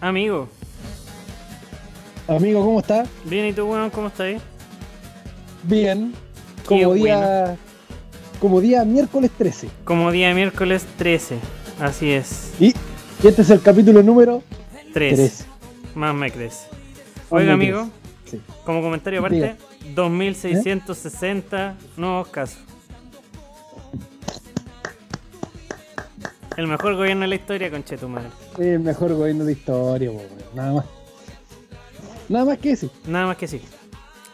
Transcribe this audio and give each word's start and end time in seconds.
Amigo. 0.00 0.48
Amigo, 2.28 2.64
¿cómo 2.64 2.80
está? 2.80 3.06
Bien, 3.24 3.46
¿y 3.46 3.52
tú, 3.52 3.64
weón? 3.66 3.90
¿Cómo 3.90 4.08
estás? 4.08 4.40
Bien. 5.62 6.12
Qué 6.68 6.82
Como 6.82 6.94
día. 6.94 7.56
Como 8.40 8.60
día 8.60 8.84
miércoles 8.84 9.30
13. 9.36 9.68
Como 9.84 10.12
día 10.12 10.32
miércoles 10.34 10.86
13. 10.98 11.38
Así 11.80 12.10
es. 12.12 12.52
Y, 12.60 12.66
y 13.22 13.26
este 13.26 13.42
es 13.42 13.50
el 13.50 13.60
capítulo 13.60 14.02
número 14.02 14.42
3. 14.92 15.14
13. 15.16 15.44
Más 15.94 16.14
me 16.14 16.30
crees. 16.30 16.66
Oiga, 17.30 17.56
me 17.56 17.64
amigo, 17.64 17.88
Sí. 18.26 18.40
como 18.64 18.82
comentario 18.82 19.20
aparte, 19.20 19.36
Diga. 19.36 19.56
2660 19.94 21.74
nuevos 21.96 22.28
casos. 22.28 22.58
El 26.56 26.66
mejor 26.66 26.94
gobierno 26.96 27.22
de 27.22 27.28
la 27.28 27.34
historia, 27.36 27.70
tu 27.96 28.08
El 28.58 28.80
mejor 28.80 29.14
gobierno 29.14 29.44
de 29.44 29.52
historia. 29.52 30.10
Nada 30.54 30.72
más. 30.74 30.84
Nada 32.28 32.44
más 32.44 32.58
que 32.58 32.72
ese. 32.72 32.90
Nada 33.06 33.26
más 33.26 33.36
que 33.36 33.48
sí. 33.48 33.60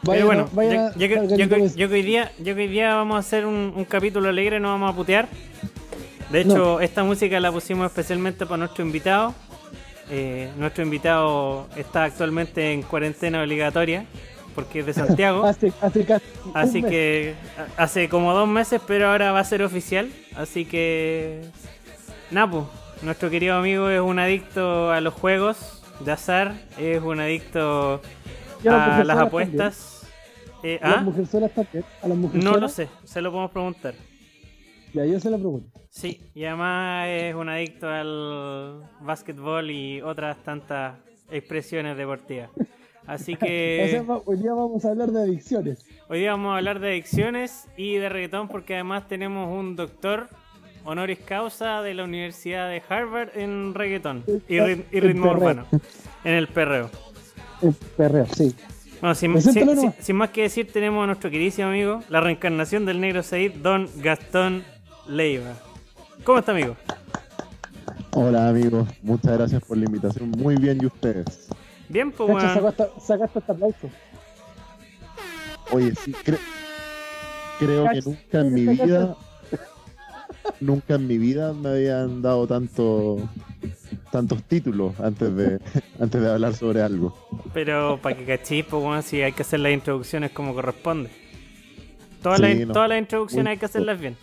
Vaya, 0.03 0.17
Pero 0.19 0.27
bueno, 0.27 0.49
vaya, 0.53 0.93
yo, 0.97 1.07
yo 1.07 1.49
que- 1.49 1.69
yo 1.69 1.77
yo 1.77 1.89
hoy 1.89 2.03
día, 2.03 2.31
yo 2.39 2.55
que 2.55 2.63
hoy 2.63 2.69
día 2.69 2.95
vamos 2.95 3.17
a 3.17 3.19
hacer 3.21 3.47
un, 3.47 3.73
un 3.75 3.85
capítulo 3.85 4.29
alegre, 4.29 4.61
no 4.61 4.69
vamos 4.69 4.93
a 4.93 4.97
putear. 4.97 5.29
De 6.31 6.41
hecho, 6.41 6.81
esta 6.81 7.05
música 7.05 7.39
la 7.41 7.53
pusimos 7.53 7.87
especialmente 7.87 8.45
para 8.45 8.59
nuestro 8.59 8.85
invitado. 8.85 9.35
Eh, 10.11 10.51
nuestro 10.59 10.83
invitado 10.85 11.69
está 11.77 12.05
actualmente 12.05 12.73
en 12.73 12.83
cuarentena 12.83 13.41
obligatoria 13.41 14.05
porque 14.55 14.81
es 14.81 14.87
de 14.87 14.93
Santiago. 14.95 15.45
Hace, 15.47 15.73
hace 15.81 16.05
casi 16.05 16.25
Así 16.53 16.83
que 16.83 17.35
hace 17.77 18.09
como 18.09 18.35
dos 18.35 18.49
meses, 18.49 18.81
pero 18.87 19.09
ahora 19.09 19.33
va 19.33 19.41
a 19.41 19.45
ser 19.45 19.63
oficial. 19.63 20.11
Así 20.37 20.65
que. 20.65 21.43
Napo, 22.31 22.69
nuestro 23.03 23.31
querido 23.31 23.57
amigo 23.57 23.89
es 23.91 24.01
un 24.01 24.19
adicto 24.19 24.91
a 24.91 25.01
los 25.01 25.15
juegos 25.15 25.83
de 26.01 26.13
azar, 26.13 26.55
es 26.79 27.03
un 27.03 27.21
adicto 27.21 28.01
a 28.65 28.65
las 28.65 28.65
a 28.65 28.71
las 28.71 28.89
mujerzuelas 28.89 29.19
apuestas. 29.19 30.07
Eh. 30.63 30.79
A 30.83 30.87
¿ah? 30.87 30.91
las 30.93 31.05
mujerzuelas 31.05 31.53
también. 31.53 31.85
A 32.03 32.09
las 32.09 32.19
No 32.19 32.57
lo 32.57 32.69
sé, 32.69 32.89
se 33.05 33.21
lo 33.21 33.31
podemos 33.31 33.51
preguntar. 33.51 33.95
Ya, 34.95 35.05
yo 35.05 35.19
se 35.19 35.31
lo 35.31 35.39
pregunto. 35.39 35.81
Sí, 35.91 36.21
y 36.35 36.45
además 36.45 37.09
es 37.09 37.35
un 37.35 37.49
adicto 37.49 37.89
al 37.89 38.83
básquetbol 39.01 39.71
y 39.71 40.01
otras 40.01 40.43
tantas 40.43 40.97
expresiones 41.31 41.97
deportivas. 41.97 42.51
Así 43.07 43.35
O 43.35 43.37
sea, 43.39 43.49
que 43.49 44.05
hoy 44.25 44.37
día 44.39 44.53
vamos 44.55 44.85
a 44.85 44.91
hablar 44.91 45.11
de 45.11 45.23
adicciones. 45.23 45.85
hoy 46.09 46.21
día 46.21 46.31
vamos 46.33 46.55
a 46.55 46.57
hablar 46.57 46.81
de 46.81 46.89
adicciones 46.89 47.69
y 47.77 47.97
de 47.97 48.09
reggaetón 48.09 48.49
porque 48.49 48.75
además 48.75 49.07
tenemos 49.09 49.53
un 49.53 49.77
doctor 49.77 50.29
honoris 50.85 51.19
causa 51.21 51.83
de 51.83 51.95
la 51.95 52.05
Universidad 52.05 52.69
de 52.69 52.83
Harvard 52.89 53.31
en 53.37 53.75
reggaetón 53.75 54.25
y, 54.49 54.57
rit- 54.59 54.85
y 54.93 55.01
ritmo 55.01 55.31
urbano, 55.31 55.67
en 56.25 56.35
el 56.35 56.49
perreo. 56.49 56.91
El 57.63 57.73
perreo, 57.97 58.27
sí. 58.35 58.55
Bueno, 59.01 59.15
sin, 59.15 59.33
Preséntalo 59.33 59.67
sin- 59.73 59.77
nomás. 59.77 59.95
sin- 59.97 60.05
sin 60.05 60.17
más 60.17 60.31
que 60.31 60.43
decir, 60.43 60.71
tenemos 60.73 61.03
a 61.03 61.07
nuestro 61.07 61.31
queridísimo 61.31 61.69
amigo, 61.69 62.03
la 62.09 62.21
reencarnación 62.21 62.85
del 62.87 63.01
negro 63.01 63.23
Said, 63.23 63.53
don 63.55 63.89
Gastón 63.97 64.65
Leiva. 65.09 65.53
¿Cómo 66.25 66.39
está, 66.39 66.53
amigo? 66.53 66.77
Hola 68.13 68.49
amigos, 68.49 68.89
muchas 69.03 69.37
gracias 69.37 69.63
por 69.65 69.77
la 69.77 69.85
invitación. 69.87 70.31
Muy 70.31 70.57
bien, 70.57 70.79
¿y 70.83 70.87
ustedes? 70.87 71.49
Bien, 71.89 72.13
pues, 72.13 72.43
hasta, 72.45 72.89
sacaste 73.01 73.39
hasta 73.41 73.53
aplauso. 73.53 73.91
Oye, 75.73 75.95
sí, 75.97 76.13
cre- 76.25 76.39
creo 77.59 77.89
que 77.91 78.01
nunca 78.03 78.41
en 78.41 78.55
mi 78.55 78.67
vida, 78.67 79.17
nunca 80.61 80.95
en 80.95 81.07
mi 81.07 81.19
vida 81.19 81.53
me 81.53 81.69
habían 81.71 82.23
dado 82.23 82.47
tanto, 82.47 83.17
tantos 84.13 84.43
títulos 84.45 84.99
antes 85.01 85.35
de, 85.35 85.61
antes 86.01 86.21
de 86.21 86.31
hablar 86.31 86.55
sobre 86.55 86.83
algo. 86.83 87.15
Pero 87.53 87.99
para 88.03 88.17
que 88.17 88.25
cachis, 88.25 88.65
pues, 88.65 88.83
weón, 88.83 89.03
si 89.03 89.23
hay 89.23 89.33
que 89.33 89.43
hacer 89.43 89.61
las 89.61 89.73
introducciones 89.73 90.31
como 90.33 90.55
corresponde. 90.55 91.11
Todas, 92.23 92.39
Sí, 92.41 92.43
las, 92.47 92.67
no. 92.69 92.73
todas 92.73 92.89
las 92.89 92.99
introducciones 92.99 93.51
hay 93.53 93.59
que 93.59 93.67
hacerlas 93.67 94.01
bien. 94.01 94.17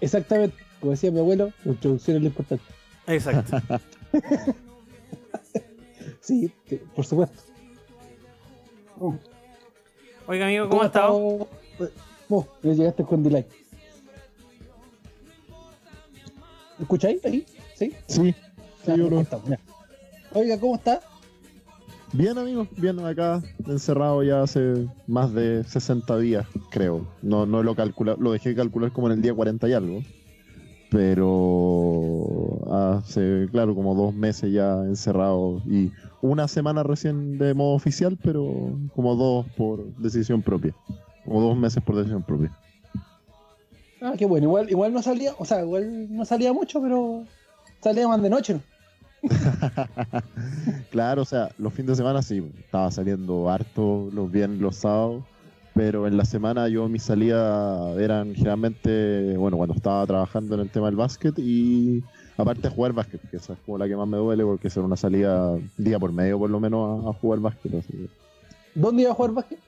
Exactamente. 0.00 0.56
Como 0.80 0.92
decía 0.92 1.10
mi 1.10 1.18
abuelo, 1.18 1.50
la 1.64 1.72
introducción 1.72 2.16
es 2.18 2.22
lo 2.22 2.28
importante. 2.28 2.64
Exacto. 3.06 3.56
Sí, 6.20 6.50
por 6.96 7.04
supuesto. 7.04 7.36
Oiga, 10.26 10.46
amigo, 10.46 10.70
¿cómo 10.70 10.82
ha 10.82 10.86
estado? 10.86 11.48
estado? 11.78 11.90
Vos, 12.30 12.46
ya 12.62 12.72
llegaste 12.72 13.04
con 13.04 13.22
delay. 13.22 13.44
¿Escucháis 16.84 17.24
ahí? 17.24 17.46
¿Sí? 17.74 17.92
Sí. 18.08 18.34
Oiga, 20.34 20.60
¿cómo 20.60 20.74
está? 20.74 21.00
Bien 22.12 22.36
amigos, 22.36 22.68
bien 22.76 22.98
acá, 23.00 23.42
encerrado 23.66 24.22
ya 24.22 24.42
hace 24.42 24.86
más 25.06 25.32
de 25.32 25.64
60 25.64 26.18
días, 26.18 26.46
creo. 26.70 27.06
No, 27.22 27.46
no 27.46 27.62
lo 27.62 27.74
calcula, 27.74 28.16
lo 28.20 28.32
dejé 28.32 28.54
calcular 28.54 28.92
como 28.92 29.06
en 29.06 29.14
el 29.14 29.22
día 29.22 29.32
40 29.32 29.66
y 29.66 29.72
algo. 29.72 30.02
Pero 30.90 32.60
hace, 32.70 33.48
claro, 33.50 33.74
como 33.74 33.94
dos 33.94 34.14
meses 34.14 34.52
ya 34.52 34.74
encerrado 34.82 35.62
y 35.66 35.90
una 36.20 36.48
semana 36.48 36.82
recién 36.82 37.38
de 37.38 37.54
modo 37.54 37.74
oficial, 37.74 38.18
pero 38.22 38.78
como 38.94 39.16
dos 39.16 39.46
por 39.56 39.86
decisión 39.96 40.42
propia. 40.42 40.74
Como 41.24 41.40
dos 41.40 41.56
meses 41.56 41.82
por 41.82 41.96
decisión 41.96 42.22
propia. 42.22 42.54
Ah, 44.04 44.14
qué 44.18 44.26
bueno. 44.26 44.44
Igual, 44.44 44.70
igual 44.70 44.92
no 44.92 45.02
salía, 45.02 45.32
o 45.38 45.46
sea, 45.46 45.62
igual 45.62 46.14
no 46.14 46.26
salía 46.26 46.52
mucho, 46.52 46.82
pero 46.82 47.24
salía 47.80 48.06
más 48.06 48.20
de 48.20 48.28
noche. 48.30 48.54
¿no? 48.54 48.60
Claro, 50.90 51.22
o 51.22 51.24
sea, 51.24 51.48
los 51.58 51.72
fines 51.72 51.88
de 51.88 51.96
semana 51.96 52.20
sí, 52.20 52.44
estaba 52.58 52.90
saliendo 52.90 53.48
harto 53.48 54.10
los 54.12 54.30
viernes, 54.30 54.60
los 54.60 54.76
sábados, 54.76 55.24
pero 55.74 56.06
en 56.06 56.18
la 56.18 56.24
semana 56.26 56.68
yo 56.68 56.86
mis 56.88 57.02
salidas 57.02 57.98
eran 57.98 58.34
generalmente, 58.34 59.36
bueno, 59.38 59.56
cuando 59.56 59.74
estaba 59.74 60.06
trabajando 60.06 60.54
en 60.54 60.60
el 60.60 60.70
tema 60.70 60.86
del 60.86 60.96
básquet 60.96 61.36
y 61.38 62.04
aparte 62.36 62.68
jugar 62.68 62.92
básquet, 62.92 63.22
que 63.30 63.38
esa 63.38 63.54
es 63.54 63.58
como 63.64 63.78
la 63.78 63.88
que 63.88 63.96
más 63.96 64.06
me 64.06 64.18
duele 64.18 64.44
porque 64.44 64.68
es 64.68 64.76
una 64.76 64.96
salida 64.96 65.56
día 65.78 65.98
por 65.98 66.12
medio 66.12 66.38
por 66.38 66.50
lo 66.50 66.60
menos 66.60 67.06
a, 67.06 67.08
a 67.08 67.12
jugar 67.14 67.40
básquet, 67.40 67.74
así 67.74 68.08
¿Dónde 68.74 69.02
iba 69.02 69.12
a 69.12 69.14
jugar 69.14 69.32
básquet? 69.32 69.63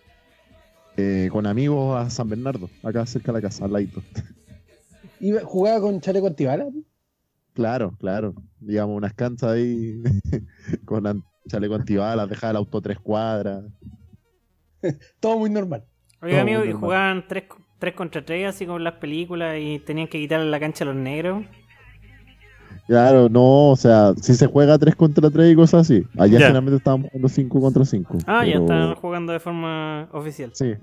Eh, 0.97 1.29
con 1.31 1.47
amigos 1.47 1.97
a 1.97 2.11
San 2.11 2.29
Bernardo, 2.29 2.69
acá 2.83 3.05
cerca 3.07 3.33
de 3.33 3.39
la 3.39 3.43
casa, 3.43 3.65
al 3.65 3.73
ladito. 3.73 4.03
Iba, 5.21 5.41
¿Jugaba 5.43 5.81
con 5.81 6.01
chaleco 6.01 6.27
antibalas? 6.27 6.69
Claro, 7.55 7.95
claro, 7.99 8.35
digamos 8.61 8.97
unas 8.97 9.15
canchas 9.15 9.51
ahí 9.53 10.03
con 10.85 11.07
an- 11.07 11.25
chaleco 11.49 11.75
antibalas, 11.75 12.29
dejaba 12.29 12.51
el 12.53 12.57
auto 12.59 12.81
tres 12.83 12.99
cuadras. 12.99 13.65
Todo 15.21 15.39
muy 15.39 15.51
normal. 15.51 15.85
Oiga, 16.23 16.37
Todo 16.37 16.41
amigo, 16.43 16.65
y 16.65 16.73
jugaban 16.73 17.27
3 17.29 17.45
tres 17.79 17.95
contra 17.95 18.25
3 18.25 18.47
así 18.49 18.65
como 18.65 18.79
en 18.79 18.85
las 18.85 18.95
películas 18.95 19.57
y 19.61 19.79
tenían 19.81 20.09
que 20.09 20.19
quitarle 20.19 20.51
la 20.51 20.59
cancha 20.61 20.85
a 20.85 20.87
los 20.87 20.97
negros. 20.97 21.45
Claro, 22.87 23.29
no, 23.29 23.71
o 23.71 23.77
sea, 23.77 24.15
si 24.21 24.35
se 24.35 24.47
juega 24.47 24.79
3 24.79 24.95
contra 24.95 25.29
3 25.31 25.53
y 25.53 25.57
cosas 25.57 25.83
así. 25.83 26.05
Allá 26.17 26.35
Ya. 26.35 26.39
generalmente 26.47 26.77
estábamos 26.77 27.09
jugando 27.11 27.29
5 27.29 27.61
contra 27.61 27.85
5. 27.85 28.19
Ah, 28.27 28.45
ya 28.47 28.57
están 28.59 28.95
jugando 28.95 29.33
de 29.33 29.41
forma 29.41 30.09
oficial. 30.13 30.51
Sí, 30.55 30.75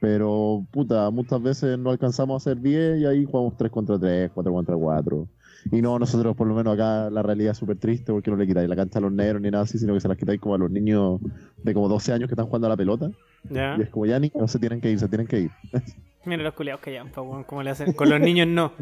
pero 0.00 0.64
puta, 0.70 1.10
muchas 1.10 1.42
veces 1.42 1.78
no 1.78 1.90
alcanzamos 1.90 2.34
a 2.34 2.36
hacer 2.50 2.60
10 2.62 3.00
y 3.00 3.06
ahí 3.06 3.24
jugamos 3.24 3.56
3 3.56 3.70
contra 3.70 3.98
3, 3.98 4.30
4 4.34 4.52
contra 4.52 4.76
4. 4.76 5.28
Y 5.70 5.80
no, 5.80 5.96
nosotros 5.98 6.34
por 6.34 6.48
lo 6.48 6.54
menos 6.54 6.74
acá 6.74 7.08
la 7.10 7.22
realidad 7.22 7.52
es 7.52 7.58
súper 7.58 7.76
triste 7.76 8.12
porque 8.12 8.30
no 8.30 8.36
le 8.36 8.46
quitáis 8.46 8.68
la 8.68 8.74
cancha 8.74 8.98
a 8.98 9.02
los 9.02 9.12
negros 9.12 9.40
ni 9.42 9.50
nada 9.50 9.62
así, 9.64 9.78
sino 9.78 9.94
que 9.94 10.00
se 10.00 10.08
las 10.08 10.16
quitáis 10.16 10.40
como 10.40 10.56
a 10.56 10.58
los 10.58 10.70
niños 10.70 11.20
de 11.62 11.72
como 11.74 11.88
12 11.88 12.12
años 12.12 12.28
que 12.28 12.34
están 12.34 12.46
jugando 12.46 12.66
a 12.66 12.70
la 12.70 12.76
pelota. 12.76 13.10
Ya. 13.48 13.76
Y 13.78 13.82
es 13.82 13.90
como 13.90 14.06
ya 14.06 14.18
niños 14.18 14.50
se 14.50 14.58
tienen 14.58 14.80
que 14.80 14.90
ir, 14.90 14.98
se 14.98 15.06
tienen 15.08 15.26
que 15.28 15.40
ir. 15.42 15.50
Mira 16.24 16.42
los 16.42 16.54
culiados 16.54 16.80
que 16.80 16.92
llaman, 16.92 17.12
weón, 17.16 17.44
¿cómo 17.44 17.62
le 17.62 17.70
hacen? 17.70 17.92
Con 17.92 18.08
los 18.10 18.18
niños 18.20 18.48
no. 18.48 18.72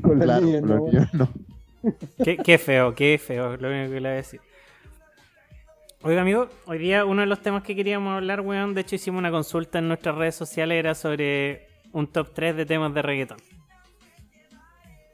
Con 0.00 0.18
los 0.18 0.24
claro, 0.24 0.44
niños, 0.46 0.60
con 0.60 0.68
¿no? 0.70 0.76
los 0.76 0.92
niños 0.92 1.14
no. 1.14 1.28
Qué, 2.22 2.36
qué 2.36 2.58
feo, 2.58 2.94
qué 2.94 3.18
feo, 3.18 3.56
lo 3.56 3.68
único 3.68 3.92
que 3.92 4.00
le 4.00 4.08
voy 4.08 4.14
a 4.14 4.16
decir. 4.16 4.40
Oiga, 6.02 6.22
amigo, 6.22 6.48
hoy 6.66 6.78
día 6.78 7.04
uno 7.04 7.22
de 7.22 7.26
los 7.26 7.40
temas 7.40 7.62
que 7.62 7.74
queríamos 7.74 8.14
hablar, 8.14 8.40
weón, 8.40 8.74
de 8.74 8.82
hecho 8.82 8.96
hicimos 8.96 9.18
una 9.18 9.30
consulta 9.30 9.78
en 9.78 9.88
nuestras 9.88 10.14
redes 10.14 10.34
sociales, 10.34 10.78
era 10.78 10.94
sobre 10.94 11.66
un 11.92 12.06
top 12.06 12.32
3 12.32 12.56
de 12.56 12.66
temas 12.66 12.94
de 12.94 13.02
reggaetón. 13.02 13.38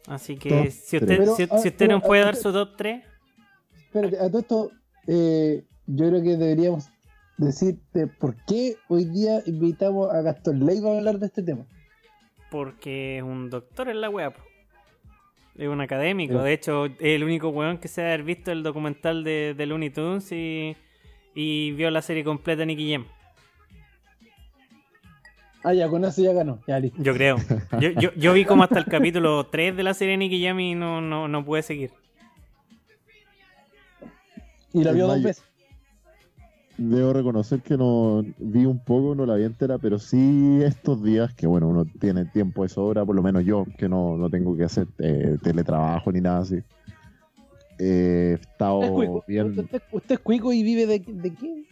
Así 0.07 0.37
que 0.37 0.49
Top 0.51 0.71
si 0.71 0.97
usted. 0.97 1.19
Pero, 1.19 1.37
si, 1.37 1.43
ah, 1.45 1.59
si 1.59 1.69
usted 1.69 1.79
pero, 1.79 1.93
nos 1.93 2.03
puede 2.03 2.23
ah, 2.23 2.27
dar 2.27 2.37
su 2.37 2.53
top 2.53 2.77
3, 2.77 3.05
Espérate, 3.95 4.19
a 4.19 4.29
todo 4.29 4.39
esto, 4.39 4.71
eh, 5.07 5.65
yo 5.87 6.09
creo 6.09 6.23
que 6.23 6.37
deberíamos 6.37 6.89
decirte 7.37 8.07
por 8.07 8.37
qué 8.47 8.77
hoy 8.89 9.05
día 9.05 9.43
invitamos 9.47 10.13
a 10.13 10.23
Gastón 10.23 10.65
Leiva 10.65 10.93
a 10.93 10.97
hablar 10.97 11.19
de 11.19 11.27
este 11.27 11.43
tema. 11.43 11.67
porque 12.51 13.19
es 13.19 13.23
un 13.23 13.51
doctor 13.51 13.89
en 13.89 14.01
la 14.01 14.11
po. 14.11 14.52
Es 15.59 15.69
un 15.69 15.81
académico, 15.81 16.39
Sí. 16.39 16.45
de 16.45 16.53
hecho 16.53 16.87
es 16.87 16.95
el 17.01 17.25
único 17.25 17.49
weón 17.51 17.79
que 17.79 17.89
se 17.89 18.03
ha 18.03 18.07
haber 18.07 18.23
visto 18.23 18.51
el 18.53 18.63
documental 18.63 19.23
de, 19.23 19.55
de 19.57 19.67
Looney 19.67 19.91
Tunes 19.91 20.33
y, 20.33 20.77
y 21.35 21.73
vio 21.73 21.91
la 21.91 22.01
serie 22.03 22.25
completa 22.25 22.61
de 22.61 22.67
Nicky 22.67 22.93
Jam. 22.93 23.07
Ah, 25.65 25.75
ya, 25.75 25.89
con 25.89 26.05
eso 26.05 26.23
ya 26.23 26.33
ganó. 26.33 26.59
Ya, 26.67 26.81
listo. 26.81 27.01
Yo 27.03 27.15
creo. 27.15 27.37
Yo, 27.81 27.91
yo, 27.91 28.13
yo 28.17 28.33
vi 28.33 28.45
como 28.45 28.65
hasta 28.65 28.79
el 28.81 28.85
capítulo 28.87 29.47
3 29.47 29.77
de 29.77 29.83
la 29.85 29.95
serie 29.95 30.17
Nicky 30.17 30.43
Jam 30.45 30.59
y 30.59 30.75
no, 30.75 31.01
no, 31.01 31.29
no 31.29 31.45
pude 31.45 31.63
seguir. 31.63 31.91
Y 34.73 34.83
la 34.83 34.93
vio 34.93 35.07
dos 35.07 35.23
veces. 35.23 35.45
Debo 36.89 37.13
reconocer 37.13 37.61
que 37.63 37.77
no 37.77 38.25
vi 38.39 38.67
un 38.67 38.79
poco, 38.79 39.15
no 39.15 39.25
la 39.25 39.37
vi 39.37 39.45
entera, 39.45 39.79
pero 39.79 39.99
sí 40.01 40.61
estos 40.63 41.03
días 41.03 41.33
que, 41.33 41.47
bueno, 41.47 41.69
uno 41.69 41.85
tiene 41.85 42.25
tiempo 42.25 42.65
de 42.65 42.69
sobra, 42.71 43.05
por 43.05 43.15
lo 43.15 43.23
menos 43.23 43.45
yo, 43.45 43.65
que 43.79 43.89
no, 43.89 44.17
no 44.17 44.29
tengo 44.29 44.57
que 44.57 44.65
hacer 44.65 44.89
eh, 44.99 45.37
teletrabajo 45.43 46.11
ni 46.11 46.21
nada 46.21 46.41
así. 46.41 46.57
Eh, 47.79 48.31
he 48.31 48.35
¿Usted 48.35 48.41
es 48.43 48.51
estado 48.51 48.95
cuico? 48.95 49.25
bien. 49.29 49.59
¿Usted, 49.59 49.83
usted 49.93 50.15
es 50.17 50.21
cuico 50.21 50.53
y 50.53 50.63
vive 50.63 50.87
de, 50.87 50.99
de 50.99 51.35
qué? 51.35 51.65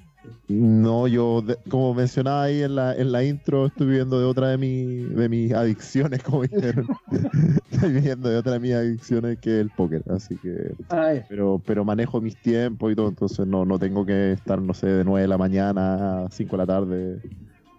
No, 0.49 1.07
yo, 1.07 1.45
como 1.69 1.95
mencionaba 1.95 2.43
ahí 2.45 2.63
en 2.63 2.75
la, 2.75 2.95
en 2.95 3.13
la 3.13 3.25
intro, 3.25 3.67
estoy 3.67 3.87
viviendo 3.87 4.19
de 4.19 4.27
otra 4.27 4.49
de, 4.49 4.59
mi, 4.59 5.05
de 5.05 5.29
mis 5.29 5.53
adicciones, 5.53 6.23
como 6.23 6.43
dijeron. 6.43 6.87
estoy 7.71 7.93
viviendo 7.93 8.29
de 8.29 8.37
otra 8.37 8.55
de 8.55 8.61
mis 8.61 8.75
adicciones 8.75 9.39
que 9.39 9.57
es 9.57 9.61
el 9.61 9.71
póker, 9.71 10.03
así 10.09 10.39
que 10.39 10.75
Ah, 10.89 11.13
pero, 11.29 11.63
pero 11.65 11.85
manejo 11.85 12.21
mis 12.21 12.37
tiempos 12.37 12.93
y 12.93 12.97
todo, 12.97 13.09
entonces 13.09 13.47
no, 13.47 13.65
no 13.65 13.79
tengo 13.79 14.05
que 14.05 14.33
estar, 14.33 14.61
no 14.61 14.75
sé, 14.75 14.89
de 14.89 15.05
9 15.05 15.23
de 15.23 15.29
la 15.29 15.39
mañana 15.39 16.25
a 16.25 16.31
5 16.31 16.57
de 16.57 16.63
la 16.63 16.67
tarde 16.67 17.21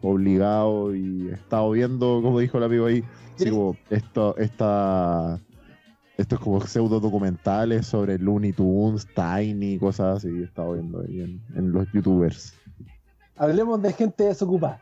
obligado 0.01 0.95
y 0.95 1.27
he 1.29 1.33
estado 1.33 1.71
viendo, 1.71 2.21
como 2.21 2.39
dijo 2.39 2.57
el 2.57 2.63
amigo 2.63 2.85
ahí, 2.85 3.03
como 3.37 3.79
esto, 3.89 4.35
esta, 4.37 5.41
estos 6.21 6.39
como 6.39 6.61
pseudo 6.61 6.99
documentales 6.99 7.85
sobre 7.87 8.17
Looney 8.17 8.53
Tunes, 8.53 9.07
Tiny, 9.15 9.77
cosas 9.77 10.17
así, 10.17 10.27
he 10.29 10.43
estado 10.43 10.73
viendo 10.73 11.01
ahí 11.01 11.21
en, 11.21 11.41
en 11.55 11.71
los 11.71 11.91
youtubers. 11.91 12.53
Hablemos 13.35 13.81
de 13.81 13.93
gente 13.93 14.25
desocupada. 14.25 14.81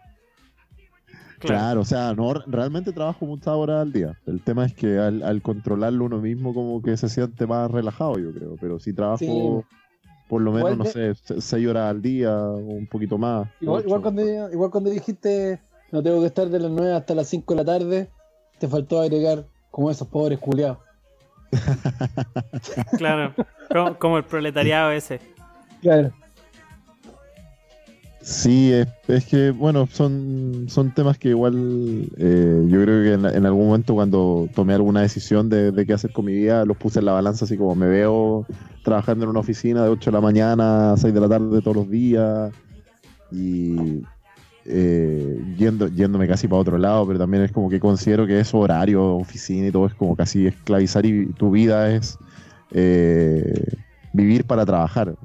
Claro, 1.40 1.82
o 1.82 1.86
sea, 1.86 2.14
no, 2.14 2.34
realmente 2.34 2.92
trabajo 2.92 3.26
muchas 3.26 3.48
horas 3.54 3.82
al 3.82 3.94
día. 3.94 4.20
El 4.26 4.42
tema 4.42 4.66
es 4.66 4.74
que 4.74 4.98
al, 5.00 5.24
al 5.24 5.42
controlarlo 5.42 6.04
uno 6.06 6.20
mismo 6.20 6.54
como 6.54 6.82
que 6.82 6.98
se 6.98 7.08
siente 7.08 7.48
más 7.48 7.72
relajado, 7.72 8.20
yo 8.20 8.34
creo. 8.34 8.56
Pero 8.60 8.78
si 8.80 8.92
trabajo 8.92 9.18
Sí. 9.20 9.32
por 10.28 10.42
lo 10.42 10.52
menos, 10.52 10.72
Igual 10.74 10.78
no 10.80 10.86
sé, 10.86 11.16
se- 11.16 11.40
seis 11.40 11.66
horas 11.66 11.90
al 11.90 12.02
día 12.02 12.38
o 12.38 12.58
un 12.58 12.88
poquito 12.88 13.18
más. 13.18 13.48
Igual, 13.62 13.86
cuando, 14.02 14.52
igual 14.52 14.70
cuando 14.70 14.90
dijiste 14.90 15.62
no 15.94 16.04
tengo 16.04 16.20
que 16.20 16.28
estar 16.28 16.50
de 16.50 16.60
las 16.60 16.70
9 16.72 16.94
hasta 16.94 17.16
las 17.16 17.28
5 17.30 17.54
de 17.56 17.58
la 17.64 17.66
tarde, 17.66 18.10
te 18.60 18.68
faltó 18.68 19.00
agregar 19.02 19.46
como 19.72 19.90
esos 19.90 20.08
pobres 20.10 20.38
culiados. 20.40 20.80
Claro, 22.98 23.34
como, 23.70 23.96
como 23.98 24.18
el 24.18 24.24
proletariado 24.24 24.92
ese. 24.92 25.20
Claro. 25.82 26.12
Sí, 28.22 28.72
es, 28.74 28.88
es 29.08 29.26
que, 29.26 29.52
bueno, 29.52 29.88
son, 29.88 30.66
son 30.68 30.94
temas 30.94 31.18
que 31.18 31.30
igual 31.30 32.10
eh, 32.18 32.66
yo 32.68 32.84
creo 32.84 33.04
que 33.04 33.14
en, 33.14 33.26
en 33.26 33.46
algún 33.46 33.68
momento 33.68 33.96
cuando 33.96 34.48
tomé 34.54 34.74
alguna 34.74 35.02
decisión 35.02 35.50
de, 35.50 35.72
de 35.72 35.86
qué 35.86 35.94
hacer 35.94 36.12
con 36.12 36.26
mi 36.26 36.34
vida, 36.34 36.66
los 36.66 36.78
puse 36.78 37.00
en 37.00 37.06
la 37.06 37.14
balanza 37.14 37.46
así 37.46 37.58
como 37.58 37.76
me 37.76 37.88
veo 37.88 38.46
trabajando 38.84 39.24
en 39.24 39.30
una 39.32 39.40
oficina 39.40 39.84
de 39.84 39.90
8 39.90 40.12
de 40.12 40.16
la 40.16 40.22
mañana 40.22 40.94
a 40.94 40.98
6 40.98 41.14
de 41.14 41.20
la 41.20 41.30
tarde 41.30 41.62
todos 41.62 41.78
los 41.78 41.90
días 41.90 42.52
y 43.32 44.04
eh, 44.70 45.38
yendo, 45.58 45.88
yéndome 45.88 46.28
casi 46.28 46.48
para 46.48 46.62
otro 46.62 46.78
lado, 46.78 47.06
pero 47.08 47.20
también 47.20 47.44
es 47.44 47.52
como 47.52 47.70
que 47.70 47.80
considero 47.80 48.28
que 48.28 48.40
eso, 48.40 48.60
horario, 48.60 49.16
oficina 49.16 49.68
y 49.68 49.72
todo, 49.72 49.88
es 49.88 49.94
como 49.96 50.16
casi 50.16 50.46
esclavizar 50.48 51.06
y 51.06 51.26
tu 51.34 51.52
vida 51.52 51.92
es 51.92 52.18
eh, 52.72 53.64
vivir 54.14 54.46
para 54.46 54.66
trabajar. 54.66 55.16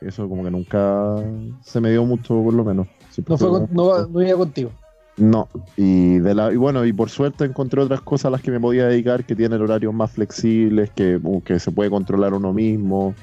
Eso 0.00 0.28
como 0.28 0.44
que 0.44 0.50
nunca 0.50 1.14
se 1.62 1.80
me 1.80 1.90
dio 1.90 2.04
mucho, 2.04 2.42
por 2.42 2.52
lo 2.54 2.64
menos. 2.64 2.86
Siempre 3.10 3.32
No, 3.32 3.38
fue 3.38 3.48
con- 3.50 3.68
no, 3.72 4.06
no 4.08 4.22
iba 4.22 4.36
contigo. 4.36 4.70
no, 5.18 5.48
y 5.76 6.18
de 6.18 6.34
la 6.34 6.52
y 6.52 6.56
bueno, 6.56 6.84
y 6.84 6.92
por 6.92 7.08
suerte 7.08 7.44
encontré 7.44 7.80
otras 7.80 8.02
cosas 8.02 8.26
a 8.26 8.30
las 8.30 8.42
que 8.42 8.50
me 8.50 8.60
podía 8.60 8.86
dedicar 8.88 9.24
que 9.24 9.34
tienen 9.34 9.62
horarios 9.62 9.94
más 9.94 10.10
flexibles, 10.10 10.90
que, 10.90 11.18
uh, 11.22 11.40
que 11.42 11.58
se 11.58 11.70
puede 11.70 11.88
controlar 11.88 12.34
uno 12.34 12.52
mismo. 12.52 13.14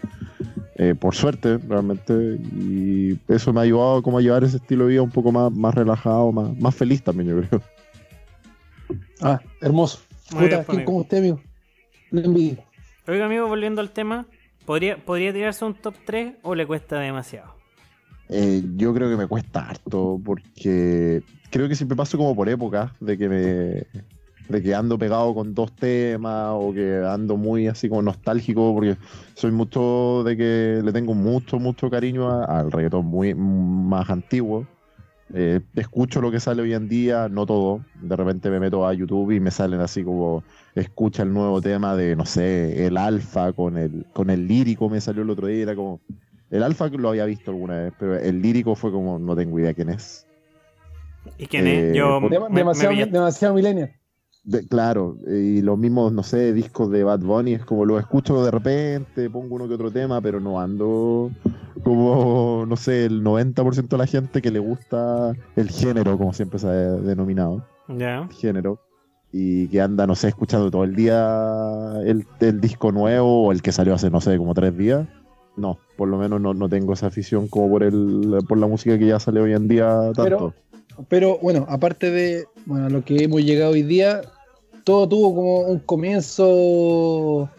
Eh, 0.75 0.95
por 0.99 1.13
suerte, 1.13 1.59
realmente, 1.59 2.13
y 2.13 3.19
eso 3.27 3.53
me 3.53 3.59
ha 3.59 3.63
ayudado 3.63 4.01
como 4.01 4.17
a 4.17 4.21
llevar 4.21 4.43
ese 4.43 4.57
estilo 4.57 4.85
de 4.85 4.91
vida 4.91 5.01
un 5.03 5.11
poco 5.11 5.31
más, 5.31 5.51
más 5.51 5.75
relajado, 5.75 6.31
más, 6.31 6.57
más 6.57 6.73
feliz 6.75 7.03
también, 7.03 7.29
yo 7.29 7.41
creo. 7.47 7.61
Ah, 9.21 9.39
hermoso. 9.61 9.99
Muy 10.31 10.47
bien, 10.47 10.51
Puta, 10.51 10.65
¿quién 10.65 10.75
amigo. 10.77 10.85
como 10.85 10.97
usted, 11.01 11.17
amigo? 11.19 11.41
Lo 12.11 12.21
envidio. 12.21 12.57
Oiga, 13.07 13.25
amigo, 13.25 13.47
volviendo 13.47 13.81
al 13.81 13.91
tema, 13.91 14.25
¿podría, 14.65 14.97
¿podría 14.97 15.31
tirarse 15.31 15.63
un 15.63 15.75
top 15.75 15.95
3 16.05 16.35
o 16.41 16.55
le 16.55 16.65
cuesta 16.65 16.99
demasiado? 16.99 17.53
Eh, 18.29 18.63
yo 18.75 18.93
creo 18.93 19.09
que 19.09 19.17
me 19.17 19.27
cuesta 19.27 19.67
harto 19.69 20.19
porque 20.23 21.21
creo 21.51 21.67
que 21.69 21.75
siempre 21.75 21.95
paso 21.95 22.17
como 22.17 22.35
por 22.35 22.49
épocas 22.49 22.91
de 22.99 23.17
que 23.17 23.29
me 23.29 23.85
de 24.49 24.61
que 24.61 24.75
ando 24.75 24.97
pegado 24.97 25.33
con 25.33 25.53
dos 25.53 25.73
temas 25.75 26.49
o 26.53 26.73
que 26.73 27.01
ando 27.05 27.37
muy 27.37 27.67
así 27.67 27.87
como 27.89 28.01
nostálgico 28.01 28.73
porque 28.73 28.97
soy 29.35 29.51
mucho 29.51 30.23
de 30.25 30.35
que 30.37 30.81
le 30.83 30.91
tengo 30.91 31.13
mucho 31.13 31.59
mucho 31.59 31.89
cariño 31.89 32.29
a- 32.29 32.45
al 32.45 32.71
reggaetón 32.71 33.05
muy 33.05 33.33
más 33.35 34.09
antiguo 34.09 34.65
Eh, 35.35 35.61
escucho 35.75 36.21
lo 36.21 36.29
que 36.29 36.39
sale 36.39 36.61
hoy 36.61 36.73
en 36.73 36.87
día 36.87 37.27
no 37.27 37.45
todo 37.47 37.79
de 37.95 38.15
repente 38.15 38.51
me 38.51 38.59
meto 38.59 38.85
a 38.85 38.93
YouTube 38.93 39.31
y 39.31 39.39
me 39.39 39.49
salen 39.49 39.79
así 39.79 40.03
como 40.03 40.43
escucha 40.75 41.23
el 41.23 41.33
nuevo 41.33 41.59
tema 41.59 41.95
de 41.95 42.15
no 42.15 42.25
sé 42.25 42.85
el 42.85 42.97
alfa 42.97 43.51
con 43.53 43.77
el 43.77 44.05
con 44.13 44.29
el 44.29 44.47
lírico 44.47 44.89
me 44.89 45.01
salió 45.01 45.23
el 45.23 45.29
otro 45.31 45.47
día 45.47 45.63
era 45.63 45.75
como 45.75 46.01
el 46.51 46.61
alfa 46.61 46.87
lo 46.89 47.09
había 47.09 47.25
visto 47.25 47.49
alguna 47.49 47.77
vez, 47.77 47.93
pero 47.97 48.15
el 48.19 48.39
lírico 48.43 48.75
fue 48.75 48.91
como, 48.91 49.17
no 49.17 49.35
tengo 49.35 49.57
idea 49.57 49.73
quién 49.73 49.89
es. 49.89 50.27
¿Y 51.39 51.47
quién 51.47 51.65
Eh, 51.65 51.89
es? 51.89 51.97
Yo 51.97 52.19
por- 52.21 52.29
me- 52.29 52.37
Dem- 52.37 52.49
me 52.49 52.57
demasiado, 52.59 52.93
pillaste. 52.93 53.11
De- 54.43 54.67
claro, 54.67 55.17
y 55.27 55.61
los 55.61 55.77
mismos, 55.77 56.11
no 56.11 56.21
sé, 56.23 56.51
discos 56.53 56.91
de 56.91 57.03
Bad 57.03 57.19
Bunny, 57.21 57.53
es 57.53 57.63
como 57.65 57.85
lo 57.85 57.97
escucho 57.97 58.43
de 58.43 58.51
repente, 58.51 59.29
pongo 59.29 59.55
uno 59.55 59.67
que 59.69 59.75
otro 59.75 59.89
tema, 59.91 60.19
pero 60.21 60.39
no 60.41 60.59
ando 60.59 61.31
como, 61.83 62.65
no 62.67 62.75
sé, 62.75 63.05
el 63.05 63.23
90% 63.23 63.87
de 63.95 63.97
la 63.97 64.05
gente 64.07 64.41
que 64.41 64.51
le 64.51 64.59
gusta 64.59 65.33
el 65.55 65.69
género, 65.69 66.17
como 66.17 66.33
siempre 66.33 66.59
se 66.59 66.67
ha 66.67 66.71
denominado, 66.71 67.65
Ya. 67.87 68.27
género, 68.31 68.79
y 69.31 69.67
que 69.69 69.81
anda, 69.81 70.05
no 70.07 70.15
sé, 70.15 70.27
escuchando 70.27 70.69
todo 70.69 70.83
el 70.83 70.95
día 70.95 71.93
el, 72.05 72.25
el 72.39 72.61
disco 72.61 72.91
nuevo 72.91 73.47
o 73.47 73.51
el 73.51 73.61
que 73.61 73.71
salió 73.71 73.93
hace, 73.95 74.09
no 74.09 74.21
sé, 74.21 74.37
como 74.37 74.53
tres 74.53 74.77
días. 74.77 75.07
No, 75.55 75.77
por 75.97 76.07
lo 76.09 76.17
menos 76.17 76.41
no, 76.41 76.53
no 76.53 76.67
tengo 76.67 76.93
esa 76.93 77.07
afición 77.07 77.47
como 77.47 77.69
por 77.69 77.83
el 77.83 78.39
por 78.47 78.57
la 78.57 78.65
música 78.67 78.97
que 78.97 79.05
ya 79.05 79.19
sale 79.19 79.39
hoy 79.39 79.53
en 79.53 79.67
día 79.67 80.11
tanto. 80.15 80.23
Pero- 80.23 80.53
Pero 81.09 81.37
bueno, 81.41 81.65
aparte 81.69 82.09
de 82.11 82.45
bueno, 82.65 82.85
a 82.87 82.89
lo 82.89 83.03
que 83.03 83.23
hemos 83.23 83.41
llegado 83.43 83.71
hoy 83.73 83.83
día, 83.83 84.21
todo 84.83 85.07
tuvo 85.07 85.35
como 85.35 85.59
un 85.61 85.79
comienzo 85.79 87.49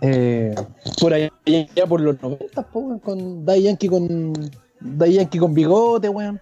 eh, 0.00 0.54
por 1.00 1.12
allá, 1.14 1.30
allá 1.46 1.86
por 1.86 2.00
los 2.00 2.20
90, 2.22 2.62
po, 2.70 2.98
con 3.00 3.44
Daddy 3.44 3.62
Yankee 3.62 3.88
con 3.88 4.32
Daddy 4.80 5.14
Yankee 5.14 5.38
con 5.38 5.54
bigote, 5.54 6.08
weón. 6.08 6.40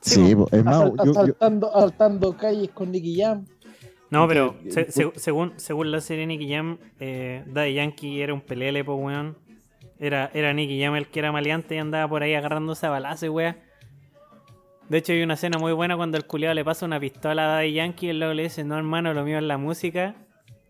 Sí, 0.00 0.34
po, 0.34 0.48
es 0.52 0.64
más, 0.64 0.76
Asal- 0.76 0.96
yo- 0.98 1.04
yo- 1.04 1.10
asaltando, 1.12 1.74
asaltando 1.74 2.36
calles 2.36 2.70
con 2.70 2.92
Nicky 2.92 3.20
Jam. 3.20 3.44
No, 4.10 4.26
pero 4.28 4.54
se- 4.70 4.90
se- 4.90 5.10
según, 5.16 5.52
según 5.56 5.90
la 5.90 6.00
serie 6.00 6.26
Nicky 6.26 6.48
Jam, 6.50 6.78
eh, 7.00 7.44
Daddy 7.46 7.74
Yankee 7.74 8.22
era 8.22 8.32
un 8.32 8.40
pelele, 8.40 8.84
po, 8.84 8.94
weón. 8.94 9.36
Era, 9.98 10.30
era 10.32 10.52
Nicky 10.54 10.80
Jam 10.80 10.94
el 10.94 11.08
que 11.08 11.18
era 11.18 11.32
maleante 11.32 11.74
y 11.74 11.78
andaba 11.78 12.08
por 12.08 12.22
ahí 12.22 12.34
agarrándose 12.34 12.86
a 12.86 12.90
balazo 12.90 13.26
y 13.26 13.28
weón. 13.30 13.56
De 14.88 14.98
hecho, 14.98 15.12
hay 15.12 15.22
una 15.22 15.34
escena 15.34 15.58
muy 15.58 15.72
buena 15.72 15.96
cuando 15.96 16.16
el 16.16 16.24
culiado 16.24 16.54
le 16.54 16.64
pasa 16.64 16.86
una 16.86 16.98
pistola 16.98 17.44
a 17.44 17.46
Daddy 17.56 17.74
Yankee 17.74 18.08
y 18.08 18.12
luego 18.14 18.32
le 18.34 18.44
dice, 18.44 18.64
no 18.64 18.76
hermano, 18.76 19.12
lo 19.12 19.22
mío 19.24 19.36
es 19.38 19.44
la 19.44 19.58
música. 19.58 20.14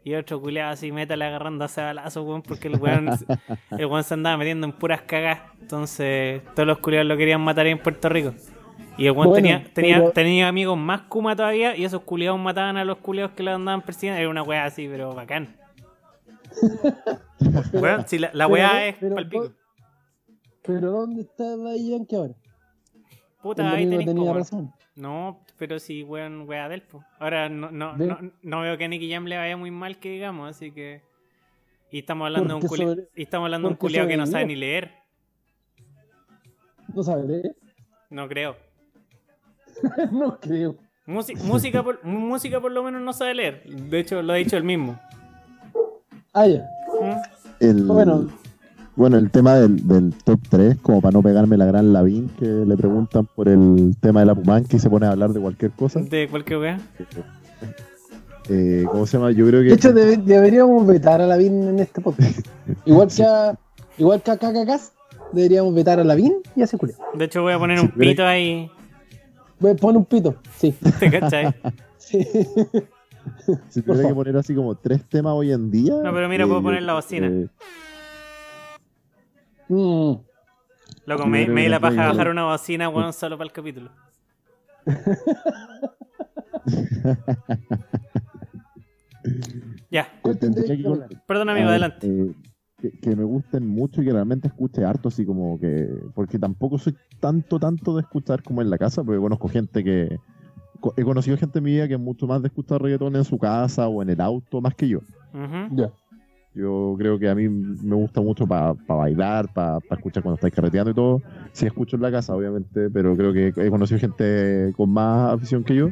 Y 0.04 0.14
otro 0.14 0.40
culiado 0.40 0.72
así, 0.72 0.90
métale 0.90 1.25
agarrándose 1.26 1.80
a 1.82 1.87
balazo, 1.87 2.22
weón, 2.22 2.42
porque 2.42 2.68
el 2.68 2.76
weón, 2.80 3.08
el 3.78 3.87
weón 3.87 4.02
se 4.04 4.14
andaba 4.14 4.37
metiendo 4.37 4.66
en 4.66 4.72
puras 4.72 5.02
cagas. 5.02 5.40
Entonces, 5.60 6.42
todos 6.54 6.66
los 6.66 6.78
culiados 6.78 7.06
lo 7.06 7.16
querían 7.16 7.40
matar 7.42 7.66
ahí 7.66 7.72
en 7.72 7.78
Puerto 7.78 8.08
Rico. 8.08 8.32
Y 8.96 9.06
el 9.06 9.12
weón 9.12 9.28
Bueno, 9.28 9.34
tenía, 9.34 9.64
tenía, 9.75 9.96
pero- 9.98 10.10
tenía 10.10 10.48
amigos 10.48 10.76
más 10.78 11.02
kuma 11.02 11.37
todavía 11.37 11.76
y 11.76 11.84
esos 11.84 12.02
culiados 12.02 12.40
mataban 12.40 12.76
a 12.76 12.84
los 12.84 12.98
culiados 12.98 13.32
que 13.37 13.42
lo 13.44 13.54
andaban 13.54 13.82
persiguiendo. 13.82 14.18
Era 14.20 14.28
una 14.30 14.42
weá 14.42 14.64
así, 14.64 14.88
pero 14.88 15.14
bacán. 15.14 15.56
Weón, 17.72 18.08
si 18.08 18.18
la, 18.18 18.30
la 18.32 18.46
pero- 18.46 18.54
weá 18.54 18.87
es 18.88 18.96
pero- 18.98 19.14
palpico. 19.14 19.52
Pero 20.64 20.90
¿dónde 20.90 21.22
está 21.22 21.56
Daddy 21.56 21.90
Yankee 21.90 22.16
ahora? 22.16 22.34
Puta, 23.42 23.71
ahí 23.71 23.85
tenéis 23.85 24.07
tenía 24.07 24.23
como- 24.23 24.35
razón. 24.35 24.73
No, 24.97 25.40
pero 25.59 25.78
sí, 25.78 26.02
weón, 26.02 26.49
weá 26.49 26.68
del 26.68 26.83
po. 26.83 27.04
Ahora 27.21 27.49
no, 27.49 27.71
no, 27.71 27.97
no, 27.97 28.18
no 28.42 28.61
veo 28.62 28.76
que 28.76 28.85
a 28.85 28.88
Nicky 28.88 29.11
Jam 29.12 29.26
le 29.26 29.37
vaya 29.37 29.57
muy 29.57 29.71
mal 29.71 29.99
que 29.99 30.11
digamos, 30.11 30.50
así 30.50 30.73
que. 30.73 31.02
Y 31.90 32.00
estamos 32.00 32.26
hablando 32.26 32.49
de 32.49 32.54
un 32.61 32.68
sobre- 32.68 33.09
Y 33.14 33.23
estamos 33.23 33.47
hablando 33.47 33.68
de 33.68 33.73
un 33.75 33.78
culiado 33.78 34.09
que 34.09 34.16
no 34.16 34.26
sabe 34.26 34.47
ni 34.47 34.57
leer. 34.57 34.92
No 36.95 37.02
sabes 37.02 37.25
leer. 37.26 37.57
No 38.11 38.28
creo. 38.28 38.57
no 40.12 40.38
creo. 40.40 40.76
Musi- 41.07 41.37
música, 41.42 41.83
por, 41.83 42.04
música 42.04 42.61
por 42.61 42.73
lo 42.73 42.83
menos 42.83 43.00
no 43.00 43.12
sabe 43.12 43.35
leer. 43.35 43.62
De 43.64 44.00
hecho, 44.00 44.21
lo 44.21 44.33
ha 44.33 44.37
dicho 44.37 44.57
él 44.57 44.64
mismo. 44.64 44.99
Ah, 46.35 46.47
ya. 46.47 46.68
¿Mm? 47.00 47.64
el, 47.64 47.85
Bueno. 47.85 48.28
Bueno, 48.99 49.17
el 49.17 49.31
tema 49.31 49.55
del, 49.55 49.87
del 49.88 50.12
top 50.25 50.40
3, 50.50 50.76
como 50.83 51.00
para 51.00 51.12
no 51.12 51.23
pegarme 51.23 51.57
la 51.57 51.64
gran 51.64 51.93
Lavín, 51.93 52.28
que 52.38 52.45
le 52.47 52.76
preguntan 52.76 53.26
por 53.35 53.49
el 53.49 53.97
tema 54.00 54.21
de 54.21 54.26
la 54.26 54.35
Pumanque 54.35 54.76
y 54.76 54.81
se 54.81 54.90
pone 54.90 55.07
a 55.07 55.12
hablar 55.12 55.33
de 55.33 55.40
cualquier 55.40 55.71
cosa. 55.71 56.00
De 56.00 56.28
cualquier 56.28 56.59
weá. 56.59 56.78
Eh, 58.50 58.85
¿Cómo 58.90 59.07
se 59.07 59.17
llama? 59.19 59.31
Yo 59.33 59.47
creo 59.47 59.61
que. 59.62 59.69
De 59.69 59.75
hecho, 59.75 59.93
debe- 59.93 60.17
deberíamos 60.17 60.87
vetar 60.87 61.21
a 61.21 61.26
la 61.26 61.37
VIN 61.37 61.69
en 61.69 61.78
este 61.81 62.00
podcast. 62.00 62.47
Igual 62.87 63.09
que 63.14 63.23
a, 63.25 63.59
Igual 63.99 64.23
que 64.23 64.33
deberíamos 65.33 65.75
vetar 65.75 66.00
a 66.00 66.05
Lavín 66.05 66.35
y 66.57 66.62
a 66.62 66.64
ese 66.64 66.78
culiao. 66.78 66.99
De 67.14 67.25
hecho, 67.26 67.43
voy 67.43 67.52
a 67.52 67.59
poner 67.59 67.78
un 67.81 67.88
pito 67.90 68.25
ahí. 68.25 68.71
Ve, 69.61 69.75
Pon 69.75 69.97
un 69.97 70.05
pito, 70.05 70.37
sí. 70.57 70.75
¿Te 71.00 71.11
cachai? 71.11 71.55
sí. 71.99 72.26
Si 73.69 73.83
tuviera 73.83 74.09
que 74.09 74.14
poner 74.14 74.37
así 74.37 74.55
como 74.55 74.75
tres 74.76 75.05
temas 75.05 75.35
hoy 75.35 75.52
en 75.52 75.71
día. 75.71 75.95
No, 76.02 76.12
pero 76.14 76.28
mira, 76.28 76.47
puedo 76.47 76.61
yo- 76.61 76.64
poner 76.64 76.83
la 76.83 76.95
bocina. 76.95 77.26
eh, 77.26 77.49
Mm. 79.68 80.12
Loco, 81.06 81.26
me, 81.26 81.46
me 81.48 81.62
di 81.62 81.68
la 81.68 81.80
paja 81.80 81.94
igual. 81.94 82.08
bajar 82.08 82.28
una 82.30 82.44
bocina, 82.44 82.88
weón, 82.88 83.12
solo 83.12 83.37
para 83.38 83.46
el 83.46 83.52
capítulo. 83.52 83.90
Ya, 89.90 90.08
perdón 91.26 91.48
amigo, 91.50 91.66
a 91.68 91.70
adelante. 91.70 92.06
eh, 92.06 92.32
que, 92.78 92.92
que 93.00 93.16
me 93.16 93.25
gusten 93.25 93.66
mucho 93.66 94.00
y 94.00 94.04
que 94.04 94.12
realmente 94.12 94.48
escuche 94.48 94.84
harto, 94.84 95.08
así 95.08 95.26
como 95.26 95.58
que. 95.58 95.88
Porque 96.14 96.38
tampoco 96.38 96.78
soy 96.78 96.94
tanto, 97.20 97.58
tanto 97.58 97.94
de 97.96 98.02
escuchar 98.02 98.42
como 98.42 98.62
en 98.62 98.70
la 98.70 98.78
casa, 98.78 99.02
porque 99.02 99.20
conozco 99.20 99.48
gente 99.48 99.82
que. 99.82 100.18
He 100.96 101.02
conocido 101.02 101.37
gente 101.37 101.58
en 101.58 101.64
mi 101.64 101.72
vida 101.72 101.88
que 101.88 101.94
es 101.94 102.00
mucho 102.00 102.28
más 102.28 102.40
de 102.40 102.48
escuchar 102.48 102.80
reggaetón 102.80 103.16
en 103.16 103.25
su 103.25 103.37
casa 103.37 103.88
o 103.88 104.00
en 104.00 104.10
el 104.10 104.20
auto, 104.20 104.60
más 104.60 104.75
que 104.76 104.88
yo. 104.88 105.00
Ya. 105.72 105.90
Yo 106.59 106.97
creo 106.99 107.21
que 107.21 107.29
a 107.29 107.37
mí 107.37 107.49
me 107.49 107.95
gusta 107.95 108.21
mucho 108.21 108.45
para 108.45 108.73
bailar, 108.88 109.53
para 109.53 109.79
escuchar 109.93 110.25
cuando 110.25 110.35
estáis 110.35 110.53
carreteando 110.53 110.91
y 110.91 110.95
todo. 110.95 111.23
Sí 111.53 111.67
escucho 111.67 111.95
en 111.95 112.03
la 112.03 112.11
casa, 112.11 112.35
obviamente, 112.35 112.91
pero 112.91 113.17
creo 113.17 113.33
que 113.33 113.53
he 113.57 113.71
conocido 113.71 114.00
gente 114.00 114.73
con 114.77 114.91
más 114.91 115.35
afición 115.35 115.62
que 115.62 115.77
yo. 115.77 115.91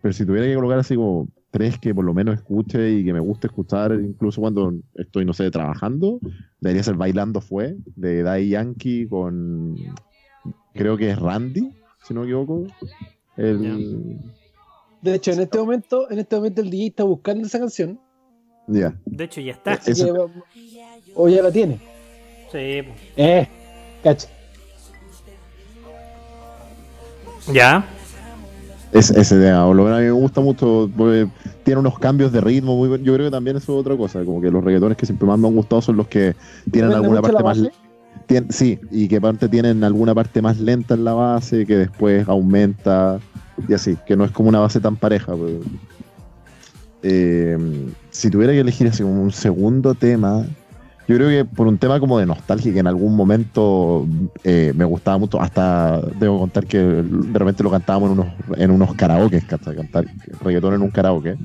Pero 0.00 0.14
si 0.14 0.24
tuviera 0.24 0.46
que 0.46 0.54
colocar 0.54 0.78
así 0.78 0.96
como 0.96 1.28
tres 1.50 1.78
que 1.78 1.94
por 1.94 2.06
lo 2.06 2.14
menos 2.14 2.34
escuche 2.36 2.92
y 2.92 3.04
que 3.04 3.12
me 3.12 3.20
guste 3.20 3.48
escuchar, 3.48 3.92
incluso 3.92 4.40
cuando 4.40 4.72
estoy, 4.94 5.26
no 5.26 5.34
sé, 5.34 5.50
trabajando, 5.50 6.18
debería 6.60 6.82
ser 6.82 6.94
Bailando 6.94 7.42
Fue, 7.42 7.76
de 7.94 8.22
Daddy 8.22 8.48
Yankee 8.48 9.06
con, 9.06 9.76
creo 10.72 10.96
que 10.96 11.10
es 11.10 11.18
Randy, 11.18 11.72
si 12.04 12.14
no 12.14 12.20
me 12.20 12.26
equivoco. 12.26 12.66
El... 13.36 14.18
De 15.02 15.14
hecho, 15.14 15.32
en 15.32 15.40
este 15.40 15.58
momento, 15.58 16.10
en 16.10 16.20
este 16.20 16.36
momento 16.36 16.62
el 16.62 16.70
DJ 16.70 16.86
está 16.86 17.04
buscando 17.04 17.46
esa 17.46 17.58
canción. 17.58 18.00
Ya. 18.72 18.94
De 19.04 19.24
hecho, 19.24 19.40
ya 19.40 19.52
está. 19.52 19.72
Así 19.72 19.90
Eso- 19.92 20.30
o 21.14 21.28
ya 21.28 21.42
la 21.42 21.50
tiene. 21.50 21.80
Sí. 22.52 22.82
Eh, 23.16 23.48
cacha. 24.02 24.28
Ya. 27.52 27.84
Es, 28.92 29.10
ese 29.10 29.38
tema, 29.38 29.64
por 29.66 29.76
lo 29.76 29.84
menos 29.84 29.98
a 29.98 30.00
mí 30.00 30.06
me 30.06 30.12
gusta 30.12 30.40
mucho, 30.40 30.90
porque 30.96 31.28
tiene 31.62 31.78
unos 31.80 31.96
cambios 31.98 32.32
de 32.32 32.40
ritmo 32.40 32.76
muy 32.76 32.88
Yo 33.02 33.14
creo 33.14 33.26
que 33.26 33.30
también 33.30 33.56
eso 33.56 33.72
es 33.74 33.80
otra 33.80 33.96
cosa, 33.96 34.24
como 34.24 34.40
que 34.40 34.50
los 34.50 34.64
reggaetones 34.64 34.96
que 34.96 35.06
siempre 35.06 35.28
más 35.28 35.38
me 35.38 35.46
han 35.46 35.54
gustado 35.54 35.80
son 35.80 35.96
los 35.96 36.08
que 36.08 36.34
tienen 36.72 36.92
alguna 36.92 37.22
parte 37.22 37.42
más... 37.42 37.58
tien- 38.26 38.50
sí, 38.50 38.80
y 38.90 39.06
que 39.06 39.16
aparte 39.16 39.48
tienen 39.48 39.84
alguna 39.84 40.12
parte 40.14 40.42
más 40.42 40.58
lenta 40.58 40.94
en 40.94 41.04
la 41.04 41.12
base, 41.14 41.66
que 41.66 41.76
después 41.76 42.28
aumenta 42.28 43.20
y 43.68 43.74
así, 43.74 43.96
que 44.06 44.16
no 44.16 44.24
es 44.24 44.32
como 44.32 44.48
una 44.48 44.58
base 44.60 44.80
tan 44.80 44.96
pareja. 44.96 45.36
pues. 45.36 45.52
Eh, 47.02 47.56
si 48.10 48.30
tuviera 48.30 48.52
que 48.52 48.60
elegir 48.60 48.88
así 48.88 49.02
como 49.02 49.22
un 49.22 49.32
segundo 49.32 49.94
tema, 49.94 50.44
yo 51.08 51.16
creo 51.16 51.28
que 51.28 51.44
por 51.44 51.66
un 51.66 51.76
tema 51.76 51.98
como 51.98 52.18
de 52.18 52.26
nostalgia, 52.26 52.72
que 52.72 52.78
en 52.78 52.86
algún 52.86 53.16
momento 53.16 54.06
eh, 54.44 54.72
me 54.76 54.84
gustaba 54.84 55.18
mucho, 55.18 55.40
hasta 55.40 56.00
debo 56.00 56.38
contar 56.38 56.66
que 56.66 56.78
de 56.78 57.38
repente 57.38 57.64
lo 57.64 57.70
cantábamos 57.70 58.12
en 58.12 58.20
unos, 58.20 58.34
en 58.56 58.70
unos 58.70 58.94
karaoke, 58.94 59.42
cantar 59.42 60.04
reggaetón 60.40 60.74
en 60.74 60.82
un 60.82 60.90
karaoke. 60.90 61.36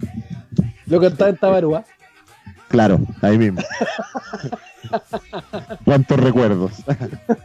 Lo 0.86 1.02
cantaba 1.02 1.30
en 1.32 1.38
Tabarúa. 1.38 1.84
Claro, 2.68 3.00
ahí 3.22 3.38
mismo. 3.38 3.62
¿Cuántos 5.84 6.20
recuerdos? 6.20 6.72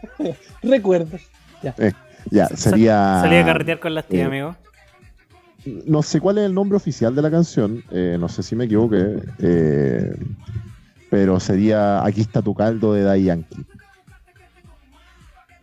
Recuerdos. 0.62 1.20
ya, 2.30 2.48
sería... 2.48 3.20
Salí 3.22 3.36
a 3.36 3.44
carretear 3.44 3.80
con 3.80 3.94
las 3.94 4.06
tías, 4.06 4.24
eh, 4.24 4.26
amigo. 4.26 4.56
No 5.64 6.02
sé 6.02 6.20
cuál 6.20 6.38
es 6.38 6.44
el 6.44 6.54
nombre 6.54 6.76
oficial 6.76 7.14
de 7.14 7.22
la 7.22 7.30
canción, 7.30 7.82
eh, 7.90 8.16
no 8.18 8.28
sé 8.28 8.42
si 8.42 8.56
me 8.56 8.64
equivoqué, 8.64 9.22
eh, 9.40 10.14
pero 11.10 11.38
sería 11.38 12.04
Aquí 12.04 12.22
está 12.22 12.40
tu 12.40 12.54
caldo 12.54 12.94
de 12.94 13.02
Daddy 13.02 13.24
Yankee. 13.24 13.66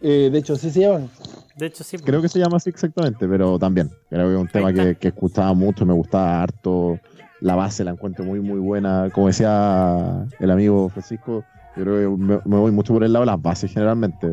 Eh, 0.02 0.30
de 0.32 0.38
hecho, 0.38 0.54
así 0.54 0.70
se 0.70 0.82
llaman. 0.82 1.10
De 1.56 1.66
hecho, 1.66 1.84
sí. 1.84 1.98
Creo 1.98 2.22
que 2.22 2.30
se 2.30 2.38
llama 2.38 2.58
así 2.58 2.70
exactamente, 2.70 3.28
pero 3.28 3.58
también. 3.58 3.90
Creo 4.10 4.28
que 4.28 4.36
es 4.36 4.42
un 4.42 4.48
tema 4.48 4.72
que, 4.72 4.96
que 4.96 5.08
escuchaba 5.08 5.54
mucho, 5.54 5.86
me 5.86 5.94
gustaba 5.94 6.44
harto. 6.44 7.00
La 7.40 7.56
base 7.56 7.84
la 7.84 7.92
encuentro 7.92 8.24
muy, 8.24 8.40
muy 8.40 8.60
buena. 8.60 9.10
Como 9.12 9.28
decía 9.28 10.28
el 10.40 10.52
amigo 10.52 10.90
Francisco, 10.90 11.44
yo 11.76 11.84
creo 11.84 11.96
que 11.96 12.24
me, 12.24 12.40
me 12.46 12.58
voy 12.58 12.72
mucho 12.72 12.94
por 12.94 13.04
el 13.04 13.14
lado 13.14 13.26
de 13.26 13.32
las 13.32 13.42
bases 13.42 13.72
generalmente. 13.72 14.28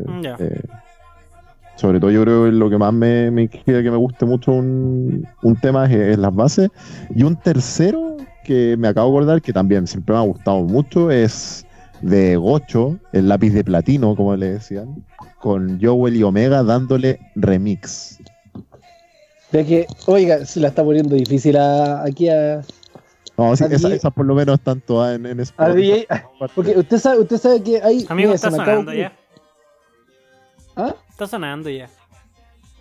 Sobre 1.75 1.99
todo 1.99 2.11
yo 2.11 2.21
creo 2.23 2.45
que 2.45 2.51
lo 2.51 2.69
que 2.69 2.77
más 2.77 2.93
me, 2.93 3.29
me 3.31 3.47
que 3.49 3.63
me 3.65 3.97
guste 3.97 4.25
mucho 4.25 4.51
un, 4.51 5.27
un 5.41 5.55
tema 5.57 5.85
es, 5.85 5.91
es 5.95 6.17
las 6.17 6.33
bases. 6.33 6.69
Y 7.13 7.23
un 7.23 7.35
tercero 7.35 8.17
que 8.43 8.75
me 8.77 8.87
acabo 8.87 9.09
de 9.11 9.17
acordar, 9.17 9.41
que 9.41 9.51
también 9.53 9.87
siempre 9.87 10.13
me 10.13 10.19
ha 10.19 10.23
gustado 10.23 10.61
mucho, 10.61 11.11
es 11.11 11.65
de 12.01 12.35
Gocho, 12.35 12.97
el 13.13 13.27
lápiz 13.27 13.51
de 13.51 13.63
platino, 13.63 14.15
como 14.15 14.35
le 14.35 14.51
decían, 14.53 15.03
con 15.39 15.79
Joel 15.81 16.15
y 16.15 16.23
Omega 16.23 16.61
dándole 16.63 17.19
remix. 17.35 18.19
Ya 19.51 19.63
que, 19.63 19.87
oiga, 20.07 20.45
se 20.45 20.59
la 20.59 20.67
está 20.69 20.83
poniendo 20.83 21.15
difícil 21.15 21.55
a- 21.57 22.03
aquí 22.03 22.29
a, 22.29 22.61
No, 23.37 23.55
sí, 23.55 23.63
esas, 23.65 23.81
DJ 23.81 23.95
esas 23.95 24.13
por 24.13 24.25
lo 24.25 24.35
menos 24.35 24.55
están 24.59 24.81
todas 24.81 25.15
en, 25.15 25.25
en 25.25 25.39
a 25.39 25.43
Spotify. 25.43 25.81
DJ. 25.81 26.07
Porque 26.55 26.77
usted 26.77 26.97
sabe, 26.97 27.19
usted 27.21 27.37
sabe 27.37 27.63
que 27.63 27.81
hay. 27.81 28.05
Amigo, 28.09 28.27
mira, 28.29 28.35
está 28.35 28.49
se 28.51 28.57
me 28.57 28.63
acaba 28.63 28.77
sonando 28.77 28.91
de- 28.91 28.97
ya. 28.99 29.13
Está 31.15 31.27
sonando 31.27 31.69
ya. 31.69 31.89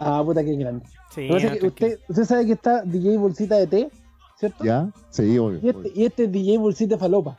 Ah, 0.00 0.21
puta 0.25 0.43
que 0.45 0.57
grande. 0.57 0.85
Sí, 1.14 1.29
no, 1.29 1.37
que 1.37 1.67
usted, 1.69 2.00
usted 2.09 2.25
sabe 2.25 2.47
que 2.47 2.55
está 2.55 2.83
DJ 2.83 3.17
Bolsita 3.17 3.57
de 3.59 3.69
té, 3.69 3.91
¿cierto? 4.37 4.64
¿Ya? 4.64 4.91
Sí, 5.11 5.38
obvio. 5.38 5.61
Y, 5.62 5.69
este, 5.69 5.79
obvio. 5.79 5.93
y 5.95 6.05
este 6.05 6.25
es 6.25 6.33
DJ 6.33 6.59
Bolsita 6.59 6.97
de 6.97 6.99
Falopa. 6.99 7.38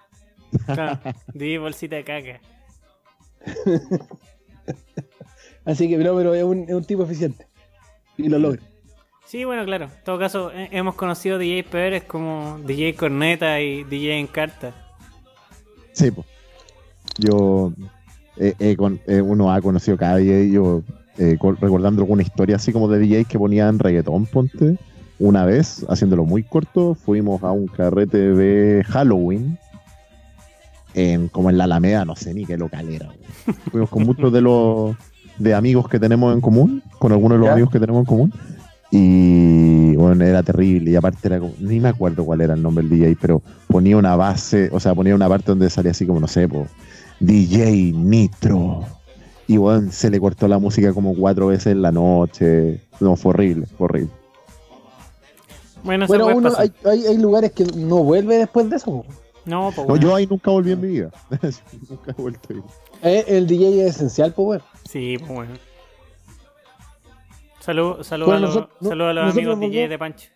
Claro, 0.66 0.98
di 1.34 1.58
bolsita 1.58 1.98
de 1.98 2.04
caca. 2.06 2.40
Así 5.66 5.90
que, 5.90 5.98
no, 5.98 6.16
pero 6.16 6.34
es 6.34 6.46
un, 6.46 6.64
es 6.64 6.74
un 6.74 6.86
tipo 6.86 7.04
eficiente. 7.04 7.46
Y 8.16 8.30
lo 8.30 8.40
logra. 8.40 8.62
Sí, 9.26 9.44
bueno, 9.44 9.66
claro. 9.66 9.88
En 9.88 10.04
todo 10.06 10.18
caso, 10.18 10.50
eh, 10.54 10.70
hemos 10.72 10.96
conocido 10.96 11.38
DJ 11.38 11.66
peores 11.66 12.04
como 12.06 12.58
DJ 12.60 12.96
Corneta 12.96 13.60
y 13.60 13.84
DJ 13.84 14.18
Encarta. 14.18 14.74
Sí, 15.92 16.10
pues. 16.10 16.26
Yo, 17.18 17.74
eh, 18.38 18.54
eh, 18.60 18.76
con- 18.76 19.00
eh, 19.08 19.22
uno 19.22 19.52
ha 19.52 19.62
conocido 19.62 19.98
cada 19.98 20.18
DJ, 20.18 20.50
yo 20.52 20.82
eh, 21.18 21.38
co- 21.40 21.54
recordando 21.54 22.02
alguna 22.02 22.22
historia 22.24 22.58
así 22.58 22.72
como 22.74 22.88
de 22.88 23.00
DJs 23.00 23.28
que 23.28 23.40
ponían 23.40 23.80
reggaetón, 23.80 24.26
ponte. 24.26 24.78
Una 25.18 25.46
vez, 25.46 25.86
haciéndolo 25.88 26.26
muy 26.26 26.44
corto, 26.44 26.94
fuimos 26.96 27.42
a 27.44 27.52
un 27.52 27.68
carrete 27.68 28.18
de 28.34 28.84
Halloween, 28.84 29.58
en, 30.94 31.28
como 31.30 31.50
en 31.50 31.58
la 31.58 31.66
Alameda, 31.66 32.06
no 32.06 32.16
sé 32.16 32.34
ni 32.34 32.46
qué 32.46 32.58
local 32.58 32.90
era. 32.90 33.08
güey. 33.08 33.56
Fuimos 33.72 33.90
con 33.90 34.04
muchos 34.06 34.32
de 34.34 34.42
los 34.42 34.96
de 35.38 35.54
amigos 35.54 35.88
que 35.90 36.00
tenemos 36.00 36.34
en 36.34 36.42
común, 36.42 36.82
con 37.00 37.12
algunos 37.12 37.36
de 37.36 37.40
los 37.40 37.48
¿Ya? 37.48 37.54
amigos 37.54 37.72
que 37.72 37.80
tenemos 37.80 38.02
en 38.02 38.06
común. 38.06 38.34
Y 38.92 39.96
bueno, 39.98 40.24
era 40.24 40.42
terrible. 40.44 40.92
Y 40.92 40.96
aparte 40.96 41.20
era 41.28 41.40
como, 41.40 41.54
ni 41.60 41.80
me 41.80 41.90
acuerdo 41.90 42.24
cuál 42.24 42.42
era 42.42 42.54
el 42.54 42.62
nombre 42.62 42.86
del 42.88 42.98
DJ, 43.00 43.18
pero 43.20 43.42
ponía 43.68 43.98
una 43.98 44.16
base, 44.16 44.70
o 44.72 44.80
sea, 44.80 44.96
ponía 44.96 45.16
una 45.16 45.28
parte 45.28 45.48
donde 45.48 45.70
salía 45.70 45.92
así 45.92 46.06
como, 46.06 46.20
no 46.20 46.28
sé, 46.28 46.48
po, 46.48 46.68
DJ 47.20 47.92
Nitro. 47.94 48.84
Y 49.48 49.58
bueno, 49.58 49.92
se 49.92 50.10
le 50.10 50.20
cortó 50.20 50.48
la 50.48 50.58
música 50.58 50.92
como 50.94 51.16
cuatro 51.16 51.48
veces 51.48 51.68
en 51.68 51.82
la 51.82 51.92
noche. 51.92 52.82
No, 53.00 53.16
fue 53.16 53.30
horrible, 53.32 53.68
fue 53.78 53.86
horrible. 53.86 54.12
Bueno, 55.84 56.08
Bueno, 56.08 56.28
uno, 56.28 56.50
hay, 56.58 56.72
hay, 56.84 57.06
hay 57.06 57.18
lugares 57.18 57.52
que 57.52 57.64
no 57.66 58.04
vuelve 58.04 58.38
después 58.38 58.68
de 58.70 58.78
eso. 58.78 59.06
No, 59.46 59.66
pues 59.68 59.78
No, 59.78 59.86
bueno. 59.86 60.02
yo 60.08 60.16
ahí 60.16 60.26
nunca 60.26 60.50
volví 60.50 60.72
en 60.72 60.82
mi 60.82 60.88
vida. 60.88 61.12
nunca 61.90 62.12
he 62.18 62.22
vuelto 62.22 62.48
a 62.50 62.54
ir. 62.54 62.64
Eh, 63.04 63.24
el 63.28 63.46
DJ 63.46 63.86
es 63.88 63.96
esencial, 63.98 64.34
pues, 64.34 64.46
bueno. 64.46 64.64
Sí, 64.90 65.18
pues 65.20 65.32
bueno. 65.32 65.52
Salud, 67.60 68.04
salud, 68.04 68.26
Bueno, 68.26 68.38
a, 68.38 68.42
los, 68.42 68.56
nosotros- 68.56 68.78
no- 68.82 68.90
salud 68.90 69.06
a 69.06 69.14
los 69.14 69.32
amigos 69.34 69.60
DJ 69.60 69.88
de 69.88 70.00
Pancho. 70.00 70.30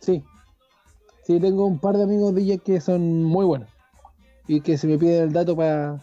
Sí. 0.00 0.22
Sí, 1.26 1.40
tengo 1.40 1.66
un 1.66 1.78
par 1.78 1.96
de 1.96 2.04
amigos 2.04 2.34
DJ 2.34 2.58
que 2.58 2.80
son 2.80 3.24
muy 3.24 3.44
buenos. 3.44 3.68
Y 4.48 4.60
que 4.60 4.78
se 4.78 4.86
me 4.86 4.98
piden 4.98 5.24
el 5.24 5.32
dato 5.32 5.56
para 5.56 6.00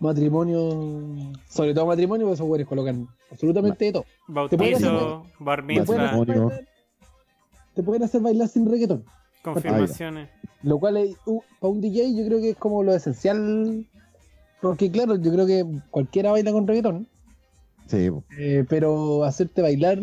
matrimonio, 0.00 1.32
sobre 1.48 1.74
todo 1.74 1.86
matrimonio, 1.86 2.26
porque 2.26 2.34
esos 2.34 2.46
güeyes 2.46 2.66
colocan 2.66 3.08
absolutamente 3.30 3.84
de 3.86 3.92
todo. 3.92 4.04
Bautizo, 4.28 5.26
bar 5.38 5.60
Te 5.60 5.64
pueden, 5.66 5.78
mitzvah, 5.78 5.94
hacer 5.94 6.18
Matrimonio. 6.18 6.48
bailar, 6.48 6.68
te 7.74 7.82
pueden 7.82 8.02
hacer 8.02 8.20
bailar 8.20 8.48
sin 8.48 8.70
reggaetón. 8.70 9.04
confirmaciones. 9.42 10.28
Lo 10.62 10.78
cual 10.78 10.96
es, 10.98 11.16
uh, 11.26 11.40
para 11.60 11.72
un 11.72 11.80
DJ 11.80 12.14
yo 12.16 12.26
creo 12.26 12.40
que 12.40 12.50
es 12.50 12.56
como 12.56 12.82
lo 12.82 12.94
esencial. 12.94 13.86
Porque 14.60 14.90
claro, 14.90 15.16
yo 15.16 15.32
creo 15.32 15.46
que 15.46 15.64
cualquiera 15.90 16.32
baila 16.32 16.52
con 16.52 16.66
reggaetón. 16.66 17.06
Sí, 17.86 18.10
eh, 18.38 18.64
pero 18.68 19.24
hacerte 19.24 19.62
bailar 19.62 20.00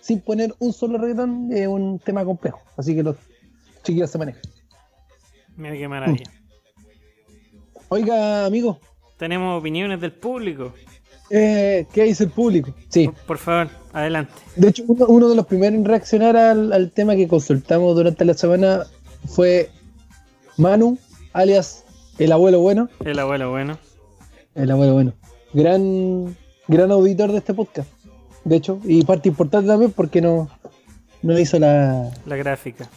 sin 0.00 0.20
poner 0.20 0.54
un 0.58 0.72
solo 0.72 0.98
reggaetón 0.98 1.50
es 1.52 1.66
un 1.66 1.98
tema 1.98 2.24
complejo. 2.24 2.60
Así 2.76 2.94
que 2.94 3.02
los 3.02 3.16
chiquillos 3.82 4.10
se 4.10 4.18
manejan. 4.18 4.42
Mira 5.56 5.74
qué 5.74 5.86
maravilla. 5.88 6.24
Oiga, 7.88 8.46
amigo, 8.46 8.78
Tenemos 9.16 9.58
opiniones 9.58 10.00
del 10.00 10.12
público. 10.12 10.72
eh, 11.30 11.86
¿qué 11.92 12.04
dice 12.04 12.24
el 12.24 12.30
público? 12.30 12.74
Sí. 12.88 13.06
Por, 13.06 13.14
por 13.26 13.38
favor, 13.38 13.68
adelante. 13.92 14.32
De 14.56 14.68
hecho, 14.68 14.84
uno, 14.88 15.06
uno 15.06 15.28
de 15.28 15.36
los 15.36 15.46
primeros 15.46 15.74
en 15.78 15.84
reaccionar 15.84 16.36
al, 16.36 16.72
al 16.72 16.90
tema 16.90 17.14
que 17.16 17.28
consultamos 17.28 17.94
durante 17.96 18.24
la 18.24 18.34
semana 18.34 18.84
fue 19.26 19.70
Manu, 20.56 20.98
alias 21.32 21.84
el 22.18 22.32
abuelo 22.32 22.60
bueno. 22.60 22.88
El 23.04 23.18
abuelo, 23.18 23.50
bueno. 23.50 23.78
El 24.54 24.70
abuelo 24.70 24.92
bueno. 24.94 25.12
Gran, 25.52 26.36
gran 26.68 26.90
auditor 26.90 27.32
de 27.32 27.38
este 27.38 27.54
podcast. 27.54 27.88
De 28.44 28.56
hecho, 28.56 28.78
y 28.84 29.04
parte 29.04 29.28
importante 29.28 29.68
también 29.68 29.90
porque 29.92 30.20
no, 30.20 30.48
no 31.22 31.38
hizo 31.38 31.58
la, 31.58 32.10
La 32.26 32.36
gráfica. 32.36 32.88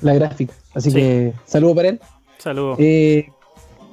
la 0.00 0.14
gráfica. 0.14 0.54
Así 0.74 0.90
Sí. 0.90 0.96
que 0.96 1.32
saludo 1.46 1.74
para 1.76 1.88
él. 1.90 2.00
Saludos. 2.38 2.76
Eh, 2.80 3.30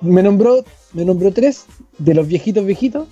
me 0.05 0.23
nombró, 0.23 0.63
me 0.93 1.03
nombró 1.05 1.31
tres 1.31 1.65
de 1.97 2.13
los 2.13 2.27
viejitos 2.27 2.65
viejitos. 2.65 3.07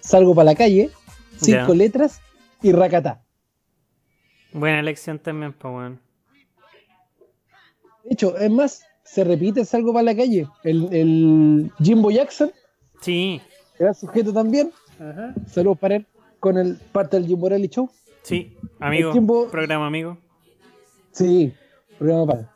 Salgo 0.00 0.34
para 0.34 0.46
la 0.46 0.54
calle, 0.54 0.90
cinco 1.36 1.74
letras 1.74 2.20
y 2.62 2.72
racatá. 2.72 3.22
Buena 4.52 4.80
elección 4.80 5.18
también, 5.18 5.52
pues, 5.52 5.74
weón. 5.74 6.00
De 8.04 8.12
hecho, 8.14 8.36
es 8.38 8.50
más, 8.50 8.82
se 9.02 9.24
repite 9.24 9.64
Salgo 9.64 9.92
para 9.92 10.04
la 10.04 10.16
calle. 10.16 10.46
El, 10.62 10.92
el 10.94 11.72
Jimbo 11.82 12.10
Jackson, 12.10 12.52
Sí, 13.00 13.40
era 13.78 13.92
sujeto 13.94 14.32
también. 14.32 14.70
Saludos 15.46 15.78
para 15.78 15.96
él 15.96 16.06
con 16.40 16.56
el 16.56 16.76
parte 16.76 17.16
del 17.18 17.26
Jimbo 17.26 17.48
Rally 17.48 17.68
Show. 17.68 17.90
sí. 18.22 18.56
Amigo, 18.78 19.10
tiempo- 19.12 19.48
programa 19.48 19.86
amigo. 19.86 20.16
Sí, 21.12 21.52
programa 21.98 22.26
para. 22.26 22.54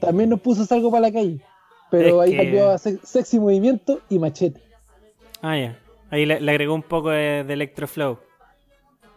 También 0.00 0.30
nos 0.30 0.40
puso 0.40 0.64
Salgo 0.66 0.90
para 0.90 1.02
la 1.02 1.12
calle. 1.12 1.40
Pero 1.90 2.22
Es 2.22 2.28
ahí 2.28 2.36
que- 2.36 2.42
cambió 2.44 2.70
a 2.70 2.78
Se- 2.78 2.98
Sexy 3.04 3.38
Movimiento 3.40 4.00
y 4.08 4.18
Machete. 4.18 4.60
Ah, 5.42 5.56
ya. 5.56 5.78
Ahí 6.10 6.26
le, 6.26 6.40
le 6.40 6.50
agregó 6.50 6.74
un 6.74 6.82
poco 6.82 7.10
de, 7.10 7.44
de 7.44 7.52
Electroflow. 7.52 8.18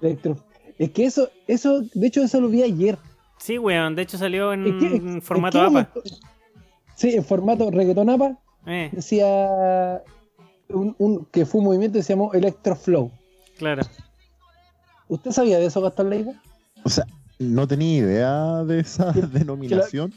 Electro. 0.02 0.38
Es 0.78 0.92
que 0.92 1.06
eso, 1.06 1.30
eso, 1.48 1.82
de 1.94 2.08
hecho, 2.08 2.22
eso 2.24 2.42
lo 2.42 2.48
vi 2.50 2.64
ayer. 2.64 2.98
Sí, 3.38 3.58
weón. 3.58 3.96
De 3.96 4.02
hecho 4.04 4.18
salió 4.18 4.54
en 4.54 4.66
Es 4.68 4.74
que- 4.84 5.18
es- 5.18 5.24
formato 5.24 5.58
es 5.66 5.72
que 5.72 5.80
APA. 5.80 5.92
un- 5.96 6.02
Sí, 6.96 7.16
en 7.16 7.24
formato 7.26 7.70
reggaeton 7.72 8.10
APA. 8.10 8.38
Eh, 8.68 8.90
Decía 8.92 10.02
un, 10.70 10.96
un- 11.00 11.26
que 11.26 11.46
fue 11.46 11.60
un 11.60 11.66
movimiento 11.66 11.98
que 12.00 12.04
se 12.04 12.14
llamó 12.14 12.34
Electroflow. 12.34 13.12
claro. 13.58 13.84
¿Usted 15.08 15.32
sabía 15.32 15.60
de 15.60 15.66
eso, 15.66 15.82
Gastón 15.82 16.10
Leiva? 16.10 16.32
O 16.86 16.90
sea, 16.90 17.06
no 17.38 17.68
tenía 17.68 17.98
idea 17.98 18.64
de 18.64 18.80
esa 18.80 19.12
Que- 19.14 19.22
denominación, 19.24 20.14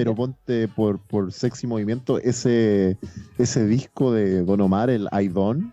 pero 0.00 0.14
ponte 0.14 0.68
por, 0.68 0.98
por 0.98 1.32
Sexy 1.32 1.66
Movimiento 1.66 2.18
ese, 2.18 2.96
ese 3.38 3.66
disco 3.66 4.12
de 4.12 4.42
Don 4.42 4.60
Omar, 4.60 4.90
el 4.90 5.08
I 5.12 5.28
Don, 5.28 5.72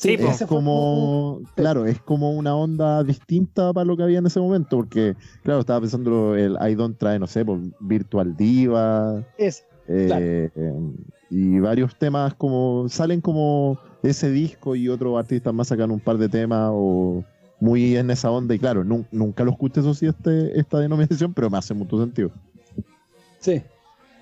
Sí, 0.00 0.14
es 0.16 0.44
como, 0.46 1.40
claro, 1.56 1.84
es 1.84 2.00
como 2.02 2.30
una 2.30 2.54
onda 2.54 3.02
distinta 3.02 3.72
para 3.72 3.84
lo 3.84 3.96
que 3.96 4.04
había 4.04 4.20
en 4.20 4.26
ese 4.26 4.38
momento, 4.38 4.76
porque, 4.76 5.16
claro, 5.42 5.58
estaba 5.58 5.80
pensando, 5.80 6.36
el 6.36 6.56
I 6.60 6.76
Don 6.76 6.94
trae, 6.94 7.18
no 7.18 7.26
sé, 7.26 7.44
por 7.44 7.58
Virtual 7.80 8.36
Diva, 8.36 9.24
Es, 9.36 9.64
eh, 9.88 10.50
eh, 10.54 10.72
y 11.30 11.58
varios 11.58 11.96
temas 11.96 12.32
como, 12.34 12.86
salen 12.88 13.20
como 13.20 13.76
ese 14.04 14.30
disco 14.30 14.76
y 14.76 14.88
otros 14.88 15.18
artistas 15.18 15.52
más 15.52 15.66
sacan 15.66 15.90
un 15.90 15.98
par 15.98 16.16
de 16.16 16.28
temas 16.28 16.70
o 16.72 17.24
muy 17.58 17.96
en 17.96 18.08
esa 18.12 18.30
onda, 18.30 18.54
y 18.54 18.58
claro, 18.60 18.84
nun- 18.84 19.08
nunca 19.10 19.42
lo 19.42 19.50
escuché 19.50 19.80
eso 19.80 19.94
sí, 19.94 20.06
este, 20.06 20.56
esta 20.60 20.78
denominación, 20.78 21.34
pero 21.34 21.50
me 21.50 21.58
hace 21.58 21.74
mucho 21.74 21.98
sentido. 22.00 22.30
Sí. 23.40 23.62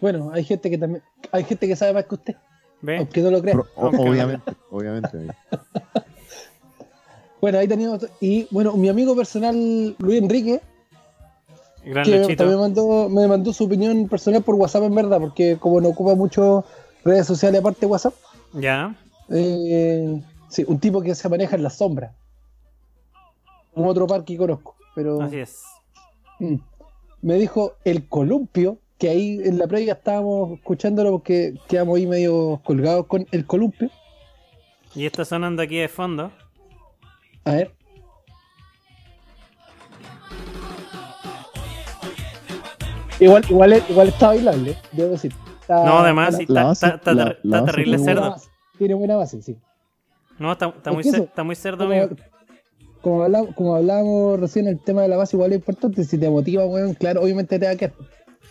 Bueno, 0.01 0.31
hay 0.33 0.45
gente 0.45 0.69
que 0.71 0.79
también, 0.79 1.03
hay 1.33 1.45
gente 1.45 1.67
que 1.67 1.75
sabe 1.77 1.93
más 1.95 2.05
que 2.05 2.15
usted, 2.17 2.37
¿Ves? 2.83 2.99
aunque 3.01 3.21
no 3.23 3.31
lo 3.31 3.41
crea. 3.41 3.55
Pero, 3.55 3.67
o- 3.77 3.87
Ok. 3.89 3.99
obviamente, 4.09 4.53
obviamente. 4.71 5.19
Bueno, 7.41 7.59
ahí 7.59 7.69
teníamos, 7.69 8.05
y 8.21 8.49
bueno, 8.51 8.73
mi 8.77 8.89
amigo 8.89 9.15
personal 9.15 9.95
Luis 9.99 10.23
Enrique, 10.23 10.61
Gran 11.85 12.05
que 12.05 12.19
Luchito. 12.19 12.37
también 12.43 12.59
mandó, 12.59 13.09
me 13.11 13.29
mandó 13.29 13.53
su 13.53 13.65
opinión 13.65 14.09
personal 14.09 14.43
por 14.43 14.55
WhatsApp 14.57 14.85
en 14.85 14.95
verdad, 14.95 15.21
porque 15.21 15.57
como 15.59 15.81
no 15.81 15.91
ocupa 15.91 16.15
mucho 16.15 16.65
redes 17.05 17.27
sociales 17.27 17.61
aparte 17.61 17.81
de 17.81 17.87
WhatsApp, 17.87 18.15
Ya. 18.55 18.97
eh, 19.29 20.21
sí, 20.49 20.65
un 20.67 20.81
tipo 20.81 21.03
que 21.03 21.15
se 21.15 21.29
maneja 21.29 21.55
en 21.57 21.63
la 21.63 21.71
sombra. 21.71 22.15
Un 23.75 23.87
otro 23.87 24.07
par 24.07 24.25
que 24.25 24.37
conozco, 24.39 24.75
pero 24.95 25.21
Así 25.23 25.37
es. 25.39 25.63
mm, 26.41 26.57
me 27.23 27.35
dijo 27.35 27.75
el 27.85 28.09
columpio, 28.09 28.79
que 28.99 29.09
ahí 29.11 29.41
en 29.45 29.59
la 29.59 29.67
previa 29.67 29.93
estábamos 29.95 30.53
escuchándolo 30.59 31.11
porque 31.13 31.55
quedamos 31.69 31.97
ahí 31.99 32.07
medio 32.07 32.61
colgados 32.65 33.07
con 33.07 33.27
el 33.31 33.45
columpio. 33.47 33.91
Y 34.95 35.05
está 35.05 35.25
sonando 35.25 35.63
aquí 35.63 35.77
de 35.77 35.89
fondo. 35.89 36.31
A 37.45 37.53
ver. 37.53 37.73
Igual, 43.19 43.45
igual, 43.49 43.83
igual 43.89 44.09
está 44.09 44.29
bailable, 44.29 44.77
debo 44.93 45.13
decir. 45.13 45.33
Está- 45.63 45.85
No, 45.85 45.99
además, 46.01 46.39
está- 46.39 46.75
terrible 47.65 47.99
cerdo. 47.99 48.31
base, 48.31 48.49
Tiene 48.79 48.95
buena 48.95 49.17
base, 49.17 49.41
sí. 49.43 49.57
No, 50.39 50.53
está, 50.53 50.67
está 50.67 50.91
Es 50.91 50.97
muy, 50.97 51.09
eso, 51.09 51.25
está 51.25 51.45
muy 51.45 51.57
cerdo, 51.57 51.89
Como, 51.89 52.09
como, 53.01 53.23
hablamos, 53.25 53.55
como 53.55 53.75
hablábamos 53.75 54.39
recién, 54.39 54.69
el 54.69 54.79
tema 54.81 55.01
de 55.03 55.09
la 55.09 55.17
base 55.17 55.35
igual 55.37 55.53
es 55.53 55.59
importante. 55.59 56.05
Si 56.05 56.19
te 56.19 56.29
motiva, 56.29 56.67
weón, 56.67 56.93
claro, 56.95 57.23
obviamente 57.23 57.59
te 57.59 57.65
va 57.67 57.73
a 57.73 57.77
quedar. 57.77 57.95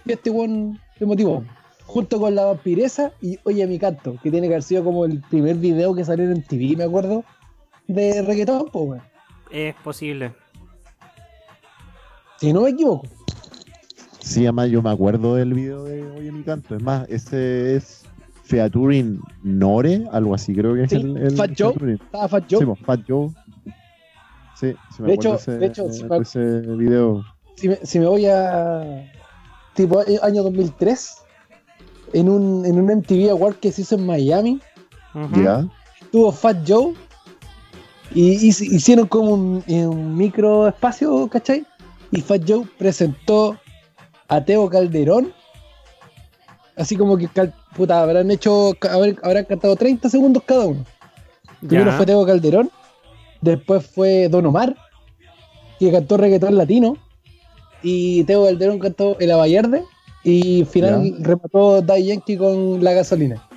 Y 0.06 0.12
este 0.14 0.30
weón 0.30 0.80
te 0.98 1.06
motivó. 1.06 1.44
Junto 1.86 2.20
con 2.20 2.34
la 2.36 2.46
vampiresa 2.46 3.12
y 3.22 3.38
Oye 3.44 3.66
mi 3.68 3.78
canto, 3.80 4.16
que 4.22 4.32
tiene 4.32 4.48
que 4.48 4.54
haber 4.56 4.64
sido 4.64 4.84
como 4.84 5.06
el 5.06 5.22
primer 5.22 5.56
video 5.58 5.94
que 5.96 6.04
salió 6.04 6.26
en 6.32 6.42
TV, 6.44 6.76
me 6.78 6.84
acuerdo, 6.84 7.24
de 7.88 8.22
reggaetón, 8.24 8.66
pues, 8.72 8.86
weón. 8.90 9.02
Es 9.52 9.76
posible. 9.84 10.34
Si 12.40 12.52
no 12.54 12.62
me 12.62 12.70
equivoco. 12.72 13.08
Sí, 14.20 14.42
además 14.44 14.70
yo 14.70 14.82
me 14.82 14.90
acuerdo 14.90 15.36
del 15.36 15.54
video 15.54 15.84
de 15.84 16.04
Oye 16.18 16.32
mi 16.32 16.44
canto. 16.44 16.76
Es 16.76 16.82
más, 16.82 17.08
ese 17.10 17.76
es 17.76 18.04
Featuring 18.44 19.22
Nore, 19.44 20.04
algo 20.12 20.34
así 20.34 20.54
creo 20.56 20.74
que 20.74 20.84
es 20.84 20.92
el, 20.94 21.16
el 21.18 21.36
Fat 21.36 21.52
Joe. 21.58 21.74
featuring. 21.74 21.96
Estaba 22.02 22.28
Fat 22.28 22.44
Joe. 22.50 22.60
Sí, 22.60 22.66
pues, 22.66 22.80
Fat 22.80 23.02
Joe. 23.08 23.30
Sí, 24.56 24.66
me 25.00 25.08
De 25.08 25.14
acuerdo 25.14 25.14
hecho- 25.14 25.36
ese, 25.36 25.58
de 25.58 25.66
hecho, 25.68 25.92
si 25.92 26.04
me- 26.04 26.76
video. 26.78 27.24
si, 27.56 27.70
me, 27.70 27.76
si 27.84 28.00
me 28.00 28.08
voy 28.08 28.26
a 28.26 29.12
tipo 29.76 30.02
eh, 30.02 30.20
año 30.24 30.44
2003 30.44 31.16
en 32.14 32.30
un, 32.30 32.66
en 32.66 32.80
un 32.80 32.98
MTV 32.98 33.30
Award 33.32 33.56
que 33.56 33.72
se 33.72 33.82
hizo 33.82 33.96
en 33.96 34.06
Miami. 34.06 34.60
¿Ya? 35.44 35.66
tuvo 36.12 36.32
Fat 36.32 36.58
Joe 36.68 36.94
y, 38.14 38.34
hici- 38.50 38.70
hicieron 38.72 39.08
como 39.08 39.32
un, 39.32 39.64
en 39.68 39.88
un 39.90 40.16
micro 40.18 40.68
espacio 40.68 41.28
¿cachai? 41.30 41.66
y 42.12 42.22
Fat 42.22 42.42
Joe 42.48 42.66
presentó 42.78 43.58
a 44.28 44.44
Teo 44.44 44.70
Calderón 44.70 45.34
así 46.76 46.96
como 46.96 47.18
que 47.18 47.30
puta, 47.76 48.02
habrán 48.02 48.30
hecho 48.32 48.74
habrán, 48.90 49.18
habrán 49.24 49.46
cantado 49.46 49.76
30 49.76 50.10
segundos 50.10 50.44
cada 50.46 50.66
uno 50.66 50.86
primero 51.68 51.92
fue 51.98 52.06
Teo 52.06 52.26
Calderón 52.26 52.70
después 53.42 53.86
fue 53.86 54.28
Don 54.30 54.46
Omar 54.46 54.76
que 55.80 55.92
cantó 55.92 56.18
reggaetón 56.18 56.58
latino 56.58 56.98
y 57.86 58.24
Teo 58.24 58.46
Calderón 58.46 58.80
cantó 58.80 59.18
El 59.20 59.32
Abayarde 59.32 59.84
y 60.24 60.66
final 60.66 61.04
Ya. 61.04 61.24
remató 61.24 61.82
Daddy 61.84 62.08
Yankee 62.08 62.36
con 62.36 62.84
La 62.84 62.94
Gasolina 62.94 63.48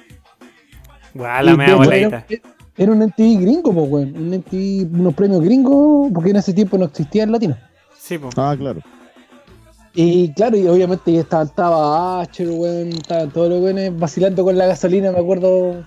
Guau, 1.14 1.44
la 1.44 1.56
mea 1.56 1.74
voladita. 1.74 2.24
Era, 2.28 2.42
era 2.76 2.92
un 2.92 2.98
MTV 3.02 3.40
gringo, 3.40 3.72
pues, 3.72 3.90
weón. 3.90 4.16
Un 4.16 4.34
MTV, 4.34 5.00
unos 5.00 5.14
premios 5.14 5.42
gringos, 5.42 6.10
porque 6.12 6.30
en 6.30 6.36
ese 6.36 6.52
tiempo 6.52 6.76
no 6.76 6.84
existía 6.84 7.24
el 7.24 7.32
latino. 7.32 7.56
Sí, 7.96 8.18
po. 8.18 8.28
Ah, 8.36 8.54
claro. 8.56 8.80
Y 9.94 10.32
claro, 10.34 10.56
y 10.56 10.68
obviamente 10.68 11.10
ya 11.12 11.20
estaba, 11.20 11.42
estaba 11.42 12.20
Asher, 12.20 12.48
weón, 12.50 12.88
estaban 12.88 13.30
todos 13.30 13.48
los 13.48 13.60
weones 13.62 13.98
vacilando 13.98 14.44
con 14.44 14.56
la 14.56 14.66
gasolina, 14.66 15.10
me 15.10 15.18
acuerdo. 15.18 15.82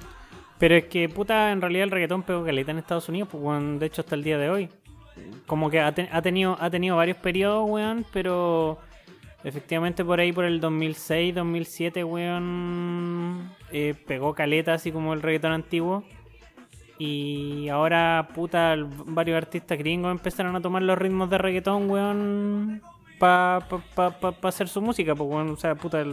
Pero 0.58 0.76
es 0.76 0.86
que, 0.86 1.08
puta, 1.08 1.52
en 1.52 1.62
realidad 1.62 1.86
el 1.86 1.92
reggaetón 1.92 2.24
pegó 2.24 2.44
caleta 2.44 2.72
en 2.72 2.80
Estados 2.80 3.08
Unidos, 3.08 3.30
pues, 3.32 3.42
weón, 3.42 3.80
de 3.80 3.86
hecho 3.86 4.02
hasta 4.02 4.16
el 4.16 4.24
día 4.24 4.38
de 4.38 4.50
hoy. 4.50 4.70
Como 5.46 5.70
que 5.70 5.80
ha, 5.80 5.92
te- 5.94 6.10
ha 6.12 6.22
tenido, 6.22 6.58
ha 6.60 6.70
tenido 6.70 6.96
varios 6.98 7.18
periodos, 7.18 7.70
weón, 7.70 8.06
pero 8.14 8.78
efectivamente 9.44 10.06
por 10.06 10.20
ahí, 10.20 10.32
por 10.32 10.46
el 10.46 10.60
2006, 10.60 11.34
2007, 11.36 12.04
weón, 12.04 13.50
eh, 13.72 13.94
pegó 14.08 14.34
caleta, 14.34 14.74
así 14.76 14.92
como 14.92 15.14
el 15.14 15.22
reggaetón 15.22 15.52
antiguo. 15.54 16.04
Y 16.98 17.68
ahora, 17.70 18.28
puta, 18.36 18.76
varios 19.06 19.38
artistas 19.38 19.78
gringos 19.78 20.12
empezaron 20.12 20.56
a 20.56 20.62
tomar 20.62 20.84
los 20.84 20.98
ritmos 20.98 21.30
de 21.32 21.38
reggaetón, 21.40 21.90
weón, 21.90 22.82
para 23.18 23.68
pa, 23.96 24.12
pa, 24.12 24.32
pa- 24.32 24.48
hacer 24.50 24.68
su 24.68 24.82
música, 24.82 25.16
pues, 25.16 25.30
weón. 25.30 25.50
O 25.50 25.56
sea, 25.58 25.74
puta, 25.76 26.04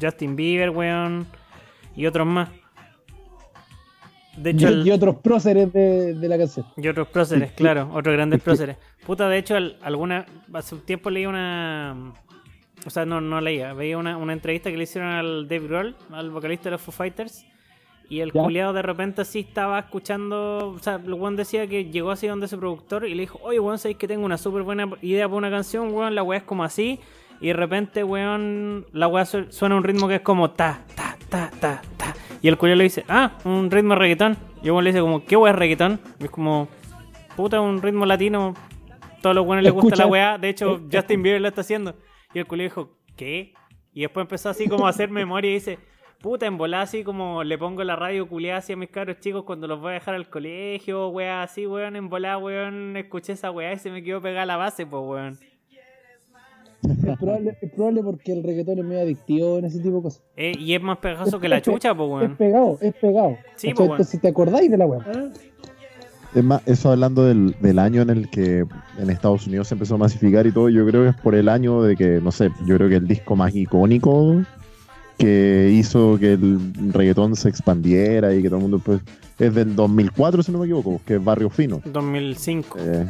Justin 0.00 0.34
Bieber, 0.34 0.70
weón, 0.70 1.26
y 1.94 2.06
otros 2.06 2.26
más. 2.26 2.48
De 4.36 4.50
Y, 4.50 4.54
hecho, 4.54 4.68
el- 4.68 4.86
y 4.86 4.90
otros 4.90 5.16
próceres 5.16 5.72
de, 5.72 6.14
de 6.14 6.28
la 6.28 6.36
canción. 6.38 6.66
y 6.76 6.88
otros 6.88 7.08
próceres, 7.08 7.52
claro, 7.52 7.90
otros 7.92 8.14
grandes 8.14 8.42
próceres. 8.42 8.76
Puta, 9.06 9.28
de 9.28 9.38
hecho, 9.38 9.56
al- 9.56 9.76
alguna 9.82 10.26
hace 10.52 10.74
un 10.74 10.80
tiempo 10.82 11.10
leí 11.10 11.26
una. 11.26 12.12
O 12.86 12.90
sea, 12.90 13.06
no, 13.06 13.20
no 13.20 13.40
leía, 13.40 13.72
veía 13.72 13.96
una, 13.96 14.16
una 14.16 14.32
entrevista 14.32 14.70
que 14.70 14.76
le 14.76 14.82
hicieron 14.82 15.10
al 15.10 15.48
Dave 15.48 15.66
Grohl, 15.66 15.96
al 16.12 16.30
vocalista 16.30 16.64
de 16.64 16.72
los 16.72 16.80
Foo 16.82 16.92
Fighters, 16.92 17.46
Y 18.10 18.20
el 18.20 18.30
culiado 18.32 18.74
de 18.74 18.82
repente 18.82 19.22
así 19.22 19.40
estaba 19.40 19.78
escuchando. 19.78 20.70
O 20.76 20.78
sea, 20.80 20.96
el 20.96 21.14
weón 21.14 21.36
decía 21.36 21.66
que 21.66 21.86
llegó 21.86 22.10
así 22.10 22.26
donde 22.26 22.46
ese 22.46 22.58
productor 22.58 23.06
y 23.06 23.14
le 23.14 23.22
dijo: 23.22 23.38
Oye, 23.42 23.58
weón, 23.60 23.78
sabéis 23.78 23.96
que 23.98 24.06
tengo 24.08 24.24
una 24.26 24.36
súper 24.36 24.62
buena 24.62 24.88
idea 25.00 25.26
para 25.26 25.38
una 25.38 25.50
canción, 25.50 25.92
weón. 25.94 26.14
La 26.14 26.22
weá 26.22 26.38
es 26.38 26.44
como 26.44 26.64
así. 26.64 26.98
Y 27.40 27.48
de 27.48 27.52
repente, 27.54 28.04
weón, 28.04 28.86
la 28.92 29.08
weá 29.08 29.24
su- 29.24 29.50
suena 29.50 29.76
un 29.76 29.84
ritmo 29.84 30.06
que 30.08 30.16
es 30.16 30.20
como 30.20 30.50
ta, 30.50 30.82
ta, 30.94 31.03
ta, 31.34 31.50
ta, 31.60 31.82
ta. 31.96 32.14
Y 32.40 32.48
el 32.48 32.56
culiado 32.56 32.78
le 32.78 32.84
dice: 32.84 33.04
Ah, 33.08 33.32
un 33.44 33.70
ritmo 33.70 33.94
de 33.94 34.00
reggaetón. 34.00 34.36
Y 34.62 34.70
weón 34.70 34.84
le 34.84 34.90
dice: 34.90 35.00
como, 35.00 35.24
¿Qué 35.24 35.36
weá 35.36 35.52
es 35.52 35.58
reggaetón? 35.58 36.00
Y 36.20 36.24
es 36.24 36.30
como, 36.30 36.68
puta, 37.36 37.60
un 37.60 37.82
ritmo 37.82 38.06
latino. 38.06 38.54
Todos 39.20 39.34
los 39.34 39.44
weones 39.44 39.64
les 39.64 39.72
gusta 39.72 39.96
la 39.96 40.06
weá. 40.06 40.38
De 40.38 40.48
hecho, 40.48 40.80
Justin 40.92 41.22
Bieber 41.22 41.40
lo 41.40 41.48
está 41.48 41.62
haciendo. 41.62 41.96
Y 42.32 42.38
el 42.38 42.46
culiado 42.46 42.68
dijo: 42.68 42.98
¿Qué? 43.16 43.54
Y 43.92 44.02
después 44.02 44.24
empezó 44.24 44.48
así 44.48 44.68
como 44.68 44.86
a 44.86 44.90
hacer 44.90 45.10
memoria 45.10 45.50
y 45.50 45.54
dice, 45.54 45.78
puta, 46.20 46.46
en 46.46 46.56
volada 46.56 46.82
así 46.82 47.04
como 47.04 47.44
le 47.44 47.56
pongo 47.58 47.84
la 47.84 47.94
radio 47.94 48.26
culiada 48.26 48.58
así 48.58 48.72
a 48.72 48.76
mis 48.76 48.90
cabros 48.90 49.20
chicos 49.20 49.44
cuando 49.44 49.68
los 49.68 49.80
voy 49.80 49.90
a 49.90 49.94
dejar 49.94 50.16
al 50.16 50.28
colegio, 50.28 51.08
weá, 51.08 51.42
así, 51.42 51.66
weón, 51.66 51.94
en 51.94 52.08
volada, 52.08 52.38
weón, 52.38 52.96
escuché 52.96 53.34
esa 53.34 53.52
weá 53.52 53.72
y 53.72 53.78
se 53.78 53.90
me 53.90 54.02
quedó 54.02 54.20
pegada 54.20 54.46
la 54.46 54.56
base, 54.56 54.84
pues, 54.84 55.02
weón. 55.04 55.38
Es 56.84 57.18
probable, 57.18 57.56
es 57.60 57.70
probable 57.72 58.02
porque 58.02 58.32
el 58.32 58.42
reggaetón 58.42 58.78
es 58.78 58.84
medio 58.84 59.02
adictivo 59.02 59.58
en 59.58 59.64
ese 59.66 59.78
tipo 59.80 59.96
de 59.96 60.02
cosas. 60.02 60.22
Eh, 60.36 60.52
y 60.58 60.74
es 60.74 60.82
más 60.82 60.98
pegajoso 60.98 61.40
que 61.40 61.48
la 61.48 61.62
chucha, 61.62 61.94
pues, 61.94 62.08
Es 62.08 62.12
weón. 62.14 62.36
pegado, 62.36 62.78
es 62.80 62.94
pegado. 62.94 63.36
Sí, 63.56 63.68
pues, 63.74 63.78
weón. 63.80 63.90
Entonces 63.92 64.20
te 64.20 64.28
acordáis 64.28 64.70
de 64.70 64.76
la 64.78 64.86
weá. 64.86 65.00
Es 66.34 66.42
más, 66.42 66.62
eso 66.66 66.90
hablando 66.90 67.24
del, 67.24 67.54
del 67.60 67.78
año 67.78 68.02
en 68.02 68.10
el 68.10 68.28
que 68.28 68.64
en 68.98 69.10
Estados 69.10 69.46
Unidos 69.46 69.68
se 69.68 69.74
empezó 69.74 69.94
a 69.94 69.98
masificar 69.98 70.46
y 70.46 70.52
todo, 70.52 70.68
yo 70.68 70.84
creo 70.86 71.04
que 71.04 71.10
es 71.10 71.16
por 71.16 71.34
el 71.36 71.48
año 71.48 71.82
de 71.82 71.94
que, 71.96 72.20
no 72.20 72.32
sé, 72.32 72.50
yo 72.66 72.76
creo 72.76 72.88
que 72.88 72.96
el 72.96 73.06
disco 73.06 73.36
más 73.36 73.54
icónico 73.54 74.42
que 75.16 75.70
hizo 75.72 76.18
que 76.18 76.32
el 76.32 76.58
reggaetón 76.92 77.36
se 77.36 77.48
expandiera 77.48 78.34
y 78.34 78.42
que 78.42 78.48
todo 78.48 78.56
el 78.56 78.62
mundo 78.62 78.80
pues 78.84 79.00
es 79.38 79.54
del 79.54 79.76
2004 79.76 80.42
si 80.42 80.50
no 80.50 80.58
me 80.58 80.64
equivoco, 80.64 81.00
que 81.06 81.14
es 81.16 81.24
Barrio 81.24 81.50
Fino. 81.50 81.80
2005. 81.84 82.78
Eh, 82.80 83.06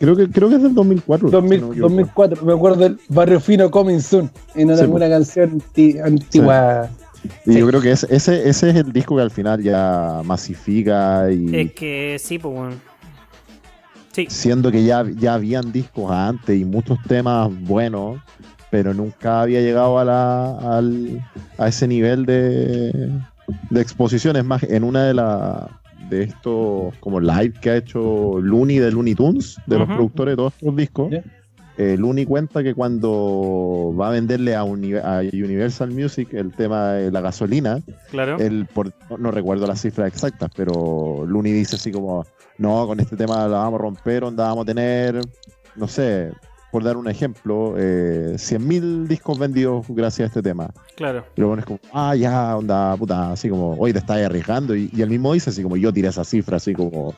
creo 0.00 0.16
que 0.16 0.28
creo 0.28 0.48
que 0.48 0.56
es 0.56 0.62
del 0.62 0.74
2004. 0.74 1.30
2000, 1.30 1.50
si 1.52 1.60
no 1.60 1.66
me 1.68 1.72
equivoco. 1.74 1.88
2004, 1.90 2.44
me 2.46 2.52
acuerdo 2.52 2.76
del 2.80 2.98
Barrio 3.08 3.38
Fino 3.38 3.70
Coming 3.70 4.00
Soon, 4.00 4.28
en 4.56 4.74
Sí, 4.74 4.82
alguna 4.82 5.08
canción 5.08 5.50
anti- 5.52 5.98
antigua. 6.00 6.88
Y 7.46 7.52
Sí. 7.52 7.58
yo 7.60 7.66
creo 7.68 7.80
que 7.82 7.92
ese, 7.92 8.06
ese, 8.10 8.48
ese 8.48 8.70
es 8.70 8.76
el 8.76 8.92
disco 8.92 9.14
que 9.14 9.22
al 9.22 9.30
final 9.30 9.62
ya 9.62 10.22
masifica 10.24 11.30
y 11.30 11.54
Es 11.54 11.72
que 11.74 12.16
sí, 12.18 12.38
pues, 12.38 12.54
weón. 12.54 12.80
Sí, 14.12 14.26
siendo 14.28 14.72
que 14.72 14.82
ya, 14.82 15.04
ya 15.16 15.34
habían 15.34 15.70
discos 15.70 16.10
antes 16.10 16.58
y 16.58 16.64
muchos 16.64 16.98
temas 17.06 17.48
buenos, 17.62 18.18
pero 18.70 18.92
nunca 18.94 19.42
había 19.42 19.60
llegado 19.60 19.98
a, 19.98 20.04
la, 20.04 20.78
al- 20.78 21.24
a 21.58 21.68
ese 21.68 21.86
nivel 21.86 22.24
de, 22.26 23.12
de 23.70 23.80
exposición. 23.80 24.36
Es 24.36 24.44
más, 24.44 24.62
en 24.64 24.82
una 24.82 25.04
de 25.04 25.14
las 25.14 25.64
de 26.10 26.24
estos 26.24 26.94
como 27.00 27.20
live 27.20 27.52
que 27.60 27.70
ha 27.70 27.76
hecho 27.76 28.38
Looney 28.40 28.78
de 28.78 28.90
Looney 28.90 29.14
Tunes, 29.14 29.56
de 29.66 29.78
los 29.78 29.86
productores 29.88 30.32
de 30.32 30.36
todos 30.36 30.52
estos 30.58 30.76
discos, 30.76 31.10
Ya. 31.10 31.22
eh, 31.78 31.96
Looney 31.98 32.26
cuenta 32.26 32.62
que 32.62 32.74
cuando 32.74 33.94
va 33.98 34.08
a 34.08 34.10
venderle 34.10 34.54
a, 34.54 34.64
Uni- 34.64 34.94
a 34.96 35.20
Universal 35.32 35.90
Music 35.90 36.34
el 36.34 36.52
tema 36.52 36.92
de 36.94 37.10
la 37.10 37.20
gasolina, 37.20 37.80
claro. 38.10 38.38
él 38.38 38.66
por, 38.74 38.92
no 39.18 39.30
recuerdo 39.30 39.66
las 39.66 39.80
cifras 39.80 40.08
exactas, 40.08 40.50
pero 40.54 41.24
Looney 41.26 41.52
dice 41.52 41.76
así 41.76 41.90
como, 41.92 42.26
no, 42.58 42.86
con 42.86 43.00
este 43.00 43.16
tema 43.16 43.46
la 43.48 43.58
vamos 43.58 43.80
a 43.80 43.82
romper, 43.82 44.24
onda 44.24 44.48
vamos 44.48 44.64
a 44.64 44.66
tener, 44.66 45.20
no 45.76 45.88
sé, 45.88 46.30
por 46.70 46.84
dar 46.84 46.96
un 46.96 47.08
ejemplo, 47.08 47.74
eh, 47.76 48.34
100.000 48.36 49.06
discos 49.08 49.38
vendidos 49.38 49.86
gracias 49.88 50.26
a 50.26 50.28
este 50.28 50.42
tema. 50.42 50.70
Claro. 50.96 51.24
Y 51.36 51.40
luego 51.40 51.56
es 51.58 51.64
como, 51.64 51.80
ah, 51.92 52.14
ya, 52.14 52.56
onda, 52.56 52.96
puta, 52.96 53.32
así 53.32 53.48
como, 53.48 53.74
hoy 53.74 53.92
te 53.92 53.98
estás 53.98 54.18
arriesgando. 54.24 54.74
Y, 54.76 54.88
y 54.92 55.02
él 55.02 55.10
mismo 55.10 55.32
dice 55.32 55.50
así 55.50 55.62
como, 55.62 55.76
yo 55.76 55.92
tiré 55.92 56.08
esa 56.08 56.24
cifra, 56.24 56.58
así 56.58 56.72
como, 56.72 57.14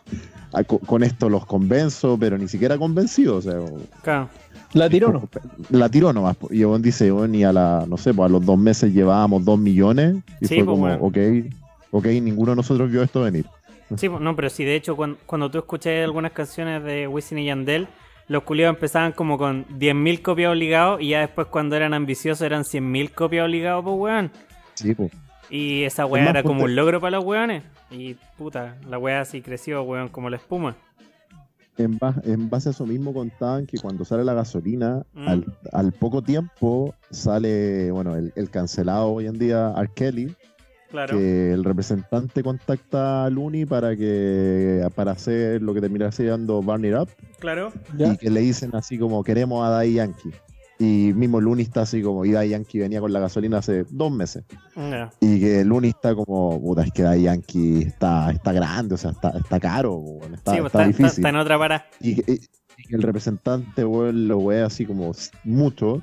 "Ah, 0.53 0.65
co- 0.65 0.79
con 0.79 1.03
esto 1.03 1.29
los 1.29 1.45
convenzo, 1.47 2.17
pero 2.19 2.39
ni 2.39 2.49
siquiera 2.49 2.79
convencido, 2.79 3.37
o 3.37 3.43
sea, 3.43 3.59
Claro. 4.03 4.29
La 4.75 4.89
tiró, 4.89 5.13
¿no? 5.13 5.29
la 5.71 5.89
tiró 5.91 6.13
nomás. 6.15 6.37
Y 6.51 6.63
Ebon 6.63 6.81
dice, 6.81 7.11
bueno, 7.11 7.35
y 7.37 7.45
a 7.45 7.53
la, 7.53 7.85
no 7.87 7.99
sé, 7.99 8.15
pues 8.15 8.27
a 8.27 8.33
los 8.33 8.45
dos 8.47 8.57
meses 8.59 8.93
llevábamos 8.95 9.45
dos 9.45 9.59
millones. 9.59 10.17
Y 10.41 10.47
Sí, 10.47 10.55
fue 10.55 10.65
pues, 10.65 10.67
como, 10.67 10.81
bueno. 10.83 10.99
ok, 11.03 11.19
ok, 11.91 12.07
ninguno 12.23 12.53
de 12.53 12.57
nosotros 12.57 12.91
vio 12.91 13.03
esto 13.03 13.21
venir. 13.21 13.45
Sí, 13.99 14.09
no, 14.09 14.35
pero 14.35 14.49
sí, 14.49 14.65
de 14.65 14.75
hecho, 14.77 14.97
cuando, 14.97 15.19
cuando 15.27 15.51
tú 15.51 15.59
escuché 15.59 16.03
algunas 16.03 16.33
canciones 16.33 16.83
de 16.85 17.07
Wisin 17.07 17.37
y 17.41 17.45
Yandel, 17.45 17.87
los 18.29 18.43
culiados 18.45 18.77
empezaban 18.77 19.13
como 19.13 19.37
con 19.39 19.67
10.000 19.79 20.23
copias 20.23 20.51
obligados 20.53 21.01
y 21.01 21.09
ya 21.11 21.21
después 21.21 21.47
cuando 21.49 21.77
eran 21.77 21.93
ambiciosos 21.95 22.43
eran 22.43 22.63
100.000 22.63 23.11
copias 23.13 23.45
obligados, 23.45 23.85
pues, 23.85 23.97
weón. 23.99 24.31
Sí, 24.75 24.95
pues. 24.95 25.13
Y 25.51 25.83
esa 25.83 26.07
weá 26.07 26.31
era 26.31 26.43
como 26.43 26.65
un 26.65 26.75
logro 26.75 26.99
para 27.01 27.17
los 27.19 27.25
weones. 27.25 27.63
Y 27.91 28.15
puta, 28.39 28.77
la 28.89 28.99
weá 28.99 29.21
así 29.21 29.43
creció, 29.43 29.83
weón, 29.83 30.09
como 30.09 30.31
la 30.31 30.37
espuma. 30.39 30.77
En, 31.77 31.99
ba- 31.99 32.15
en 32.25 32.49
base 32.51 32.69
a 32.69 32.73
eso 32.73 32.87
mismo 32.87 33.13
contaban 33.15 33.67
que 33.67 33.79
cuando 33.79 34.05
sale 34.05 34.25
la 34.25 34.35
gasolina, 34.35 35.05
Mm. 35.15 35.29
al, 35.29 35.45
al 35.73 35.93
poco 35.93 36.23
tiempo 36.23 36.95
sale, 37.11 37.91
bueno, 37.91 38.15
el, 38.17 38.33
el 38.37 38.51
cancelado 38.51 39.11
hoy 39.13 39.27
en 39.27 39.39
día, 39.39 39.73
R. 39.77 39.91
Kelly, 39.95 40.35
Claro. 40.93 41.17
que 41.19 41.53
el 41.53 41.65
representante 41.65 42.43
contacta 42.45 43.25
a 43.25 43.31
Looney 43.31 43.65
para 43.67 43.97
que 43.97 44.87
para 44.95 45.11
hacer 45.13 45.61
lo 45.63 45.75
que 45.75 45.81
termina 45.81 46.13
siendo 46.13 46.63
Burn 46.63 46.85
It 46.85 46.95
Up 46.95 47.09
Claro. 47.41 47.73
¿Ya? 47.99 48.13
y 48.13 48.17
que 48.19 48.31
le 48.31 48.41
dicen 48.41 48.71
así 48.77 48.97
como 48.99 49.25
queremos 49.25 49.67
a 49.67 49.71
Daddy 49.71 49.95
Yankee. 49.95 50.31
Y 50.79 51.13
mismo 51.15 51.41
Looney 51.41 51.65
está 51.65 51.83
así 51.83 52.03
como, 52.03 52.25
y 52.25 52.33
Daddy 52.33 52.51
Yankee 52.51 52.79
venía 52.81 53.01
con 53.01 53.13
la 53.13 53.21
gasolina 53.21 53.59
hace 53.59 53.85
dos 53.91 54.11
meses. 54.13 54.45
Y 55.21 55.41
que 55.41 55.65
Looney 55.65 55.91
está 55.91 56.15
como, 56.15 56.61
puta, 56.61 56.83
es 56.83 56.93
que 56.93 57.03
Daddy 57.05 57.23
Yankee 57.23 57.83
está, 57.83 58.31
está 58.33 58.53
grande, 58.53 58.95
o 58.97 58.99
sea, 58.99 59.13
está, 59.13 59.31
está 59.31 59.61
caro, 59.61 60.03
está, 60.35 60.53
sí, 60.53 60.59
pues, 60.61 60.67
está 60.67 60.67
está, 60.67 60.87
difícil. 60.87 61.07
está 61.25 61.29
en 61.29 61.37
otra 61.37 61.59
para. 61.59 61.87
Y, 62.01 62.17
que- 62.17 62.33
y 62.79 62.95
el 62.95 63.03
representante, 63.03 63.85
weón, 63.85 64.27
lo 64.27 64.45
ve 64.45 64.63
así 64.63 64.85
como 64.85 65.13
mucho. 65.45 66.03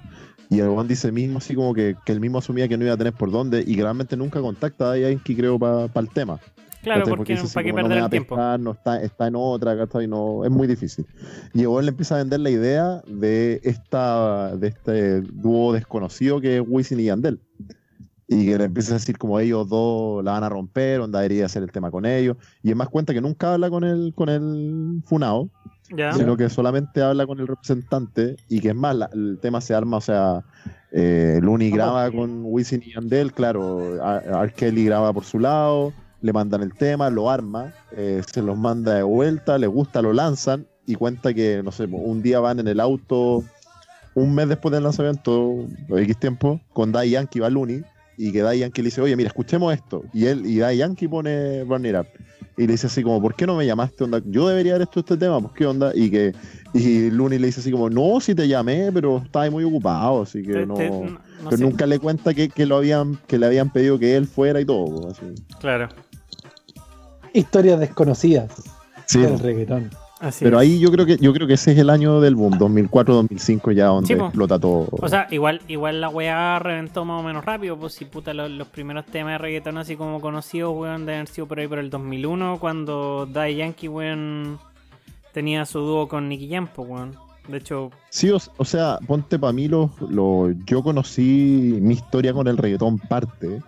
Y 0.49 0.59
el 0.59 0.69
weón 0.69 0.87
dice 0.87 1.11
mismo 1.11 1.37
así 1.37 1.53
como 1.53 1.73
que, 1.73 1.95
que 2.05 2.11
él 2.11 2.19
mismo 2.19 2.39
asumía 2.39 2.67
que 2.67 2.77
no 2.77 2.83
iba 2.83 2.93
a 2.93 2.97
tener 2.97 3.13
por 3.13 3.29
dónde. 3.31 3.63
Y 3.65 3.75
que 3.75 3.83
realmente 3.83 4.17
nunca 4.17 4.41
contacta 4.41 4.91
a 4.91 4.97
Yankee, 4.97 5.35
creo, 5.35 5.59
para 5.59 5.89
el 5.95 6.09
tema. 6.09 6.39
Claro, 6.81 7.05
porque 7.05 7.33
dice 7.33 7.45
así 7.45 7.53
para 7.53 7.65
qué 7.65 7.73
perder 7.73 7.97
no 7.97 8.05
el 8.05 8.09
tiempo. 8.09 8.35
pescar, 8.35 8.59
no 8.59 8.71
está, 8.71 9.01
está 9.01 9.27
en 9.27 9.35
otra, 9.35 9.77
¿cachai? 9.77 10.07
No, 10.07 10.45
es 10.45 10.51
muy 10.51 10.65
difícil. 10.65 11.05
Y 11.53 11.63
él 11.63 11.81
le 11.81 11.89
empieza 11.89 12.15
a 12.15 12.19
vender 12.19 12.39
la 12.39 12.49
idea 12.49 13.01
de 13.05 13.59
esta 13.63 14.55
de 14.55 14.67
este 14.67 15.21
dúo 15.21 15.73
desconocido 15.73 16.39
que 16.39 16.57
es 16.57 16.63
Wisin 16.65 16.99
y 16.99 17.05
Yandel. 17.05 17.41
Y 18.27 18.45
que 18.45 18.57
le 18.57 18.65
empieza 18.65 18.91
a 18.91 18.93
decir 18.93 19.17
como 19.17 19.39
ellos 19.39 19.67
dos 19.67 20.23
la 20.23 20.33
van 20.33 20.43
a 20.43 20.49
romper, 20.49 21.01
onda 21.01 21.19
debería 21.19 21.47
hacer 21.47 21.63
el 21.63 21.71
tema 21.71 21.91
con 21.91 22.05
ellos. 22.05 22.37
Y 22.63 22.69
es 22.69 22.75
más 22.75 22.87
cuenta 22.87 23.13
que 23.13 23.21
nunca 23.21 23.53
habla 23.53 23.69
con 23.69 23.83
el, 23.83 24.13
con 24.15 24.29
el 24.29 25.01
Funao, 25.05 25.49
Sino 26.15 26.37
que 26.37 26.49
solamente 26.49 27.01
habla 27.01 27.25
con 27.25 27.39
el 27.39 27.47
representante. 27.47 28.35
Y 28.49 28.59
que 28.59 28.69
es 28.69 28.75
más, 28.75 28.95
la- 28.95 29.09
el 29.13 29.39
tema 29.41 29.59
se 29.61 29.73
arma, 29.73 29.97
o 29.97 30.01
sea, 30.01 30.43
eh, 30.91 31.39
Looney 31.41 31.71
graba 31.71 32.09
con 32.11 32.41
Wisin 32.45 32.81
y 32.85 32.93
Yandel, 32.93 33.31
claro, 33.33 33.95
R. 33.95 34.53
Kelly 34.53 34.85
graba 34.85 35.13
por 35.13 35.23
su 35.25 35.39
lado, 35.39 35.93
le 36.21 36.33
mandan 36.33 36.61
el 36.63 36.73
tema, 36.73 37.09
lo 37.09 37.29
arma, 37.29 37.73
eh, 37.95 38.21
se 38.31 38.41
los 38.41 38.57
manda 38.57 38.95
de 38.95 39.03
vuelta, 39.03 39.57
le 39.57 39.67
gusta, 39.67 40.01
lo 40.01 40.13
lanzan 40.13 40.65
y 40.85 40.95
cuenta 40.95 41.33
que, 41.33 41.61
no 41.63 41.71
sé, 41.71 41.85
un 41.85 42.21
día 42.21 42.39
van 42.39 42.59
en 42.59 42.67
el 42.67 42.79
auto, 42.79 43.43
un 44.15 44.33
mes 44.35 44.49
después 44.49 44.71
del 44.73 44.83
lanzamiento, 44.83 45.65
X 45.95 46.17
tiempo, 46.17 46.59
con 46.73 46.91
Daddy 46.91 47.11
Yankee 47.11 47.39
va 47.39 47.49
Looney 47.49 47.83
y 48.17 48.31
que 48.31 48.41
Daddy 48.41 48.59
Yankee 48.59 48.81
le 48.81 48.87
dice, 48.87 49.01
oye, 49.01 49.15
mira, 49.15 49.27
escuchemos 49.27 49.73
esto. 49.73 50.03
Y 50.13 50.25
él 50.25 50.45
y 50.45 50.57
Daddy 50.57 50.77
Yankee 50.77 51.07
pone 51.07 51.63
Burn 51.63 51.85
It 51.85 51.95
Up. 51.95 52.07
Y 52.61 52.67
le 52.67 52.73
dice 52.73 52.87
así 52.87 53.01
como, 53.03 53.21
¿por 53.21 53.35
qué 53.35 53.47
no 53.47 53.55
me 53.55 53.65
llamaste? 53.65 54.03
Onda? 54.03 54.21
Yo 54.25 54.45
debería 54.47 54.75
haber 54.75 54.85
hecho 54.87 54.99
este 54.99 55.15
tema, 55.15 55.39
pues 55.39 55.53
qué 55.53 55.65
onda. 55.65 55.93
Y 55.95 56.11
que 56.11 56.33
y 56.73 57.09
Looney 57.09 57.39
le 57.39 57.47
dice 57.47 57.61
así 57.61 57.71
como, 57.71 57.89
no, 57.89 58.19
si 58.19 58.35
te 58.35 58.47
llamé, 58.49 58.91
pero 58.91 59.19
estaba 59.23 59.49
muy 59.49 59.63
ocupado, 59.63 60.23
así 60.23 60.43
que 60.43 60.51
Te- 60.53 60.65
no... 60.65 60.73
te- 60.73 60.89
no- 60.89 60.99
no 61.05 61.19
pero 61.45 61.57
sé. 61.57 61.63
nunca 61.63 61.85
le 61.85 61.99
cuenta 61.99 62.33
que, 62.33 62.49
que 62.49 62.65
lo 62.65 62.75
habían, 62.75 63.17
que 63.27 63.39
le 63.39 63.45
habían 63.45 63.71
pedido 63.71 63.97
que 63.97 64.17
él 64.17 64.27
fuera 64.27 64.59
y 64.59 64.65
todo. 64.65 65.03
pues, 65.03 65.17
así. 65.17 65.25
Claro. 65.61 65.87
Historias 67.33 67.79
desconocidas 67.79 68.51
Sí, 69.05 69.19
del 69.19 69.39
reggaetón. 69.39 69.89
Así 70.19 70.43
pero 70.43 70.57
es. 70.59 70.63
ahí 70.67 70.79
yo 70.79 70.91
creo 70.91 71.05
que 71.05 71.17
yo 71.17 71.31
creo 71.33 71.47
que 71.47 71.53
ese 71.53 71.71
es 71.71 71.77
el 71.77 71.89
año 71.89 72.19
del 72.19 72.35
boom, 72.35 72.53
2004-2005 72.59 73.71
ya 73.73 73.85
donde 73.85 74.07
Sí, 74.07 74.13
explota 74.13 74.59
todo. 74.59 74.87
O 74.91 75.07
sea, 75.07 75.27
igual, 75.31 75.61
igual 75.67 76.01
la 76.01 76.09
weá 76.09 76.59
reventó 76.59 77.05
más 77.05 77.21
o 77.21 77.23
menos 77.25 77.45
rápido, 77.45 77.77
pues 77.77 77.93
si 77.93 78.05
puta 78.05 78.33
los, 78.33 78.49
los 78.51 78.67
primeros 78.67 79.05
temas 79.05 79.33
de 79.33 79.37
reggaetón 79.37 79.77
así 79.77 79.95
como 79.95 80.19
conocidos, 80.19 80.75
weón, 80.75 81.05
deben 81.05 81.21
haber 81.21 81.27
sido 81.29 81.47
por 81.47 81.59
ahí 81.59 81.67
por 81.67 81.79
el 81.79 81.89
2001, 81.89 82.57
cuando 82.59 83.25
Daddy 83.31 83.55
Yankee, 83.55 83.87
weón, 83.87 84.59
tenía 85.33 85.65
su 85.65 85.79
dúo 85.79 86.07
con 86.07 86.27
Nicky 86.27 86.49
Jam, 86.49 86.67
pues, 86.73 86.87
weón. 86.89 87.15
De 87.47 87.57
hecho, 87.57 87.89
Sí, 88.09 88.29
o, 88.29 88.37
o 88.57 88.65
sea, 88.65 88.99
ponte 89.07 89.39
para 89.39 89.53
mí, 89.53 89.67
lo, 89.67 89.89
lo- 90.09 90.51
yo 90.67 90.83
conocí 90.83 91.77
mi 91.81 91.95
historia 91.95 92.31
con 92.33 92.47
el 92.47 92.57
reggaetón 92.57 92.99
parte 92.99 93.59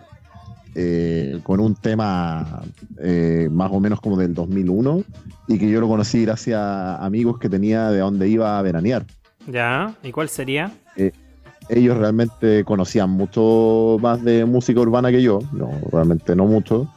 eh, 0.74 1.38
con 1.42 1.60
un 1.60 1.74
tema 1.74 2.62
eh, 2.98 3.48
más 3.50 3.70
o 3.72 3.80
menos 3.80 4.00
como 4.00 4.16
del 4.16 4.34
2001 4.34 5.04
y 5.48 5.58
que 5.58 5.70
yo 5.70 5.80
lo 5.80 5.88
conocí 5.88 6.24
gracias 6.24 6.58
a 6.58 7.04
amigos 7.04 7.38
que 7.38 7.48
tenía 7.48 7.90
de 7.90 7.98
donde 7.98 8.28
iba 8.28 8.58
a 8.58 8.62
veranear. 8.62 9.04
ya, 9.46 9.94
¿y 10.02 10.12
cuál 10.12 10.28
sería? 10.28 10.72
ellos 11.68 11.96
realmente 11.96 12.64
conocían 12.64 13.10
mucho 13.10 13.96
más 14.00 14.22
de 14.22 14.44
música 14.44 14.80
urbana 14.80 15.10
que 15.10 15.22
yo, 15.22 15.38
no, 15.52 15.70
realmente 15.90 16.34
no 16.36 16.44
mucho. 16.46 16.88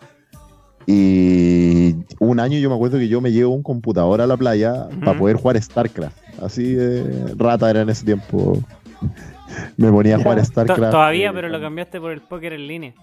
Y 0.87 1.95
un 2.19 2.39
año 2.39 2.59
yo 2.59 2.69
me 2.69 2.75
acuerdo 2.75 2.99
que 2.99 3.07
yo 3.07 3.19
me 3.19 3.31
llevo 3.31 3.53
un 3.53 3.63
computador 3.63 4.21
a 4.21 4.27
la 4.27 4.37
playa 4.37 4.87
para 5.03 5.17
poder 5.17 5.37
jugar 5.37 5.61
StarCraft. 5.61 6.17
Así 6.41 6.73
de 6.73 7.33
rata 7.37 7.69
era 7.69 7.81
en 7.81 7.89
ese 7.89 8.05
tiempo. 8.05 8.59
Me 9.77 9.89
ponía 9.89 10.15
a 10.15 10.19
jugar 10.19 10.43
StarCraft. 10.43 10.91
Todavía, 10.91 11.29
eh, 11.29 11.33
pero 11.33 11.49
lo 11.49 11.59
cambiaste 11.61 11.99
por 11.99 12.11
el 12.11 12.21
póker 12.21 12.53
en 12.53 12.67
línea. 12.67 12.93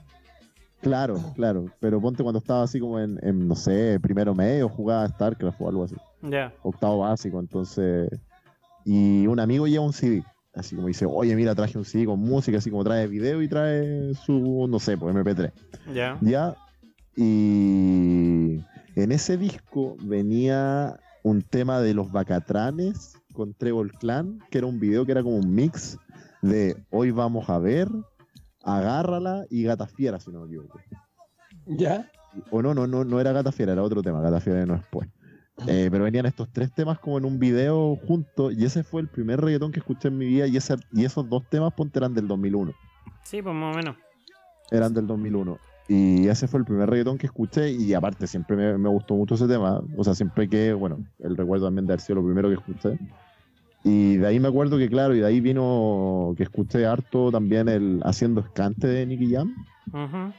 Claro, 0.82 1.20
claro. 1.36 1.66
Pero 1.80 2.00
ponte 2.00 2.22
cuando 2.22 2.40
estaba 2.40 2.64
así 2.64 2.80
como 2.80 2.98
en, 2.98 3.18
en, 3.22 3.46
no 3.46 3.54
sé, 3.54 3.98
primero 4.00 4.34
medio, 4.34 4.68
jugaba 4.68 5.08
StarCraft 5.08 5.60
o 5.60 5.68
algo 5.68 5.84
así. 5.84 5.96
Ya. 6.22 6.52
Octavo 6.62 6.98
básico, 6.98 7.38
entonces. 7.38 8.10
Y 8.84 9.26
un 9.28 9.38
amigo 9.38 9.66
lleva 9.66 9.84
un 9.84 9.92
CD. 9.92 10.24
Así 10.54 10.74
como 10.74 10.88
dice, 10.88 11.06
oye, 11.06 11.34
mira, 11.34 11.54
traje 11.54 11.78
un 11.78 11.84
CD 11.84 12.04
con 12.04 12.20
música, 12.20 12.58
así 12.58 12.70
como 12.70 12.84
trae 12.84 13.06
video 13.06 13.40
y 13.40 13.48
trae 13.48 14.12
su, 14.14 14.66
no 14.68 14.78
sé, 14.78 14.98
pues 14.98 15.14
MP3. 15.14 15.52
Ya. 15.94 16.18
Ya. 16.20 16.56
Y 17.16 18.60
en 18.96 19.12
ese 19.12 19.36
disco 19.38 19.96
venía 20.02 20.98
un 21.22 21.42
tema 21.42 21.80
de 21.80 21.94
los 21.94 22.10
Bacatranes 22.10 23.16
con 23.32 23.54
Trevor 23.54 23.92
Clan, 23.92 24.40
que 24.50 24.58
era 24.58 24.66
un 24.66 24.80
video 24.80 25.06
que 25.06 25.12
era 25.12 25.22
como 25.22 25.36
un 25.36 25.54
mix 25.54 25.96
de 26.42 26.76
Hoy 26.90 27.12
vamos 27.12 27.48
a 27.48 27.58
ver, 27.58 27.88
Agárrala 28.64 29.44
y 29.50 29.64
Gata 29.64 29.86
Fiera, 29.86 30.20
si 30.20 30.30
no 30.30 30.40
me 30.40 30.46
equivoco. 30.46 30.80
¿Ya? 31.66 32.10
O 32.50 32.62
no, 32.62 32.74
no, 32.74 32.86
no, 32.86 33.04
no 33.04 33.20
era 33.20 33.32
Gata 33.32 33.52
Fiera, 33.52 33.72
era 33.72 33.82
otro 33.82 34.02
tema, 34.02 34.20
Gata 34.20 34.40
Fiera 34.40 34.64
no 34.66 34.74
después. 34.74 35.08
Eh, 35.66 35.88
pero 35.90 36.04
venían 36.04 36.26
estos 36.26 36.48
tres 36.50 36.72
temas 36.72 36.98
como 36.98 37.18
en 37.18 37.24
un 37.24 37.38
video 37.38 37.96
juntos 38.06 38.54
y 38.56 38.64
ese 38.64 38.82
fue 38.82 39.02
el 39.02 39.08
primer 39.08 39.40
reggaetón 39.40 39.70
que 39.70 39.80
escuché 39.80 40.08
en 40.08 40.18
mi 40.18 40.26
vida 40.26 40.46
y, 40.46 40.56
ese, 40.56 40.76
y 40.92 41.04
esos 41.04 41.28
dos 41.28 41.48
temas 41.50 41.72
ponte 41.74 41.98
eran 41.98 42.14
del 42.14 42.26
2001. 42.26 42.72
Sí, 43.24 43.42
pues 43.42 43.54
más 43.54 43.74
o 43.74 43.78
menos. 43.78 43.96
eran 44.70 44.94
del 44.94 45.06
2001. 45.06 45.58
Y 45.88 46.26
ese 46.28 46.48
fue 46.48 46.60
el 46.60 46.64
primer 46.64 46.88
reggaetón 46.88 47.18
que 47.18 47.26
escuché 47.26 47.70
y 47.70 47.92
aparte 47.92 48.26
siempre 48.26 48.56
me, 48.56 48.78
me 48.78 48.88
gustó 48.88 49.14
mucho 49.14 49.34
ese 49.34 49.46
tema. 49.46 49.82
O 49.96 50.02
sea, 50.02 50.14
siempre 50.14 50.48
que, 50.48 50.72
bueno, 50.72 51.04
el 51.18 51.36
recuerdo 51.36 51.66
también 51.66 51.86
de 51.86 51.92
haber 51.92 52.00
sido 52.00 52.20
lo 52.20 52.24
primero 52.24 52.48
que 52.48 52.54
escuché. 52.54 52.98
Y 53.84 54.16
de 54.16 54.26
ahí 54.26 54.38
me 54.38 54.48
acuerdo 54.48 54.78
que, 54.78 54.88
claro, 54.88 55.14
y 55.14 55.20
de 55.20 55.26
ahí 55.26 55.40
vino 55.40 56.34
que 56.36 56.44
escuché 56.44 56.86
harto 56.86 57.32
también 57.32 57.68
el 57.68 58.00
Haciendo 58.04 58.40
Escante 58.40 58.86
de 58.86 59.06
Nicky 59.06 59.32
Jam 59.32 59.54
Ujú. 59.92 60.32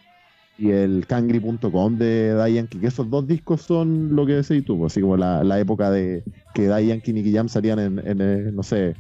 y 0.58 0.72
el 0.72 1.06
Cangri.com 1.06 1.98
de 1.98 2.34
Daddy 2.34 2.54
Yankee, 2.54 2.80
que 2.80 2.88
esos 2.88 3.10
dos 3.10 3.28
discos 3.28 3.62
son 3.62 4.16
lo 4.16 4.26
que 4.26 4.34
decís 4.34 4.64
tú, 4.64 4.78
pues, 4.80 4.94
así 4.94 5.02
como 5.02 5.18
la, 5.18 5.44
la 5.44 5.60
época 5.60 5.92
de 5.92 6.24
que 6.54 6.68
Daddy 6.68 6.88
Yankee 6.88 7.12
y 7.12 7.14
Nicky 7.16 7.34
Jam 7.34 7.50
salían 7.50 7.80
en, 7.80 8.00
en, 8.00 8.22
eh, 8.22 8.52
no 8.54 8.64
sé, 8.64 8.96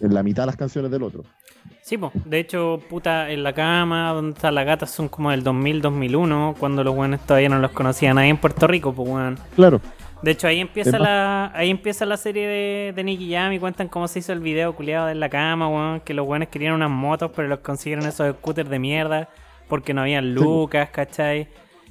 en 0.00 0.14
la 0.14 0.22
mitad 0.22 0.44
de 0.44 0.46
las 0.46 0.56
canciones 0.56 0.90
del 0.90 1.02
otro. 1.02 1.22
Sí, 1.82 1.98
pues. 1.98 2.12
De 2.24 2.40
hecho, 2.40 2.80
puta, 2.88 3.30
en 3.30 3.42
la 3.42 3.52
cama, 3.52 4.12
donde 4.12 4.32
está 4.32 4.50
la 4.50 4.64
gata, 4.64 4.86
son 4.86 5.08
como 5.08 5.30
del 5.30 5.44
2000-2001, 5.44 6.54
cuando 6.58 6.82
los 6.82 6.94
buenos 6.94 7.20
todavía 7.20 7.48
no 7.50 7.58
los 7.58 7.70
conocía 7.72 8.14
nadie 8.14 8.30
en 8.30 8.38
Puerto 8.38 8.66
Rico, 8.66 8.94
pues, 8.94 9.08
weón. 9.08 9.38
Claro, 9.54 9.80
De 10.24 10.30
hecho, 10.30 10.46
ahí 10.46 10.60
empieza 10.60 10.98
la 10.98 11.52
ahí 11.54 11.70
empieza 11.70 12.06
la 12.06 12.16
serie 12.16 12.46
de, 12.46 12.92
de 12.96 13.04
Nicky 13.04 13.30
Jam 13.32 13.52
y 13.52 13.58
cuentan 13.58 13.88
cómo 13.88 14.08
se 14.08 14.20
hizo 14.20 14.32
el 14.32 14.40
video 14.40 14.74
culiado 14.74 15.06
de 15.06 15.12
en 15.12 15.20
la 15.20 15.28
cama, 15.28 15.68
weón. 15.68 16.00
Que 16.00 16.14
los 16.14 16.26
buenos 16.26 16.48
querían 16.48 16.72
unas 16.74 16.90
motos, 16.90 17.30
pero 17.36 17.48
los 17.48 17.58
consiguieron 17.60 18.06
esos 18.06 18.34
scooters 18.36 18.70
de 18.70 18.78
mierda 18.78 19.28
porque 19.68 19.92
no 19.94 20.00
habían 20.02 20.34
lucas, 20.34 20.88
¿cachai? 20.90 21.48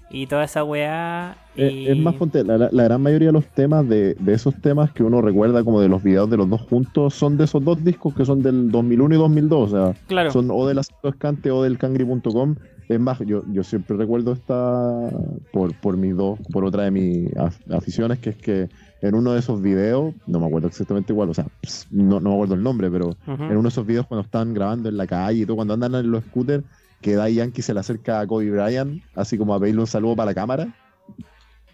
Y 0.09 0.27
toda 0.27 0.43
esa 0.43 0.63
weá. 0.63 1.35
Eh, 1.55 1.71
Y... 1.71 1.87
Es 1.89 1.97
más, 1.97 2.13
ponte, 2.15 2.43
la, 2.43 2.57
la- 2.71 2.83
gran 2.83 3.01
mayoría 3.01 3.29
de 3.29 3.33
los 3.33 3.45
temas, 3.47 3.87
de, 3.89 4.13
de 4.15 4.33
esos 4.33 4.53
temas 4.61 4.91
que 4.91 5.01
uno 5.03 5.21
recuerda 5.21 5.63
como 5.63 5.81
de 5.81 5.89
los 5.89 6.03
videos 6.03 6.29
de 6.29 6.37
los 6.37 6.47
dos 6.49 6.61
juntos, 6.61 7.15
son 7.15 7.35
de 7.37 7.45
esos 7.45 7.63
dos 7.63 7.83
discos 7.83 8.13
que 8.13 8.23
son 8.25 8.43
del 8.43 8.69
2001 8.69 9.15
y 9.15 9.17
2002. 9.17 9.73
O 9.73 9.75
sea, 9.93 10.01
Claro. 10.07 10.31
son 10.31 10.49
o 10.51 10.67
del 10.67 10.77
Acento 10.79 11.09
Escante 11.09 11.49
o 11.51 11.63
del 11.63 11.77
Cangri.com. 11.79 12.55
Es 12.89 12.99
más, 12.99 13.19
yo, 13.25 13.43
yo 13.51 13.63
siempre 13.63 13.95
recuerdo 13.97 14.33
esta, 14.33 15.09
por, 15.51 15.73
por 15.75 15.97
mis 15.97 16.15
dos, 16.15 16.39
por 16.51 16.65
otra 16.65 16.83
de 16.83 16.91
mis 16.91 17.29
af- 17.35 17.75
aficiones, 17.75 18.19
que 18.19 18.31
es 18.31 18.35
que 18.37 18.69
en 19.01 19.15
uno 19.15 19.33
de 19.33 19.39
esos 19.39 19.61
videos, 19.61 20.13
no 20.27 20.39
me 20.39 20.45
acuerdo 20.47 20.67
exactamente 20.67 21.13
igual, 21.13 21.29
o 21.29 21.33
sea, 21.33 21.45
no, 21.91 22.19
no 22.19 22.29
me 22.29 22.35
acuerdo 22.35 22.55
el 22.55 22.63
nombre, 22.63 22.89
pero 22.91 23.15
en 23.51 23.57
uno 23.57 23.63
de 23.63 23.69
esos 23.69 23.85
videos 23.85 24.07
cuando 24.07 24.23
están 24.23 24.53
grabando 24.53 24.89
en 24.89 24.97
la 24.97 25.07
calle 25.07 25.41
y 25.41 25.45
todo, 25.45 25.55
cuando 25.55 25.73
andan 25.73 25.95
en 25.95 26.11
los 26.11 26.23
scooters, 26.25 26.63
que 27.01 27.15
Daddy 27.15 27.35
Yankee 27.35 27.61
se 27.61 27.73
le 27.73 27.79
acerca 27.81 28.21
a 28.21 28.27
Kobe 28.27 28.49
Bryant, 28.49 29.01
así 29.15 29.37
como 29.37 29.53
a 29.53 29.59
pedirle 29.59 29.81
un 29.81 29.87
saludo 29.87 30.15
para 30.15 30.27
la 30.31 30.35
cámara. 30.35 30.73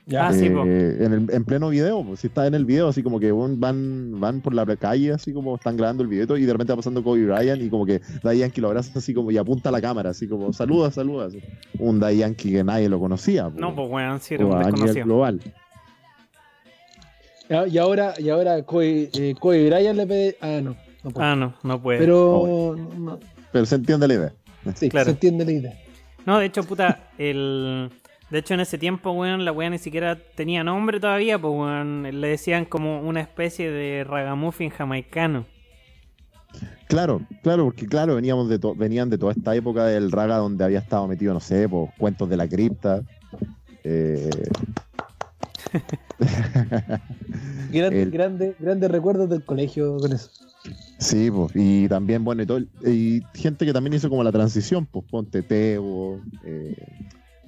¿Ya? 0.10 0.28
Ah, 0.28 0.34
sí, 0.34 0.46
Eh, 0.48 0.98
en, 1.02 1.14
el- 1.14 1.30
en 1.32 1.46
pleno 1.46 1.70
video, 1.70 2.04
pues, 2.04 2.20
si 2.22 2.28
está 2.28 2.48
en 2.48 2.56
el 2.56 2.66
video, 2.66 2.88
así 2.88 3.04
como 3.04 3.20
que 3.20 3.32
bueno, 3.32 3.56
van, 3.58 4.20
van 4.20 4.42
por 4.42 4.54
la 4.56 4.66
calle, 4.76 5.12
así 5.14 5.32
como 5.32 5.56
están 5.56 5.78
grabando 5.78 6.02
el 6.04 6.10
video 6.10 6.36
y 6.36 6.46
de 6.46 6.52
repente 6.52 6.74
va 6.74 6.78
pasando 6.78 7.04
Kobe 7.04 7.26
Bryant 7.26 7.62
y 7.62 7.70
como 7.70 7.86
que 7.86 8.02
Daddy 8.24 8.40
Yankee 8.40 8.60
lo 8.62 8.70
abraza 8.70 8.98
así 8.98 9.14
como 9.14 9.30
y 9.30 9.38
apunta 9.38 9.70
a 9.70 9.72
la 9.72 9.80
cámara, 9.82 10.10
así 10.10 10.28
como 10.28 10.52
saluda, 10.52 10.90
saluda. 10.92 11.28
así. 11.28 11.40
Un 11.78 12.00
Yankee 12.02 12.52
que 12.52 12.64
nadie 12.64 12.90
lo 12.90 13.00
conocía. 13.00 13.52
No, 13.56 13.76
pues 13.76 13.88
weón, 13.90 14.20
sí 14.20 14.34
era 14.34 14.46
un 14.48 14.58
desconocido. 14.64 15.06
global. 15.06 15.40
Y 17.68 17.78
ahora, 17.80 18.14
y 18.20 18.30
ahora 18.30 18.62
Kobe, 18.64 19.10
eh, 19.14 19.36
Kobe 19.40 19.70
Bryant 19.70 19.98
le 19.98 20.06
pide. 20.06 20.38
Ah, 20.42 20.60
no. 20.62 20.76
no 21.04 21.12
puede. 21.12 21.28
Ah, 21.28 21.36
no, 21.36 21.54
no 21.64 21.82
puede. 21.82 22.00
Pero 22.00 22.76
no, 22.98 23.20
Pero 23.52 23.66
se 23.66 23.76
entiende 23.76 24.08
la 24.08 24.14
idea. 24.14 24.34
sí, 24.76 24.90
Claro. 24.90 25.06
se 25.06 25.12
entiende 25.12 25.46
la 25.46 25.52
idea. 25.52 25.74
No, 26.26 26.38
de 26.38 26.46
hecho, 26.46 26.64
puta, 26.64 27.10
el... 27.18 27.90
De 28.30 28.40
hecho, 28.40 28.54
en 28.54 28.60
ese 28.60 28.78
tiempo, 28.78 29.12
weón, 29.12 29.44
la 29.44 29.52
weá 29.52 29.70
ni 29.70 29.80
siquiera 29.80 30.16
tenía 30.36 30.64
nombre 30.64 31.00
todavía, 31.00 31.40
pues, 31.40 31.52
weón. 31.54 32.04
Le 32.04 32.28
decían 32.28 32.66
como 32.66 33.02
una 33.02 33.22
especie 33.22 33.72
de 33.72 34.04
ragamuffin 34.04 34.70
jamaicano. 34.70 35.46
Claro, 36.88 37.22
claro, 37.44 37.66
porque 37.66 37.86
claro, 37.86 38.16
veníamos 38.16 38.50
de 38.50 38.58
to- 38.60 38.74
venían 38.76 39.10
de 39.10 39.18
toda 39.18 39.32
esta 39.34 39.56
época 39.56 39.86
del 39.86 40.12
raga 40.12 40.38
donde 40.38 40.64
había 40.64 40.80
estado 40.80 41.08
metido, 41.08 41.34
no 41.34 41.40
sé, 41.40 41.68
pues, 41.70 41.90
cuentos 41.98 42.30
de 42.30 42.38
la 42.38 42.48
cripta. 42.48 43.02
eh, 43.84 44.30
Grande, 47.72 48.02
El- 48.02 48.12
grande, 48.12 48.56
grandes 48.60 48.92
recuerdos 48.92 49.30
del 49.30 49.44
colegio 49.44 49.98
con 49.98 50.12
eso. 50.14 50.30
Sí, 50.98 51.30
pues, 51.32 51.52
y 51.56 51.88
también, 51.88 52.24
bueno, 52.24 52.42
y, 52.44 52.46
todo 52.46 52.58
el- 52.58 52.70
y 52.86 53.22
gente 53.34 53.66
que 53.66 53.72
también 53.74 53.94
hizo 53.94 54.10
como 54.10 54.24
la 54.24 54.32
transición, 54.32 54.86
pues, 54.86 55.06
ponte 55.10 55.42
Teo, 55.44 56.20
eh, 56.44 56.76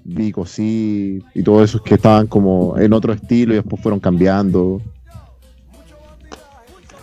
Vico, 0.04 0.46
sí, 0.46 1.24
y 1.34 1.44
todos 1.44 1.70
esos 1.70 1.82
que 1.82 1.96
estaban 1.96 2.28
como 2.28 2.78
en 2.78 2.94
otro 2.94 3.14
estilo 3.14 3.54
y 3.54 3.58
después 3.58 3.82
fueron 3.82 4.00
cambiando. 4.00 4.82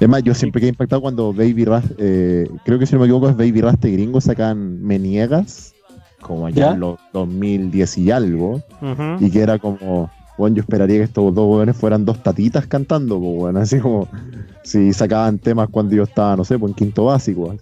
Es 0.01 0.09
más, 0.09 0.23
yo 0.23 0.35
siempre 0.35 0.61
quedé 0.61 0.71
impactado 0.71 1.03
cuando 1.03 1.33
Baby 1.33 1.65
Rast, 1.65 1.91
eh, 1.99 2.49
creo 2.65 2.79
que 2.79 2.87
si 2.87 2.95
no 2.95 3.01
me 3.01 3.07
equivoco 3.07 3.29
es 3.29 3.37
Baby 3.37 3.61
Rasta 3.63 3.89
y 3.89 3.93
Gringo 3.93 4.21
sacan 4.21 4.81
Me 4.83 4.99
Niegas, 4.99 5.75
como 6.21 6.47
allá 6.47 6.67
¿Ya? 6.67 6.73
en 6.75 6.81
los 6.81 6.99
2010 7.13 7.99
y 7.99 8.11
algo, 8.11 8.63
y 9.21 9.31
que 9.31 9.41
era 9.41 9.59
como, 9.59 10.11
bueno, 10.37 10.57
yo 10.57 10.63
esperaría 10.63 10.99
que 10.99 11.05
estos 11.05 11.35
dos 11.35 11.47
jóvenes 11.47 11.77
fueran 11.77 12.05
dos 12.05 12.23
tatitas 12.23 12.67
cantando, 12.67 13.19
pues, 13.19 13.37
bueno, 13.37 13.61
así 13.61 13.81
como 13.81 14.09
si 14.63 14.93
sacaban 14.93 15.39
temas 15.39 15.69
cuando 15.69 15.97
yo 15.97 16.05
estaba, 16.05 16.37
no 16.37 16.45
sé, 16.45 16.59
pues 16.59 16.71
en 16.71 16.75
quinto 16.77 17.07
básico. 17.07 17.57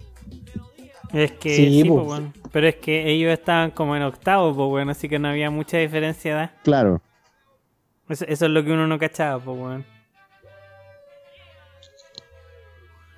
Es 1.13 1.31
que 1.31 1.55
Sí, 1.55 1.83
pues, 1.87 2.07
weón. 2.07 2.33
Pero 2.57 2.69
es 2.69 2.75
que 2.77 3.07
ellos 3.07 3.31
estaban 3.31 3.69
como 3.69 3.95
en 3.95 4.01
octavo, 4.01 4.51
pues, 4.55 4.67
weón, 4.67 4.89
así 4.89 5.07
que 5.07 5.19
no 5.19 5.27
había 5.27 5.51
mucha 5.51 5.77
diferencia 5.77 6.31
de 6.33 6.39
edad. 6.41 6.51
Claro, 6.63 7.03
Eso, 8.09 8.25
eso 8.27 8.45
es 8.45 8.51
lo 8.51 8.63
que 8.63 8.71
uno 8.71 8.87
no 8.87 8.97
cachaba, 8.97 9.37
pues, 9.39 9.55
weón. 9.59 9.85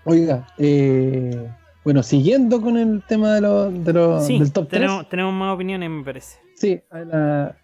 Oiga, 0.03 0.45
eh, 0.57 1.49
bueno, 1.85 2.03
siguiendo 2.03 2.61
con 2.61 2.75
el 2.77 3.01
tema 3.07 3.33
de 3.35 3.39
lo, 3.39 3.71
de 3.71 3.93
lo- 3.93 4.19
Sí, 4.19 4.37
del 4.39 4.51
top 4.51 4.67
3. 4.67 4.81
tenemos, 4.81 5.07
tenemos 5.07 5.33
más 5.33 5.55
opiniones, 5.55 5.89
me 5.89 6.03
parece. 6.03 6.37
Sí, 6.55 6.81
a 6.89 6.99
la 6.99 7.55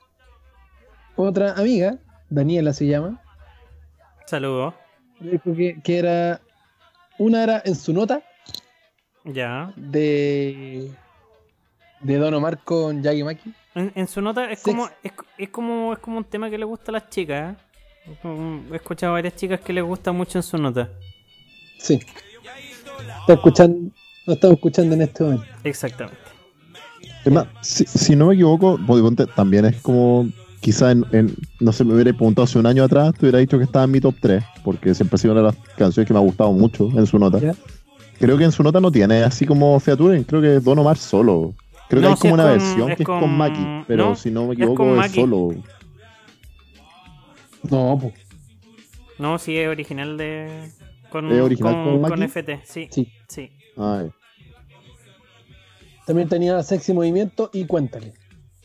otra 1.18 1.56
amiga, 1.58 1.98
Daniela 2.30 2.72
se 2.72 2.88
llama, 2.88 3.22
Saludos. 4.28 4.74
dijo 5.20 5.54
que, 5.54 5.82
que 5.84 6.00
era. 6.00 6.40
Una 7.18 7.44
era 7.44 7.62
en 7.66 7.76
su 7.76 7.92
nota 7.92 8.22
Ya. 9.26 9.74
de. 9.76 10.90
De 12.06 12.18
Don 12.18 12.34
Omar 12.34 12.60
con 12.64 13.02
Yagi 13.02 13.24
Maki. 13.24 13.54
En, 13.76 13.92
en 13.96 14.08
su 14.08 14.22
nota 14.22 14.50
es 14.52 14.60
Sex. 14.60 14.64
como, 14.64 14.90
es, 15.04 15.12
es 15.38 15.50
como 15.50 15.94
es 15.94 16.00
como 16.00 16.18
un 16.18 16.24
tema 16.24 16.50
que 16.50 16.58
le 16.58 16.66
gusta 16.66 16.92
a 16.92 16.94
las 16.94 17.10
chicas. 17.10 17.56
¿eh? 18.24 18.66
He 18.72 18.76
escuchado 18.76 19.12
a 19.12 19.16
varias 19.16 19.36
chicas 19.36 19.60
que 19.62 19.74
les 19.74 19.84
gusta 19.84 20.12
mucho 20.12 20.38
en 20.40 20.44
su 20.44 20.58
nota. 20.58 20.90
Sí. 21.80 22.00
Está 23.22 23.34
escuchando. 23.34 23.92
Lo 24.28 24.34
estamos 24.34 24.56
escuchando 24.56 24.96
en 24.96 25.02
este 25.02 25.24
momento. 25.24 25.46
Exactamente. 25.64 26.18
Es 27.26 27.32
más, 27.32 27.48
si, 27.62 27.86
si 27.86 28.16
no 28.16 28.28
me 28.28 28.36
equivoco, 28.36 28.80
también 29.36 29.66
es 29.66 29.82
como, 29.82 30.28
quizá 30.62 30.92
en, 30.92 31.04
en- 31.12 31.36
no 31.60 31.72
sé, 31.72 31.84
me 31.84 31.94
hubiera 31.96 32.12
preguntado 32.14 32.44
hace 32.46 32.58
un 32.60 32.66
año 32.68 32.84
atrás, 32.84 33.14
te 33.14 33.22
hubiera 33.26 33.40
dicho 33.40 33.58
que 33.58 33.64
estaba 33.64 33.86
en 33.86 33.92
mi 33.92 34.00
top 34.00 34.16
3, 34.20 34.44
porque 34.64 34.94
siempre 34.94 35.16
ha 35.16 35.18
sido 35.18 35.34
una 35.34 35.42
de 35.42 35.48
las 35.48 35.56
canciones 35.76 36.08
que 36.08 36.14
me 36.14 36.20
ha 36.20 36.24
gustado 36.24 36.52
mucho 36.54 36.90
en 36.96 37.06
su 37.08 37.18
nota. 37.20 37.40
¿Ya? 37.40 37.56
Creo 38.20 38.38
que 38.38 38.44
en 38.46 38.52
su 38.52 38.62
nota 38.64 38.80
no 38.80 38.92
tiene 38.92 39.24
así 39.24 39.46
como 39.46 39.80
featuring, 39.80 40.24
creo 40.24 40.40
que 40.42 40.56
es 40.58 40.64
Don 40.64 40.78
Omar 40.80 40.98
solo. 40.98 41.54
Creo 41.90 42.02
No, 42.02 42.08
que 42.08 42.14
hay 42.14 42.20
como 42.20 42.30
es 42.30 42.34
una 42.34 42.44
con- 42.44 42.52
versión 42.52 42.92
es 42.92 42.98
que 42.98 43.04
es 43.04 43.08
con- 43.08 43.20
con 43.20 43.38
Maki, 43.38 43.84
pero 43.88 44.06
no, 44.10 44.16
si 44.16 44.32
no 44.32 44.48
me 44.48 44.54
equivoco 44.56 45.02
es, 45.02 45.12
solo. 45.12 45.50
No, 47.70 47.98
pues. 48.02 48.14
No, 49.18 49.38
sí 49.40 49.58
es 49.58 49.68
original 49.68 50.18
de. 50.18 50.72
Con, 51.10 51.32
¿Es 51.32 51.40
original 51.42 51.74
con, 51.74 52.02
con 52.02 52.10
con? 52.10 52.24
FT, 52.24 52.62
sí. 52.66 52.88
Sí. 52.92 53.12
Sí. 53.28 53.50
Ay. 53.78 54.10
También 56.06 56.30
tenía 56.30 56.62
Sexy 56.62 56.94
Movimiento 56.94 57.50
y 57.54 57.66
Cuéntale. 57.66 58.14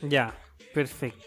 Ya, 0.03 0.35
perfecto. 0.75 1.25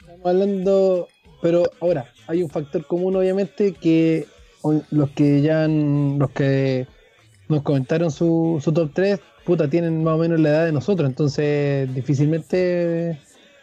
Estamos 0.00 0.26
hablando, 0.26 1.08
pero 1.40 1.64
ahora 1.80 2.12
hay 2.26 2.42
un 2.42 2.50
factor 2.50 2.86
común 2.86 3.16
obviamente 3.16 3.72
que 3.72 4.26
los 4.90 5.10
que 5.10 5.40
ya 5.42 5.64
han- 5.64 6.18
los 6.18 6.30
que 6.30 6.86
nos 7.48 7.62
comentaron 7.62 8.10
su, 8.10 8.58
su 8.62 8.72
top 8.72 8.90
3, 8.94 9.20
puta, 9.44 9.68
tienen 9.68 10.02
más 10.02 10.14
o 10.14 10.18
menos 10.18 10.40
la 10.40 10.48
edad 10.50 10.64
de 10.66 10.72
nosotros, 10.72 11.08
entonces 11.08 11.92
difícilmente 11.94 13.18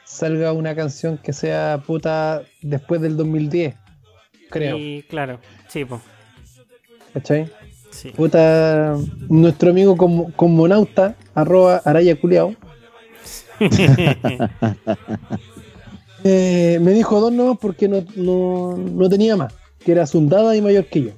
salga 0.05 0.53
una 0.53 0.75
canción 0.75 1.17
que 1.17 1.33
sea 1.33 1.81
puta 1.85 2.43
después 2.61 3.01
del 3.01 3.17
2010, 3.17 3.75
creo, 4.49 4.77
Y 4.77 5.03
claro, 5.03 5.39
sí, 5.67 5.85
pues. 5.85 6.01
¿cachai? 7.13 7.49
Sí. 7.89 8.09
Puta, 8.11 8.95
nuestro 9.27 9.71
amigo 9.71 9.97
como, 9.97 10.31
monauta, 10.47 11.15
arroba 11.35 11.81
araya 11.83 12.19
culiao, 12.19 12.55
eh, 16.23 16.79
me 16.81 16.91
dijo 16.91 17.19
dos 17.19 17.31
nomás 17.31 17.57
porque 17.59 17.87
no, 17.87 18.03
no, 18.15 18.75
no 18.77 19.09
tenía 19.09 19.35
más, 19.35 19.53
que 19.83 19.91
era 19.91 20.07
Sundada 20.07 20.55
y 20.55 20.61
mayor 20.61 20.85
que 20.85 21.03
yo. 21.03 21.11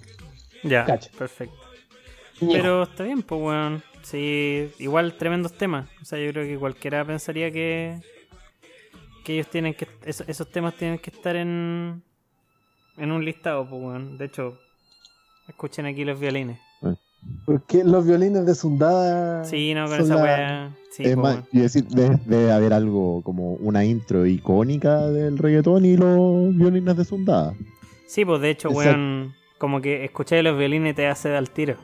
ya, 0.63 0.84
Cacha. 0.86 1.10
perfecto. 1.17 1.56
Pero 2.39 2.84
está 2.84 3.04
bien, 3.04 3.21
pues, 3.21 3.41
weón. 3.41 3.84
Sí, 4.04 4.70
igual 4.80 5.18
tremendos 5.18 5.54
temas. 5.54 5.89
O 6.02 6.06
sea, 6.06 6.20
yo 6.20 6.32
creo 6.32 6.46
que 6.46 6.58
cualquiera 6.58 7.04
pensaría 7.06 7.52
que 7.52 8.00
que 9.26 9.34
ellos 9.36 9.48
tienen 9.48 9.74
que 9.74 9.88
esos, 10.06 10.28
esos 10.28 10.50
temas 10.52 10.76
tienen 10.76 11.00
que 11.00 11.10
estar 11.10 11.36
en 11.36 12.04
en 12.98 13.12
un 13.12 13.24
listado, 13.26 13.68
pues, 13.68 13.82
weón. 13.82 14.18
De 14.18 14.26
hecho, 14.26 14.60
escuchen 15.48 15.86
aquí 15.86 16.04
los 16.06 16.20
violines. 16.20 16.60
Porque 17.46 17.84
los 17.86 18.06
violines 18.06 18.46
de 18.46 18.54
Sundada. 18.54 19.46
Sí, 19.46 19.74
no, 19.74 19.88
con 19.88 20.00
esa 20.02 20.16
la- 20.16 20.24
weá. 20.24 20.76
Sí, 20.92 21.04
es 21.06 21.16
pues, 21.16 21.38
más, 21.38 21.44
y 21.52 21.60
decir, 21.60 21.86
debe, 21.88 22.20
debe 22.26 22.52
haber 22.52 22.74
algo 22.74 23.22
como 23.24 23.54
una 23.54 23.84
intro 23.86 24.26
icónica 24.28 25.08
del 25.10 25.38
reggaetón 25.39 25.86
y 25.86 25.96
los 25.98 26.56
violines 26.56 26.96
de 26.98 27.06
Sundada. 27.06 27.56
Sí, 28.06 28.26
pues 28.26 28.42
de 28.42 28.50
hecho, 28.52 28.68
Exacto. 28.70 28.89
weón, 28.89 29.34
como 29.58 29.82
que 29.82 30.04
escuchar 30.04 30.44
los 30.44 30.56
violines 30.58 30.96
te 30.96 31.08
hace 31.08 31.30
dar 31.30 31.48
tiro. 31.48 31.78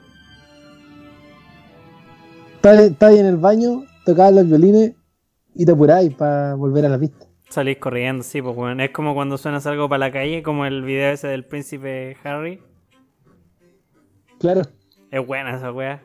Estás 2.62 3.13
en 3.15 3.26
el 3.26 3.38
baño, 3.38 3.86
tocabas 4.06 4.34
los 4.34 4.48
violines 4.48 4.93
y 5.56 5.65
te 5.65 5.72
apuráis 5.72 6.13
para 6.13 6.56
volver 6.56 6.86
a 6.86 6.89
la 6.89 7.00
pista. 7.00 7.26
Salís 7.50 7.78
corriendo, 7.78 8.22
sí, 8.22 8.41
pues, 8.41 8.56
weón. 8.56 8.82
Es 8.82 8.91
como 8.91 9.13
cuando 9.15 9.38
suenas 9.38 9.65
algo 9.65 9.88
para 9.88 10.00
la 10.00 10.12
calle, 10.12 10.43
como 10.43 10.65
el 10.65 10.84
video 10.84 11.12
ese 11.12 11.28
del 11.28 11.45
príncipe 11.45 12.17
Harry. 12.24 12.62
Claro. 14.39 14.63
Es 15.10 15.26
buena 15.26 15.56
esa 15.56 15.72
weá. 15.72 16.02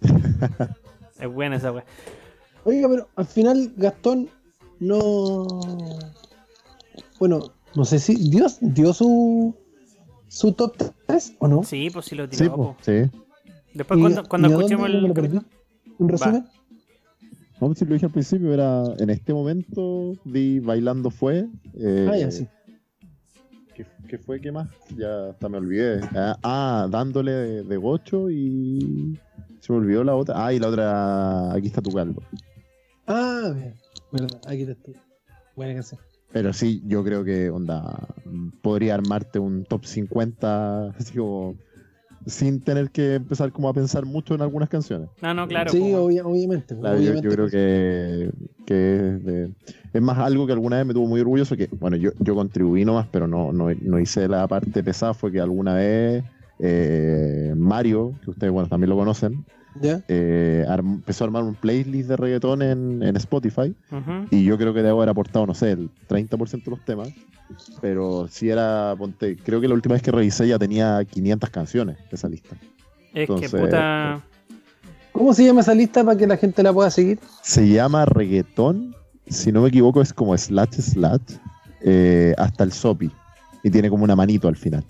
es 1.20 1.28
buena 1.32 1.56
esa 1.56 1.72
weá. 1.72 1.84
Oiga, 2.64 2.88
pero 2.88 3.08
al 3.14 3.26
final 3.26 3.72
Gastón 3.76 4.30
no. 4.80 5.46
Bueno, 7.20 7.52
no 7.74 7.84
sé 7.84 7.98
si. 7.98 8.30
¿Dios 8.30 8.58
dio 8.60 8.92
su. 8.94 9.54
su 10.26 10.52
top 10.52 10.74
3 11.06 11.34
o 11.38 11.48
no? 11.48 11.62
Sí, 11.62 11.90
pues 11.90 12.06
sí 12.06 12.14
lo 12.14 12.28
tiró. 12.28 12.44
Sí, 12.44 12.48
po. 12.48 12.56
po, 12.56 12.76
sí. 12.80 13.10
Después 13.74 13.98
¿Y- 13.98 14.02
cuando, 14.02 14.24
cuando 14.24 14.48
escuchemos 14.48 14.88
el... 14.88 15.44
¿Un 15.98 16.08
resumen? 16.08 16.44
No, 17.60 17.74
si 17.74 17.84
lo 17.86 17.94
dije 17.94 18.06
al 18.06 18.12
principio, 18.12 18.52
era 18.52 18.84
en 18.98 19.10
este 19.10 19.32
momento 19.32 20.14
vi 20.24 20.58
Bailando 20.60 21.10
Fue. 21.10 21.48
eh, 21.74 22.08
ah, 22.10 22.16
ya, 22.16 22.30
sí. 22.30 22.46
¿qué, 23.74 23.86
qué 24.08 24.18
fue? 24.18 24.40
¿Qué 24.40 24.52
más? 24.52 24.68
Ya 24.96 25.30
hasta 25.30 25.48
me 25.48 25.56
olvidé. 25.58 26.00
Ah, 26.14 26.36
ah, 26.42 26.88
dándole 26.90 27.32
de, 27.32 27.62
de 27.62 27.76
gocho 27.76 28.30
y. 28.30 29.18
Se 29.60 29.72
me 29.72 29.78
olvidó 29.78 30.04
la 30.04 30.14
otra. 30.14 30.46
Ah, 30.46 30.52
y 30.52 30.58
la 30.58 30.68
otra. 30.68 31.52
Aquí 31.54 31.68
está 31.68 31.80
tu 31.80 31.90
calvo. 31.90 32.22
Ah, 33.06 33.52
bien. 33.54 33.74
Verdad, 34.12 34.40
aquí 34.46 34.64
te 34.66 34.72
estoy. 34.72 34.94
Buena 35.56 35.74
canción. 35.74 36.00
Pero 36.32 36.52
sí, 36.52 36.82
yo 36.86 37.02
creo 37.02 37.24
que, 37.24 37.48
onda, 37.48 38.06
podría 38.60 38.94
armarte 38.94 39.38
un 39.38 39.64
top 39.64 39.86
50, 39.86 40.90
así 40.90 41.16
como, 41.16 41.54
sin 42.26 42.60
tener 42.60 42.90
que 42.90 43.14
empezar 43.14 43.52
como 43.52 43.68
a 43.68 43.72
pensar 43.74 44.04
mucho 44.04 44.34
en 44.34 44.42
algunas 44.42 44.68
canciones. 44.68 45.08
No, 45.22 45.32
no, 45.32 45.46
claro. 45.46 45.70
sí, 45.70 45.78
obvia- 45.94 46.24
obviamente. 46.24 46.74
Claro, 46.76 46.96
yo, 46.96 47.12
obviamente 47.12 47.28
yo 47.28 47.30
creo 47.34 47.48
que, 47.48 48.30
que 48.66 48.96
es, 48.96 49.24
de- 49.24 49.50
es 49.92 50.02
más 50.02 50.18
algo 50.18 50.46
que 50.46 50.52
alguna 50.52 50.76
vez 50.78 50.86
me 50.86 50.94
tuvo 50.94 51.06
muy 51.06 51.20
orgulloso, 51.20 51.56
que, 51.56 51.68
bueno, 51.78 51.96
yo, 51.96 52.10
yo 52.18 52.34
contribuí 52.34 52.84
nomás, 52.84 53.06
pero 53.10 53.26
no, 53.26 53.52
no, 53.52 53.68
no 53.80 53.98
hice 54.00 54.28
la 54.28 54.46
parte 54.48 54.82
pesada, 54.82 55.14
fue 55.14 55.30
que 55.32 55.40
alguna 55.40 55.74
vez 55.74 56.24
eh, 56.58 57.52
Mario, 57.56 58.18
que 58.22 58.30
ustedes, 58.30 58.52
bueno, 58.52 58.68
también 58.68 58.90
lo 58.90 58.96
conocen, 58.96 59.44
¿Ya? 59.80 60.02
eh, 60.08 60.64
empezó 60.68 61.24
a 61.24 61.26
armar 61.26 61.42
un 61.42 61.54
playlist 61.54 62.08
de 62.08 62.16
reggaetón 62.16 62.62
en, 62.62 63.02
en 63.02 63.16
Spotify. 63.16 63.74
Y 64.30 64.44
yo 64.44 64.56
creo 64.58 64.74
que 64.74 64.82
debo 64.82 64.98
haber 64.98 65.10
aportado, 65.10 65.46
no 65.46 65.54
sé, 65.54 65.72
el 65.72 65.90
30% 66.08 66.64
de 66.64 66.70
los 66.70 66.84
temas. 66.84 67.08
Pero 67.80 68.26
si 68.28 68.50
era, 68.50 68.94
ponte, 68.98 69.36
creo 69.36 69.60
que 69.60 69.68
la 69.68 69.74
última 69.74 69.94
vez 69.94 70.02
que 70.02 70.10
revisé 70.10 70.48
ya 70.48 70.58
tenía 70.58 71.04
500 71.04 71.50
canciones 71.50 71.96
de 71.98 72.16
esa 72.16 72.28
lista. 72.28 72.56
Es 73.14 73.28
Entonces, 73.28 73.50
que 73.50 73.58
puta... 73.58 74.22
¿Cómo 75.12 75.32
se 75.32 75.46
llama 75.46 75.62
esa 75.62 75.74
lista 75.74 76.04
para 76.04 76.18
que 76.18 76.26
la 76.26 76.36
gente 76.36 76.62
la 76.62 76.72
pueda 76.74 76.90
seguir? 76.90 77.18
Se 77.40 77.66
llama 77.66 78.04
reggaetón, 78.04 78.94
si 79.26 79.50
no 79.50 79.62
me 79.62 79.68
equivoco 79.68 80.02
es 80.02 80.12
como 80.12 80.36
slash 80.36 80.74
slash, 80.74 81.38
eh, 81.80 82.34
hasta 82.36 82.64
el 82.64 82.72
sopi. 82.72 83.10
Y 83.62 83.70
tiene 83.70 83.88
como 83.88 84.04
una 84.04 84.14
manito 84.14 84.46
al 84.46 84.56
final. 84.56 84.84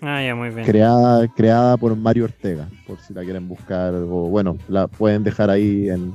Ah, 0.00 0.22
ya, 0.22 0.34
muy 0.34 0.50
bien. 0.50 0.64
Creada, 0.64 1.26
creada 1.28 1.76
por 1.76 1.96
Mario 1.96 2.24
Ortega, 2.24 2.68
por 2.86 2.98
si 3.00 3.12
la 3.14 3.22
quieren 3.24 3.48
buscar. 3.48 3.94
O 3.94 4.28
bueno, 4.28 4.56
la 4.68 4.86
pueden 4.86 5.24
dejar 5.24 5.50
ahí 5.50 5.88
en, 5.90 6.14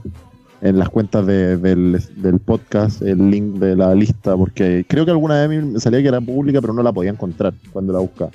en 0.62 0.80
las 0.80 0.90
cuentas 0.90 1.26
de- 1.26 1.58
del, 1.58 2.00
del 2.16 2.40
podcast 2.40 3.02
el 3.02 3.30
link 3.30 3.56
de 3.56 3.76
la 3.76 3.94
lista, 3.94 4.38
porque 4.38 4.86
creo 4.88 5.04
que 5.04 5.12
alguna 5.12 5.46
vez 5.46 5.64
me 5.66 5.80
salía 5.80 6.02
que 6.02 6.08
era 6.08 6.22
pública, 6.22 6.62
pero 6.62 6.72
no 6.74 6.82
la 6.82 6.94
podía 6.94 7.12
encontrar 7.12 7.54
cuando 7.74 7.92
la 7.92 8.00
buscaba. 8.00 8.32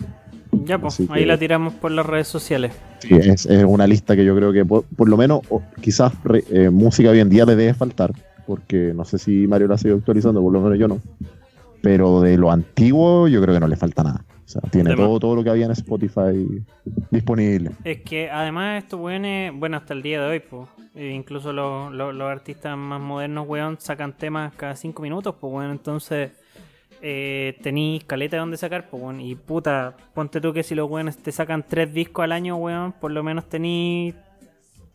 Ya, 0.64 0.78
pues, 0.78 1.00
ahí 1.00 1.06
que- 1.06 1.26
la 1.26 1.38
tiramos 1.38 1.72
por 1.74 1.92
las 1.92 2.04
redes 2.04 2.28
sociales. 2.28 2.72
Sí, 2.98 3.14
es, 3.14 3.46
es 3.46 3.64
una 3.64 3.86
lista 3.86 4.16
que 4.16 4.24
yo 4.24 4.34
creo 4.36 4.52
que 4.52 4.64
por, 4.66 4.84
por 4.84 5.08
lo 5.08 5.16
menos, 5.16 5.40
o 5.48 5.62
quizás 5.80 6.12
re- 6.24 6.44
eh, 6.50 6.68
música 6.68 7.10
hoy 7.10 7.20
en 7.20 7.28
día 7.30 7.46
le 7.46 7.56
debe 7.56 7.72
faltar, 7.72 8.12
porque 8.46 8.92
no 8.94 9.04
sé 9.06 9.18
si 9.18 9.46
Mario 9.46 9.68
la 9.68 9.76
ha 9.76 9.78
seguido 9.78 9.96
actualizando, 9.98 10.42
por 10.42 10.52
lo 10.52 10.60
menos 10.60 10.78
yo 10.78 10.88
no. 10.88 10.98
Pero 11.80 12.20
de 12.20 12.36
lo 12.36 12.50
antiguo, 12.50 13.28
yo 13.28 13.40
creo 13.40 13.54
que 13.54 13.60
no 13.60 13.68
le 13.68 13.76
falta 13.76 14.02
nada. 14.02 14.24
O 14.48 14.50
sea, 14.50 14.62
tiene 14.70 14.88
Además- 14.90 15.06
todo, 15.08 15.20
todo 15.20 15.36
lo 15.36 15.44
que 15.44 15.50
había 15.50 15.66
en 15.66 15.72
Spotify 15.72 16.62
disponible. 17.10 17.72
Es 17.84 18.00
que 18.00 18.30
además 18.30 18.82
estos 18.82 18.98
weones, 18.98 19.52
bueno, 19.54 19.76
hasta 19.76 19.92
el 19.92 20.00
día 20.00 20.22
de 20.22 20.26
hoy, 20.26 20.40
pues, 20.40 20.66
incluso 20.96 21.52
los, 21.52 21.92
los- 21.92 22.14
los 22.14 22.30
artistas 22.30 22.74
más 22.78 22.98
modernos, 22.98 23.46
weón, 23.46 23.76
sacan 23.78 24.14
temas 24.16 24.54
cada 24.54 24.74
cinco 24.74 25.02
minutos, 25.02 25.34
pues, 25.38 25.52
weón, 25.52 25.70
entonces 25.72 26.30
eh, 27.02 27.58
tenéis 27.62 28.04
caleta 28.04 28.36
de 28.36 28.40
donde 28.40 28.56
sacar, 28.56 28.88
pues, 28.88 29.02
weón, 29.02 29.20
y 29.20 29.34
puta, 29.34 29.94
ponte 30.14 30.40
tú 30.40 30.54
que 30.54 30.62
si 30.62 30.74
los 30.74 30.88
weones 30.90 31.18
te 31.18 31.30
sacan 31.30 31.62
tres 31.68 31.92
discos 31.92 32.24
al 32.24 32.32
año, 32.32 32.56
weón, 32.56 32.92
por 32.92 33.10
lo 33.12 33.22
menos 33.22 33.48
tenéis 33.50 34.14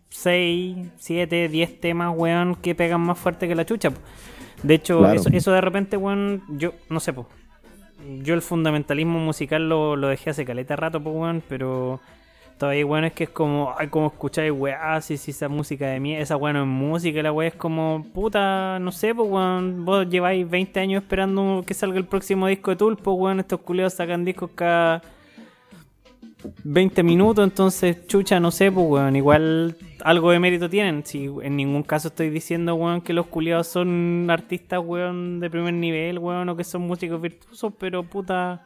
seis, 0.10 0.78
siete, 0.98 1.48
diez 1.48 1.80
temas, 1.80 2.12
weón, 2.18 2.56
que 2.56 2.76
pegan 2.76 3.02
más 3.02 3.18
fuerte 3.20 3.48
que 3.48 3.56
la 3.56 3.66
chucha, 3.66 3.92
po. 3.92 4.00
De 4.64 4.76
hecho, 4.76 5.00
Claro. 5.00 5.14
eso, 5.20 5.30
eso 5.32 5.52
de 5.52 5.62
repente, 5.62 5.96
weón, 5.98 6.42
yo, 6.58 6.74
no 6.90 7.00
sé, 7.00 7.14
pues, 7.14 7.28
yo 8.22 8.34
el 8.34 8.42
fundamentalismo 8.42 9.20
musical 9.20 9.68
lo, 9.70 9.96
lo 9.96 10.08
dejé 10.08 10.32
hace 10.32 10.46
caleta 10.46 10.76
rato, 10.76 11.02
pues, 11.02 11.16
weón, 11.16 11.44
pero 11.48 12.00
todavía, 12.58 12.86
weón, 12.86 13.06
es 13.06 13.14
que 13.14 13.26
es 13.26 13.30
como, 13.30 13.74
ay, 13.78 13.88
como 13.88 14.08
escucháis, 14.08 14.52
weá, 14.52 15.02
si, 15.02 15.18
si 15.18 15.32
esa 15.32 15.50
música 15.50 15.88
de 15.88 16.00
mí, 16.00 16.16
esa 16.16 16.38
weón 16.38 16.56
no 16.56 16.62
es 16.64 16.68
música, 16.68 17.22
la 17.22 17.32
weá 17.32 17.50
es 17.50 17.56
como, 17.56 18.06
puta, 18.14 18.80
no 18.80 18.92
sé, 18.92 19.14
pues, 19.16 19.30
weón, 19.30 19.86
vos 19.86 20.08
lleváis 20.10 20.50
20 20.50 20.80
años 20.80 21.04
esperando 21.04 21.64
que 21.66 21.74
salga 21.74 21.98
el 21.98 22.06
próximo 22.06 22.48
disco 22.48 22.72
de 22.72 22.78
Tool, 22.78 22.98
pues, 22.98 23.18
weón, 23.18 23.40
estos 23.40 23.60
culeos 23.62 23.94
sacan 23.94 24.26
discos 24.26 24.52
cada 24.56 25.02
20 26.64 27.04
minutos, 27.04 27.44
entonces, 27.44 28.08
chucha, 28.08 28.40
no 28.40 28.52
sé, 28.52 28.72
pues, 28.72 28.86
weón, 28.88 29.16
igual 29.16 29.76
algo 30.04 30.32
de 30.32 30.40
mérito 30.40 30.70
tienen. 30.70 31.06
Si 31.06 31.30
en 31.42 31.56
ningún 31.56 31.84
caso 31.84 32.10
estoy 32.10 32.30
diciendo, 32.30 32.76
weón, 32.76 33.02
que 33.02 33.14
los 33.14 33.28
culiados 33.28 33.68
son 33.68 34.28
artistas, 34.30 34.82
weón, 34.84 35.40
de 35.40 35.50
primer 35.50 35.74
nivel, 35.74 36.20
weón, 36.20 36.50
o 36.50 36.56
que 36.56 36.64
son 36.64 36.84
músicos 36.84 37.22
virtuosos, 37.22 37.74
pero 37.78 38.04
puta. 38.04 38.66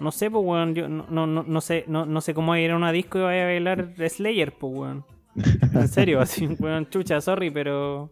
No 0.00 0.10
sé, 0.10 0.30
pues, 0.30 0.44
weón, 0.44 0.74
yo 0.74 0.88
no, 0.88 1.06
no, 1.08 1.26
no, 1.26 1.42
no 1.42 1.60
sé, 1.60 1.84
no, 1.86 2.06
no 2.06 2.20
sé 2.20 2.34
cómo 2.34 2.56
ir 2.56 2.70
a 2.70 2.76
una 2.76 2.92
disco 2.92 3.18
y 3.18 3.22
vaya 3.22 3.42
a 3.44 3.46
bailar 3.46 3.94
Slayer, 4.08 4.52
pues, 4.52 4.72
weón. 4.74 5.04
En 5.74 5.88
serio, 5.88 6.20
así, 6.22 6.46
weón, 6.58 6.88
chucha, 6.88 7.20
sorry, 7.20 7.50
pero. 7.50 8.10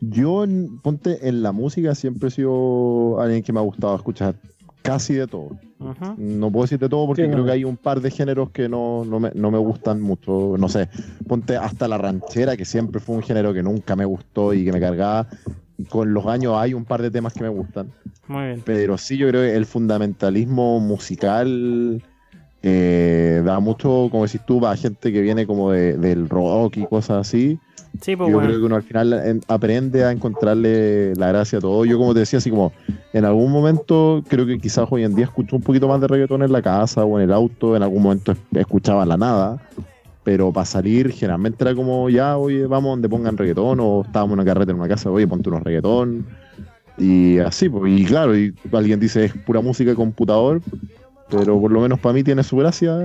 Yo, 0.00 0.44
ponte, 0.82 1.28
en 1.28 1.42
la 1.42 1.50
música 1.50 1.94
siempre 1.94 2.28
he 2.28 2.30
sido 2.30 3.20
alguien 3.20 3.42
que 3.42 3.52
me 3.52 3.58
ha 3.58 3.64
gustado 3.64 3.96
escuchar 3.96 4.36
casi 4.82 5.14
de 5.14 5.26
todo. 5.26 5.50
Ujú. 5.80 6.14
No 6.16 6.50
puedo 6.50 6.64
decir 6.64 6.78
de 6.78 6.88
todo 6.88 7.06
porque 7.06 7.22
Sí, 7.22 7.28
creo 7.28 7.40
no. 7.40 7.44
que 7.46 7.52
hay 7.52 7.64
un 7.64 7.76
par 7.76 8.00
de 8.00 8.10
géneros 8.10 8.50
que 8.50 8.68
no, 8.68 9.04
no, 9.04 9.20
me, 9.20 9.30
no 9.34 9.50
me 9.50 9.58
gustan 9.58 10.00
mucho. 10.00 10.56
No 10.58 10.68
sé, 10.68 10.88
ponte 11.26 11.56
hasta 11.56 11.86
la 11.88 11.98
ranchera, 11.98 12.56
que 12.56 12.64
siempre 12.64 13.00
fue 13.00 13.16
un 13.16 13.22
género 13.22 13.52
que 13.54 13.62
nunca 13.62 13.94
me 13.96 14.04
gustó 14.04 14.52
y 14.54 14.64
que 14.64 14.72
me 14.72 14.80
cargaba. 14.80 15.26
Con 15.88 16.12
los 16.12 16.26
años 16.26 16.54
hay 16.56 16.74
un 16.74 16.84
par 16.84 17.02
de 17.02 17.10
temas 17.10 17.32
que 17.32 17.42
me 17.44 17.48
gustan. 17.48 17.92
Muy 18.26 18.46
bien. 18.46 18.62
Pero 18.64 18.98
sí, 18.98 19.16
yo 19.16 19.28
creo 19.28 19.42
que 19.42 19.54
el 19.54 19.64
fundamentalismo 19.66 20.80
musical 20.80 22.02
eh, 22.62 23.40
da 23.44 23.60
mucho, 23.60 24.08
como 24.10 24.24
decís 24.24 24.40
tú, 24.44 24.60
para 24.60 24.76
gente 24.76 25.12
que 25.12 25.20
viene 25.20 25.46
como 25.46 25.70
de- 25.70 25.96
del 25.96 26.28
rock 26.28 26.76
y 26.78 26.86
cosas 26.86 27.18
así. 27.28 27.58
Sí, 28.00 28.14
pues 28.16 28.28
Yo 28.30 28.34
bueno. 28.36 28.48
creo 28.48 28.60
que 28.60 28.66
uno 28.66 28.76
al 28.76 28.82
final 28.82 29.12
en- 29.12 29.40
aprende 29.48 30.04
a 30.04 30.12
encontrarle 30.12 31.14
la 31.16 31.28
gracia 31.28 31.58
a 31.58 31.60
todo. 31.60 31.84
Yo, 31.84 31.98
como 31.98 32.14
te 32.14 32.20
decía, 32.20 32.38
así 32.38 32.50
como 32.50 32.72
en 33.12 33.24
algún 33.24 33.50
momento, 33.50 34.22
creo 34.28 34.46
que 34.46 34.58
quizás 34.58 34.86
hoy 34.90 35.04
en 35.04 35.14
día 35.14 35.24
escucho 35.24 35.56
un 35.56 35.62
poquito 35.62 35.88
más 35.88 36.00
de 36.00 36.06
reggaetón 36.06 36.42
en 36.42 36.52
la 36.52 36.62
casa 36.62 37.04
o 37.04 37.18
en 37.18 37.24
el 37.24 37.32
auto. 37.32 37.74
En 37.76 37.82
algún 37.82 38.02
momento 38.02 38.32
es- 38.32 38.38
escuchaba 38.54 39.04
la 39.04 39.16
nada. 39.16 39.60
Pero 40.24 40.52
para 40.52 40.66
salir, 40.66 41.10
generalmente 41.10 41.64
era 41.64 41.74
como, 41.74 42.10
ya, 42.10 42.36
oye, 42.36 42.66
vamos 42.66 42.90
donde 42.92 43.08
pongan 43.08 43.36
reggaetón. 43.36 43.80
O 43.80 44.02
estábamos 44.04 44.34
en 44.34 44.40
una 44.40 44.44
carreta 44.44 44.72
en 44.72 44.78
una 44.78 44.88
casa, 44.88 45.10
oye, 45.10 45.26
ponte 45.26 45.48
unos 45.48 45.62
reggaetón. 45.62 46.26
Y 46.98 47.38
así, 47.38 47.68
pues, 47.68 47.92
y 48.00 48.04
claro, 48.04 48.36
y 48.36 48.52
alguien 48.72 49.00
dice 49.00 49.24
es 49.24 49.32
pura 49.32 49.60
música 49.60 49.90
de 49.90 49.96
computador. 49.96 50.60
Pero 51.30 51.60
por 51.60 51.70
lo 51.70 51.80
menos 51.80 51.98
para 51.98 52.12
mí 52.14 52.22
tiene 52.22 52.42
su 52.42 52.56
gracia 52.56 52.96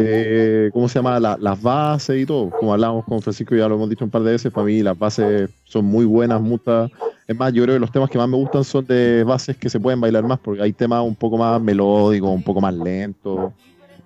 eh, 0.00 0.70
¿cómo 0.72 0.88
se 0.88 0.98
llama? 0.98 1.18
La- 1.20 1.36
las 1.40 1.60
bases 1.60 2.20
y 2.22 2.26
todo. 2.26 2.52
Como 2.58 2.72
hablamos 2.72 3.04
con 3.04 3.20
Francisco, 3.20 3.54
ya 3.56 3.68
lo 3.68 3.74
hemos 3.76 3.88
dicho 3.90 4.04
un 4.04 4.10
par 4.10 4.22
de 4.22 4.32
veces, 4.32 4.52
para 4.52 4.64
mí 4.66 4.82
las 4.82 4.98
bases 4.98 5.50
son 5.64 5.84
muy 5.84 6.04
buenas, 6.04 6.40
muchas. 6.40 6.90
Es 7.26 7.36
más, 7.36 7.52
yo 7.52 7.62
creo 7.64 7.76
que 7.76 7.80
los 7.80 7.92
temas 7.92 8.08
que 8.10 8.18
más 8.18 8.28
me 8.28 8.36
gustan 8.36 8.64
son 8.64 8.86
de 8.86 9.22
bases 9.24 9.56
que 9.56 9.68
se 9.68 9.78
pueden 9.80 10.00
bailar 10.00 10.24
más, 10.24 10.38
porque 10.38 10.62
hay 10.62 10.72
temas 10.72 11.04
un 11.04 11.14
poco 11.14 11.36
más 11.36 11.60
melódicos, 11.60 12.30
un 12.30 12.42
poco 12.42 12.60
más 12.60 12.74
lentos, 12.74 13.52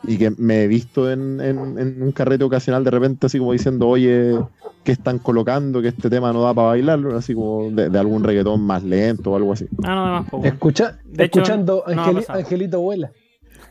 y 0.03 0.17
que 0.19 0.31
me 0.31 0.65
he 0.65 0.67
visto 0.67 1.11
en, 1.11 1.41
en- 1.41 1.79
en 1.79 2.03
un 2.03 2.13
carrete 2.13 2.43
ocasional 2.45 2.83
de 2.83 2.91
repente 2.91 3.27
así 3.27 3.39
como 3.39 3.53
diciendo, 3.53 3.87
oye, 3.89 4.39
¿qué 4.85 4.93
están 4.93 5.19
colocando? 5.21 5.81
Que 5.81 5.89
este 5.89 6.11
tema 6.11 6.33
no 6.33 6.43
da 6.43 6.53
para 6.53 6.69
bailarlo, 6.69 7.17
así 7.17 7.35
como 7.35 7.71
de, 7.71 7.89
de 7.89 7.99
algún 7.99 8.25
reggaetón 8.25 8.61
más 8.63 8.83
lento 8.83 9.31
o 9.31 9.37
algo 9.37 9.53
así. 9.53 9.67
Ah, 9.85 9.87
no, 9.87 10.05
además, 10.07 10.25
pues 10.31 10.41
bueno. 10.41 10.55
Escucha, 10.55 10.99
De 11.05 11.25
hecho, 11.25 11.39
escuchando 11.39 11.85
Angeli-. 11.87 12.25
Angelito 12.29 12.81
Vuela. 12.81 13.13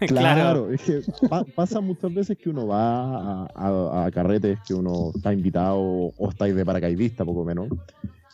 Claro. 0.08 0.72
es 0.72 0.82
que 0.82 1.02
pa- 1.30 1.46
pasa 1.56 1.80
muchas 1.82 2.14
veces 2.14 2.38
que 2.38 2.50
uno 2.50 2.68
va 2.68 3.44
a, 3.46 3.48
a- 3.56 4.06
a 4.06 4.12
carretes 4.12 4.60
que 4.68 4.74
uno 4.74 5.12
está 5.16 5.32
invitado 5.34 5.78
o 5.80 6.30
está 6.30 6.46
de 6.46 6.66
paracaidista, 6.66 7.24
poco 7.24 7.46
menos, 7.46 7.68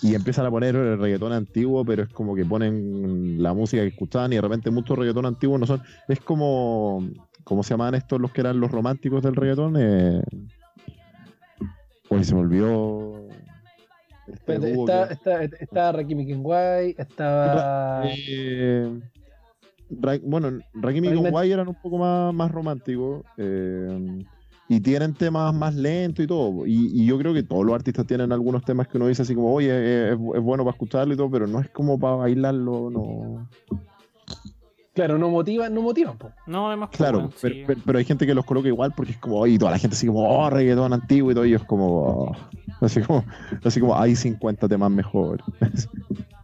y 0.02 0.14
empiezan 0.16 0.46
a 0.46 0.52
poner 0.52 0.76
el 0.76 0.98
reggaetón 1.00 1.34
antiguo, 1.34 1.84
pero 1.84 2.04
es 2.04 2.10
como 2.10 2.36
que 2.36 2.46
ponen 2.46 3.42
la 3.42 3.54
música 3.54 3.82
que 3.82 3.90
escuchaban 3.90 4.32
y 4.32 4.36
de 4.36 4.42
repente 4.42 4.70
muchos 4.72 4.98
reggaetón 4.98 5.26
antiguos 5.26 5.60
no 5.60 5.66
son. 5.66 5.82
Es 6.08 6.20
como. 6.22 7.04
¿Cómo 7.44 7.64
se 7.64 7.70
llamaban 7.72 7.96
estos 7.96 8.20
los 8.20 8.32
que 8.32 8.42
eran 8.42 8.60
los 8.60 8.70
románticos 8.72 9.24
del 9.24 9.36
reggaetón? 9.36 9.76
Eh, 9.80 10.22
pues 12.10 12.28
se 12.28 12.36
me 12.36 12.42
olvidó. 12.42 13.14
Este 14.28 14.56
está, 14.74 15.08
que- 15.08 15.14
está, 15.14 15.44
está 15.44 15.92
Rakim 15.94 16.28
Kenway, 16.28 16.94
estaba. 16.98 18.04
eh, 18.06 19.00
Ra- 19.90 20.20
bueno, 20.24 20.60
Rakim 20.74 21.06
y 21.06 21.14
Conway 21.14 21.52
eran 21.52 21.68
un 21.68 21.76
poco 21.76 21.98
más, 21.98 22.34
más 22.34 22.52
románticos 22.52 23.24
eh, 23.38 24.20
y 24.70 24.80
tienen 24.82 25.14
temas 25.14 25.54
más 25.54 25.74
lentos 25.76 26.26
y 26.26 26.28
todo. 26.28 26.66
Y, 26.66 27.02
y 27.02 27.06
yo 27.06 27.18
creo 27.18 27.34
que 27.34 27.44
todos 27.44 27.66
los 27.66 27.74
artistas 27.74 28.06
tienen 28.06 28.32
algunos 28.32 28.64
temas 28.66 28.88
que 28.88 28.98
uno 28.98 29.08
dice 29.08 29.22
así 29.22 29.34
como, 29.34 29.54
oye, 29.54 30.10
es, 30.10 30.14
es 30.14 30.42
bueno 30.42 30.64
para 30.66 30.72
escucharlo 30.72 31.14
y 31.14 31.18
todo, 31.18 31.30
pero 31.32 31.48
no 31.48 31.60
es 31.62 31.70
como 31.70 31.98
para 31.98 32.16
bailarlo, 32.16 32.90
no. 32.90 33.48
Claro, 34.94 35.20
no 35.20 35.30
motivan, 35.30 35.74
no 35.76 35.84
motivan, 35.84 36.18
po. 36.18 36.32
No, 36.48 36.68
además, 36.70 36.90
Claro, 36.92 37.20
bueno, 37.20 37.34
pero, 37.40 37.54
sí. 37.54 37.64
pero- 37.68 37.82
pero 37.86 38.00
hay 38.00 38.06
gente 38.06 38.26
que 38.26 38.34
los 38.34 38.44
coloca 38.46 38.68
igual 38.68 38.94
porque 38.98 39.12
es 39.12 39.18
como, 39.20 39.38
oye, 39.38 39.58
toda 39.60 39.72
la 39.72 39.78
gente 39.78 39.96
así 39.96 40.08
como, 40.08 40.28
oh, 40.28 40.50
reggaetón 40.50 40.92
antiguo 40.92 41.32
y 41.32 41.36
todo, 41.36 41.46
y 41.46 41.54
es 41.54 41.64
como, 41.64 41.88
oh, 42.02 42.36
así 42.82 43.00
como, 43.02 43.24
así 43.64 43.80
como, 43.80 43.96
hay 43.98 44.16
50 44.16 44.68
temas 44.68 44.90
mejor. 44.92 45.42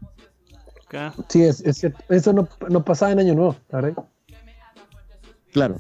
Acá. 0.93 1.13
Sí, 1.29 1.43
es, 1.43 1.61
es 1.61 1.77
cierto. 1.77 2.03
Eso 2.09 2.33
nos, 2.33 2.47
nos 2.69 2.83
pasaba 2.83 3.11
en 3.11 3.19
Año 3.19 3.33
Nuevo, 3.35 3.55
la 3.69 3.81
verdad. 3.81 4.03
claro. 5.51 5.77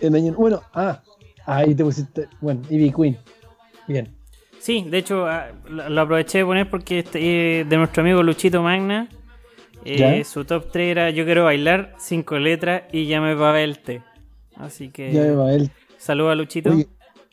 En 0.00 0.14
año, 0.14 0.32
bueno, 0.34 0.62
ah, 0.74 1.02
ahí 1.44 1.74
te 1.74 1.82
pusiste. 1.82 2.28
Bueno, 2.40 2.62
Ivy 2.70 2.92
Queen. 2.92 3.18
Bien. 3.88 4.14
Sí, 4.60 4.84
de 4.88 4.98
hecho, 4.98 5.26
ah, 5.26 5.48
lo 5.68 6.00
aproveché 6.00 6.38
de 6.38 6.44
poner 6.44 6.70
porque 6.70 7.00
este, 7.00 7.60
eh, 7.60 7.64
de 7.64 7.76
nuestro 7.76 8.02
amigo 8.02 8.22
Luchito 8.22 8.62
Magna, 8.62 9.08
eh, 9.84 10.22
su 10.24 10.44
top 10.44 10.70
3 10.70 10.90
era 10.90 11.10
Yo 11.10 11.24
quiero 11.24 11.44
bailar, 11.44 11.94
cinco 11.98 12.38
letras 12.38 12.82
y 12.92 13.06
ya 13.06 13.20
me 13.20 13.34
va 13.34 13.60
el 13.60 13.80
té. 13.80 14.02
Así 14.54 14.88
que 14.90 15.12
Ya 15.12 15.32
va 15.32 15.52
él. 15.52 15.70
saluda 15.96 16.32
a 16.32 16.34
Luchito. 16.36 16.70
Oye, 16.70 16.88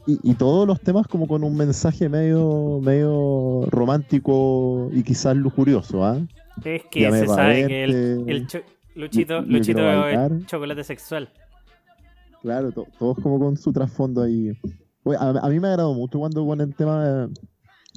y, 0.08 0.20
y 0.24 0.34
todos 0.36 0.68
los 0.68 0.82
temas 0.82 1.08
como 1.08 1.28
con 1.28 1.44
un 1.44 1.56
mensaje 1.56 2.10
medio, 2.10 2.80
medio 2.82 3.66
romántico 3.70 4.90
y 4.92 5.04
quizás 5.04 5.36
lujurioso, 5.36 6.04
¿ah? 6.04 6.20
Es 6.64 6.84
que 6.86 7.10
me 7.12 7.20
se 7.20 7.28
sabe 7.28 7.64
a 7.64 7.68
que 7.68 7.84
el, 7.84 7.94
verte. 7.94 8.32
el 8.32 8.48
cho- 8.48 8.60
Luchito, 8.96 9.42
yo 9.44 9.52
Luchito 9.52 9.80
quiero 9.80 10.08
es 10.08 10.46
chocolate 10.46 10.84
sexual. 10.84 11.30
Claro, 12.42 12.72
to- 12.72 12.88
todos 12.98 13.18
como 13.20 13.40
con 13.40 13.58
su 13.58 13.74
trasfondo 13.74 14.22
ahí. 14.22 14.52
Oye, 15.04 15.18
a, 15.20 15.30
a 15.30 15.50
mí 15.50 15.60
me 15.60 15.68
agradó 15.68 15.94
mucho 15.94 16.20
cuando 16.20 16.46
con 16.46 16.62
el 16.62 16.74
tema 16.76 17.04
de, 17.04 17.28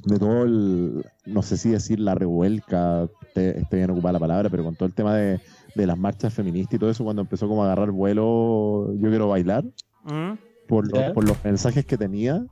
de 0.05 0.19
todo 0.19 0.43
el, 0.43 1.05
no 1.25 1.41
sé 1.41 1.55
si 1.57 1.69
decir 1.69 1.99
la 1.99 2.15
revuelca, 2.15 3.07
esté, 3.27 3.59
esté 3.61 3.77
bien 3.77 3.91
ocupada 3.91 4.13
la 4.13 4.19
palabra, 4.19 4.49
pero 4.49 4.63
con 4.63 4.75
todo 4.75 4.87
el 4.87 4.93
tema 4.93 5.15
de, 5.15 5.39
de 5.75 5.87
las 5.87 5.97
marchas 5.97 6.33
feministas 6.33 6.73
y 6.75 6.79
todo 6.79 6.89
eso, 6.89 7.03
cuando 7.03 7.21
empezó 7.21 7.47
como 7.47 7.63
a 7.63 7.67
agarrar 7.67 7.91
vuelo, 7.91 8.93
yo 8.95 9.09
quiero 9.09 9.29
bailar, 9.29 9.63
¿Mm? 10.03 10.33
por, 10.67 11.13
por 11.13 11.27
los 11.27 11.43
mensajes 11.43 11.85
que 11.85 11.97
tenía. 11.97 12.43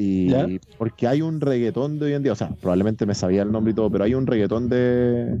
Y 0.00 0.60
porque 0.78 1.08
hay 1.08 1.22
un 1.22 1.40
reggaetón 1.40 1.98
de 1.98 2.06
hoy 2.06 2.12
en 2.12 2.22
día, 2.22 2.30
o 2.30 2.36
sea, 2.36 2.50
probablemente 2.50 3.04
me 3.04 3.16
sabía 3.16 3.42
el 3.42 3.50
nombre 3.50 3.72
y 3.72 3.74
todo, 3.74 3.90
pero 3.90 4.04
hay 4.04 4.14
un 4.14 4.28
reggaetón 4.28 4.68
de, 4.68 5.40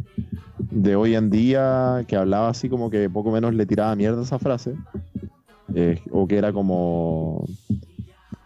de 0.58 0.96
hoy 0.96 1.14
en 1.14 1.30
día 1.30 2.04
que 2.08 2.16
hablaba 2.16 2.48
así 2.48 2.68
como 2.68 2.90
que 2.90 3.08
poco 3.08 3.30
menos 3.30 3.54
le 3.54 3.66
tiraba 3.66 3.94
mierda 3.94 4.20
esa 4.20 4.40
frase. 4.40 4.74
Eh, 5.76 6.02
o 6.10 6.26
que 6.26 6.38
era 6.38 6.52
como. 6.52 7.46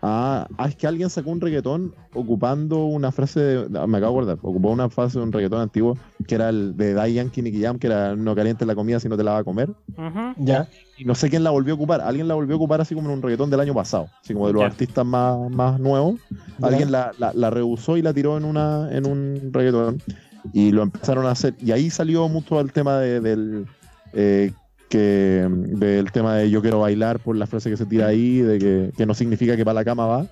Ah, 0.04 0.48
ah, 0.58 0.66
es 0.68 0.74
que 0.74 0.88
alguien 0.88 1.08
sacó 1.10 1.30
un 1.30 1.40
reggaetón 1.40 1.94
ocupando 2.12 2.86
una 2.86 3.12
frase 3.12 3.38
de. 3.40 3.78
ah, 3.78 3.86
Me 3.86 3.98
acabo 3.98 4.16
de 4.24 4.32
acordar, 4.32 4.38
ocupó 4.50 4.70
una 4.70 4.90
frase 4.90 5.18
de 5.18 5.24
un 5.24 5.30
reggaetón 5.30 5.60
antiguo 5.60 5.96
que 6.26 6.34
era 6.34 6.48
el 6.48 6.76
de 6.76 6.92
Dai 6.92 7.14
Yankee 7.14 7.40
Nicky 7.40 7.62
Jam, 7.62 7.78
que 7.78 7.86
era 7.86 8.16
no 8.16 8.34
calientes 8.34 8.66
la 8.66 8.74
comida 8.74 8.98
si 8.98 9.08
no 9.08 9.16
te 9.16 9.22
la 9.22 9.32
va 9.32 9.38
a 9.38 9.44
comer. 9.44 9.70
Ujú. 9.96 10.34
Ya. 10.38 10.68
Y 10.98 11.04
no 11.04 11.14
sé 11.14 11.30
quién 11.30 11.44
la 11.44 11.50
volvió 11.50 11.74
a 11.74 11.76
ocupar. 11.76 12.00
Alguien 12.00 12.26
la 12.26 12.34
volvió 12.34 12.54
a 12.54 12.56
ocupar 12.56 12.80
así 12.80 12.94
como 12.96 13.08
en 13.10 13.14
un 13.14 13.22
reggaetón 13.22 13.48
del 13.50 13.60
año 13.60 13.74
pasado. 13.74 14.08
Así 14.22 14.34
como 14.34 14.48
de 14.48 14.54
los 14.54 14.60
Ya. 14.62 14.66
artistas 14.66 15.06
más, 15.06 15.38
más 15.50 15.78
nuevos. 15.78 16.20
Ya. 16.58 16.66
Alguien 16.66 16.90
la, 16.90 17.12
la, 17.18 17.32
la 17.32 17.50
rehusó 17.50 17.96
y 17.96 18.02
la 18.02 18.12
tiró 18.12 18.36
en, 18.36 18.44
una, 18.44 18.88
en 18.90 19.06
un 19.06 19.50
reggaetón. 19.52 20.02
Y 20.52 20.72
lo 20.72 20.82
empezaron 20.82 21.26
a 21.26 21.30
hacer. 21.30 21.54
Y 21.60 21.70
ahí 21.70 21.90
salió 21.90 22.28
mucho 22.28 22.58
el 22.60 22.72
tema 22.72 22.98
de- 22.98 23.20
del. 23.20 23.66
eh, 24.14 24.52
que, 24.92 25.48
del 25.48 26.12
tema 26.12 26.36
de 26.36 26.50
yo 26.50 26.60
quiero 26.60 26.80
bailar 26.80 27.18
por 27.18 27.34
la 27.34 27.46
frase 27.46 27.70
que 27.70 27.78
se 27.78 27.86
tira 27.86 28.08
ahí, 28.08 28.40
de 28.40 28.58
que, 28.58 28.90
que 28.94 29.06
no 29.06 29.14
significa 29.14 29.56
que 29.56 29.64
para 29.64 29.76
la 29.76 29.84
cama 29.84 30.06
va. 30.06 30.26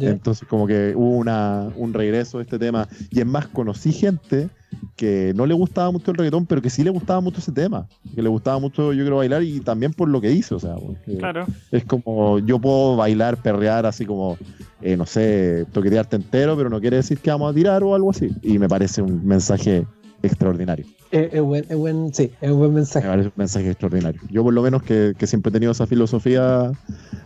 Entonces 0.00 0.46
como 0.48 0.66
que 0.66 0.94
hubo 0.96 1.16
una, 1.16 1.68
un 1.76 1.92
regreso 1.92 2.38
de 2.38 2.44
este 2.44 2.58
tema. 2.58 2.88
Y 3.10 3.20
es 3.20 3.26
más, 3.26 3.46
conocí 3.48 3.92
gente 3.92 4.48
que 4.96 5.32
no 5.34 5.44
le 5.46 5.52
gustaba 5.54 5.90
mucho 5.90 6.10
el 6.12 6.16
reggaetón, 6.16 6.46
pero 6.46 6.62
que 6.62 6.70
sí 6.70 6.82
le 6.82 6.90
gustaba 6.90 7.20
mucho 7.20 7.40
ese 7.40 7.52
tema. 7.52 7.86
Que 8.14 8.22
le 8.22 8.28
gustaba 8.28 8.58
mucho 8.58 8.92
Yo 8.92 9.02
Quiero 9.02 9.16
Bailar 9.16 9.42
y 9.42 9.60
también 9.60 9.92
por 9.92 10.08
lo 10.08 10.20
que 10.20 10.32
hizo. 10.32 10.56
O 10.56 10.60
sea, 10.60 10.76
Claro. 11.18 11.46
es 11.70 11.84
como 11.84 12.38
yo 12.38 12.58
puedo 12.58 12.96
bailar, 12.96 13.36
perrear, 13.36 13.84
así 13.84 14.06
como, 14.06 14.38
eh, 14.80 14.96
no 14.96 15.04
sé, 15.06 15.66
toquetearte 15.72 16.16
entero, 16.16 16.56
pero 16.56 16.70
no 16.70 16.80
quiere 16.80 16.96
decir 16.96 17.18
que 17.18 17.30
vamos 17.30 17.50
a 17.50 17.54
tirar 17.54 17.82
o 17.82 17.94
algo 17.94 18.10
así. 18.10 18.30
Y 18.42 18.58
me 18.58 18.68
parece 18.68 19.02
un 19.02 19.26
mensaje 19.26 19.86
extraordinario. 20.22 20.86
Es, 21.10 21.34
es 21.34 21.40
buen, 21.42 21.64
es 21.68 21.76
buen, 21.76 22.14
sí, 22.14 22.30
es 22.40 22.50
buen 22.52 22.70
Me 22.70 22.76
mensaje. 22.76 23.06
parece 23.08 23.28
un 23.28 23.34
mensaje 23.36 23.70
extraordinario. 23.70 24.20
Yo 24.30 24.42
por 24.44 24.54
lo 24.54 24.62
menos 24.62 24.82
que, 24.82 25.14
que 25.18 25.26
siempre 25.26 25.50
he 25.50 25.52
tenido 25.52 25.72
esa 25.72 25.86
filosofía 25.86 26.70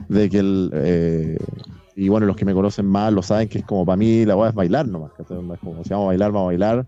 de 0.09 0.31
que 0.31 0.39
el... 0.39 0.71
eh, 0.75 1.37
y 1.97 2.09
bueno, 2.09 2.27
los 2.27 2.35
que 2.37 2.45
me 2.45 2.55
conocen 2.55 2.87
más 2.87 3.13
lo 3.13 3.23
saben 3.23 3.49
que 3.49 3.59
es 3.59 3.65
como 3.65 3.87
para 3.87 3.97
mí 3.97 4.25
la 4.25 4.35
voy 4.35 4.49
es 4.49 4.55
bailar 4.55 4.89
nomás. 4.89 5.13
Es 5.19 5.27
como 5.61 5.85
si 5.85 5.91
vamos 5.91 6.05
a 6.05 6.09
bailar, 6.09 6.33
vamos 6.33 6.47
a 6.47 6.47
bailar. 6.47 6.87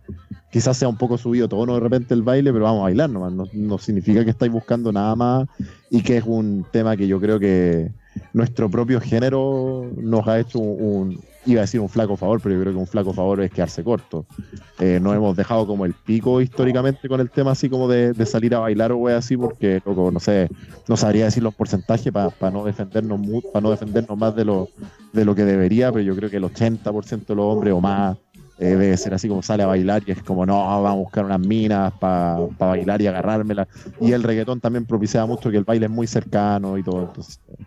Quizás 0.50 0.76
sea 0.76 0.88
un 0.88 0.96
poco 0.96 1.16
subido 1.18 1.48
tono 1.48 1.74
de 1.74 1.80
repente 1.80 2.14
el 2.14 2.22
baile, 2.22 2.52
pero 2.52 2.64
vamos 2.64 2.80
a 2.80 2.84
bailar 2.84 3.10
nomás. 3.10 3.32
No, 3.32 3.44
no 3.52 3.78
significa 3.78 4.24
que 4.24 4.30
estáis 4.30 4.50
buscando 4.50 4.90
nada 4.92 5.14
más 5.14 5.46
y 5.90 6.02
que 6.02 6.16
es 6.16 6.24
un 6.26 6.64
tema 6.72 6.96
que 6.96 7.06
yo 7.06 7.20
creo 7.20 7.38
que 7.38 7.92
nuestro 8.32 8.68
propio 8.70 9.00
género 9.00 9.92
nos 10.02 10.26
ha 10.26 10.40
hecho 10.40 10.58
un- 10.58 11.20
iba 11.46 11.60
a 11.60 11.62
decir 11.62 11.80
un 11.80 11.88
flaco 11.88 12.16
favor, 12.16 12.40
pero 12.42 12.54
yo 12.54 12.60
creo 12.60 12.72
que 12.72 12.78
un 12.78 12.86
flaco 12.86 13.12
favor 13.12 13.40
es 13.40 13.50
quedarse 13.50 13.82
corto. 13.82 14.26
Eh, 14.78 14.98
nos 15.00 15.14
hemos 15.14 15.36
dejado 15.36 15.66
como 15.66 15.84
el 15.84 15.94
pico 15.94 16.40
históricamente 16.40 17.08
con 17.08 17.20
el 17.20 17.30
tema 17.30 17.52
así 17.52 17.68
como 17.68 17.88
de, 17.88 18.14
salir 18.26 18.54
a 18.54 18.58
bailar 18.58 18.92
o 18.92 19.08
así, 19.08 19.36
porque 19.36 19.80
loco, 19.84 20.10
no 20.10 20.20
sé, 20.20 20.48
no 20.88 20.96
sabría 20.96 21.26
decir 21.26 21.42
los 21.42 21.54
porcentajes 21.54 22.12
para 22.12 22.50
no 22.50 22.64
defendernos 22.64 23.20
para 23.52 23.62
no 23.62 23.70
defendernos 23.70 24.18
más 24.18 24.34
de 24.34 24.44
lo, 24.44 24.68
de 25.12 25.24
lo 25.24 25.34
que 25.34 25.44
debería, 25.44 25.92
pero 25.92 26.04
yo 26.04 26.14
creo 26.16 26.28
que 26.28 26.36
el 26.36 26.44
80% 26.44 27.26
de 27.26 27.34
los 27.34 27.44
hombres 27.44 27.72
o 27.72 27.80
más 27.80 28.16
eh, 28.58 28.68
debe 28.68 28.96
ser 28.96 29.12
así 29.12 29.28
como 29.28 29.42
sale 29.42 29.62
a 29.62 29.66
bailar 29.66 30.02
y 30.06 30.12
es 30.12 30.22
como 30.22 30.46
no, 30.46 30.56
vamos 30.56 30.90
a 30.90 30.94
buscar 30.94 31.24
unas 31.26 31.40
minas 31.40 31.92
para 32.00 32.38
bailar 32.58 33.02
y 33.02 33.06
agarrármela. 33.06 33.68
Y 34.00 34.12
el 34.12 34.22
reggaetón 34.22 34.60
también 34.60 34.86
propicia 34.86 35.26
mucho 35.26 35.50
que 35.50 35.58
el 35.58 35.64
baile 35.64 35.86
es 35.86 35.92
muy 35.92 36.06
cercano 36.06 36.78
y 36.78 36.82
todo. 36.82 37.02
Entonces, 37.02 37.40
eh, 37.48 37.64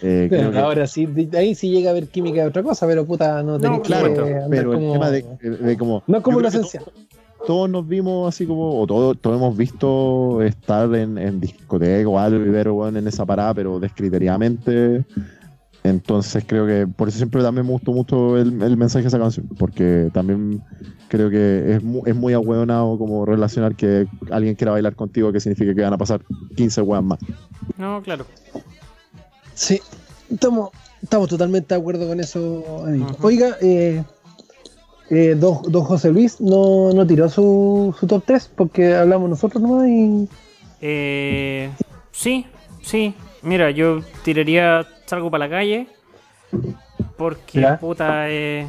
creo 0.00 0.50
que- 0.50 0.58
Ahora 0.58 0.86
sí, 0.86 1.06
de 1.06 1.38
ahí 1.38 1.54
sí 1.54 1.70
llega 1.70 1.90
a 1.90 1.92
haber 1.92 2.08
química 2.08 2.40
de 2.42 2.48
otra 2.48 2.62
cosa, 2.62 2.86
pero 2.86 3.04
puta, 3.06 3.42
no 3.42 3.58
tenés 3.58 3.78
por 3.80 3.86
que 3.88 3.94
supuesto, 3.94 4.24
andar 4.24 4.50
pero 4.50 4.72
el 4.72 4.78
como- 4.78 4.92
tema 4.92 5.10
de, 5.10 5.22
de 5.40 5.76
como 5.76 6.02
No 6.06 6.16
es 6.18 6.22
como 6.22 6.38
una 6.38 6.50
que 6.50 6.56
esencia. 6.58 6.80
todo- 6.80 6.92
todos 7.46 7.70
nos 7.70 7.88
vimos 7.88 8.28
así 8.28 8.44
como, 8.46 8.78
o 8.80 8.86
todos, 8.86 9.16
todos 9.18 9.36
hemos 9.38 9.56
visto 9.56 10.42
estar 10.42 10.94
en, 10.94 11.16
en 11.16 11.40
discoteca 11.40 12.06
o 12.08 12.18
algo 12.18 12.44
y 12.44 12.48
ver 12.50 12.68
weón, 12.70 12.96
en 12.98 13.08
esa 13.08 13.24
parada, 13.24 13.54
pero 13.54 13.80
descriteriamente. 13.80 15.04
Entonces 15.82 16.44
creo 16.46 16.66
que 16.66 16.86
por 16.86 17.08
eso 17.08 17.16
siempre 17.16 17.42
también 17.42 17.64
me 17.66 17.72
gustó 17.72 17.92
mucho 17.92 18.36
el, 18.36 18.60
el 18.62 18.76
mensaje 18.76 19.04
de 19.04 19.08
esa 19.08 19.18
canción, 19.18 19.48
porque 19.58 20.10
también 20.12 20.60
creo 21.08 21.30
que 21.30 21.72
es, 21.76 21.82
mu- 21.82 22.02
es 22.04 22.14
muy 22.14 22.34
ahueonado 22.34 22.98
como 22.98 23.24
relacionar 23.24 23.74
que 23.74 24.06
alguien 24.30 24.54
quiera 24.54 24.72
bailar 24.72 24.94
contigo, 24.94 25.32
que 25.32 25.40
significa 25.40 25.74
que 25.74 25.80
van 25.80 25.94
a 25.94 25.98
pasar 25.98 26.20
15 26.56 26.82
weas 26.82 27.02
más. 27.02 27.18
No, 27.78 28.02
claro. 28.02 28.26
Sí, 29.54 29.80
estamos, 30.30 30.70
estamos 31.02 31.28
totalmente 31.28 31.74
de 31.74 31.80
acuerdo 31.80 32.06
con 32.08 32.20
eso, 32.20 32.84
amigo. 32.86 33.08
Oiga, 33.22 33.56
eh, 33.60 34.02
eh, 35.10 35.34
don, 35.36 35.62
don 35.70 35.84
José 35.84 36.10
Luis 36.10 36.40
no, 36.40 36.92
no 36.92 37.06
tiró 37.06 37.28
su, 37.28 37.94
su 37.98 38.06
top 38.06 38.22
3 38.26 38.50
porque 38.56 38.94
hablamos 38.94 39.28
nosotros 39.30 39.62
nomás 39.62 39.88
y. 39.88 40.28
Eh, 40.80 41.70
sí, 42.12 42.46
sí. 42.82 43.14
Mira, 43.42 43.70
yo 43.70 44.00
tiraría 44.24 44.86
Salgo 45.06 45.30
para 45.30 45.46
la 45.46 45.50
calle. 45.50 45.88
Porque, 47.16 47.60
Ya. 47.60 47.78
puta, 47.78 48.30
eh, 48.30 48.66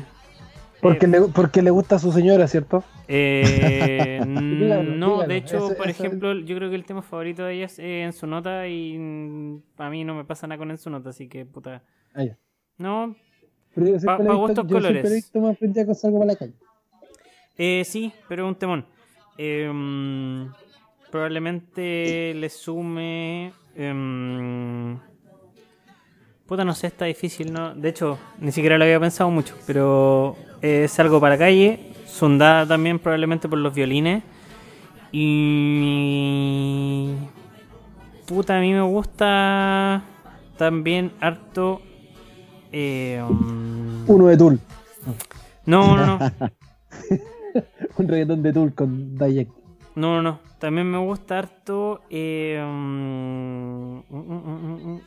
Porque, 0.81 1.05
eh, 1.05 1.09
le, 1.09 1.21
porque 1.21 1.61
le 1.61 1.69
gusta 1.71 1.95
a 1.95 1.99
su 1.99 2.11
señora, 2.11 2.47
¿cierto? 2.47 2.83
eh, 3.07 4.21
no, 4.25 5.27
de 5.27 5.37
hecho, 5.37 5.69
por 5.77 5.89
ejemplo, 5.89 6.33
yo 6.39 6.55
creo 6.55 6.69
que 6.69 6.75
el 6.75 6.85
tema 6.85 7.01
favorito 7.01 7.43
de 7.45 7.53
ella 7.55 7.65
es 7.65 7.79
eh, 7.79 8.03
en 8.03 8.13
su 8.13 8.27
nota 8.27 8.67
y 8.67 8.95
a 9.77 9.89
mí 9.89 10.03
no 10.03 10.15
me 10.15 10.25
pasa 10.25 10.47
nada 10.47 10.57
con 10.57 10.71
en 10.71 10.77
su 10.77 10.89
nota, 10.89 11.09
así 11.11 11.27
que, 11.27 11.45
puta. 11.45 11.83
Ah, 12.13 12.23
ya. 12.23 12.37
No, 12.77 13.15
Pero 13.75 13.97
Pa- 14.03 14.17
pa 14.17 14.33
gustos 14.33 14.65
yo 14.67 14.73
colores. 14.73 15.05
he 15.05 15.15
visto 15.15 15.39
más 15.39 15.57
para 15.57 16.25
la 16.25 16.35
calle. 16.35 16.53
Eh, 17.57 17.83
sí, 17.85 18.11
pero 18.27 18.45
es 18.45 18.49
un 18.49 18.55
temón. 18.55 18.85
Em, 19.37 20.49
probablemente 21.11 22.33
le 22.35 22.49
sume. 22.49 23.53
em, 23.75 24.97
puta, 26.47 26.65
no 26.65 26.73
sé, 26.73 26.87
está 26.87 27.05
difícil, 27.05 27.53
¿no? 27.53 27.73
De 27.75 27.89
hecho, 27.89 28.17
ni 28.39 28.51
siquiera 28.51 28.77
lo 28.77 28.83
había 28.83 28.99
pensado 28.99 29.29
mucho, 29.29 29.55
pero 29.65 30.35
eh, 30.61 30.87
Salgo 30.87 31.19
para 31.19 31.37
calle, 31.37 31.91
sondada 32.05 32.65
también 32.67 32.99
probablemente 32.99 33.49
por 33.49 33.57
los 33.59 33.73
violines. 33.73 34.23
Y. 35.11 35.95
Puta, 38.25 38.57
a 38.57 38.61
mí 38.61 38.71
me 38.71 38.81
gusta 38.81 40.03
también 40.57 41.11
harto. 41.19 41.81
Eh. 42.71 43.21
Um, 43.27 44.09
Uno 44.09 44.27
de 44.27 44.37
Tool. 44.37 44.59
No, 45.65 45.97
no, 45.97 46.05
no. 46.05 46.19
Un 47.97 48.07
reggaetón 48.07 48.41
de 48.41 48.53
Tool 48.53 48.73
con 48.73 49.17
Dayek. 49.17 49.49
No, 49.95 50.15
no, 50.15 50.21
no. 50.21 50.39
También 50.59 50.89
me 50.89 50.99
gusta 50.99 51.39
harto. 51.39 52.01
Eh, 52.09 52.61
um, 52.63 54.01
mm, 54.09 55.01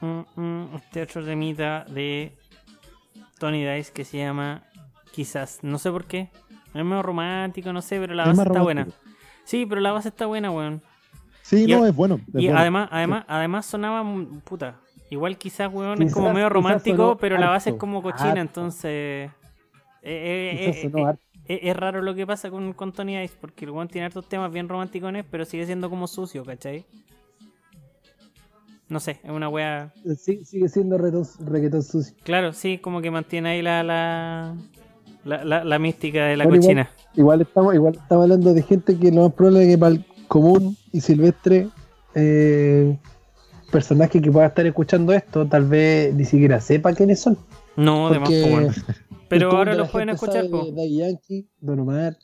mm, 0.00 0.24
mm, 0.36 0.74
este 0.76 1.02
otro 1.02 1.22
de 1.24 2.32
Tony 3.40 3.64
Dice 3.64 3.90
que 3.92 4.04
se 4.04 4.18
llama 4.18 4.62
Quizás. 5.12 5.60
No 5.62 5.78
sé 5.78 5.90
por 5.90 6.04
qué. 6.04 6.28
Es 6.72 6.84
medio 6.84 7.02
romántico, 7.02 7.72
no 7.72 7.82
sé, 7.82 7.98
pero 7.98 8.14
la 8.14 8.22
Es 8.24 8.28
base 8.36 8.42
está 8.42 8.62
buena. 8.62 8.86
Sí, 9.42 9.66
pero 9.66 9.80
la 9.80 9.90
base 9.90 10.10
está 10.10 10.26
buena, 10.26 10.52
weón. 10.52 10.82
Sí, 11.42 11.64
Y 11.64 11.72
no, 11.72 11.84
es 11.84 11.96
bueno. 11.96 12.20
es 12.28 12.42
Y 12.42 12.46
bueno. 12.46 12.58
además, 12.60 12.88
además, 12.92 13.24
además 13.26 13.66
sonaba 13.66 14.04
puta. 14.44 14.76
Igual 15.08 15.36
quizás, 15.38 15.72
weón, 15.72 16.00
es 16.02 16.12
como 16.14 16.32
medio 16.32 16.48
romántico, 16.48 17.16
pero 17.16 17.36
la 17.38 17.48
base 17.48 17.70
es 17.70 17.76
como 17.76 18.02
cochina, 18.02 18.28
harto. 18.30 18.40
entonces. 18.40 18.82
eh, 18.92 19.32
eh, 20.02 20.92
eh, 21.48 21.60
es, 21.64 21.76
raro 21.76 22.02
lo 22.02 22.14
que 22.14 22.26
pasa 22.26 22.50
con, 22.50 22.74
con 22.74 22.92
Tony 22.92 23.20
Ice, 23.20 23.34
porque 23.40 23.64
el 23.64 23.72
weón 23.72 23.88
tiene 23.88 24.06
hartos 24.06 24.28
temas 24.28 24.52
bien 24.52 24.68
romanticones, 24.68 25.24
pero 25.28 25.44
sigue 25.44 25.66
siendo 25.66 25.90
como 25.90 26.06
sucio, 26.06 26.44
¿cachai? 26.44 26.86
No 28.90 29.00
sé, 29.00 29.20
es 29.22 29.30
una 29.30 29.48
wea. 29.48 29.94
Sí- 30.18 30.44
sigue 30.44 30.68
siendo 30.68 30.98
reggaetón, 30.98 31.24
reggaetón 31.46 31.82
sucio. 31.82 32.14
Claro, 32.24 32.52
sí, 32.52 32.76
como 32.78 33.00
que 33.00 33.10
mantiene 33.10 33.50
ahí 33.50 33.62
la 33.62 33.82
la, 33.82 34.54
la, 35.24 35.44
la- 35.44 35.64
la 35.64 35.78
mística 35.78 36.26
de 36.26 36.36
la 36.36 36.44
cochina. 36.44 36.90
Igual 37.14 37.40
estamos, 37.40 37.74
igual 37.74 37.94
estamos 37.94 38.24
hablando 38.24 38.52
de 38.52 38.62
gente 38.62 38.98
que 38.98 39.10
lo 39.12 39.22
más 39.22 39.32
probable 39.32 39.62
es 39.62 39.68
que 39.70 39.78
para 39.78 39.92
el 39.92 40.04
común 40.28 40.76
y 40.92 41.00
silvestre 41.00 41.68
eh, 42.14 42.98
personaje 43.70 44.20
que 44.20 44.30
pueda 44.30 44.46
estar 44.48 44.66
escuchando 44.66 45.12
esto, 45.12 45.46
tal 45.46 45.66
vez 45.68 46.12
ni 46.14 46.24
siquiera 46.24 46.60
sepa 46.60 46.92
quiénes 46.92 47.20
son. 47.20 47.38
No, 47.76 48.10
de 48.10 48.18
más, 48.18 48.28
Porque 48.28 48.42
po, 48.42 48.48
weón. 48.56 48.64
el 48.64 48.74
Pero 49.28 49.48
común 49.48 49.58
ahora 49.58 49.72
de 49.72 49.78
los 49.78 49.90
pueden 49.90 50.08
escuchar, 50.10 50.44
de 50.48 50.72
Daddy 50.72 50.96
Yankee, 50.98 51.48
Don 51.60 51.78
Omar. 51.80 52.16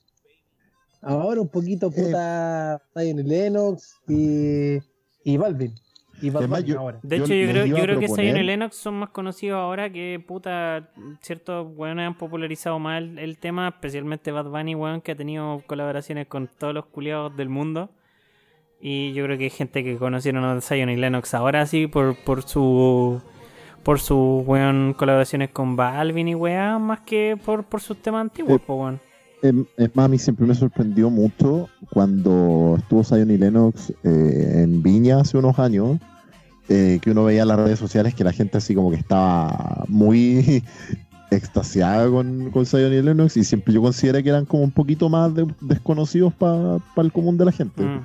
Ahora 1.02 1.40
un 1.40 1.48
poquito 1.48 1.90
puta 1.92 2.82
Zion 2.92 3.18
Lennox 3.18 3.94
y, 4.08 4.78
y 5.22 5.36
Balvin. 5.36 5.72
Y 6.22 6.30
Bad 6.30 6.42
Además, 6.44 6.60
Bunny 6.60 6.72
yo- 6.72 6.80
ahora. 6.80 6.98
De 7.02 7.16
hecho, 7.16 7.34
yo 7.34 7.50
creo, 7.50 7.66
yo 7.66 7.76
creo 7.76 7.98
que 8.00 8.08
Zion 8.08 8.36
y 8.38 8.42
Lennox 8.42 8.76
son 8.76 8.94
más 8.94 9.10
conocidos 9.10 9.58
ahora 9.58 9.90
que 9.90 10.22
puta 10.26 10.88
ciertos 11.20 11.66
weones 11.76 12.06
han 12.06 12.14
popularizado 12.16 12.78
más 12.78 12.98
el, 13.02 13.18
el 13.18 13.36
tema, 13.38 13.68
especialmente 13.68 14.32
Bad 14.32 14.46
Bunny, 14.46 14.74
weón, 14.74 15.00
que 15.02 15.12
ha 15.12 15.16
tenido 15.16 15.62
colaboraciones 15.66 16.26
con 16.26 16.48
todos 16.58 16.72
los 16.74 16.86
culiados 16.86 17.36
del 17.36 17.48
mundo. 17.50 17.90
Y 18.80 19.12
yo 19.14 19.24
creo 19.24 19.38
que 19.38 19.44
hay 19.44 19.50
gente 19.50 19.82
que 19.84 19.96
conocieron 19.96 20.44
a 20.44 20.60
Zion 20.60 20.90
y 20.90 20.96
Lennox 20.96 21.34
ahora 21.34 21.64
sí 21.66 21.86
por, 21.86 22.14
por 22.24 22.42
su 22.42 23.20
por 23.82 24.00
su 24.00 24.42
weón 24.46 24.94
colaboraciones 24.94 25.50
con 25.50 25.76
Balvin 25.76 26.28
y 26.28 26.34
weá, 26.34 26.78
más 26.78 27.00
que 27.00 27.38
por, 27.42 27.64
por 27.64 27.80
sus 27.80 27.96
temas 28.02 28.22
antiguos, 28.22 28.56
Eh, 28.56 28.62
po, 28.66 28.74
weón. 28.74 29.00
Es, 29.48 29.54
es 29.76 29.96
más, 29.96 30.06
a 30.06 30.08
mí 30.08 30.18
siempre 30.18 30.46
me 30.46 30.54
sorprendió 30.54 31.10
mucho 31.10 31.68
cuando 31.90 32.76
estuvo 32.78 33.04
Zion 33.04 33.30
y 33.30 33.36
Lennox 33.38 33.92
eh, 34.04 34.62
en 34.64 34.82
Viña 34.82 35.20
hace 35.20 35.38
unos 35.38 35.58
años, 35.58 35.98
eh, 36.68 36.98
que 37.02 37.10
uno 37.12 37.24
veía 37.24 37.42
en 37.42 37.48
las 37.48 37.58
redes 37.58 37.78
sociales 37.78 38.14
que 38.14 38.24
la 38.24 38.32
gente 38.32 38.58
así 38.58 38.74
como 38.74 38.90
que 38.90 38.96
estaba 38.96 39.84
muy 39.88 40.62
extasiada 41.30 42.08
con, 42.10 42.50
con 42.50 42.66
Zion 42.66 42.92
y 42.92 43.02
Lennox 43.02 43.36
y 43.36 43.44
siempre 43.44 43.74
yo 43.74 43.82
consideré 43.82 44.22
que 44.22 44.28
eran 44.30 44.44
como 44.44 44.62
un 44.62 44.70
poquito 44.70 45.08
más 45.08 45.34
de- 45.34 45.46
desconocidos 45.60 46.32
para 46.34 46.78
el 46.96 47.12
común 47.12 47.36
de 47.36 47.44
la 47.44 47.52
gente. 47.52 47.82
Mm. 47.82 48.00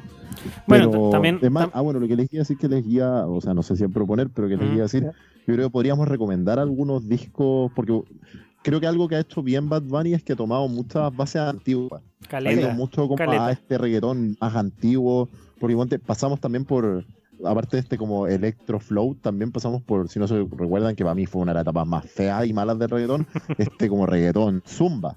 Bueno, 0.66 0.90
Pero, 0.92 1.10
también... 1.12 1.40
es 1.42 1.52
más, 1.52 1.68
tam- 1.68 1.72
ah, 1.74 1.82
bueno, 1.82 2.00
lo 2.00 2.08
que 2.08 2.16
les 2.16 2.32
iba 2.34 2.40
a 2.42 2.44
decir 2.44 2.58
que 2.58 2.68
les 2.68 2.86
iba, 2.88 3.28
o 3.28 3.40
sea, 3.42 3.54
no 3.54 3.62
sé 3.62 3.76
si 3.76 3.88
proponer, 3.88 4.30
pero 4.34 4.48
que 4.48 4.58
les 4.58 4.70
Mm. 4.70 4.74
iba 4.74 4.80
a 4.82 4.84
decir, 4.84 5.04
yo 5.48 5.54
creo 5.54 5.68
que 5.68 5.72
podríamos 5.72 6.08
recomendar 6.08 6.58
algunos 6.60 7.08
discos, 7.08 7.72
porque 7.76 8.02
creo 8.62 8.80
que 8.80 8.88
algo 8.88 9.08
que 9.08 9.16
ha 9.16 9.20
hecho 9.20 9.42
bien 9.42 9.70
Bad 9.70 9.84
Bunny 9.84 10.14
es 10.14 10.24
que 10.24 10.34
ha 10.34 10.36
tomado 10.36 10.68
muchas 10.68 11.16
bases 11.16 11.42
antiguas. 11.42 12.02
Ha 12.32 12.42
ido 12.42 12.62
caleta. 12.62 12.74
mucho 12.74 13.04
como 13.04 13.16
caleta. 13.16 13.48
a 13.48 13.52
este 13.52 13.78
reggaetón 13.78 14.38
más 14.40 14.56
antiguo, 14.56 15.30
porque 15.60 15.76
ponte, 15.76 16.00
pasamos 16.00 16.40
también 16.40 16.66
por, 16.66 17.06
aparte 17.44 17.78
de 17.78 17.82
este 17.82 17.98
como 17.98 18.28
Electro 18.28 18.80
Flow, 18.80 19.16
también 19.16 19.52
pasamos 19.52 19.82
por, 19.82 20.08
si 20.10 20.20
no 20.20 20.28
se 20.28 20.36
recuerdan, 20.38 20.96
que 20.96 21.04
para 21.04 21.16
mí 21.16 21.26
fue 21.26 21.42
una 21.42 21.52
de 21.52 21.56
las 21.56 21.62
etapas 21.64 21.88
más 21.88 22.06
feas 22.06 22.46
y 22.46 22.54
malas 22.54 22.78
del 22.80 22.90
reggaetón, 22.90 23.28
este 23.58 23.90
como 23.90 24.06
reggaetón 24.06 24.64
Zumba, 24.68 25.16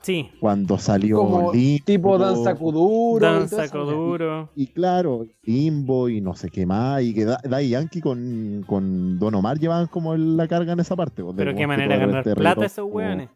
Sí, 0.00 0.30
cuando 0.40 0.78
salió 0.78 1.18
Como 1.18 1.52
Limbo, 1.52 1.84
tipo 1.84 2.18
danza 2.18 2.54
kuduro. 2.54 3.26
y 3.26 3.30
danza 3.30 3.68
claro, 4.72 5.26
Limbo 5.42 6.08
y 6.08 6.20
no 6.20 6.34
sé 6.34 6.50
qué 6.50 6.64
más, 6.66 7.02
y 7.02 7.12
que 7.12 7.24
Da- 7.24 7.40
Daddy 7.42 7.70
Yankee 7.70 8.00
con, 8.00 8.64
con 8.66 9.18
Don 9.18 9.34
Omar 9.34 9.58
llevaban 9.58 9.86
como 9.88 10.16
la 10.16 10.46
carga 10.46 10.72
en 10.72 10.80
esa 10.80 10.94
parte. 10.94 11.22
pues, 11.24 11.34
de 11.36 11.44
Pero 11.44 11.56
qué 11.56 11.66
manera 11.66 11.94
de 11.94 12.00
ganar 12.00 12.18
este 12.18 12.36
plata 12.36 12.64
esos 12.66 12.84
como- 12.84 12.94
weones. 12.94 13.28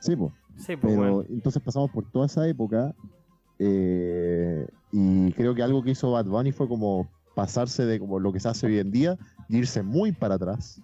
Sí, 0.00 0.16
pues. 0.16 0.32
Sí, 0.56 0.76
pues, 0.76 0.94
Pero 0.96 1.22
entonces 1.28 1.62
pasamos 1.62 1.90
por 1.90 2.04
toda 2.10 2.26
esa 2.26 2.46
época 2.48 2.94
eh, 3.58 4.66
y 4.92 5.32
creo 5.32 5.54
que 5.54 5.62
algo 5.62 5.82
que 5.82 5.90
hizo 5.92 6.10
Bad 6.12 6.26
Bunny 6.26 6.52
fue 6.52 6.68
como 6.68 7.08
pasarse 7.34 7.84
de 7.86 7.98
como 7.98 8.18
lo 8.18 8.32
que 8.32 8.40
se 8.40 8.48
hace 8.48 8.66
hoy 8.66 8.78
en 8.78 8.90
día 8.90 9.16
y 9.48 9.58
irse 9.58 9.82
muy 9.82 10.12
para 10.12 10.34
atrás. 10.34 10.80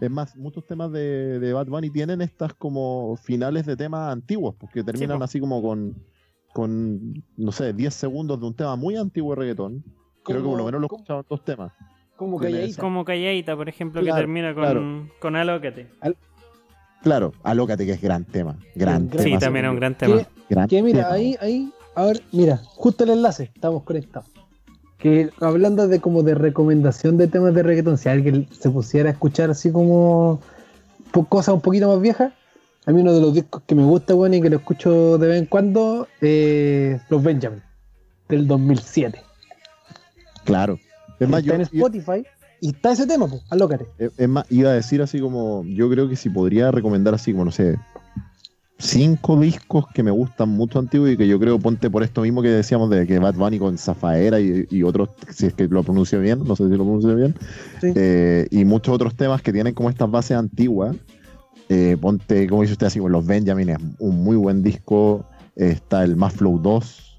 Es 0.00 0.10
más, 0.10 0.36
muchos 0.36 0.66
temas 0.66 0.90
de, 0.92 1.38
de 1.38 1.52
Bad 1.52 1.66
Bunny 1.66 1.90
tienen 1.90 2.20
estas 2.20 2.52
como 2.54 3.16
finales 3.22 3.64
de 3.66 3.76
temas 3.76 4.12
antiguos, 4.12 4.54
porque 4.58 4.82
terminan 4.82 5.22
así 5.22 5.38
como 5.40 5.62
con, 5.62 5.94
con, 6.52 7.22
no 7.36 7.52
sé, 7.52 7.72
10 7.72 7.94
segundos 7.94 8.40
de 8.40 8.46
un 8.46 8.54
tema 8.54 8.76
muy 8.76 8.96
antiguo 8.96 9.34
de 9.34 9.40
reggaetón. 9.42 9.84
Creo 10.24 10.42
que 10.42 10.48
por 10.48 10.58
lo 10.58 10.64
menos 10.64 10.80
lo 10.80 10.86
escuchaban 10.86 11.24
dos 11.28 11.44
temas. 11.44 11.72
Como 12.16 12.38
calladita. 12.38 12.80
Como 12.80 13.04
Calladita, 13.04 13.56
por 13.56 13.68
ejemplo, 13.68 14.00
que 14.02 14.12
termina 14.12 14.54
con, 14.54 14.62
claro. 14.62 15.08
con 15.20 15.36
Alócate. 15.36 15.88
Claro, 17.02 17.32
Alócate, 17.42 17.84
que 17.84 17.92
es 17.92 18.00
gran 18.00 18.24
tema. 18.24 18.56
Gran 18.74 19.08
gran 19.08 19.18
Sí, 19.24 19.30
tema, 19.30 19.38
también 19.40 19.64
es 19.66 19.70
un 19.72 19.76
gran 19.76 19.94
Que- 19.94 20.06
tema. 20.06 20.22
gran 20.48 20.68
Que 20.68 20.82
mira, 20.82 21.02
tema. 21.04 21.12
ahí, 21.14 21.36
ahí, 21.40 21.72
a 21.94 22.04
ver, 22.06 22.22
mira, 22.32 22.56
justo 22.64 23.04
el 23.04 23.10
enlace, 23.10 23.50
estamos 23.54 23.82
conectados. 23.82 24.30
Que 25.04 25.28
hablando 25.40 25.86
de 25.86 26.00
como 26.00 26.22
de 26.22 26.34
recomendación 26.34 27.18
de 27.18 27.28
temas 27.28 27.52
de 27.54 27.62
reggaetón, 27.62 27.98
si 27.98 28.08
alguien 28.08 28.48
se 28.58 28.70
pusiera 28.70 29.10
a 29.10 29.12
escuchar 29.12 29.50
así 29.50 29.70
como 29.70 30.40
cosas 31.28 31.54
un 31.54 31.60
poquito 31.60 31.88
más 31.88 32.00
viejas, 32.00 32.32
a 32.86 32.90
mí 32.90 33.02
uno 33.02 33.12
de 33.12 33.20
los 33.20 33.34
discos 33.34 33.62
que 33.66 33.74
me 33.74 33.84
gusta, 33.84 34.14
bueno, 34.14 34.34
y 34.36 34.40
que 34.40 34.48
lo 34.48 34.56
escucho 34.56 35.18
de 35.18 35.26
vez 35.28 35.38
en 35.40 35.44
cuando, 35.46 36.08
eh, 36.22 36.98
Los 37.10 37.22
Benjamin, 37.22 37.60
del 38.30 38.46
2007. 38.48 39.20
Claro. 40.44 40.78
Es 41.20 41.28
más, 41.28 41.40
está 41.42 41.54
yo- 41.54 41.62
en 41.62 41.68
yo- 41.70 41.86
Spotify 41.86 42.26
y 42.62 42.70
está 42.70 42.92
ese 42.92 43.06
tema, 43.06 43.28
pues, 43.28 43.42
alócate. 43.50 43.86
Es 43.98 44.26
más, 44.28 44.46
iba 44.50 44.70
a 44.70 44.72
decir 44.74 45.02
así 45.02 45.20
como, 45.20 45.64
yo 45.66 45.90
creo 45.90 46.08
que 46.08 46.16
si 46.16 46.30
podría 46.30 46.70
recomendar 46.70 47.12
así 47.12 47.32
como, 47.32 47.44
no 47.44 47.50
sé, 47.52 47.76
cinco 48.78 49.38
discos 49.38 49.86
que 49.94 50.02
me 50.02 50.10
gustan 50.10 50.48
mucho 50.50 50.78
antiguos 50.78 51.10
y 51.10 51.16
que 51.16 51.26
yo 51.28 51.38
creo, 51.38 51.58
ponte 51.58 51.88
por 51.90 52.02
esto 52.02 52.22
mismo 52.22 52.42
que 52.42 52.48
decíamos 52.48 52.90
de 52.90 53.06
que 53.06 53.18
Bad 53.18 53.34
Bunny 53.34 53.58
con 53.58 53.78
Zafaera 53.78 54.40
y, 54.40 54.66
y 54.70 54.82
otros, 54.82 55.10
si 55.30 55.46
es 55.46 55.54
que 55.54 55.68
lo 55.68 55.82
pronuncio 55.82 56.20
bien, 56.20 56.40
no 56.44 56.56
sé 56.56 56.64
si 56.64 56.70
lo 56.76 56.84
pronuncio 56.84 57.14
bien, 57.14 57.34
Sí. 57.80 57.92
eh, 57.94 58.46
y 58.50 58.64
muchos 58.64 58.94
otros 58.94 59.14
temas 59.14 59.42
que 59.42 59.52
tienen 59.52 59.74
como 59.74 59.90
estas 59.90 60.10
bases 60.10 60.36
antiguas. 60.36 60.96
Eh, 61.70 61.96
ponte, 61.98 62.46
como 62.46 62.60
dice 62.62 62.72
usted, 62.72 62.88
así 62.88 62.98
los 63.00 63.24
Benjamin, 63.24 63.70
es 63.70 63.78
un 63.98 64.22
muy 64.22 64.36
buen 64.36 64.62
disco. 64.62 65.24
Eh, 65.56 65.70
está 65.70 66.04
el 66.04 66.14
Más 66.16 66.34
Flow 66.34 66.58
2, 66.58 67.13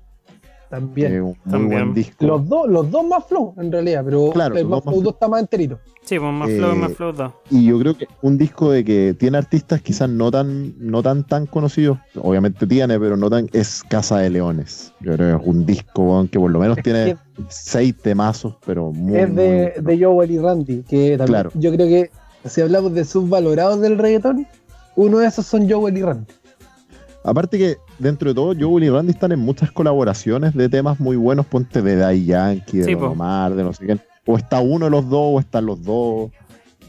También. 0.69 1.11
que 1.11 1.15
es 1.17 1.21
un 1.21 1.27
muy 1.27 1.51
También. 1.51 1.69
buen 1.83 1.93
disco. 1.93 2.25
Los 2.25 2.47
dos, 2.49 2.67
los 2.67 2.89
dos 2.91 3.05
más 3.05 3.25
flow, 3.25 3.53
en 3.57 3.71
realidad, 3.71 4.03
pero 4.05 4.31
Claro, 4.31 4.55
el 4.57 4.65
más 4.65 4.81
flow 4.81 4.93
flow. 4.93 5.03
2 5.03 5.13
está 5.13 5.27
más 5.27 5.41
enterito. 5.41 5.79
Sí, 6.03 6.19
pues 6.19 6.31
más 6.33 6.49
Eh, 6.49 6.57
flow, 6.57 6.75
más 6.75 6.93
flow 6.93 7.11
2. 7.13 7.31
Y 7.51 7.65
yo 7.65 7.79
creo 7.79 7.97
que 7.97 8.07
un 8.21 8.37
disco 8.37 8.71
de 8.71 8.83
que 8.83 9.15
tiene 9.17 9.37
artistas 9.37 9.81
quizás 9.81 10.09
no 10.09 10.29
tan, 10.31 10.73
no 10.79 11.01
tan 11.01 11.23
tan 11.25 11.45
conocidos, 11.47 11.97
obviamente 12.15 12.67
tiene, 12.67 12.99
pero 12.99 13.15
no 13.17 13.29
tan, 13.29 13.47
es 13.53 13.83
Casa 13.83 14.19
de 14.19 14.29
Leones. 14.29 14.93
Yo 15.01 15.13
creo 15.15 15.37
que 15.37 15.43
es 15.43 15.47
un 15.49 15.65
disco 15.65 16.27
que 16.31 16.39
por 16.39 16.51
lo 16.51 16.59
menos 16.59 16.77
tiene 16.83 17.11
Es, 17.11 17.17
seis 17.49 17.95
temazos, 17.97 18.55
pero 18.65 18.91
muy, 18.91 19.17
es 19.17 19.33
de, 19.35 19.47
muy 19.47 19.83
bueno. 19.83 19.89
de 19.89 20.05
Joel 20.05 20.31
y 20.31 20.37
Randy, 20.39 20.83
que 20.83 21.17
también 21.17 21.27
Claro. 21.27 21.51
yo 21.55 21.71
creo 21.73 21.87
que 21.87 22.11
si 22.47 22.61
hablamos 22.61 22.93
de 22.93 23.03
subvalorados 23.05 23.81
del 23.81 23.97
reggaetón, 23.97 24.47
uno 24.95 25.17
de 25.19 25.27
esos 25.27 25.45
son 25.47 25.69
Joel 25.69 25.97
y 25.97 26.01
Randy. 26.03 26.31
Aparte 27.23 27.57
que 27.57 27.77
dentro 27.99 28.29
de 28.29 28.35
todo, 28.35 28.53
Joel 28.59 28.83
y 28.85 28.89
Randy 28.89 29.11
están 29.11 29.31
en 29.31 29.39
muchas 29.39 29.71
colaboraciones 29.71 30.53
de 30.53 30.69
temas 30.69 30.99
muy 30.99 31.15
buenos, 31.15 31.45
ponte 31.45 31.81
de 31.81 31.95
Daddy 31.95 32.25
Yankee, 32.25 32.77
de 32.79 32.83
Sí. 32.85 32.93
Omar, 32.95 33.53
de 33.55 33.63
no 33.63 33.73
sé 33.73 33.85
quién. 33.85 34.01
O 34.25 34.37
está 34.37 34.59
uno 34.59 34.85
de 34.85 34.91
los 34.91 35.07
dos, 35.09 35.35
o 35.35 35.39
están 35.39 35.65
los 35.65 35.81
dos. 35.83 36.31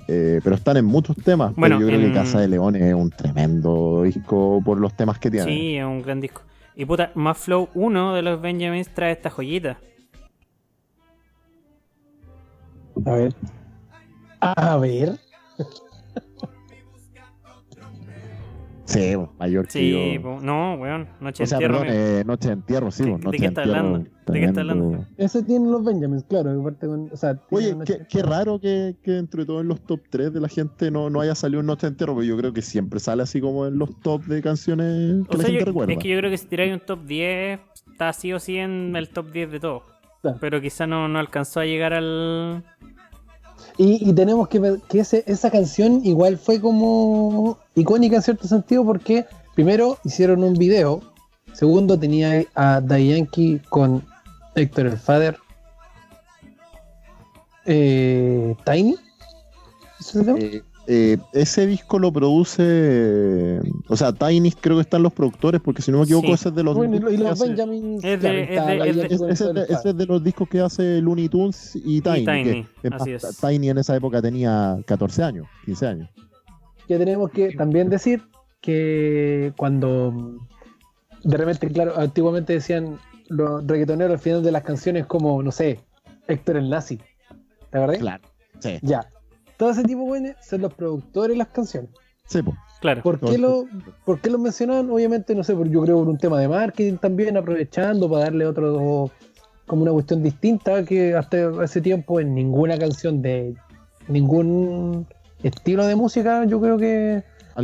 eh, 0.08 0.40
pero 0.44 0.54
están 0.54 0.76
en 0.76 0.84
muchos 0.84 1.16
temas. 1.16 1.48
pero 1.48 1.60
Bueno, 1.60 1.80
yo 1.80 1.86
creo 1.88 1.98
en- 2.00 2.06
que 2.06 2.12
Casa 2.12 2.38
de 2.38 2.46
Leones 2.46 2.80
es 2.80 2.94
un 2.94 3.10
tremendo 3.10 4.04
disco 4.04 4.62
por 4.64 4.78
los 4.78 4.94
temas 4.96 5.18
que 5.18 5.32
tiene. 5.32 5.46
Sí, 5.46 5.76
es 5.78 5.84
un 5.84 6.00
gran 6.00 6.20
disco. 6.20 6.42
Y 6.76 6.84
puta, 6.84 7.10
más 7.16 7.36
flow 7.38 7.68
1 7.74 8.14
de 8.14 8.22
los 8.22 8.40
Benjamins 8.40 8.88
trae 8.94 9.10
esta 9.10 9.30
joyita. 9.30 9.78
A 13.04 13.10
ver. 13.10 13.34
A 14.40 14.76
ver. 14.76 15.18
Sí, 18.86 19.14
mayor 19.38 19.66
que 19.66 19.70
Sí, 19.72 20.14
yo. 20.14 20.22
po- 20.22 20.40
no, 20.40 20.74
weón, 20.76 21.08
Noche 21.20 21.42
O 21.42 21.46
sea, 21.46 21.56
Entierro. 21.58 21.80
perdón, 21.80 21.94
eh, 21.96 22.22
Noche 22.24 22.48
de 22.48 22.54
Entierro, 22.54 22.90
sí, 22.90 23.02
¿De- 23.04 23.10
po, 23.10 23.18
de 23.18 23.24
Noche 23.24 23.38
qué 23.38 23.46
está 23.46 23.62
Entierro, 23.62 23.86
hablando? 23.86 24.10
¿De 24.26 24.40
qué 24.40 24.44
está 24.46 24.60
hablando? 24.60 25.04
Ese 25.16 25.42
tienen 25.42 25.70
los 25.70 25.84
Benjamins, 25.84 26.24
claro. 26.24 26.56
que 26.56 26.62
parte 26.64 26.86
con, 26.86 27.10
o 27.12 27.16
sea, 27.16 27.34
tiene 27.34 27.46
Oye, 27.50 27.68
qué, 27.70 27.74
noche- 27.74 28.06
qué 28.08 28.22
raro 28.22 28.60
que, 28.60 28.96
que 29.02 29.10
dentro 29.12 29.40
de 29.42 29.46
todo 29.46 29.60
en 29.60 29.68
los 29.68 29.80
top 29.82 30.00
3 30.10 30.32
de 30.32 30.40
la 30.40 30.48
gente 30.48 30.90
no, 30.90 31.10
no 31.10 31.20
haya 31.20 31.34
salido 31.34 31.60
un 31.60 31.66
Noche 31.66 31.86
de 31.86 31.90
Entierro, 31.92 32.14
porque 32.14 32.28
yo 32.28 32.36
creo 32.36 32.52
que 32.52 32.62
siempre 32.62 33.00
sale 33.00 33.22
así 33.22 33.40
como 33.40 33.66
en 33.66 33.78
los 33.78 33.98
top 34.00 34.24
de 34.24 34.40
canciones 34.42 35.26
que 35.28 35.34
O 35.34 35.38
la 35.38 35.44
sea, 35.44 35.46
gente 35.46 35.60
yo- 35.60 35.64
recuerda. 35.66 35.92
es 35.92 35.98
que 35.98 36.08
yo 36.08 36.18
creo 36.18 36.30
que 36.30 36.38
si 36.38 36.46
tiráis 36.46 36.72
un 36.72 36.80
top 36.80 37.04
10, 37.04 37.60
está 37.92 38.12
sí 38.12 38.32
o 38.32 38.38
sí 38.38 38.56
en 38.56 38.94
el 38.96 39.08
top 39.08 39.32
10 39.32 39.50
de 39.50 39.60
todo. 39.60 39.82
Claro. 40.22 40.38
Pero 40.40 40.60
quizá 40.60 40.86
no, 40.86 41.06
no 41.08 41.18
alcanzó 41.18 41.60
a 41.60 41.66
llegar 41.66 41.92
al. 41.92 42.64
Y, 43.78 44.08
y 44.08 44.12
tenemos 44.14 44.48
que 44.48 44.58
ver 44.58 44.80
que 44.88 45.00
ese, 45.00 45.22
esa 45.26 45.50
canción 45.50 46.04
igual 46.04 46.38
fue 46.38 46.60
como 46.60 47.58
icónica 47.74 48.16
en 48.16 48.22
cierto 48.22 48.48
sentido 48.48 48.84
porque 48.84 49.26
primero 49.54 49.98
hicieron 50.04 50.42
un 50.44 50.54
video, 50.54 51.02
segundo 51.52 51.98
tenía 51.98 52.44
a 52.54 52.80
Daddy 52.80 53.16
Yankee 53.16 53.60
con 53.68 54.02
Héctor 54.54 54.86
el 54.86 54.98
Father, 54.98 55.38
eh, 57.66 58.54
Tiny. 58.64 58.96
¿Ese 60.00 60.08
es 60.08 60.16
el 60.16 60.24
tema? 60.24 60.38
Eh, 60.38 60.62
eh, 60.86 61.18
ese 61.32 61.66
disco 61.66 61.98
lo 61.98 62.12
produce. 62.12 63.60
O 63.88 63.96
sea, 63.96 64.12
Tiny 64.12 64.52
creo 64.52 64.76
que 64.76 64.82
están 64.82 65.02
los 65.02 65.12
productores, 65.12 65.60
porque 65.60 65.82
si 65.82 65.90
no 65.90 65.98
me 65.98 66.04
equivoco, 66.04 66.28
Sí. 66.28 66.32
ese 66.34 66.48
es 66.50 66.54
de 66.54 66.62
los 66.62 66.76
Bueno, 66.76 66.96
y, 66.96 67.16
los 67.16 67.38
con 67.38 67.50
ese, 67.50 67.62
es 69.68 69.96
de, 69.96 70.06
los 70.06 70.22
discos 70.22 70.48
que 70.48 70.60
hace 70.60 71.00
Looney 71.00 71.28
Tunes 71.28 71.72
y 71.74 72.00
Tiny. 72.00 72.24
Tiny, 72.24 72.66
que, 72.82 72.88
así 72.92 73.12
es. 73.12 73.38
Tiny 73.40 73.70
en 73.70 73.78
esa 73.78 73.96
época 73.96 74.22
tenía 74.22 74.78
14 74.86 75.22
años, 75.22 75.46
15 75.64 75.86
años. 75.86 76.08
que 76.86 76.98
tenemos 76.98 77.30
que 77.30 77.52
también 77.56 77.90
decir 77.90 78.22
que 78.60 79.52
cuando 79.56 80.38
de 81.24 81.36
repente, 81.36 81.68
claro, 81.68 81.98
antiguamente 81.98 82.52
decían 82.52 82.98
los 83.28 83.66
reggaetoneros 83.66 84.12
al 84.12 84.18
final 84.20 84.42
de 84.44 84.52
las 84.52 84.62
canciones 84.62 85.06
como, 85.06 85.42
no 85.42 85.50
sé, 85.50 85.80
Héctor 86.28 86.58
el 86.58 86.70
Nazi. 86.70 87.00
¿Te 87.70 87.78
acordás? 87.78 87.98
Claro. 87.98 88.22
Sí. 88.60 88.78
Ya. 88.82 89.00
Todo 89.56 89.70
ese 89.70 89.82
tipo 89.84 90.12
de 90.14 90.34
son 90.42 90.60
los 90.62 90.74
productores 90.74 91.34
de 91.34 91.38
las 91.38 91.48
canciones. 91.48 91.90
Sí, 92.26 92.42
po. 92.42 92.54
Claro. 92.80 93.02
¿Por 93.02 93.18
qué, 93.20 93.38
lo, 93.38 93.64
¿Por 94.04 94.20
qué 94.20 94.28
los 94.30 94.40
mencionan? 94.40 94.90
Obviamente, 94.90 95.34
no 95.34 95.42
sé, 95.44 95.54
por- 95.54 95.68
yo 95.70 95.80
creo 95.82 95.98
por 95.98 96.08
un 96.08 96.18
tema 96.18 96.38
de 96.40 96.48
marketing 96.48 96.98
también, 96.98 97.36
aprovechando 97.36 98.08
para 98.10 98.24
darle 98.24 98.46
otro, 98.46 99.10
como 99.66 99.82
una 99.82 99.92
cuestión 99.92 100.22
distinta 100.22 100.84
que 100.84 101.14
hasta 101.14 101.64
ese 101.64 101.80
tiempo 101.80 102.20
en 102.20 102.34
ninguna 102.34 102.76
canción 102.78 103.22
de 103.22 103.54
ningún 104.08 105.06
estilo 105.42 105.86
de 105.86 105.94
música, 105.96 106.44
yo 106.44 106.60
creo 106.60 106.76
que 106.78 107.22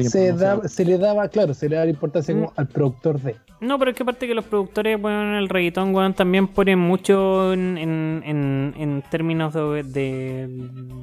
se, 0.08 0.32
da- 0.32 0.66
se 0.68 0.84
le 0.84 0.98
daba, 0.98 1.28
claro, 1.28 1.54
se 1.54 1.68
le 1.68 1.76
daba 1.76 1.88
importancia 1.90 2.34
como 2.34 2.46
Mm. 2.48 2.52
al 2.56 2.66
productor 2.68 3.20
de. 3.20 3.36
No, 3.62 3.78
pero 3.78 3.92
es 3.92 3.96
que 3.96 4.02
aparte 4.02 4.26
que 4.26 4.34
los 4.34 4.44
productores, 4.44 5.00
bueno, 5.00 5.22
en 5.22 5.34
el 5.34 5.48
reggaetón, 5.48 5.94
weón, 5.94 6.14
también 6.14 6.48
ponen 6.48 6.80
mucho 6.80 7.52
en, 7.52 7.78
en, 7.78 8.20
en, 8.26 8.74
en 8.76 9.02
términos 9.08 9.54
de, 9.54 9.84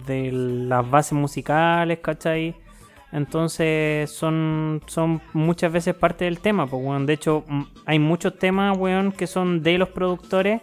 de, 0.06 0.32
las 0.34 0.90
bases 0.90 1.14
musicales, 1.14 2.00
¿cachai? 2.00 2.54
Entonces 3.14 4.12
son, 4.12 4.82
son 4.88 5.22
muchas 5.32 5.72
veces 5.72 5.96
parte 5.96 6.26
del 6.26 6.40
tema, 6.42 6.68
pues, 6.68 6.84
weón. 6.84 7.06
De 7.06 7.14
hecho, 7.14 7.46
hay 7.86 7.98
muchos 7.98 8.38
temas, 8.38 8.78
weón, 8.78 9.14
que 9.14 9.26
son 9.26 9.64
de 9.64 9.78
los 9.78 9.88
productores 9.88 10.62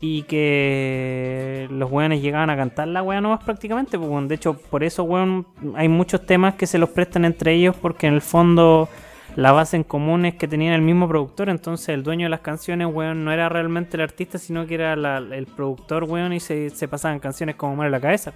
y 0.00 0.22
que 0.22 1.68
los 1.70 1.90
weones 1.90 2.22
llegaban 2.22 2.48
a 2.48 2.56
cantar 2.56 2.88
la 2.88 3.02
nomás 3.20 3.44
prácticamente, 3.44 3.98
pues, 3.98 4.10
weón. 4.10 4.28
De 4.28 4.36
hecho, 4.36 4.54
por 4.54 4.82
eso, 4.82 5.02
weón, 5.02 5.46
hay 5.74 5.88
muchos 5.88 6.24
temas 6.24 6.54
que 6.54 6.66
se 6.66 6.78
los 6.78 6.88
prestan 6.88 7.26
entre 7.26 7.52
ellos 7.52 7.76
porque 7.76 8.06
en 8.06 8.14
el 8.14 8.22
fondo 8.22 8.88
la 9.38 9.52
base 9.52 9.76
en 9.76 9.84
común 9.84 10.24
es 10.24 10.34
que 10.34 10.48
tenían 10.48 10.74
el 10.74 10.82
mismo 10.82 11.06
productor, 11.06 11.48
entonces 11.48 11.90
el 11.90 12.02
dueño 12.02 12.24
de 12.26 12.30
las 12.30 12.40
canciones, 12.40 12.88
weón, 12.90 13.24
no 13.24 13.30
era 13.30 13.48
realmente 13.48 13.96
el 13.96 14.00
artista, 14.00 14.36
sino 14.36 14.66
que 14.66 14.74
era 14.74 14.96
la- 14.96 15.18
el 15.18 15.46
productor, 15.46 16.02
weón, 16.04 16.32
y 16.32 16.40
se, 16.40 16.70
pasaban 16.88 17.20
canciones 17.20 17.54
como 17.54 17.76
mal 17.76 17.86
en 17.86 17.92
la 17.92 18.00
cabeza. 18.00 18.32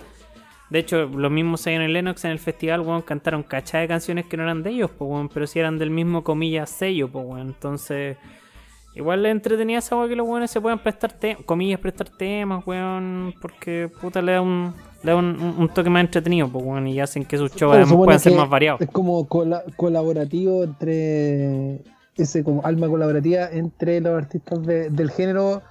De 0.70 0.78
hecho, 0.78 1.06
los 1.06 1.30
mismos 1.30 1.64
Zion 1.64 1.82
y 1.82 1.88
Lennox 1.88 2.24
en 2.24 2.30
el 2.30 2.38
festival, 2.38 2.82
weón, 2.82 3.02
cantaron 3.02 3.42
cachá 3.42 3.78
de 3.78 3.88
canciones 3.88 4.26
que 4.26 4.36
no 4.36 4.44
eran 4.44 4.62
de 4.62 4.70
ellos, 4.70 4.90
pues, 4.96 5.10
weón, 5.10 5.28
pero 5.28 5.44
sí 5.48 5.58
eran 5.58 5.76
del 5.76 5.90
mismo, 5.90 6.22
comillas, 6.22 6.70
sello, 6.70 7.08
pues, 7.10 7.26
weón. 7.26 7.48
Entonces, 7.48 8.16
igual 8.94 9.24
le 9.24 9.30
entretenía 9.30 9.78
esa 9.78 9.96
weón 9.96 10.08
que 10.08 10.14
los 10.14 10.28
weones 10.28 10.52
se 10.52 10.60
puedan 10.60 10.78
prestar, 10.78 11.12
te- 11.14 11.34
comillas, 11.44 11.80
prestar 11.80 12.08
temas, 12.10 12.64
weón, 12.64 13.34
porque 13.42 13.90
puta 14.00 14.22
le 14.22 14.32
da 14.32 14.40
un, 14.40 14.72
da 15.02 15.16
un, 15.16 15.40
un- 15.58 15.68
toque 15.68 15.90
más 15.90 16.04
entretenido, 16.04 16.48
pues, 16.48 16.64
weón, 16.64 16.86
y 16.86 17.00
hacen 17.00 17.24
que 17.24 17.36
sus 17.36 17.50
shows 17.52 17.70
Bueno, 17.72 17.84
además 17.86 18.04
puedan 18.04 18.20
ser 18.20 18.32
más 18.34 18.48
variados. 18.48 18.80
Es 18.80 18.88
como 18.90 19.26
cola- 19.26 19.64
colaborativo 19.76 20.64
entre 20.64 21.82
ese 22.16 22.44
como 22.44 22.64
alma 22.64 22.88
colaborativa 22.88 23.48
entre 23.50 24.00
los 24.00 24.16
artistas 24.16 24.62
de- 24.64 24.90
del 24.90 25.10
género. 25.10 25.62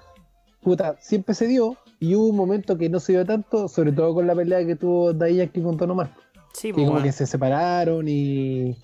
Puta, 0.61 0.95
siempre 0.99 1.33
se 1.35 1.47
dio 1.47 1.77
y 1.99 2.15
hubo 2.15 2.27
un 2.27 2.35
momento 2.35 2.77
que 2.77 2.89
no 2.89 2.99
se 2.99 3.13
dio 3.13 3.25
tanto, 3.25 3.67
sobre 3.67 3.91
todo 3.91 4.13
con 4.13 4.27
la 4.27 4.35
pelea 4.35 4.65
que 4.65 4.75
tuvo 4.75 5.13
Daddy 5.13 5.35
Yankee 5.37 5.61
con 5.61 5.77
Don 5.77 5.91
Omar. 5.91 6.13
Sí, 6.53 6.67
que 6.69 6.73
pues, 6.73 6.87
como 6.87 7.01
que 7.01 7.11
se 7.11 7.25
separaron 7.25 8.05
y, 8.07 8.75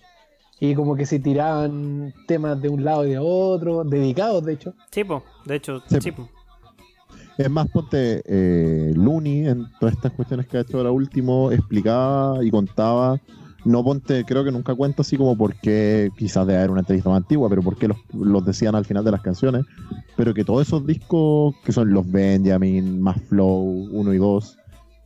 y 0.59 0.73
como 0.75 0.95
que 0.95 1.05
se 1.05 1.19
tiraban 1.19 2.13
temas 2.27 2.59
de 2.61 2.69
un 2.69 2.83
lado 2.83 3.05
y 3.05 3.11
de 3.11 3.19
otro, 3.19 3.83
dedicados 3.83 4.43
de 4.45 4.53
hecho. 4.53 4.73
Sí, 4.91 5.03
po, 5.03 5.23
de 5.45 5.55
hecho, 5.55 5.81
Sí, 5.87 5.97
sí, 6.01 6.11
po. 6.11 6.29
Es 7.38 7.51
más, 7.51 7.67
ponte 7.67 8.23
eh, 8.25 8.93
Looney 8.95 9.47
en 9.47 9.67
todas 9.79 9.93
estas 9.93 10.11
cuestiones 10.13 10.47
que 10.47 10.57
ha 10.57 10.61
hecho 10.61 10.77
ahora 10.77 10.91
último, 10.91 11.51
explicaba 11.51 12.43
y 12.43 12.49
contaba. 12.49 13.19
No 13.63 13.83
ponte, 13.83 14.23
creo 14.23 14.43
que 14.43 14.51
nunca 14.51 14.73
cuenta 14.73 15.01
así 15.01 15.17
como 15.17 15.38
por 15.38 15.53
qué, 15.55 16.09
quizás 16.17 16.47
de 16.47 16.57
haber 16.57 16.71
una 16.71 16.79
entrevista 16.79 17.09
más 17.09 17.17
antigua, 17.17 17.49
pero 17.49 17.61
por 17.61 17.77
qué 17.77 17.89
los, 18.13 18.45
decían 18.45 18.75
al 18.75 18.85
final 18.85 19.03
de 19.03 19.11
las 19.11 19.21
canciones. 19.21 19.65
Pero 20.15 20.33
que 20.33 20.43
todos 20.43 20.65
esos 20.65 20.85
discos, 20.88 21.53
que 21.63 21.71
son 21.71 21.91
los 21.91 22.09
Benjamin, 22.09 23.01
más 23.01 23.21
Flow, 23.23 23.88
1 23.91 24.13
y 24.13 24.17
2, 24.17 24.57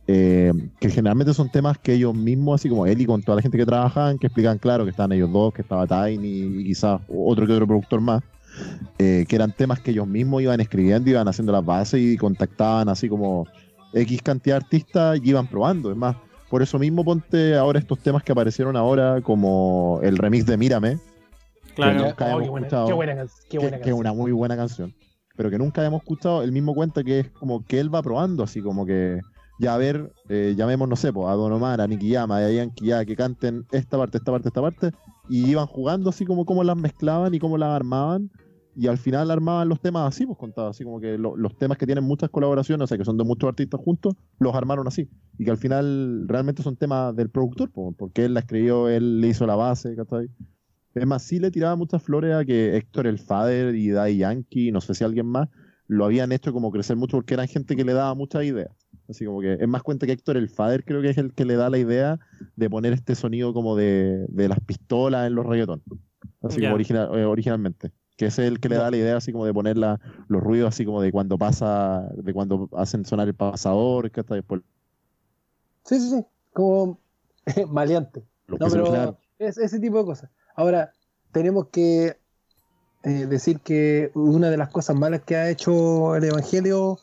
eh, 0.06 0.52
que 0.80 0.90
generalmente 0.90 1.34
son 1.34 1.50
temas 1.50 1.76
que 1.78 1.94
ellos 1.94 2.14
mismos, 2.14 2.60
así 2.60 2.68
como 2.68 2.86
él 2.86 3.00
y 3.00 3.06
con 3.06 3.22
toda 3.22 3.36
la 3.36 3.42
gente 3.42 3.58
que 3.58 3.66
trabajaban, 3.66 4.18
que 4.18 4.28
explican 4.28 4.58
claro 4.58 4.84
que 4.84 4.90
estaban 4.90 5.12
ellos 5.12 5.30
dos, 5.30 5.52
que 5.52 5.62
estaba 5.62 5.86
Tiny 5.86 6.60
y 6.60 6.64
quizás 6.64 7.00
otro 7.08 7.46
que 7.46 7.52
otro 7.52 7.66
productor 7.66 8.00
más 8.00 8.22
eh, 8.98 9.24
que 9.28 9.36
eran 9.36 9.52
temas 9.52 9.80
que 9.80 9.90
ellos 9.92 10.06
mismos 10.06 10.42
iban 10.42 10.60
escribiendo, 10.60 11.10
iban 11.10 11.28
haciendo 11.28 11.52
las 11.52 11.64
bases 11.64 12.00
y 12.00 12.16
contactaban 12.16 12.88
así 12.88 13.08
como 13.08 13.46
X 13.92 14.22
cantidad 14.22 14.56
de 14.58 14.64
artistas 14.64 15.18
y 15.22 15.30
iban 15.30 15.46
probando. 15.46 15.90
Es 15.90 15.96
más, 15.96 16.16
por 16.50 16.62
eso 16.62 16.78
mismo 16.78 17.04
ponte 17.04 17.54
ahora 17.56 17.78
estos 17.78 17.98
temas 17.98 18.22
que 18.22 18.32
aparecieron 18.32 18.76
ahora, 18.76 19.20
como 19.22 20.00
el 20.02 20.16
remix 20.18 20.46
de 20.46 20.56
Mírame, 20.56 20.98
Claro. 21.74 22.04
Nunca 22.04 22.30
hemos 22.30 22.42
qué 22.42 22.48
buena, 22.50 22.66
escuchado. 22.66 22.86
qué 22.86 22.92
buena 22.92 23.14
qué 23.14 23.28
que, 23.48 23.58
buena 23.58 23.70
que 23.70 23.76
es 23.76 23.80
canción. 23.80 23.98
una 23.98 24.12
muy 24.12 24.32
buena 24.32 24.56
canción, 24.56 24.94
pero 25.36 25.50
que 25.50 25.58
nunca 25.58 25.84
hemos 25.84 26.02
escuchado. 26.02 26.42
El 26.42 26.52
mismo 26.52 26.74
cuenta 26.74 27.02
que 27.02 27.20
es 27.20 27.30
como 27.30 27.64
que 27.64 27.80
él 27.80 27.94
va 27.94 28.02
probando, 28.02 28.42
así 28.42 28.60
como 28.60 28.84
que 28.84 29.20
ya 29.58 29.74
a 29.74 29.78
ver, 29.78 30.12
eh, 30.28 30.54
llamemos, 30.56 30.88
no 30.88 30.96
sé, 30.96 31.08
a 31.08 31.12
Don 31.12 31.52
Omar, 31.52 31.80
a 31.80 31.86
Nicky 31.86 32.08
Yama, 32.10 32.38
a 32.38 32.50
Yankee 32.50 32.86
ya, 32.86 33.04
que 33.04 33.16
canten 33.16 33.64
esta 33.70 33.96
parte, 33.96 34.18
esta 34.18 34.32
parte, 34.32 34.48
esta 34.48 34.60
parte, 34.60 34.90
y 35.28 35.48
iban 35.50 35.66
jugando 35.66 36.10
así 36.10 36.24
como 36.26 36.44
cómo 36.44 36.64
las 36.64 36.76
mezclaban 36.76 37.32
y 37.32 37.38
cómo 37.38 37.56
las 37.56 37.70
armaban 37.70 38.30
y 38.74 38.86
al 38.86 38.98
final 38.98 39.30
armaban 39.30 39.68
los 39.68 39.80
temas 39.80 40.08
así, 40.08 40.24
pues 40.26 40.38
contaba, 40.38 40.70
así 40.70 40.84
como 40.84 41.00
que 41.00 41.18
lo- 41.18 41.36
los 41.36 41.56
temas 41.58 41.78
que 41.78 41.86
tienen 41.86 42.04
muchas 42.04 42.30
colaboraciones, 42.30 42.84
o 42.84 42.86
sea, 42.86 42.96
que 42.98 43.04
son 43.04 43.16
de 43.18 43.24
muchos 43.24 43.48
artistas 43.48 43.80
juntos, 43.80 44.14
los 44.38 44.54
armaron 44.54 44.86
así. 44.88 45.08
Y 45.38 45.44
que 45.44 45.50
al 45.50 45.58
final 45.58 46.26
realmente 46.28 46.62
son 46.62 46.76
temas 46.76 47.14
del 47.14 47.28
productor, 47.30 47.70
pues, 47.70 47.94
porque 47.98 48.24
él 48.24 48.34
la 48.34 48.40
escribió, 48.40 48.88
él 48.88 49.20
le 49.20 49.28
hizo 49.28 49.46
la 49.46 49.56
base, 49.56 49.94
¿cachai? 49.94 50.28
Es 50.94 51.06
más, 51.06 51.22
sí 51.22 51.38
le 51.38 51.50
tiraba 51.50 51.74
muchas 51.76 52.02
flores 52.02 52.34
a 52.34 52.44
que 52.44 52.76
Héctor 52.76 53.06
el 53.06 53.18
Fader 53.18 53.74
y 53.74 53.90
Daddy 53.90 54.18
Yankee, 54.18 54.72
no 54.72 54.80
sé 54.80 54.94
si 54.94 55.04
alguien 55.04 55.26
más, 55.26 55.48
lo 55.88 56.04
habían 56.04 56.32
hecho 56.32 56.52
como 56.52 56.70
crecer 56.70 56.96
mucho 56.96 57.16
porque 57.16 57.34
eran 57.34 57.48
gente 57.48 57.76
que 57.76 57.84
le 57.84 57.92
daba 57.94 58.14
muchas 58.14 58.44
ideas. 58.44 58.70
Así 59.08 59.24
como 59.24 59.40
que 59.40 59.54
es 59.54 59.68
más 59.68 59.82
cuenta 59.82 60.06
que 60.06 60.12
Héctor 60.12 60.36
el 60.36 60.48
Fader 60.48 60.84
creo 60.84 61.02
que 61.02 61.10
es 61.10 61.18
el 61.18 61.32
que 61.34 61.44
le 61.44 61.56
da 61.56 61.68
la 61.70 61.78
idea 61.78 62.18
de 62.56 62.70
poner 62.70 62.92
este 62.92 63.14
sonido 63.14 63.52
como 63.52 63.74
de, 63.76 64.24
de 64.28 64.48
las 64.48 64.60
pistolas 64.60 65.26
en 65.26 65.34
los 65.34 65.44
reggaetón. 65.46 65.82
Así 66.42 66.60
Ya. 66.60 66.68
como 66.68 66.74
original, 66.76 67.08
eh, 67.18 67.24
originalmente. 67.24 67.90
Que 68.22 68.28
es 68.28 68.38
el 68.38 68.60
que 68.60 68.68
le 68.68 68.76
da 68.76 68.88
la 68.88 68.96
idea 68.96 69.16
así 69.16 69.32
como 69.32 69.44
de 69.46 69.52
poner 69.52 69.76
la- 69.76 69.98
los 70.28 70.40
ruidos 70.40 70.68
así 70.68 70.84
como 70.84 71.02
de 71.02 71.10
cuando 71.10 71.36
pasa, 71.36 72.08
de 72.14 72.32
cuando 72.32 72.68
hacen 72.76 73.04
sonar 73.04 73.26
el 73.26 73.34
pasador, 73.34 74.12
que 74.12 74.20
hasta 74.20 74.36
después 74.36 74.60
Sí, 75.84 75.98
sí, 75.98 76.08
sí. 76.10 76.24
Como 76.52 77.00
maleante. 77.68 78.22
lo 78.46 78.58
No, 78.58 78.68
pero 78.70 78.84
claro. 78.84 79.18
es 79.40 79.58
ese 79.58 79.80
tipo 79.80 79.98
de 79.98 80.04
cosas. 80.04 80.30
Ahora, 80.54 80.92
tenemos 81.32 81.66
que 81.72 82.16
eh, 83.02 83.26
decir 83.26 83.58
que 83.58 84.12
una 84.14 84.50
de 84.50 84.56
las 84.56 84.68
cosas 84.68 84.94
malas 84.94 85.22
que 85.22 85.34
ha 85.34 85.50
hecho 85.50 86.14
el 86.14 86.22
Evangelio 86.22 87.00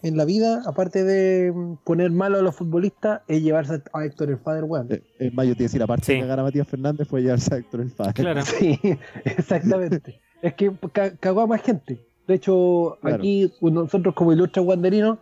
en 0.00 0.16
la 0.16 0.24
vida, 0.24 0.62
aparte 0.64 1.04
de 1.04 1.52
mm, 1.52 1.74
poner 1.84 2.10
malo 2.10 2.38
a 2.38 2.42
los 2.42 2.54
futbolistas, 2.56 3.20
es 3.28 3.42
llevarse 3.42 3.82
a 3.92 4.04
Héctor 4.06 4.30
el 4.30 4.38
Father, 4.38 4.64
weón. 4.64 4.86
Eh, 4.90 5.02
Es 5.18 5.34
más, 5.34 5.46
yo 5.46 5.54
te 5.56 5.64
decir, 5.64 5.82
aparte 5.82 6.06
Sí. 6.06 6.14
de 6.14 6.20
cagar 6.20 6.40
a 6.40 6.42
Matías 6.44 6.66
Fernández, 6.68 7.06
fue 7.06 7.20
llevarse 7.20 7.52
a 7.54 7.58
Héctor 7.58 7.82
el 7.82 7.90
Fader. 7.90 8.14
Claro. 8.14 8.40
Sí, 8.46 8.78
exactamente. 9.26 10.20
Es 10.46 10.54
que 10.54 10.70
ca- 10.92 11.16
cagó 11.16 11.40
a 11.42 11.46
más 11.46 11.62
gente. 11.62 11.98
De 12.26 12.34
hecho, 12.34 12.98
Claro. 13.00 13.16
aquí 13.16 13.50
nosotros 13.60 14.14
como 14.14 14.32
ilustres 14.32 14.64
guanderinos 14.64 15.18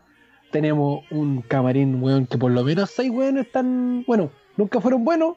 tenemos 0.51 1.05
un 1.11 1.43
camarín, 1.43 2.03
weón, 2.03 2.27
que 2.27 2.39
por 2.39 2.51
lo 2.53 2.63
menos 2.63 2.91
seis 2.91 3.11
weones 3.11 3.47
están, 3.47 4.05
bueno, 4.07 4.31
nunca 4.57 4.81
fueron 4.81 5.05
buenos, 5.05 5.37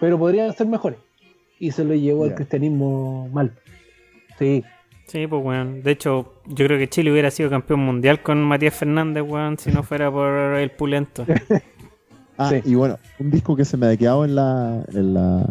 pero 0.00 0.18
podrían 0.18 0.52
ser 0.52 0.66
mejores. 0.66 0.98
Y 1.58 1.70
se 1.70 1.84
lo 1.84 1.94
llevó 1.94 2.24
el 2.24 2.30
Ya. 2.30 2.36
cristianismo 2.36 3.28
mal. 3.32 3.52
Sí, 4.38 4.64
Sí, 5.06 5.26
pues 5.26 5.44
weón. 5.44 5.82
De 5.82 5.90
hecho, 5.90 6.32
yo 6.46 6.64
creo 6.64 6.78
que 6.78 6.88
Chile 6.88 7.12
hubiera 7.12 7.30
sido 7.30 7.50
campeón 7.50 7.80
mundial 7.80 8.22
con 8.22 8.42
Matías 8.42 8.74
Fernández, 8.74 9.22
weón, 9.26 9.58
si 9.58 9.70
no 9.70 9.82
fuera 9.82 10.10
por 10.10 10.30
el 10.56 10.70
pulento. 10.70 11.24
Ah, 12.38 12.48
Sí. 12.48 12.62
y 12.64 12.74
bueno, 12.74 12.98
un 13.18 13.30
disco 13.30 13.54
que 13.54 13.64
se 13.64 13.76
me 13.76 13.86
ha 13.86 13.96
quedado 13.96 14.24
en 14.24 14.34
la, 14.34 14.82
en 14.92 15.12
la. 15.14 15.46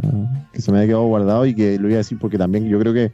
que 0.52 0.62
se 0.62 0.72
me 0.72 0.80
ha 0.80 0.86
quedado 0.88 1.04
guardado 1.06 1.46
y 1.46 1.54
que 1.54 1.78
lo 1.78 1.84
voy 1.84 1.94
a 1.94 1.98
decir 1.98 2.18
porque 2.20 2.40
también 2.40 2.68
yo 2.68 2.80
creo 2.80 2.92
que 2.92 3.12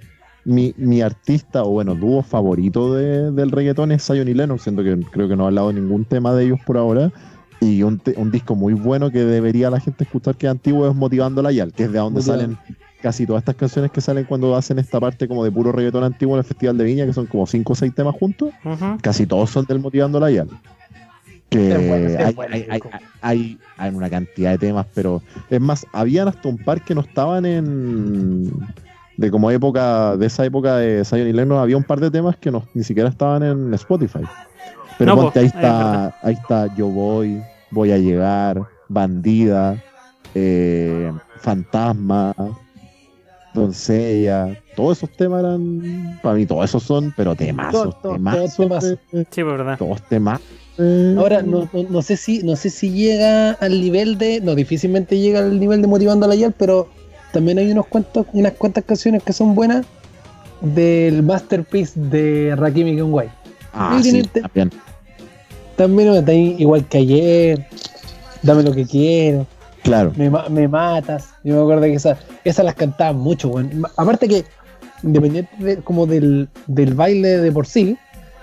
mi, 0.47 0.73
mi 0.77 1.01
artista, 1.01 1.63
o 1.63 1.71
bueno, 1.71 1.93
dúo 1.93 2.23
favorito 2.23 2.93
de- 2.95 3.31
del 3.31 3.51
reggaetón 3.51 3.91
es 3.91 4.03
Zion 4.05 4.27
y 4.27 4.33
Lennox, 4.33 4.61
siento 4.63 4.81
que 4.83 4.97
creo 5.11 5.27
que 5.27 5.35
no 5.35 5.43
he 5.43 5.47
hablado 5.47 5.67
de 5.67 5.79
ningún 5.81 6.05
tema 6.05 6.33
de 6.33 6.45
ellos 6.45 6.59
por 6.65 6.77
ahora. 6.77 7.11
Y 7.59 7.83
un, 7.83 7.97
te- 7.99 8.13
un 8.17 8.31
disco 8.31 8.55
muy 8.55 8.73
bueno 8.73 9.09
que 9.11 9.19
debería 9.25 9.69
la 9.69 9.79
gente 9.79 10.03
escuchar 10.03 10.35
que 10.35 10.45
es 10.47 10.51
antiguo 10.51 10.87
es 10.87 10.95
Motivando 10.95 11.41
la 11.41 11.51
Yal, 11.51 11.73
que 11.73 11.83
es 11.83 11.91
de 11.91 11.97
donde 11.99 12.19
Motivando. 12.19 12.55
salen 12.55 12.77
casi 13.01 13.25
todas 13.25 13.41
estas 13.41 13.55
canciones 13.55 13.91
que 13.91 13.99
salen 13.99 14.23
cuando 14.25 14.55
hacen 14.55 14.79
esta 14.79 14.99
parte 14.99 15.27
como 15.27 15.43
de 15.43 15.51
puro 15.51 15.71
reggaetón 15.71 16.03
antiguo 16.03 16.35
en 16.35 16.39
el 16.39 16.45
Festival 16.45 16.77
de 16.77 16.83
Viña, 16.83 17.05
que 17.05 17.13
son 17.13 17.25
como 17.25 17.45
5 17.45 17.73
o 17.73 17.75
6 17.75 17.93
temas 17.93 18.15
juntos 18.15 18.49
casi 19.01 19.25
todos 19.25 19.49
son 19.49 19.65
del 19.65 19.79
Motivando 19.79 20.19
la 20.19 20.31
Yal. 20.31 20.49
Que 21.49 21.71
Es 21.71 21.87
bueno, 21.87 22.07
es 22.09 22.17
hay, 22.17 22.33
bueno, 22.35 22.53
hay, 22.55 22.79
hay- 23.21 23.57
hay 23.77 23.95
una 23.95 24.09
cantidad 24.09 24.51
de 24.51 24.57
temas, 24.57 24.85
pero 24.93 25.21
es 25.49 25.61
más, 25.61 25.85
habían 25.93 26.27
hasta 26.27 26.47
un 26.49 26.57
par 26.57 26.81
que 26.83 26.93
no 26.95 27.01
estaban 27.01 27.45
en. 27.45 28.51
De 29.18 29.32
como 29.32 29.49
época, 29.51 30.15
de 30.18 30.26
esa 30.28 30.45
época 30.45 30.78
de 30.78 31.03
Zion 31.03 31.28
y 31.28 31.34
Lennox, 31.34 31.59
había 31.61 31.78
un 31.78 31.84
par 31.84 31.99
de 31.99 32.11
temas 32.11 32.38
que 32.38 32.51
no, 32.51 32.63
ni 32.74 32.84
siquiera 32.84 33.09
estaban 33.09 33.43
en 33.43 33.74
Spotify. 33.74 34.20
Pero 34.99 35.15
No, 35.15 35.22
ponte, 35.24 35.34
po, 35.34 35.39
ahí 35.39 35.45
es 35.47 35.53
está, 35.55 36.13
ahí 36.24 36.34
está 36.34 36.76
Yo 36.76 36.88
Voy, 36.88 37.41
Voy 37.72 37.91
a 37.91 37.97
Llegar, 37.97 38.63
Bandida, 38.89 39.76
eh, 40.36 41.11
Fantasma, 41.41 42.34
Doncella, 43.53 44.55
todos 44.76 44.97
esos 44.97 45.09
temas 45.11 45.39
eran, 45.39 46.20
para 46.22 46.36
mí 46.36 46.45
todos 46.45 46.65
esos 46.65 46.84
son, 46.84 47.11
pero 47.18 47.36
temazos, 47.36 47.99
Todos, 48.01 48.15
temazos, 48.18 48.55
todos 48.55 48.70
temazos. 48.70 48.89
de- 49.11 49.24
Sí, 49.32 49.43
pues 49.43 49.45
verdad. 49.45 49.78
todos 49.80 50.01
temas. 50.03 50.39
eh, 50.78 51.15
Ahora, 51.18 51.41
no, 51.41 51.68
no, 51.74 51.84
no 51.89 52.01
sé 52.03 52.18
si 52.18 52.43
no 52.43 52.55
sé 52.55 52.70
si 52.70 52.91
llega 52.91 53.51
al 53.53 53.82
nivel 53.82 54.18
de. 54.20 54.41
No, 54.41 54.53
difícilmente 54.53 55.18
llega 55.18 55.39
al 55.39 55.59
nivel 55.59 55.82
de 55.82 55.88
Motivando 55.88 56.26
a 56.28 56.30
la 56.30 56.36
Yal, 56.36 56.53
pero 56.57 56.88
también 57.38 57.59
hay 57.59 57.71
unos 57.71 57.85
cuantos, 57.85 58.25
unas 58.33 58.53
cuantas 58.53 58.83
canciones 58.83 59.21
que 59.21 59.31
son 59.31 59.53
buenas 59.53 59.85
del 60.61 61.21
masterpiece 61.21 61.99
de 61.99 62.55
Rakim 62.55 62.88
y 62.88 62.97
Conway. 62.97 63.29
Ah, 63.73 63.99
sí, 64.01 64.23
también. 64.23 64.71
También 65.75 66.13
está 66.15 66.31
ahí 66.31 66.55
igual 66.57 66.83
que 66.85 66.97
ayer. 66.97 67.67
Dame 68.41 68.63
lo 68.63 68.71
que 68.73 68.85
quiero. 68.88 69.45
Claro. 69.83 70.11
Me, 70.15 70.31
me 70.49 70.67
matas. 70.67 71.29
Yo 71.43 71.55
me 71.57 71.61
acuerdo 71.61 71.83
que 71.83 71.93
esas 71.93 72.17
esas 72.43 72.65
las 72.65 72.73
cantaban 72.73 73.17
mucho. 73.17 73.51
Ma- 73.51 73.91
Aparte 73.97 74.27
que, 74.27 74.43
independiente 75.03 75.51
de- 75.59 75.77
como 75.77 76.07
del, 76.07 76.49
del 76.65 76.95
baile 76.95 77.38
de 77.38 77.51
por 77.51 77.67
sí, 77.67 77.95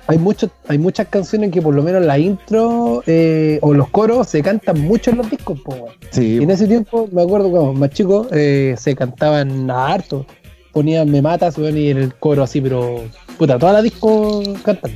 hay 0.06 0.18
muchos, 0.18 0.50
hay 0.68 0.78
muchas 0.78 1.08
canciones 1.08 1.50
que 1.50 1.62
por 1.62 1.74
lo 1.74 1.82
menos 1.82 2.04
la 2.04 2.18
intro 2.18 3.02
eh, 3.06 3.58
o 3.62 3.72
los 3.72 3.88
coros 3.88 4.28
se 4.28 4.42
cantan 4.42 4.80
mucho 4.80 5.10
en 5.10 5.18
los 5.18 5.30
discos, 5.30 5.60
po. 5.60 5.88
Sí, 6.10 6.38
Y 6.40 6.42
en 6.42 6.50
ese 6.50 6.66
tiempo, 6.66 7.08
me 7.10 7.22
acuerdo 7.22 7.50
cuando 7.50 7.72
más 7.72 7.90
chico, 7.90 8.28
eh, 8.32 8.74
se 8.78 8.94
cantaban 8.94 9.70
a 9.70 9.86
harto. 9.88 10.26
Ponían 10.72 11.10
me 11.10 11.22
matas, 11.22 11.56
weón, 11.56 11.78
y 11.78 11.88
el 11.88 12.14
coro 12.14 12.42
así, 12.42 12.60
pero 12.60 13.02
puta, 13.38 13.58
toda 13.58 13.74
la 13.74 13.82
disco 13.82 14.42
cantan. 14.64 14.92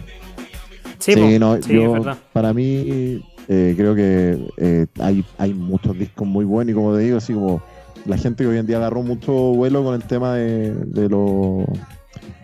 Sí, 0.98 1.38
no, 1.38 1.56
sí, 1.62 1.74
yo, 1.74 1.92
verdad. 1.92 2.18
para 2.32 2.52
mí 2.52 3.22
eh, 3.48 3.74
creo 3.76 3.94
que 3.94 4.38
eh, 4.58 4.86
hay, 5.00 5.24
hay 5.38 5.54
muchos 5.54 5.98
discos 5.98 6.26
muy 6.26 6.44
buenos 6.44 6.72
y 6.72 6.74
como 6.74 6.94
te 6.94 7.02
digo, 7.02 7.16
así 7.16 7.32
como 7.32 7.62
la 8.04 8.18
gente 8.18 8.44
que 8.44 8.50
hoy 8.50 8.58
en 8.58 8.66
día 8.66 8.76
agarró 8.76 9.02
mucho 9.02 9.32
vuelo 9.32 9.82
con 9.82 9.94
el 9.94 10.02
tema 10.02 10.34
de, 10.34 10.74
de, 10.74 11.08
los, 11.08 11.64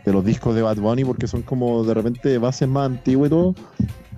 de 0.05 0.13
los 0.13 0.25
discos 0.25 0.55
de 0.55 0.63
Bad 0.63 0.77
Bunny 0.77 1.05
porque 1.05 1.27
son 1.27 1.43
como 1.43 1.85
de 1.85 1.95
repente 1.95 2.39
bases 2.39 2.69
más 2.69 2.87
antiguas 2.87 3.29
y 3.29 3.31
todo. 3.31 3.55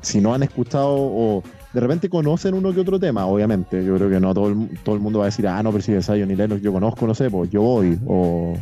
Si 0.02 0.20
no 0.20 0.34
han 0.34 0.42
escuchado 0.42 0.94
o 0.94 1.42
de 1.72 1.80
repente 1.80 2.08
conocen 2.08 2.54
uno 2.54 2.72
que 2.72 2.80
otro 2.80 2.98
tema, 2.98 3.26
obviamente. 3.26 3.84
Yo 3.84 3.96
creo 3.96 4.10
que 4.10 4.20
no 4.20 4.32
todo 4.34 4.48
el, 4.48 4.78
todo 4.82 4.94
el 4.94 5.00
mundo 5.00 5.20
va 5.20 5.26
a 5.26 5.26
decir, 5.26 5.46
ah, 5.46 5.62
no, 5.62 5.70
pero 5.70 5.82
si 5.82 6.00
Zion 6.00 6.30
y 6.30 6.36
Lennox 6.36 6.62
yo 6.62 6.72
conozco, 6.72 7.06
no 7.06 7.14
sé, 7.14 7.30
pues 7.30 7.50
yo 7.50 7.62
voy. 7.62 7.98
O 8.06 8.54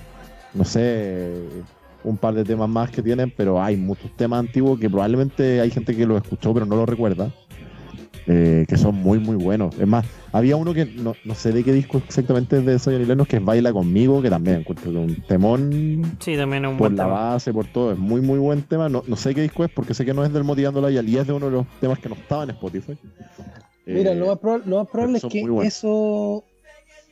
no 0.55 0.65
sé, 0.65 1.33
un 2.05 2.17
par 2.17 2.35
de 2.35 2.45
temas 2.45 2.69
más 2.69 2.91
que 2.91 3.03
tienen, 3.03 3.33
pero 3.37 3.61
hay 3.61 3.77
muchos 3.77 4.11
temas 4.17 4.41
antiguos 4.41 4.79
que 4.79 4.89
probablemente 4.89 5.61
hay 5.61 5.71
gente 5.71 5.97
que 5.97 6.07
los 6.07 6.23
escuchó 6.23 6.53
pero 6.55 6.67
no 6.67 6.77
lo 6.77 6.87
recuerda, 6.87 7.33
eh, 8.27 8.65
que 8.69 8.77
son 8.77 8.95
muy, 8.97 9.19
muy 9.19 9.37
buenos. 9.37 9.79
Es 9.79 9.87
más, 9.87 10.07
había 10.33 10.57
uno 10.57 10.73
que 10.73 10.87
no, 10.87 11.15
no 11.25 11.35
sé 11.35 11.53
de 11.53 11.63
qué 11.63 11.73
disco 11.73 11.99
exactamente 11.99 12.57
es 12.59 12.65
de 12.65 12.79
Zion 12.79 13.03
y 13.03 13.05
Lennox, 13.07 13.29
que 13.29 13.37
es 13.37 13.45
Baila 13.45 13.73
Conmigo, 13.73 14.23
que 14.23 14.31
también 14.31 14.59
encuentro 14.59 14.91
que 14.93 14.99
un 14.99 15.15
temón 15.27 16.17
Sí, 16.21 16.37
también 16.37 16.65
es 16.65 16.71
un 16.71 16.77
por 16.79 16.89
buen 16.89 16.97
la 16.97 17.05
tema. 17.05 17.15
base, 17.33 17.53
por 17.53 17.67
todo. 17.67 17.93
Es 17.93 17.99
muy, 17.99 18.21
muy 18.21 18.39
buen 18.39 18.63
tema. 18.63 18.89
No, 18.89 19.03
no 19.07 19.17
sé 19.17 19.35
qué 19.35 19.43
disco 19.43 19.65
es 19.65 19.71
porque 19.71 19.95
sé 19.95 20.05
que 20.05 20.15
no 20.15 20.25
es 20.25 20.33
del 20.33 20.45
Motivando 20.45 20.81
la 20.81 20.91
Yal 20.91 21.09
y 21.09 21.19
es 21.19 21.27
de 21.27 21.33
uno 21.33 21.47
de 21.47 21.53
los 21.53 21.67
temas 21.81 21.99
que 21.99 22.09
no 22.09 22.15
estaba 22.15 22.45
en 22.45 22.51
Spotify. 22.51 22.97
Mira, 23.87 24.13
Eh, 24.13 24.15
lo 24.15 24.27
más, 24.29 24.37
proba- 24.39 24.63
lo 24.65 24.77
más 24.79 24.89
probable 24.89 25.19
es 25.19 25.25
que 25.25 25.45
eso. 25.67 26.45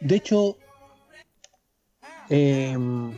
De 0.00 0.16
hecho, 0.16 0.56
em, 2.28 3.12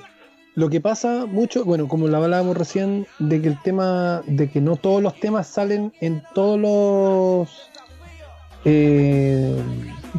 lo 0.57 0.69
que 0.69 0.81
pasa 0.81 1.27
mucho, 1.27 1.65
bueno, 1.65 1.89
como 1.89 2.09
lo 2.09 2.17
hablábamos 2.17 2.57
recién, 2.57 3.07
de 3.19 3.41
que 3.41 3.49
el 3.49 3.61
tema, 3.63 4.23
de 4.27 4.51
que 4.51 4.61
no 4.61 4.77
todos 4.77 5.03
los 5.03 5.19
temas 5.21 5.47
salen 5.47 5.93
en 6.01 6.23
todos 6.35 6.59
los. 6.61 7.71
Eh, 8.65 9.57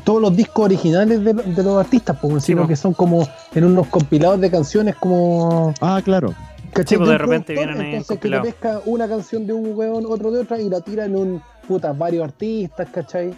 todos 0.03 0.21
los 0.21 0.35
discos 0.35 0.65
originales 0.65 1.23
de, 1.23 1.33
de 1.33 1.63
los 1.63 1.77
artistas, 1.79 2.17
pues, 2.21 2.43
sino 2.43 2.63
po. 2.63 2.67
que 2.67 2.75
son 2.75 2.93
como 2.93 3.27
en 3.53 3.63
unos 3.63 3.87
compilados 3.87 4.39
de 4.41 4.51
canciones 4.51 4.95
como 4.95 5.73
Ah, 5.81 6.01
claro. 6.03 6.33
¿Cachai? 6.73 6.89
Sí, 6.89 6.97
pues, 6.97 7.09
de 7.09 7.17
repente 7.17 7.53
vienen 7.53 7.79
ahí 7.79 7.85
Entonces 7.95 8.19
que 8.19 8.27
le 8.27 8.37
compilados. 8.37 8.47
pesca 8.47 8.81
una 8.85 9.07
canción 9.07 9.47
de 9.47 9.53
un 9.53 9.77
weón, 9.77 10.05
otro 10.07 10.31
de 10.31 10.41
otra, 10.41 10.59
y 10.59 10.69
la 10.69 10.81
tira 10.81 11.05
en 11.05 11.15
un 11.15 11.41
puta 11.67 11.93
varios 11.93 12.25
artistas, 12.25 12.89
¿cachai? 12.91 13.33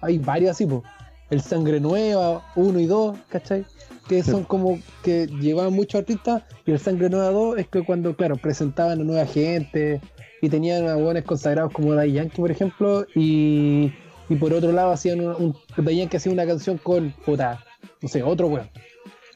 Hay 0.00 0.18
varios 0.18 0.50
así, 0.52 0.66
pues. 0.66 0.82
El 1.30 1.40
Sangre 1.40 1.78
Nueva, 1.78 2.42
uno 2.56 2.80
y 2.80 2.86
dos, 2.86 3.16
¿cachai? 3.28 3.64
Que 4.08 4.24
Sí. 4.24 4.32
son 4.32 4.42
como 4.42 4.80
que 5.04 5.28
llevaban 5.40 5.72
muchos 5.72 6.00
artistas, 6.00 6.42
y 6.66 6.72
el 6.72 6.80
Sangre 6.80 7.08
Nueva 7.08 7.30
2 7.30 7.58
es 7.58 7.68
que 7.68 7.84
cuando, 7.84 8.16
claro, 8.16 8.34
presentaban 8.36 9.00
a 9.00 9.04
nueva 9.04 9.24
gente 9.26 10.00
y 10.42 10.48
tenían 10.48 10.88
a 10.88 10.96
buenos 10.96 11.22
consagrados 11.22 11.72
como 11.72 11.94
Daddy 11.94 12.12
Yankee, 12.14 12.38
por 12.40 12.50
ejemplo, 12.50 13.06
y, 13.14 13.92
y 14.30 14.36
por 14.36 14.54
otro 14.54 14.72
lado 14.72 14.92
hacían 14.92 15.20
un, 15.20 15.54
un 15.76 15.86
Yankee 15.86 16.16
hacía 16.16 16.32
una 16.32 16.46
canción 16.46 16.78
con 16.78 17.12
puta, 17.26 17.62
no 18.00 18.08
sé, 18.08 18.22
otro 18.22 18.46
weón, 18.46 18.70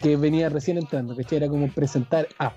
que 0.00 0.16
venía 0.16 0.48
recién 0.48 0.78
entrando, 0.78 1.16
¿cachai? 1.16 1.38
Era 1.38 1.48
como 1.48 1.68
presentar 1.68 2.28
a. 2.38 2.52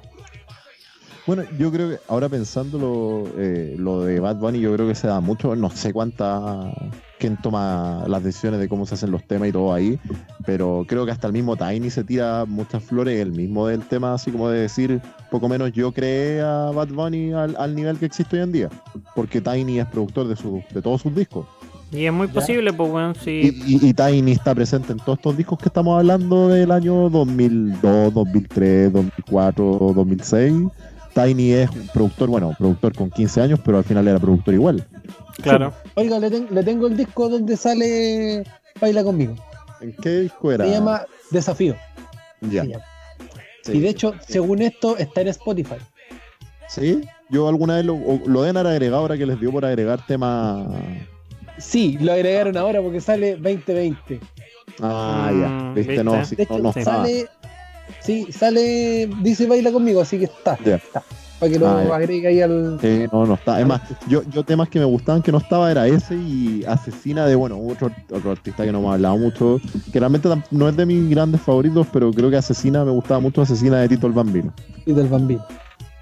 Bueno, 1.25 1.43
yo 1.57 1.71
creo 1.73 1.89
que 1.89 1.99
ahora 2.07 2.29
pensándolo, 2.29 3.27
eh, 3.37 3.75
lo 3.77 4.03
de 4.03 4.21
Bad 4.21 4.37
Bunny, 4.37 4.61
yo 4.61 4.73
creo 4.73 4.87
que 4.87 4.95
se 4.95 5.07
da 5.07 5.19
mucho, 5.19 5.57
no 5.57 5.69
sé 5.71 5.91
cuánta, 5.91 6.71
quién 7.19 7.35
toma 7.41 8.05
las 8.07 8.23
decisiones 8.23 8.61
de 8.61 8.69
cómo 8.69 8.85
se 8.85 8.93
hacen 8.93 9.11
los 9.11 9.25
temas 9.25 9.49
y 9.49 9.51
todo 9.51 9.73
ahí, 9.73 9.99
pero 10.45 10.85
creo 10.87 11.05
que 11.05 11.11
hasta 11.11 11.27
el 11.27 11.33
mismo 11.33 11.57
Tiny 11.57 11.89
se 11.89 12.05
tira 12.05 12.45
muchas 12.45 12.81
flores, 12.81 13.19
el 13.19 13.33
mismo 13.33 13.67
del 13.67 13.81
tema, 13.81 14.13
así 14.13 14.31
como 14.31 14.49
de 14.49 14.61
decir, 14.61 15.01
poco 15.29 15.49
menos 15.49 15.73
yo 15.73 15.91
creé 15.91 16.39
a 16.41 16.71
Bad 16.73 16.89
Bunny 16.89 17.33
al, 17.33 17.57
al 17.57 17.75
nivel 17.75 17.97
que 17.97 18.05
existe 18.05 18.37
hoy 18.37 18.43
en 18.43 18.51
día, 18.53 18.69
porque 19.13 19.41
Tiny 19.41 19.79
es 19.79 19.87
productor 19.87 20.29
de, 20.29 20.35
su, 20.37 20.63
de 20.71 20.81
todos 20.81 21.01
sus 21.01 21.13
discos. 21.13 21.45
Y 21.91 22.05
es 22.05 22.11
muy 22.13 22.27
Ya. 22.27 22.33
posible, 22.33 22.73
pues, 22.73 22.91
weón, 22.91 23.13
Y, 23.21 23.23
sí. 23.23 23.63
y- 23.65 23.87
y 23.89 23.93
Tiny 23.93 24.31
está 24.33 24.53
presente 24.53 24.91
en 24.91 24.99
todos 24.99 25.17
estos 25.19 25.37
discos 25.37 25.57
que 25.57 25.69
estamos 25.69 25.97
hablando 25.97 26.49
del 26.49 26.71
año 26.71 27.09
2002, 27.09 28.13
2003, 28.13 28.91
2004, 28.91 29.93
2006. 29.95 30.53
Tiny 31.13 31.51
es 31.53 31.69
un 31.71 31.87
productor, 31.87 32.29
bueno, 32.29 32.53
productor 32.57 32.93
con 32.93 33.09
15 33.09 33.41
años, 33.41 33.59
pero 33.63 33.77
al 33.77 33.83
final 33.83 34.07
era 34.07 34.19
productor 34.19 34.53
igual. 34.53 34.85
Claro. 35.41 35.73
Oiga, 35.95 36.19
le, 36.19 36.29
ten- 36.29 36.47
le 36.51 36.63
tengo 36.63 36.87
el 36.87 36.97
disco 36.97 37.29
donde 37.29 37.55
sale 37.55 38.43
Baila 38.81 39.03
conmigo. 39.03 39.35
¿En 39.79 39.93
qué 39.93 40.21
disco 40.21 40.51
era? 40.51 40.65
Se 40.65 40.71
llama 40.71 41.03
Desafío. 41.31 41.75
Ya. 42.41 42.63
se 42.63 42.67
llama. 42.69 42.83
Sí. 43.63 43.71
Y 43.73 43.79
de 43.79 43.89
hecho, 43.89 44.13
según 44.27 44.61
esto, 44.61 44.97
está 44.97 45.21
en 45.21 45.29
Spotify. 45.29 45.75
Sí, 46.67 47.01
yo 47.29 47.47
alguna 47.47 47.75
vez 47.77 47.85
lo, 47.85 47.97
lo 48.25 48.41
deben 48.41 48.57
haber 48.57 48.73
agregado 48.73 49.01
ahora 49.01 49.17
que 49.17 49.25
les 49.25 49.39
dio 49.39 49.51
por 49.51 49.63
agregar 49.65 50.05
temas. 50.05 50.67
Sí, 51.57 51.97
lo 51.99 52.13
agregaron 52.13 52.55
ahora 52.57 52.81
porque 52.81 53.01
sale 53.01 53.35
2020. 53.37 54.19
Ah, 54.81 55.29
Mm, 55.33 55.41
ya. 55.41 55.73
Viste, 55.73 55.91
¿viste? 55.91 56.03
no, 56.03 56.25
sí, 56.25 56.35
De 56.35 56.43
hecho, 56.43 56.59
no, 56.59 56.73
sale. 56.73 57.27
Sí, 58.01 58.27
sale. 58.31 59.09
Dice 59.21 59.47
Baila 59.47 59.71
conmigo, 59.71 60.01
así 60.01 60.17
que 60.19 60.25
está. 60.25 60.57
Ya. 60.63 60.75
está. 60.75 61.01
Para 61.39 61.51
que 61.51 61.59
lo 61.59 61.67
Ah, 61.67 61.95
agregue 61.95 62.27
ahí 62.27 62.41
al. 62.41 62.77
No, 63.11 63.25
no 63.25 63.33
está. 63.35 63.59
Es 63.59 63.65
más, 63.67 63.81
yo, 64.07 64.23
yo 64.31 64.43
temas 64.43 64.69
que 64.69 64.79
me 64.79 64.85
gustaban 64.85 65.21
que 65.21 65.31
no 65.31 65.37
estaba 65.37 65.69
era 65.71 65.87
ese 65.87 66.15
y 66.15 66.63
Asesina 66.67 67.25
de, 67.27 67.35
bueno, 67.35 67.59
otro, 67.59 67.91
otro 68.11 68.31
artista 68.31 68.65
que 68.65 68.71
no 68.71 68.81
me 68.81 68.87
ha 68.89 68.93
hablado 68.93 69.17
mucho, 69.17 69.59
que 69.91 69.99
realmente 69.99 70.27
no 70.51 70.69
es 70.69 70.75
de 70.75 70.85
mis 70.85 71.09
grandes 71.09 71.39
favoritos, 71.41 71.85
pero 71.93 72.11
creo 72.11 72.29
que 72.31 72.37
Asesina 72.37 72.83
me 72.83 72.91
gustaba 72.91 73.19
mucho 73.19 73.41
Asesina 73.43 73.79
de 73.81 73.87
Tito 73.89 74.07
el 74.07 74.13
Bambino. 74.13 74.51
Tito 74.83 74.99
el 74.99 75.07
Bambino. 75.07 75.45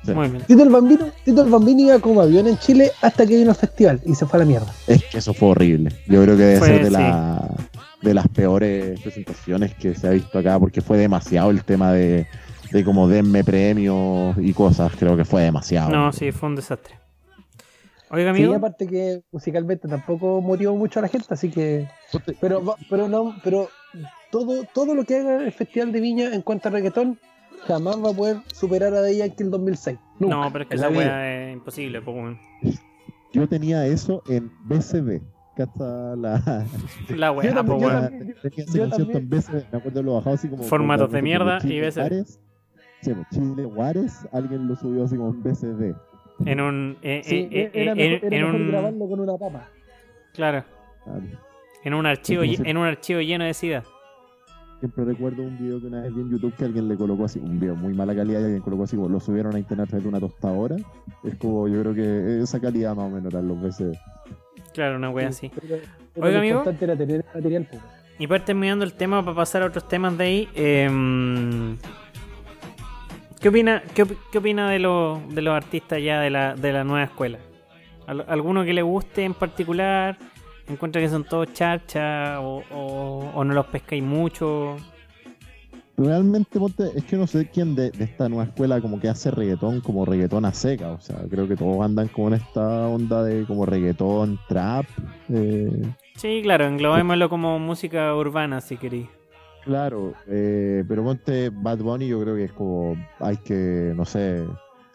Sí. 0.05 0.13
Muy 0.13 0.27
bien. 0.29 0.43
Tito 0.45 0.63
el 0.63 0.69
Bambino, 0.69 1.05
Tito 1.23 1.43
el 1.43 1.49
Bambino 1.49 1.81
iba 1.81 1.99
como 1.99 2.21
avión 2.21 2.47
en 2.47 2.57
Chile 2.59 2.91
hasta 3.01 3.25
que 3.25 3.35
vino 3.37 3.49
al 3.51 3.55
festival 3.55 4.01
y 4.05 4.13
se 4.15 4.25
fue 4.25 4.37
a 4.37 4.39
la 4.41 4.45
mierda. 4.45 4.67
Es 4.87 5.03
que 5.05 5.17
eso 5.17 5.33
fue 5.33 5.49
horrible. 5.49 5.91
Yo 6.07 6.21
creo 6.23 6.37
que 6.37 6.43
debe 6.43 6.59
Fue, 6.59 6.67
ser 6.67 6.79
de, 6.79 6.85
sí. 6.85 6.91
la, 6.91 7.49
de 8.01 8.13
las 8.13 8.27
peores 8.27 8.99
presentaciones 9.01 9.73
que 9.75 9.95
se 9.95 10.07
ha 10.07 10.11
visto 10.11 10.37
acá, 10.39 10.59
porque 10.59 10.81
fue 10.81 10.97
demasiado 10.97 11.49
el 11.51 11.63
tema 11.63 11.91
de, 11.93 12.27
de 12.71 12.83
como 12.83 13.07
denme 13.07 13.43
premios 13.43 14.35
y 14.39 14.53
cosas. 14.53 14.91
Creo 14.97 15.17
que 15.17 15.25
fue 15.25 15.41
demasiado. 15.43 15.89
No, 15.89 16.11
sí, 16.13 16.31
fue 16.31 16.49
un 16.49 16.55
desastre. 16.55 16.95
Oiga, 18.11 18.33
Sí, 18.35 18.41
amigo. 18.43 18.55
aparte 18.55 18.85
que 18.85 19.23
musicalmente 19.31 19.87
tampoco 19.87 20.39
motivó 20.39 20.75
mucho 20.75 20.99
a 20.99 21.01
la 21.01 21.07
gente, 21.07 21.27
así 21.31 21.49
que. 21.49 21.87
Pero, 22.39 22.75
pero 22.89 23.09
no, 23.09 23.35
pero 23.43 23.69
todo, 24.31 24.63
todo 24.73 24.93
lo 24.93 25.03
que 25.05 25.15
haga 25.17 25.43
el 25.43 25.51
Festival 25.51 25.91
de 25.91 26.01
Viña 26.01 26.33
en 26.35 26.41
cuanto 26.43 26.67
a 26.67 26.71
reggaetón 26.71 27.17
jamás 27.67 27.97
va 28.03 28.09
a 28.11 28.13
poder 28.13 28.37
superar 28.53 28.93
a 28.93 29.01
Daddy 29.01 29.17
Yankee 29.17 29.43
el 29.43 29.51
2006. 29.51 29.97
Nunca, 30.19 30.35
No, 30.35 30.49
pero 30.51 30.63
es 30.63 30.69
que 30.69 30.75
esa 30.75 30.89
weá 30.89 31.47
es 31.49 31.53
imposible, 31.53 32.01
pues, 32.01 32.15
weón. 32.17 32.39
Yo 33.33 33.47
tenía 33.49 33.85
eso 33.85 34.23
en 34.29 34.51
BCD. 34.65 35.21
Que 35.55 35.63
hasta 35.63 36.15
la. 36.17 36.65
La 37.15 37.31
weá, 37.31 37.47
Yo 37.49 37.55
también- 37.55 37.79
yo 37.79 37.87
weón. 37.87 38.01
también- 38.01 38.35
Tenía 38.41 38.63
ese 38.65 38.77
yo 38.77 38.89
concierto 38.89 39.17
en. 39.17 39.29
Me 39.71 39.77
acuerdo 39.77 39.99
de 39.99 40.03
lo 40.03 40.13
bajado 40.15 40.35
así 40.35 40.49
como. 40.49 40.63
Formatos 40.63 41.07
como 41.07 41.15
de 41.15 41.21
mierda 41.21 41.59
y. 41.63 41.79
Juárez. 41.91 42.39
Sí, 43.01 43.13
pues, 43.13 43.27
Chile 43.31 43.63
Juárez, 43.65 44.27
alguien 44.33 44.67
lo 44.67 44.75
subió 44.75 45.05
así 45.05 45.15
como 45.15 45.29
en 45.29 45.43
BCD. 45.43 45.95
En 46.45 46.59
un. 46.59 46.97
eh, 47.01 47.21
Sí, 47.23 47.47
eh, 47.49 47.49
eh, 47.51 47.71
era 47.73 47.91
en- 47.93 47.97
mejor, 47.97 48.25
era 48.25 48.35
en 48.37 48.43
mejor 48.43 48.61
un. 48.61 48.67
grabarlo 48.67 49.07
con 49.09 49.19
una 49.21 49.37
papa. 49.37 49.69
Claro. 50.33 50.63
En 51.83 51.93
un 51.93 52.05
archivo, 52.05 52.41
como 52.41 52.51
lle- 52.51 52.57
si- 52.63 52.69
en 52.69 52.77
un 52.77 52.85
archivo 52.87 53.21
lleno 53.21 53.45
de 53.45 53.53
sida. 53.53 53.83
Siempre 54.79 55.05
recuerdo 55.05 55.41
un 55.43 55.57
video 55.57 55.79
que 55.79 55.87
una 55.87 56.01
vez 56.01 56.13
vi 56.13 56.21
en 56.21 56.29
YouTube 56.31 56.53
que 56.55 56.65
alguien 56.65 56.87
le 56.87 56.95
colocó 56.97 57.25
así, 57.25 57.39
un 57.39 57.59
video 57.59 57.75
muy 57.75 57.93
mala 57.93 58.13
calidad 58.15 58.41
y 58.41 58.43
alguien 58.43 58.61
colocó 58.61 58.83
así, 58.83 58.95
como 58.95 59.09
lo 59.09 59.19
subieron 59.19 59.55
a 59.55 59.59
internet 59.59 59.85
a 59.85 59.89
través 59.89 60.03
de 60.03 60.09
una 60.09 60.19
tostadora. 60.19 60.75
Es 61.23 61.35
como, 61.37 61.67
yo 61.67 61.79
creo 61.81 61.93
que 61.93 62.41
esa 62.41 62.59
calidad 62.59 62.95
más 62.95 63.05
o 63.05 63.09
menos 63.09 63.33
eran 63.33 63.47
los 63.47 63.59
veces. 63.61 63.97
Claro, 64.73 64.97
una 64.97 65.09
wea 65.09 65.31
Sí, 65.31 65.47
así. 65.47 65.59
pero- 65.61 65.81
pero 66.13 66.25
Oiga, 66.27 66.33
lo 66.37 66.39
amigo. 66.39 66.57
importante 66.59 66.85
era 66.85 66.95
tener 66.97 67.15
el 67.17 67.25
material. 67.33 67.67
pues. 67.69 67.81
Y 68.19 68.27
para 68.27 68.39
ir 68.39 68.45
terminando 68.45 68.85
el 68.85 68.93
tema, 68.93 69.23
para 69.23 69.35
pasar 69.35 69.61
a 69.63 69.65
otros 69.67 69.87
temas 69.87 70.17
de 70.17 70.23
ahí, 70.23 70.49
em, 70.55 71.77
¿qué 73.39 73.49
opina, 73.49 73.81
qué, 73.93 74.05
qué 74.31 74.37
opina 74.37 74.69
de, 74.69 74.79
los 74.79 75.33
de 75.33 75.41
los 75.41 75.53
artistas 75.55 76.01
ya 76.03 76.19
de 76.19 76.29
la, 76.29 76.55
de 76.55 76.73
la 76.73 76.83
nueva 76.83 77.03
escuela? 77.05 77.39
¿Al- 78.07 78.25
¿Alguno 78.27 78.63
que 78.65 78.73
le 78.73 78.81
guste 78.83 79.23
en 79.23 79.33
particular? 79.33 80.17
¿Encuentra 80.67 81.01
que 81.01 81.09
son 81.09 81.23
todos 81.23 81.53
charcha 81.53 82.39
o, 82.41 82.63
o- 82.73 83.31
o 83.35 83.43
no 83.43 83.53
los 83.53 83.67
pescáis 83.67 84.03
mucho? 84.03 84.77
Realmente, 85.97 86.59
ponte, 86.59 86.91
es 86.93 87.05
que 87.05 87.15
no 87.15 87.25
sé 87.25 87.47
quién 87.53 87.73
de, 87.73 87.89
de 87.91 88.03
esta 88.03 88.27
nueva 88.27 88.43
escuela 88.45 88.81
como 88.81 88.99
que 88.99 89.07
hace 89.07 89.31
reggaetón 89.31 89.79
como 89.79 90.03
reggaetón 90.05 90.43
a 90.43 90.53
seca. 90.53 90.91
O 90.91 90.99
sea, 90.99 91.17
creo 91.29 91.47
que 91.47 91.55
todos 91.55 91.81
andan 91.85 92.09
como 92.09 92.27
en 92.29 92.33
esta 92.33 92.87
onda 92.87 93.23
de 93.23 93.45
como 93.45 93.65
reggaetón, 93.65 94.37
trap. 94.49 94.85
eh, 95.29 95.71
Sí, 96.17 96.41
claro, 96.43 96.65
englobémoslo 96.65 97.29
como 97.29 97.59
música 97.59 98.13
urbana 98.15 98.59
si 98.59 98.75
queréis. 98.77 99.07
Claro, 99.63 100.13
eh, 100.27 100.83
pero 100.87 101.03
ponte 101.03 101.49
Bad 101.51 101.79
Bunny, 101.79 102.07
yo 102.07 102.21
creo 102.21 102.35
que 102.35 102.43
es 102.45 102.51
como, 102.51 102.95
hay 103.19 103.37
que, 103.37 103.93
no 103.95 104.05
sé, 104.05 104.45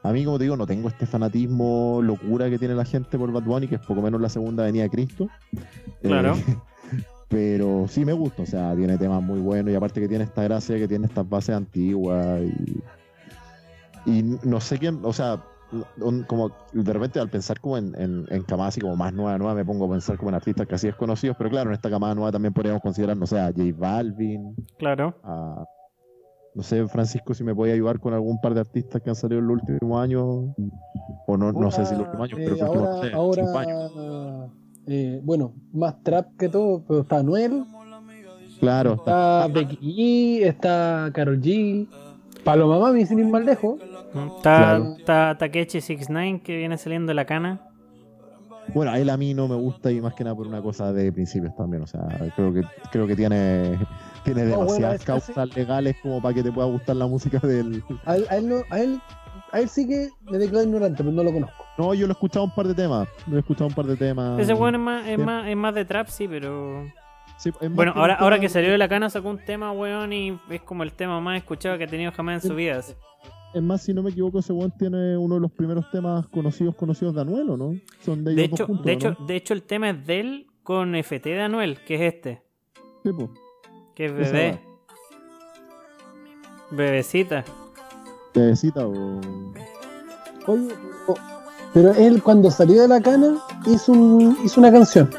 a 0.02 0.12
mí 0.12 0.24
como 0.24 0.38
te 0.38 0.44
digo, 0.44 0.56
no 0.56 0.66
tengo 0.66 0.88
este 0.88 1.06
fanatismo, 1.06 2.00
locura 2.02 2.48
que 2.48 2.58
tiene 2.58 2.74
la 2.74 2.84
gente 2.84 3.18
por 3.18 3.30
Bad 3.32 3.42
Bunny, 3.42 3.68
que 3.68 3.74
es 3.76 3.80
poco 3.86 4.00
menos 4.02 4.20
la 4.20 4.28
segunda 4.28 4.64
venida 4.64 4.84
de 4.84 4.90
Cristo. 4.90 5.28
Claro. 6.02 6.34
Eh, 6.36 6.56
pero 7.28 7.86
sí 7.88 8.04
me 8.04 8.12
gusta, 8.12 8.42
o 8.42 8.46
sea, 8.46 8.74
tiene 8.74 8.98
temas 8.98 9.22
muy 9.22 9.38
buenos 9.40 9.72
y 9.72 9.76
aparte 9.76 10.00
que 10.00 10.08
tiene 10.08 10.24
esta 10.24 10.42
gracia, 10.42 10.76
que 10.78 10.88
tiene 10.88 11.06
estas 11.06 11.28
bases 11.28 11.54
antiguas 11.54 12.40
y, 14.06 14.10
y 14.10 14.22
no 14.44 14.60
sé 14.60 14.78
quién, 14.78 15.00
o 15.04 15.12
sea, 15.12 15.40
un- 15.98 16.24
como 16.24 16.50
de 16.72 16.92
repente 16.92 17.20
al 17.20 17.28
pensar 17.30 17.60
como 17.60 17.78
en, 17.78 17.94
en, 18.00 18.26
en 18.30 18.42
camadas 18.42 18.74
así 18.74 18.80
como 18.80 18.96
más 18.96 19.12
nueva, 19.12 19.38
nueva, 19.38 19.54
me 19.54 19.64
pongo 19.64 19.84
a 19.86 19.90
pensar 19.90 20.16
como 20.16 20.30
en 20.30 20.34
artistas 20.34 20.66
casi 20.66 20.88
desconocidos, 20.88 21.36
pero 21.38 21.50
claro, 21.50 21.70
en 21.70 21.74
esta 21.74 21.90
camada 21.90 22.14
nueva 22.14 22.32
también 22.32 22.52
podríamos 22.52 22.82
considerar, 22.82 23.16
no 23.16 23.26
sé, 23.26 23.38
a 23.38 23.46
J 23.52 23.62
Balvin, 23.76 24.54
Claro. 24.78 25.14
a- 25.22 25.64
no 26.54 26.62
sé, 26.62 26.86
Francisco, 26.88 27.32
si 27.34 27.44
me 27.44 27.54
puede 27.54 27.72
ayudar 27.72 28.00
con 28.00 28.12
algún 28.12 28.40
par 28.40 28.54
de 28.54 28.60
artistas 28.60 29.00
que 29.02 29.10
han 29.10 29.16
salido 29.16 29.40
en 29.40 29.46
los 29.46 29.62
últimos 29.62 30.02
años, 30.02 30.24
o 31.26 31.36
no, 31.36 31.52
no 31.52 31.70
sé 31.70 31.86
si 31.86 31.92
los 31.94 32.02
últimos 32.06 32.28
años, 32.28 32.40
Eh, 32.40 32.44
pero 32.44 32.74
no 32.74 33.00
sé, 33.02 33.12
ahora 33.12 33.42
cinco 33.44 33.58
años. 33.58 34.50
eh, 34.86 35.20
bueno, 35.22 35.52
más 35.72 36.02
trap 36.02 36.26
que 36.36 36.48
todo, 36.48 36.82
pero 36.86 37.00
está 37.02 37.18
Anuel, 37.18 37.64
Claro, 38.58 38.94
está- 38.94 39.46
está 39.46 39.58
Becky 39.60 39.76
G, 40.42 40.46
está 40.46 41.10
Carol 41.14 41.40
G, 41.40 41.86
Paloma 42.44 42.78
Mami, 42.78 43.06
sin 43.06 43.18
ir 43.20 43.26
más 43.26 43.42
lejos. 43.44 43.80
Está, 44.36 44.40
Claro. 44.42 44.94
está 44.98 45.38
Takechi 45.38 45.80
69 45.80 46.42
que 46.44 46.56
viene 46.58 46.76
saliendo 46.76 47.08
de 47.10 47.14
la 47.14 47.24
cana. 47.24 47.60
bueno, 48.74 48.90
a 48.92 48.98
él 49.00 49.08
a 49.10 49.16
mí 49.16 49.34
no 49.34 49.48
me 49.48 49.54
gusta 49.56 49.90
y 49.90 50.00
más 50.00 50.14
que 50.14 50.22
nada 50.24 50.36
por 50.36 50.46
una 50.46 50.60
cosa 50.62 50.92
de 50.92 51.10
principios 51.12 51.54
también, 51.56 51.82
o 51.82 51.86
sea, 51.88 52.06
creo 52.36 52.52
que 52.52 52.62
creo 52.92 53.06
que 53.06 53.16
tiene 53.16 53.78
tiene 54.24 54.42
No, 54.44 54.48
bueno, 54.56 54.62
demasiadas 54.72 55.04
causas 55.04 55.56
legales 55.56 55.96
como 56.02 56.20
para 56.22 56.34
que 56.34 56.42
te 56.42 56.52
pueda 56.52 56.68
gustar 56.68 56.96
la 56.96 57.06
música 57.06 57.38
del 57.38 57.82
A 58.04 58.16
él, 58.16 58.26
a 58.30 58.36
él, 58.36 58.48
no- 58.48 58.62
a 58.70 58.80
él, 58.80 59.00
a 59.52 59.60
él 59.60 59.68
sí 59.68 59.86
que 59.88 60.08
me 60.30 60.38
declaro 60.38 60.64
ignorante, 60.64 60.98
pero 61.02 61.12
no 61.12 61.22
lo 61.22 61.32
conozco. 61.32 61.64
No, 61.78 61.94
yo 61.94 62.06
lo 62.06 62.12
he 62.12 62.14
escuchado 62.14 62.44
un 62.44 62.54
par 62.54 62.66
de 62.68 62.74
temas, 62.74 63.08
lo 63.26 63.36
he 63.36 63.40
escuchado 63.40 63.66
un 63.68 63.74
par 63.74 63.86
de 63.86 63.96
temas. 63.96 64.38
Ese 64.40 64.52
bueno 64.52 64.78
es 64.78 64.84
más, 64.84 65.06
es, 65.08 65.18
más, 65.18 65.48
es 65.48 65.56
más 65.56 65.74
de 65.74 65.84
trap, 65.84 66.08
sí, 66.08 66.28
pero. 66.28 66.84
Sí, 67.38 67.48
es 67.48 67.68
más 67.70 67.74
Bueno, 67.74 67.92
ahora, 67.96 68.14
ahora 68.16 68.38
que 68.38 68.48
salió 68.50 68.70
de 68.70 68.76
la 68.78 68.88
cana 68.88 69.08
sacó 69.08 69.30
un 69.30 69.38
tema, 69.38 69.72
weón, 69.72 70.12
y 70.12 70.38
es 70.50 70.60
como 70.62 70.82
el 70.82 70.92
tema 70.92 71.20
más 71.20 71.38
escuchado 71.38 71.78
que 71.78 71.84
ha 71.84 71.88
tenido 71.88 72.12
jamás 72.12 72.44
en 72.44 72.50
su 72.50 72.54
vida. 72.54 72.78
así. 72.78 72.92
Es 73.54 73.62
más, 73.62 73.82
si 73.82 73.92
no 73.94 74.02
me 74.02 74.10
equivoco, 74.10 74.38
ese 74.40 74.52
weón 74.52 74.70
tiene 74.78 75.16
uno 75.16 75.36
de 75.36 75.40
los 75.40 75.50
primeros 75.50 75.90
temas 75.90 76.26
conocidos 76.28 76.76
conocidos 76.76 77.14
de 77.14 77.22
Anuel, 77.22 77.48
¿o 77.50 77.56
no? 77.56 77.72
Son 78.04 78.22
de 78.24 78.32
ellos 78.32 78.36
De 78.42 78.48
dos 78.48 78.52
hecho, 78.60 78.66
juntos, 78.66 78.84
de 78.86 78.92
¿o 78.92 78.94
hecho, 78.94 79.16
de 79.26 79.36
hecho, 79.36 79.54
el 79.54 79.62
tema 79.62 79.90
es 79.90 80.06
de 80.06 80.20
él 80.20 80.46
con 80.62 80.94
FT 80.94 81.30
de 81.30 81.40
Anuel, 81.40 81.78
que 81.84 81.94
es 81.96 82.14
este, 82.14 82.42
Sí, 83.02 83.10
po. 83.12 83.32
Que 84.00 84.06
es 84.06 84.14
bebé. 84.14 84.58
Bebecita. 86.70 87.44
Bebecita 88.34 88.86
o... 88.86 89.20
Oye, 90.46 90.68
pero- 91.06 91.18
pero 91.74 91.92
él 91.92 92.22
cuando 92.22 92.50
salió 92.50 92.80
de 92.80 92.88
la 92.88 93.00
cana 93.02 93.36
hizo, 93.66 93.92
un, 93.92 94.38
hizo 94.42 94.58
una 94.60 94.72
canción. 94.72 95.10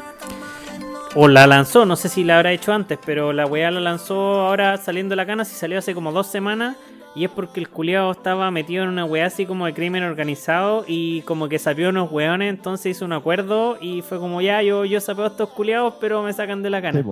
O 1.14 1.28
la 1.28 1.46
lanzó, 1.46 1.86
no 1.86 1.94
sé 1.94 2.08
si 2.08 2.24
la 2.24 2.36
habrá 2.38 2.50
hecho 2.52 2.72
antes, 2.72 2.98
pero 3.06 3.32
la 3.32 3.46
weá 3.46 3.70
la 3.70 3.80
lanzó 3.80 4.40
ahora 4.40 4.76
saliendo 4.78 5.12
de 5.12 5.16
la 5.16 5.26
cana, 5.26 5.44
si 5.44 5.54
salió 5.54 5.78
hace 5.78 5.94
como 5.94 6.10
dos 6.10 6.26
semanas. 6.26 6.76
Y 7.14 7.24
es 7.24 7.30
porque 7.30 7.60
el 7.60 7.68
culiado 7.68 8.10
estaba 8.10 8.50
metido 8.50 8.82
en 8.82 8.88
una 8.88 9.04
weá 9.04 9.26
así 9.26 9.46
como 9.46 9.66
de 9.66 9.74
crimen 9.74 10.02
organizado 10.02 10.84
y 10.88 11.20
como 11.22 11.48
que 11.48 11.58
sapió 11.60 11.90
unos 11.90 12.10
weones, 12.10 12.48
entonces 12.48 12.96
hizo 12.96 13.04
un 13.04 13.12
acuerdo 13.12 13.76
y 13.80 14.00
fue 14.02 14.18
como 14.18 14.40
ya, 14.40 14.60
yo, 14.62 14.86
yo 14.86 14.98
sapeo 15.00 15.26
a 15.26 15.28
estos 15.28 15.50
culiados, 15.50 15.94
pero 16.00 16.22
me 16.22 16.32
sacan 16.32 16.62
de 16.62 16.70
la 16.70 16.80
cana. 16.82 17.04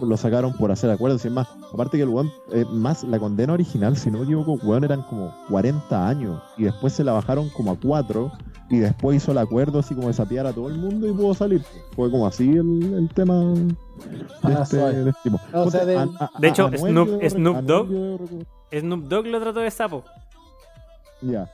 Lo 0.00 0.16
sacaron 0.16 0.52
por 0.54 0.70
hacer 0.72 0.90
acuerdos 0.90 1.24
y 1.24 1.30
más. 1.30 1.48
Aparte 1.72 1.96
que 1.96 2.02
el 2.02 2.08
weón, 2.08 2.30
eh, 2.52 2.64
más 2.70 3.04
la 3.04 3.18
condena 3.18 3.52
original, 3.52 3.96
si 3.96 4.10
no 4.10 4.18
me 4.18 4.24
equivoco, 4.24 4.54
weón, 4.64 4.84
eran 4.84 5.02
como 5.02 5.34
40 5.48 6.08
años. 6.08 6.42
Y 6.56 6.64
después 6.64 6.92
se 6.92 7.04
la 7.04 7.12
bajaron 7.12 7.48
como 7.50 7.72
a 7.72 7.76
4. 7.78 8.30
Y 8.70 8.78
después 8.78 9.16
hizo 9.18 9.32
el 9.32 9.38
acuerdo 9.38 9.80
así 9.80 9.94
como 9.94 10.08
de 10.08 10.14
sapear 10.14 10.46
a 10.46 10.52
todo 10.52 10.68
el 10.68 10.78
mundo 10.78 11.06
y 11.06 11.12
pudo 11.12 11.34
salir. 11.34 11.62
Fue 11.94 12.10
como 12.10 12.26
así 12.26 12.48
el, 12.50 12.94
el 12.94 13.08
tema 13.14 13.34
de, 13.38 13.74
Ah, 14.42 14.62
este, 14.62 14.76
suave. 14.78 14.94
de 15.04 15.10
este 15.10 15.22
tipo. 15.24 15.36
O 15.52 15.70
sea, 15.70 15.80
Ponte, 15.80 15.86
de- 15.86 15.96
a- 15.98 16.02
a- 16.24 16.30
De 16.38 16.48
hecho, 16.48 16.66
a 16.66 16.70
Snoop- 16.70 17.30
Snoop 17.30 17.56
Dogg- 17.58 18.46
Snoop 18.80 19.02
Dogg 19.08 19.26
lo 19.26 19.40
trató 19.40 19.60
de 19.60 19.70
sapo. 19.70 20.04
Ya. 21.20 21.50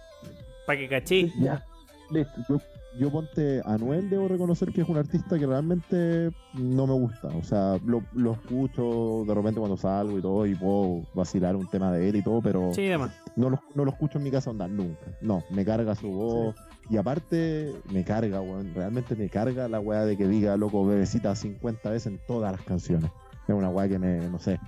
Para 0.66 0.78
que 0.78 0.89
cachí. 0.89 1.32
Ya. 1.41 1.64
Listo. 2.11 2.61
Yo, 2.99 3.11
ponte 3.11 3.63
Anuel, 3.65 4.11
debo 4.11 4.27
reconocer 4.27 4.73
que 4.73 4.81
es 4.81 4.89
un 4.89 4.97
artista 4.97 5.39
que 5.39 5.47
realmente 5.47 6.31
no 6.55 6.87
me 6.87 6.95
gusta. 6.95 7.29
O 7.29 7.43
sea, 7.45 7.79
lo, 7.87 8.03
lo 8.13 8.33
escucho 8.33 9.25
de 9.27 9.35
repente 9.35 9.61
cuando 9.61 9.77
salgo 9.77 10.19
y 10.19 10.23
todo, 10.23 10.47
y 10.47 10.55
puedo 10.57 11.03
vacilar 11.15 11.55
un 11.55 11.69
tema 11.69 11.93
de 11.93 12.09
él 12.09 12.17
y 12.17 12.23
todo, 12.23 12.43
pero 12.43 12.73
Sí, 12.75 12.91
no, 13.37 13.51
lo, 13.51 13.63
no 13.75 13.85
lo 13.85 13.91
escucho 13.93 14.19
en 14.19 14.25
mi 14.25 14.31
casa 14.31 14.51
onda 14.51 14.67
nunca. 14.67 15.07
No, 15.21 15.45
me 15.51 15.65
carga 15.65 15.95
su 15.95 16.09
voz. 16.09 16.57
Y 16.91 16.97
aparte, 16.97 17.73
me 17.93 18.03
carga, 18.03 18.41
weón. 18.41 18.75
Realmente 18.75 19.15
me 19.15 19.29
carga 19.29 19.69
la 19.69 19.79
weá 19.79 20.05
de 20.05 20.17
que 20.17 20.27
diga, 20.27 20.57
loco, 20.57 20.85
bebecita 20.85 21.37
50 21.37 21.91
veces 21.91 22.07
en 22.09 22.21
todas 22.27 22.51
las 22.51 22.63
canciones. 22.63 23.11
Es 23.47 23.55
una 23.55 23.69
weá 23.69 23.89
que 23.89 23.99
me, 23.99 24.29
no 24.29 24.39
sé, 24.39 24.59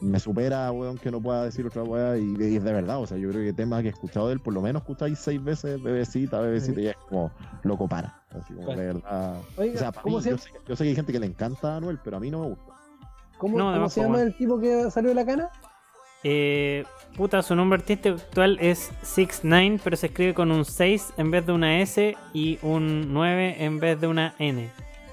me 0.00 0.20
supera, 0.20 0.70
weón, 0.72 0.98
que 0.98 1.10
no 1.10 1.20
pueda 1.20 1.44
decir 1.44 1.66
otra 1.66 1.82
weá. 1.82 2.16
Y, 2.16 2.36
y 2.38 2.56
es 2.56 2.64
de 2.64 2.72
verdad, 2.72 3.00
o 3.00 3.06
sea, 3.06 3.16
yo 3.16 3.30
creo 3.30 3.42
que 3.44 3.52
temas 3.52 3.82
que 3.82 3.88
he 3.88 3.90
escuchado 3.90 4.28
de 4.28 4.34
él, 4.34 4.40
por 4.40 4.54
lo 4.54 4.62
menos 4.62 4.82
escucháis 4.82 5.18
seis 5.18 5.42
veces 5.42 5.82
bebecita, 5.82 6.40
bebecita, 6.40 6.80
y 6.80 6.86
es 6.88 6.96
como, 7.08 7.30
loco, 7.62 7.88
para. 7.88 8.22
Así 8.30 8.54
como, 8.54 8.68
de 8.68 8.86
verdad. 8.86 9.40
Oiga, 9.56 9.74
o 9.74 9.78
sea, 9.78 9.92
para 9.92 10.02
¿cómo 10.02 10.16
mí, 10.18 10.22
se 10.22 10.30
yo, 10.30 10.38
sé, 10.38 10.50
yo 10.66 10.76
sé 10.76 10.84
que 10.84 10.90
hay 10.90 10.96
gente 10.96 11.12
que 11.12 11.20
le 11.20 11.26
encanta 11.26 11.74
a 11.74 11.76
Anuel, 11.78 11.98
pero 12.02 12.16
a 12.16 12.20
mí 12.20 12.30
no 12.30 12.40
me 12.40 12.46
gusta. 12.48 12.74
¿Cómo, 13.38 13.56
No, 13.56 13.72
cómo 13.72 13.88
se 13.88 13.94
pues, 13.94 13.96
llama 13.96 14.08
bueno. 14.16 14.26
el 14.30 14.36
tipo 14.36 14.60
que 14.60 14.90
salió 14.90 15.08
de 15.10 15.14
la 15.14 15.24
cana? 15.24 15.50
Eh, 16.24 16.84
puta, 17.16 17.42
su 17.42 17.54
nombre 17.54 17.78
artístico 17.78 18.16
actual 18.16 18.58
es 18.60 18.90
6ix9ine, 19.02 19.80
pero 19.82 19.96
se 19.96 20.06
escribe 20.06 20.34
con 20.34 20.50
un 20.50 20.64
6 20.64 21.14
en 21.16 21.30
vez 21.30 21.46
de 21.46 21.52
una 21.52 21.80
S 21.80 22.16
y 22.34 22.58
un 22.62 23.12
9 23.12 23.64
en 23.64 23.78
vez 23.78 24.00
de 24.00 24.08
una 24.08 24.34
N. 24.38 24.68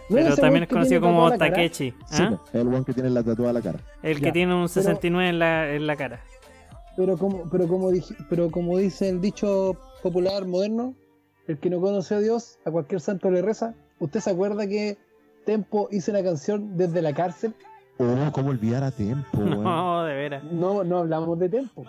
¿No 0.09 0.17
Pero 0.17 0.35
también 0.35 0.63
es 0.63 0.69
conocido 0.69 1.01
como? 1.01 1.31
Takechi. 1.35 1.91
Sí, 2.09 2.23
¿ah? 2.23 2.39
po, 2.51 2.57
el 2.59 2.67
weón 2.67 2.85
que 2.85 2.93
tiene 2.93 3.09
la 3.09 3.23
tatuada 3.23 3.49
a 3.51 3.53
la 3.53 3.61
cara. 3.61 3.79
El 4.03 4.19
que 4.19 4.25
Ya, 4.27 4.33
tiene 4.33 4.53
un 4.53 4.61
pero- 4.61 4.67
69 4.83 5.29
en 5.29 5.39
la, 5.39 5.73
en 5.73 5.87
la 5.87 5.95
cara. 5.95 6.21
Pero 6.95 7.17
como, 7.17 7.49
pero 7.49 7.67
como 7.67 7.91
dije, 7.91 8.15
pero 8.29 8.49
como 8.51 8.77
dice 8.77 9.09
el 9.09 9.19
dicho 9.19 9.75
popular 10.03 10.45
moderno, 10.45 10.93
el 11.47 11.57
que 11.57 11.69
no 11.69 11.81
conoce 11.81 12.15
a 12.15 12.19
Dios, 12.19 12.57
a 12.65 12.71
cualquier 12.71 13.01
santo 13.01 13.29
le 13.31 13.41
reza. 13.41 13.73
¿Usted 13.99 14.19
se 14.19 14.29
acuerda 14.29 14.67
que 14.67 14.97
Tempo 15.45 15.87
hizo 15.91 16.11
una 16.11 16.23
canción 16.23 16.75
desde 16.77 17.01
la 17.01 17.13
cárcel? 17.13 17.53
Oh, 17.97 18.31
cómo 18.31 18.49
olvidar 18.49 18.83
a 18.83 18.91
tiempo, 18.91 19.27
weón. 19.37 19.63
No, 19.63 20.03
de 20.03 20.13
veras. 20.13 20.43
No, 20.43 20.83
no 20.83 20.99
hablamos 20.99 21.37
de 21.39 21.49
Tempo. 21.49 21.83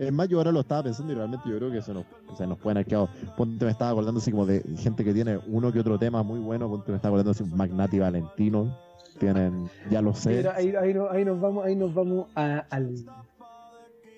Es 0.00 0.12
más, 0.12 0.28
yo 0.28 0.38
ahora 0.38 0.50
lo 0.50 0.60
estaba 0.60 0.82
pensando 0.84 1.12
y 1.12 1.16
realmente 1.16 1.48
yo 1.48 1.56
creo 1.58 1.70
que 1.70 1.82
se 1.82 1.92
nos, 1.92 2.04
o 2.32 2.34
sea, 2.34 2.46
nos 2.46 2.56
pueden 2.58 2.78
haber 2.78 2.86
quedado. 2.86 3.08
Ponte, 3.36 3.64
me 3.66 3.70
estaba 3.70 3.90
acordando 3.90 4.18
así 4.18 4.30
como 4.30 4.46
de 4.46 4.62
gente 4.78 5.04
que 5.04 5.12
tiene 5.12 5.38
uno 5.46 5.70
que 5.70 5.78
otro 5.80 5.98
tema 5.98 6.22
muy 6.22 6.40
bueno. 6.40 6.68
Ponte, 6.70 6.90
me 6.90 6.96
estaba 6.96 7.10
acordando 7.10 7.32
así, 7.32 7.44
Magnati 7.44 7.98
Valentino. 7.98 8.74
Tienen, 9.18 9.68
ya 9.90 10.00
lo 10.00 10.14
sé. 10.14 10.36
Mira, 10.38 10.54
ahí, 10.56 10.74
ahí, 10.74 10.94
no- 10.94 11.10
ahí 11.10 11.24
nos 11.26 11.38
vamos, 11.38 11.66
ahí 11.66 11.76
nos 11.76 11.92
vamos 11.92 12.28
a- 12.34 12.64
al, 12.70 12.94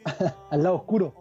al 0.51 0.63
lado 0.63 0.77
oscuro. 0.77 1.15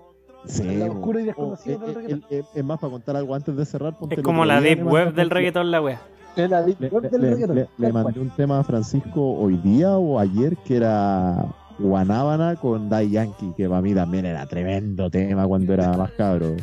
Sí, 0.46 0.68
al 0.68 0.80
lado 0.80 0.92
oscuro 0.94 1.20
y 1.20 1.24
desconocido 1.24 1.78
Oh, 1.82 1.86
del 1.86 1.90
eh, 1.90 1.94
reggaetón. 1.96 2.24
eh, 2.30 2.40
eh, 2.40 2.44
es 2.56 2.64
más, 2.64 2.80
para 2.80 2.92
contar 2.92 3.16
algo 3.16 3.34
antes 3.36 3.56
de 3.56 3.66
cerrar. 3.66 3.98
ponte 3.98 4.16
Es 4.16 4.20
el 4.20 4.24
como 4.24 4.46
la 4.46 4.60
deep 4.62 4.78
le 4.78 4.84
mandé 4.84 4.92
web 5.06 5.14
del 5.16 5.30
reggaetón, 5.30 5.72
la 5.72 5.82
wea. 5.82 6.02
Es 6.36 6.50
la 6.50 6.62
deep 6.64 6.80
Le, 6.80 6.88
web 6.90 7.10
del 7.10 7.22
le- 7.22 7.30
reggaetón, 7.32 7.56
le- 7.56 7.68
le 7.78 7.94
mandé 7.94 8.20
un 8.20 8.30
tema 8.30 8.60
a 8.60 8.64
Francisco 8.64 9.22
hoy 9.34 9.58
día 9.58 9.98
o 9.98 10.20
ayer 10.20 10.56
que 10.58 10.78
era 10.78 11.46
Guanábana 11.82 12.56
con 12.56 12.90
Dai 12.90 13.10
Yankee, 13.10 13.54
que 13.58 13.68
para 13.68 13.82
mí 13.82 13.94
también 13.94 14.26
era 14.26 14.46
tremendo 14.46 15.10
tema 15.10 15.48
cuando 15.48 15.74
era 15.74 15.92
más 15.98 16.12
cabro. 16.12 16.56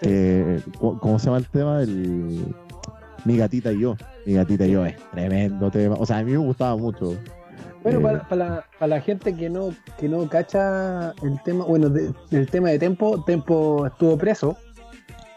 Que, 0.00 0.60
¿cómo- 0.78 0.98
¿Cómo 1.00 1.18
se 1.18 1.26
llama 1.26 1.38
el 1.38 1.46
tema? 1.46 1.82
El 1.82 2.54
Mi 3.24 3.36
gatita 3.38 3.72
y 3.72 3.80
yo. 3.80 3.96
Mi 4.24 4.34
gatita 4.34 4.66
y 4.66 4.72
yo 4.72 4.84
es 4.86 4.94
tremendo 5.12 5.70
tema. 5.70 5.96
O 5.98 6.04
sea, 6.06 6.18
a 6.18 6.22
mí 6.22 6.32
me 6.32 6.38
gustaba 6.38 6.76
mucho. 6.76 7.16
Bueno, 7.82 8.00
Eh, 8.00 8.02
para, 8.02 8.28
para 8.28 8.44
la, 8.48 8.64
para 8.78 8.88
la 8.88 9.00
gente 9.00 9.34
que 9.34 9.48
no, 9.48 9.70
que 9.98 10.08
no 10.08 10.28
cacha 10.28 11.12
el 11.22 11.40
tema, 11.44 11.64
bueno, 11.64 11.88
de- 11.88 12.12
el 12.32 12.48
tema 12.50 12.68
de 12.70 12.78
Tempo, 12.78 13.22
Tempo 13.24 13.86
estuvo 13.86 14.16
preso 14.18 14.56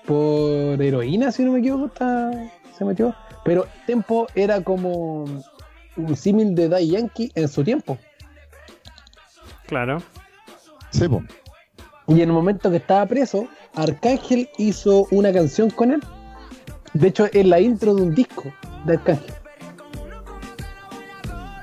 por 0.06 0.82
heroína, 0.82 1.32
si 1.32 1.44
no 1.44 1.52
me 1.54 1.60
equivoco, 1.60 1.86
está- 1.88 2.32
se 2.78 2.86
metió. 2.86 3.14
Pero 3.46 3.66
Tempo 3.86 4.28
era 4.36 4.62
como 4.62 5.26
un 5.98 6.16
símil 6.16 6.56
de 6.56 6.70
Dai 6.70 6.90
Yankee 6.90 7.32
en 7.36 7.48
su 7.48 7.64
tiempo. 7.64 7.98
Claro. 9.70 10.02
Sí, 10.90 11.08
po. 11.08 11.24
Y 12.08 12.14
en 12.16 12.30
el 12.30 12.34
momento 12.34 12.72
que 12.72 12.78
estaba 12.78 13.06
preso, 13.06 13.48
Arcángel 13.76 14.50
hizo 14.58 15.06
una 15.12 15.32
canción 15.32 15.70
con 15.70 15.92
él. 15.92 16.02
De 16.94 17.08
hecho, 17.10 17.28
es 17.32 17.46
la 17.46 17.60
intro 17.60 17.94
de 17.94 18.02
un 18.02 18.16
disco 18.16 18.44
de 18.86 18.94
Arcángel. 18.94 19.34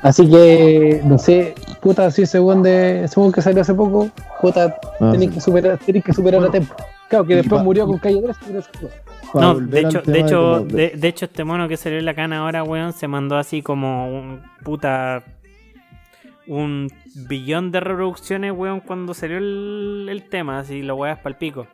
Así 0.03 0.29
que, 0.31 1.01
no 1.05 1.19
sé, 1.19 1.55
puta, 1.81 2.11
si 2.13 2.23
ese 2.23 2.39
weón 2.39 2.63
de 2.63 3.05
ese 3.05 3.19
weón 3.19 3.33
que 3.33 3.43
salió 3.43 3.63
hace 3.63 3.75
poco, 3.75 4.09
puta, 4.41 4.79
Ah, 5.01 5.11
tenéis 5.11 5.31
sí. 5.31 5.35
que 5.35 5.41
superar, 5.41 5.79
tenéis 5.85 6.05
que 6.05 6.13
superar 6.13 6.41
Bueno, 6.41 6.49
a 6.49 6.53
tiempo. 6.53 6.75
Claro, 7.09 7.25
que 7.25 7.37
después 7.37 7.59
pa- 7.61 7.65
murió 7.65 7.87
con 7.87 7.99
Calle 7.99 8.21
3, 8.23 8.37
pero 8.47 8.59
eso 8.61 8.69
fue. 8.79 8.89
Para 9.33 9.47
No, 9.47 9.61
de 9.61 9.81
hecho, 9.81 10.03
de 10.03 10.21
hecho, 10.21 10.61
de, 10.61 10.91
de 10.91 11.09
hecho, 11.09 11.25
este 11.25 11.43
mono 11.43 11.67
que 11.67 11.77
salió 11.77 11.99
en 11.99 12.05
la 12.05 12.15
cana 12.15 12.39
ahora, 12.39 12.63
weón, 12.63 12.93
se 12.93 13.09
mandó 13.09 13.37
así 13.37 13.63
como 13.63 14.09
un 14.17 14.43
puta. 14.63 15.25
Un 16.47 16.89
billón 17.29 17.73
de 17.73 17.81
reproducciones, 17.81 18.53
weón, 18.53 18.81
cuando 18.81 19.15
salió 19.15 19.39
el, 19.39 20.07
el 20.09 20.23
tema, 20.29 20.61
así 20.61 20.83
lo 20.83 20.95
weas 20.97 21.19
pa'l 21.19 21.37
pico. 21.37 21.67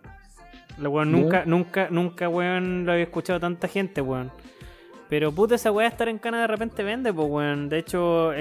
Lo 0.79 0.91
weón, 0.91 1.13
nunca, 1.13 1.45
nunca, 1.45 1.89
nunca, 1.91 2.29
weón, 2.29 2.87
lo 2.87 2.93
había 2.93 3.05
escuchado 3.05 3.39
tanta 3.39 3.69
gente, 3.69 4.01
weón. 4.01 4.31
Pero 5.09 5.31
puta, 5.31 5.57
esa 5.57 5.71
weá 5.71 5.89
estar 5.89 6.09
en 6.09 6.19
cana 6.19 6.41
de 6.41 6.47
repente 6.47 6.83
vende, 6.83 7.13
pues, 7.13 7.29
weón. 7.29 7.69
De 7.69 7.79
hecho, 7.79 8.33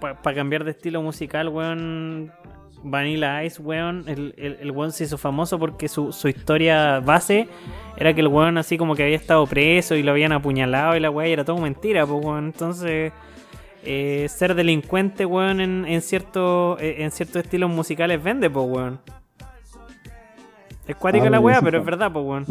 para 0.00 0.34
cambiar 0.34 0.64
de 0.64 0.72
estilo 0.72 1.02
musical, 1.02 1.48
weón. 1.48 2.32
Vanilla 2.82 3.44
Ice, 3.44 3.62
weón. 3.62 4.04
El, 4.08 4.34
el, 4.36 4.58
el 4.60 4.70
weón 4.72 4.90
se 4.92 5.04
hizo 5.04 5.18
famoso 5.18 5.58
porque 5.58 5.88
su, 5.88 6.12
su 6.12 6.28
historia 6.28 7.00
base 7.00 7.48
era 7.96 8.12
que 8.14 8.20
el 8.20 8.28
weón 8.28 8.58
así 8.58 8.76
como 8.76 8.94
que 8.96 9.04
había 9.04 9.16
estado 9.16 9.46
preso 9.46 9.94
y 9.94 10.02
lo 10.02 10.12
habían 10.12 10.32
apuñalado 10.32 10.96
y 10.96 11.00
la 11.00 11.10
weá 11.10 11.28
y 11.28 11.32
era 11.32 11.44
todo 11.44 11.58
mentira, 11.58 12.04
pues, 12.06 12.24
weón. 12.24 12.46
Entonces, 12.46 13.12
eh, 13.84 14.26
ser 14.28 14.54
delincuente, 14.54 15.24
weón, 15.24 15.60
en, 15.60 15.84
en, 15.86 16.02
cierto, 16.02 16.78
eh, 16.78 17.02
en 17.02 17.10
ciertos 17.10 17.42
estilos 17.44 17.70
musicales 17.70 18.22
vende, 18.22 18.50
pues, 18.50 18.66
weón. 18.68 19.00
Es 20.86 20.96
cuática 20.96 21.26
Ah, 21.26 21.30
la 21.30 21.40
weá, 21.40 21.60
pero 21.60 21.78
es 21.78 21.84
verdad, 21.84 22.10
pues, 22.12 22.24
weón. 22.24 22.46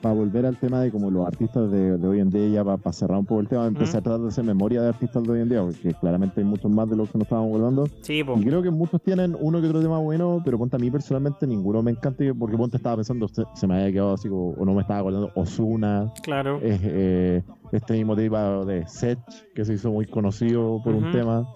Para 0.00 0.14
volver 0.14 0.46
al 0.46 0.56
tema 0.56 0.80
de 0.80 0.90
como 0.90 1.10
los 1.10 1.26
artistas 1.26 1.70
de, 1.70 1.96
de 1.98 2.08
hoy 2.08 2.20
en 2.20 2.30
día, 2.30 2.48
ya 2.48 2.64
para 2.64 2.92
cerrar 2.92 3.18
un 3.18 3.26
poco 3.26 3.40
el 3.40 3.48
tema, 3.48 3.66
empecé 3.66 3.98
a 3.98 4.00
tratar 4.00 4.20
de 4.20 4.28
hacer 4.28 4.44
memoria 4.44 4.82
de 4.82 4.88
artistas 4.88 5.22
de 5.22 5.30
hoy 5.30 5.40
en 5.40 5.48
día, 5.48 5.62
porque 5.62 5.94
claramente 6.00 6.40
hay 6.40 6.46
muchos 6.46 6.70
más 6.70 6.88
de 6.88 6.96
los 6.96 7.10
que 7.10 7.18
nos 7.18 7.26
estábamos 7.26 7.54
hablando. 7.56 7.86
Sí, 8.02 8.24
pues. 8.24 8.40
Y 8.40 8.44
creo 8.44 8.62
que 8.62 8.70
muchos 8.70 9.02
tienen 9.02 9.36
uno 9.38 9.60
que 9.60 9.66
otro 9.68 9.80
tema 9.82 9.98
bueno, 9.98 10.40
pero 10.44 10.58
ponte 10.58 10.76
a 10.76 10.78
mí 10.78 10.90
personalmente 10.90 11.46
ninguno 11.46 11.82
me 11.82 11.90
encanta, 11.90 12.24
porque 12.38 12.56
ponte 12.56 12.76
estaba 12.76 12.96
pensando, 12.96 13.28
se, 13.28 13.44
se 13.54 13.66
me 13.66 13.74
había 13.74 13.92
quedado 13.92 14.14
así 14.14 14.28
como, 14.28 14.50
o 14.50 14.64
no 14.64 14.74
me 14.74 14.82
estaba 14.82 15.00
acordando, 15.00 15.30
Osuna, 15.34 16.12
Claro. 16.22 16.58
eh, 16.62 17.42
este 17.72 17.92
mismo 17.94 18.16
tema 18.16 18.64
de 18.64 18.86
Sech, 18.86 19.18
que 19.54 19.64
se 19.64 19.74
hizo 19.74 19.90
muy 19.92 20.06
conocido 20.06 20.80
por 20.82 20.94
un 20.94 21.12
tema. 21.12 21.46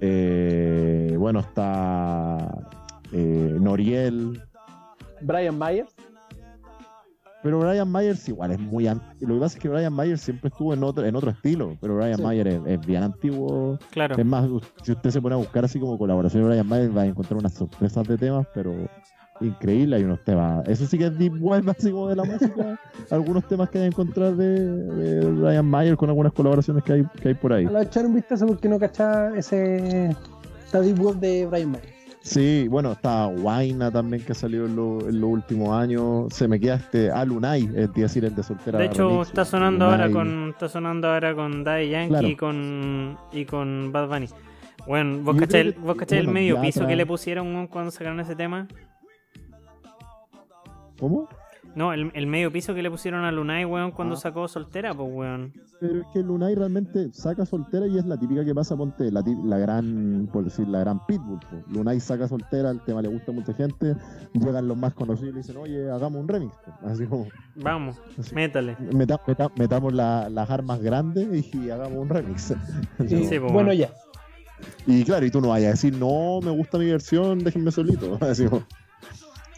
Eh, 0.00 1.16
bueno, 1.18 1.40
está 1.40 2.66
eh, 3.12 3.56
Noriel, 3.60 4.40
Brian 5.22 5.58
Myers. 5.58 5.94
Pero 7.42 7.60
Brian 7.60 7.90
Myers 7.90 8.28
igual 8.28 8.50
es 8.50 8.58
muy 8.58 8.88
antiguo. 8.88 9.28
Lo 9.28 9.34
que 9.34 9.40
pasa 9.40 9.56
es 9.56 9.62
que 9.62 9.68
Brian 9.68 9.94
Myers 9.94 10.20
siempre 10.20 10.48
estuvo 10.48 10.74
en 10.74 10.82
otro, 10.82 11.04
en 11.06 11.14
otro 11.14 11.30
estilo, 11.30 11.76
pero 11.80 11.96
Brian 11.96 12.16
Sí. 12.16 12.22
Myers 12.24 12.54
es, 12.54 12.60
es 12.66 12.86
bien 12.86 13.02
antiguo. 13.04 13.78
Claro. 13.90 14.16
Es 14.18 14.26
más, 14.26 14.48
si 14.82 14.92
usted 14.92 15.10
se 15.10 15.22
pone 15.22 15.34
a 15.34 15.38
buscar 15.38 15.64
así 15.64 15.78
como 15.78 15.96
colaboración 15.96 16.42
de 16.42 16.48
Brian 16.48 16.68
Myers, 16.68 16.96
va 16.96 17.02
a 17.02 17.06
encontrar 17.06 17.38
unas 17.38 17.54
sorpresas 17.54 18.06
de 18.08 18.18
temas, 18.18 18.46
pero 18.52 18.74
increíble. 19.40 19.94
Hay 19.96 20.02
unos 20.02 20.22
temas. 20.24 20.66
Eso 20.68 20.84
sí 20.86 20.98
que 20.98 21.06
es 21.06 21.16
deep 21.16 21.40
web, 21.40 21.62
así 21.78 21.92
como 21.92 22.08
de 22.08 22.16
la 22.16 22.24
música. 22.24 22.78
algunos 23.10 23.46
temas 23.46 23.70
que 23.70 23.78
hay 23.78 23.84
que 23.84 23.88
encontrar 23.92 24.34
de, 24.34 24.60
de 24.60 25.30
Brian 25.30 25.70
Myers 25.70 25.96
con 25.96 26.08
algunas 26.08 26.32
colaboraciones 26.32 26.82
que 26.82 26.92
hay, 26.94 27.04
que 27.22 27.28
hay 27.28 27.34
por 27.34 27.52
ahí. 27.52 27.66
A 27.66 27.70
la 27.70 27.82
echar 27.82 28.04
un 28.04 28.14
vistazo 28.14 28.46
porque 28.46 28.68
no 28.68 28.78
cachaba 28.80 29.36
ese. 29.38 30.14
Deep 30.72 31.00
web 31.00 31.16
de 31.16 31.46
Brian 31.46 31.70
Myers. 31.70 31.97
Sí, 32.28 32.68
bueno, 32.68 32.92
está 32.92 33.26
Waina 33.26 33.90
también 33.90 34.22
que 34.24 34.34
salió 34.34 34.66
en, 34.66 34.76
lo- 34.76 35.08
en 35.08 35.20
los 35.20 35.30
últimos 35.30 35.70
años. 35.76 36.32
Se 36.32 36.46
me 36.46 36.60
queda 36.60 36.74
este 36.76 37.10
Alunai, 37.10 37.68
es 37.74 37.92
decir, 37.94 38.24
el 38.24 38.34
de 38.34 38.42
soltera. 38.42 38.78
De 38.78 38.86
hecho, 38.86 39.08
Remix, 39.08 39.28
está 39.28 39.44
sonando 39.44 39.86
ahora 39.86 40.10
con 40.10 40.50
está 40.50 40.68
sonando 40.68 41.08
ahora 41.08 41.34
con 41.34 41.64
Daddy 41.64 41.88
Yankee 41.90 42.08
Claro. 42.10 42.28
y 42.28 42.36
con 42.36 43.18
y 43.32 43.44
con 43.44 43.90
Bad 43.92 44.08
Bunny. 44.08 44.28
Bueno, 44.86 45.18
vos 45.22 45.36
creo 45.36 45.60
el, 45.60 45.72
vos 45.74 45.96
cachai 45.96 46.18
el 46.18 46.26
bueno, 46.26 46.34
medio 46.40 46.60
piso 46.60 46.86
que 46.86 46.96
le 46.96 47.04
pusieron 47.06 47.66
cuando 47.66 47.90
sacaron 47.90 48.20
ese 48.20 48.34
tema. 48.36 48.66
¿Cómo? 50.98 51.28
No, 51.74 51.92
el, 51.92 52.10
el 52.14 52.26
medio 52.26 52.50
piso 52.50 52.74
que 52.74 52.82
le 52.82 52.90
pusieron 52.90 53.24
a 53.24 53.30
Lunay, 53.30 53.64
weón, 53.64 53.92
cuando 53.92 54.14
Ah. 54.14 54.18
sacó 54.18 54.48
soltera, 54.48 54.92
pues, 54.94 55.08
weón. 55.12 55.52
Pero 55.80 56.00
es 56.00 56.06
que 56.12 56.20
Lunay 56.22 56.54
realmente 56.56 57.08
saca 57.12 57.46
soltera 57.46 57.86
y 57.86 57.98
es 57.98 58.04
la 58.06 58.16
típica 58.18 58.44
que 58.44 58.52
pasa, 58.54 58.76
ponte, 58.76 59.12
la, 59.12 59.22
la 59.44 59.58
gran, 59.58 60.28
por 60.32 60.42
decir, 60.44 60.66
la 60.66 60.80
gran 60.80 61.04
Pitbull. 61.06 61.38
po. 61.38 61.56
Lunay 61.70 62.00
saca 62.00 62.26
soltera, 62.26 62.70
el 62.70 62.80
tema 62.80 63.00
le 63.02 63.08
gusta 63.08 63.30
a 63.30 63.34
mucha 63.34 63.52
gente, 63.54 63.94
llegan 64.32 64.66
los 64.66 64.76
más 64.76 64.94
conocidos 64.94 65.30
y 65.30 65.32
le 65.34 65.38
dicen, 65.38 65.56
oye, 65.56 65.88
hagamos 65.90 66.20
un 66.20 66.26
remix. 66.28 66.52
Así 66.82 67.06
como, 67.06 67.26
Vamos, 67.56 67.96
así, 68.18 68.34
métale. 68.34 68.76
meta- 68.92 69.20
meta- 69.26 69.50
metamos 69.56 69.92
la- 69.92 70.28
las 70.30 70.50
armas 70.50 70.80
grandes 70.82 71.28
y, 71.54 71.70
hagamos 71.70 71.98
un 71.98 72.08
remix. 72.08 72.54
Como- 72.98 73.08
Sí, 73.08 73.16
pues, 73.28 73.40
bueno, 73.40 73.52
bueno. 73.52 73.72
ya. 73.74 73.90
Y 74.86 75.04
claro, 75.04 75.24
y 75.24 75.30
tú 75.30 75.40
no 75.40 75.50
vayas 75.50 75.68
a 75.68 75.70
decir, 75.72 75.94
no, 75.96 76.40
me 76.42 76.50
gusta 76.50 76.78
mi 76.78 76.86
versión, 76.90 77.38
déjenme 77.38 77.70
solito. 77.70 78.18
Así 78.20 78.46
como- 78.46 78.64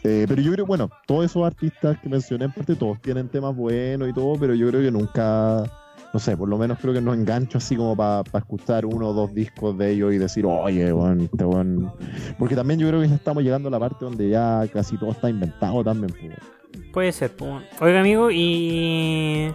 Eh, 0.03 0.25
pero 0.27 0.41
yo 0.41 0.51
creo, 0.51 0.65
bueno, 0.65 0.89
todos 1.05 1.25
esos 1.25 1.45
artistas 1.45 1.97
que 1.99 2.09
mencioné, 2.09 2.45
en 2.45 2.51
parte 2.51 2.75
todos 2.75 2.99
tienen 3.01 3.29
temas 3.29 3.55
buenos 3.55 4.09
y 4.09 4.13
todo, 4.13 4.35
pero 4.39 4.55
yo 4.55 4.67
creo 4.69 4.81
que 4.81 4.91
nunca, 4.91 5.63
no 6.11 6.19
sé, 6.19 6.35
por 6.35 6.49
lo 6.49 6.57
menos 6.57 6.79
creo 6.79 6.93
que 6.93 7.01
no 7.01 7.13
engancho 7.13 7.59
así 7.59 7.75
como 7.75 7.95
para 7.95 8.23
escuchar 8.33 8.85
uno 8.85 9.09
o 9.09 9.13
dos 9.13 9.33
discos 9.33 9.77
de 9.77 9.91
ellos 9.91 10.13
y 10.13 10.17
decir, 10.17 10.45
oye, 10.45 10.91
bueno, 10.91 11.23
este 11.23 11.45
weón. 11.45 11.91
Porque 12.39 12.55
también 12.55 12.79
yo 12.79 12.87
creo 12.87 13.01
que 13.01 13.09
ya 13.09 13.15
estamos 13.15 13.43
llegando 13.43 13.67
a 13.67 13.71
la 13.71 13.79
parte 13.79 14.05
donde 14.05 14.29
ya 14.29 14.67
casi 14.73 14.97
todo 14.97 15.11
está 15.11 15.29
inventado 15.29 15.83
también. 15.83 16.11
pues. 16.11 16.83
Puede 16.91 17.11
ser, 17.11 17.31
pues. 17.31 17.51
bueno. 17.51 17.65
Oiga, 17.79 17.99
amigo, 17.99 18.31
y. 18.31 19.51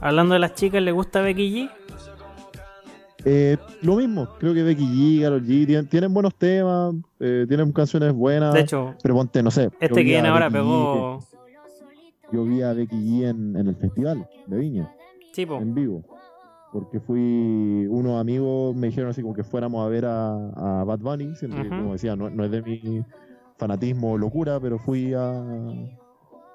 Hablando 0.00 0.34
de 0.34 0.40
las 0.40 0.54
chicas, 0.54 0.82
¿le 0.82 0.92
gusta 0.92 1.20
Becky 1.20 1.50
G? 1.50 1.83
Eh, 3.26 3.56
lo 3.82 3.96
mismo, 3.96 4.28
creo 4.38 4.52
que 4.52 4.62
Becky 4.62 4.84
G, 4.84 5.22
Karol 5.22 5.42
G 5.42 5.66
tienen, 5.66 5.88
tienen 5.88 6.12
buenos 6.12 6.34
temas, 6.34 6.94
eh, 7.20 7.46
tienen 7.48 7.72
canciones 7.72 8.12
buenas. 8.12 8.52
De 8.52 8.60
hecho, 8.60 8.94
pero 9.02 9.14
ponte, 9.14 9.42
no 9.42 9.50
sé. 9.50 9.70
este 9.80 9.94
que 9.94 10.02
viene 10.02 10.28
ahora 10.28 10.48
Becky 10.48 10.58
G 10.58 10.62
pegó. 10.62 11.18
yo 12.32 12.44
vi 12.44 12.62
a 12.62 12.72
Becky 12.74 12.96
G 12.96 13.28
en, 13.30 13.56
en 13.56 13.66
el 13.68 13.76
festival 13.76 14.28
de 14.46 14.58
Viña, 14.58 14.92
Sí, 15.32 15.46
po. 15.46 15.56
en 15.56 15.74
vivo. 15.74 16.02
Porque 16.72 16.98
fui, 17.00 17.86
unos 17.88 18.20
amigos 18.20 18.74
me 18.74 18.88
dijeron 18.88 19.10
así 19.10 19.22
como 19.22 19.32
que 19.34 19.44
fuéramos 19.44 19.86
a 19.86 19.88
ver 19.88 20.04
a, 20.06 20.80
a 20.80 20.84
Bad 20.84 20.98
Bunny, 20.98 21.32
como 21.68 21.92
decía, 21.92 22.16
no, 22.16 22.28
no 22.30 22.44
es 22.44 22.50
de 22.50 22.62
mi 22.62 23.02
fanatismo 23.56 24.12
o 24.12 24.18
locura, 24.18 24.58
pero 24.60 24.78
fui 24.80 25.14
a 25.14 25.42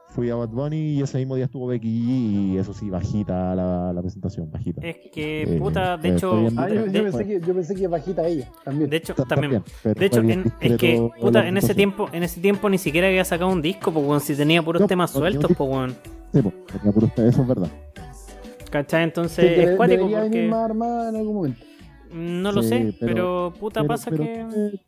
fui 0.10 0.30
a 0.30 0.36
Bad 0.36 0.50
Bunny 0.50 0.78
y 0.98 1.02
ese 1.02 1.18
mismo 1.20 1.36
día 1.36 1.46
estuvo 1.46 1.68
Becky 1.68 1.88
G 1.88 2.54
y 2.54 2.58
eso 2.58 2.74
sí, 2.74 2.90
bajita 2.90 3.54
la, 3.56 3.94
la 3.94 4.02
presentación, 4.02 4.50
bajita. 4.52 4.82
Es 4.86 4.98
que, 5.14 5.44
Eh, 5.44 5.60
puta, 5.60 5.98
de 5.98 6.10
eh, 6.10 6.14
hecho. 6.14 6.48
Ah, 6.58 6.68
yo, 6.70 6.86
pensé 7.04 7.26
que, 7.26 7.40
yo 7.40 7.54
pensé 7.54 7.76
que 7.76 7.88
bajita 7.88 8.28
ella 8.28 8.50
también. 8.64 8.90
De 8.90 8.98
hecho, 8.98 9.14
Ta- 9.14 9.26
también. 9.26 9.64
De 9.84 10.06
hecho, 10.06 10.20
en- 10.22 10.52
es 10.60 10.78
que, 10.78 11.10
puta, 11.22 11.48
en 11.48 11.58
ese 11.58 11.76
tiempo, 11.76 12.10
en 12.12 12.24
ese 12.24 12.42
tiempo 12.42 12.70
ni 12.70 12.78
siquiera 12.78 13.08
había 13.08 13.24
sacado 13.24 13.52
un 13.52 13.62
disco, 13.62 13.92
pues, 13.92 14.06
weón, 14.06 14.20
si 14.20 14.36
tenía 14.36 14.62
puros 14.64 14.82
No, 14.82 14.88
temas 14.88 15.14
no 15.14 15.20
sueltos, 15.20 15.52
pues, 15.56 15.70
weón. 15.70 15.96
Sí, 16.34 16.42
po, 16.42 16.54
tenía 16.72 16.92
puro- 16.92 17.12
eso 17.16 17.42
es 17.42 17.48
verdad. 17.48 17.70
¿Cachai? 18.72 19.02
Sí, 19.02 19.04
Entonces, 19.06 19.46
que 19.46 19.64
es 19.64 19.76
cuático 19.78 19.98
debería 20.00 20.22
venir 20.22 20.32
porque. 20.42 20.48
más 20.50 20.66
armada 20.66 21.10
en 21.10 21.16
algún 21.16 21.36
momento. 21.36 21.62
No 22.14 22.52
lo 22.52 22.62
Sí, 22.64 22.70
sé, 22.70 22.96
pero, 23.00 23.14
pero- 23.14 23.54
puta, 23.60 23.82
Pero- 23.82 23.88
pasa 23.88 24.10
pero 24.12 24.24
que. 24.24 24.80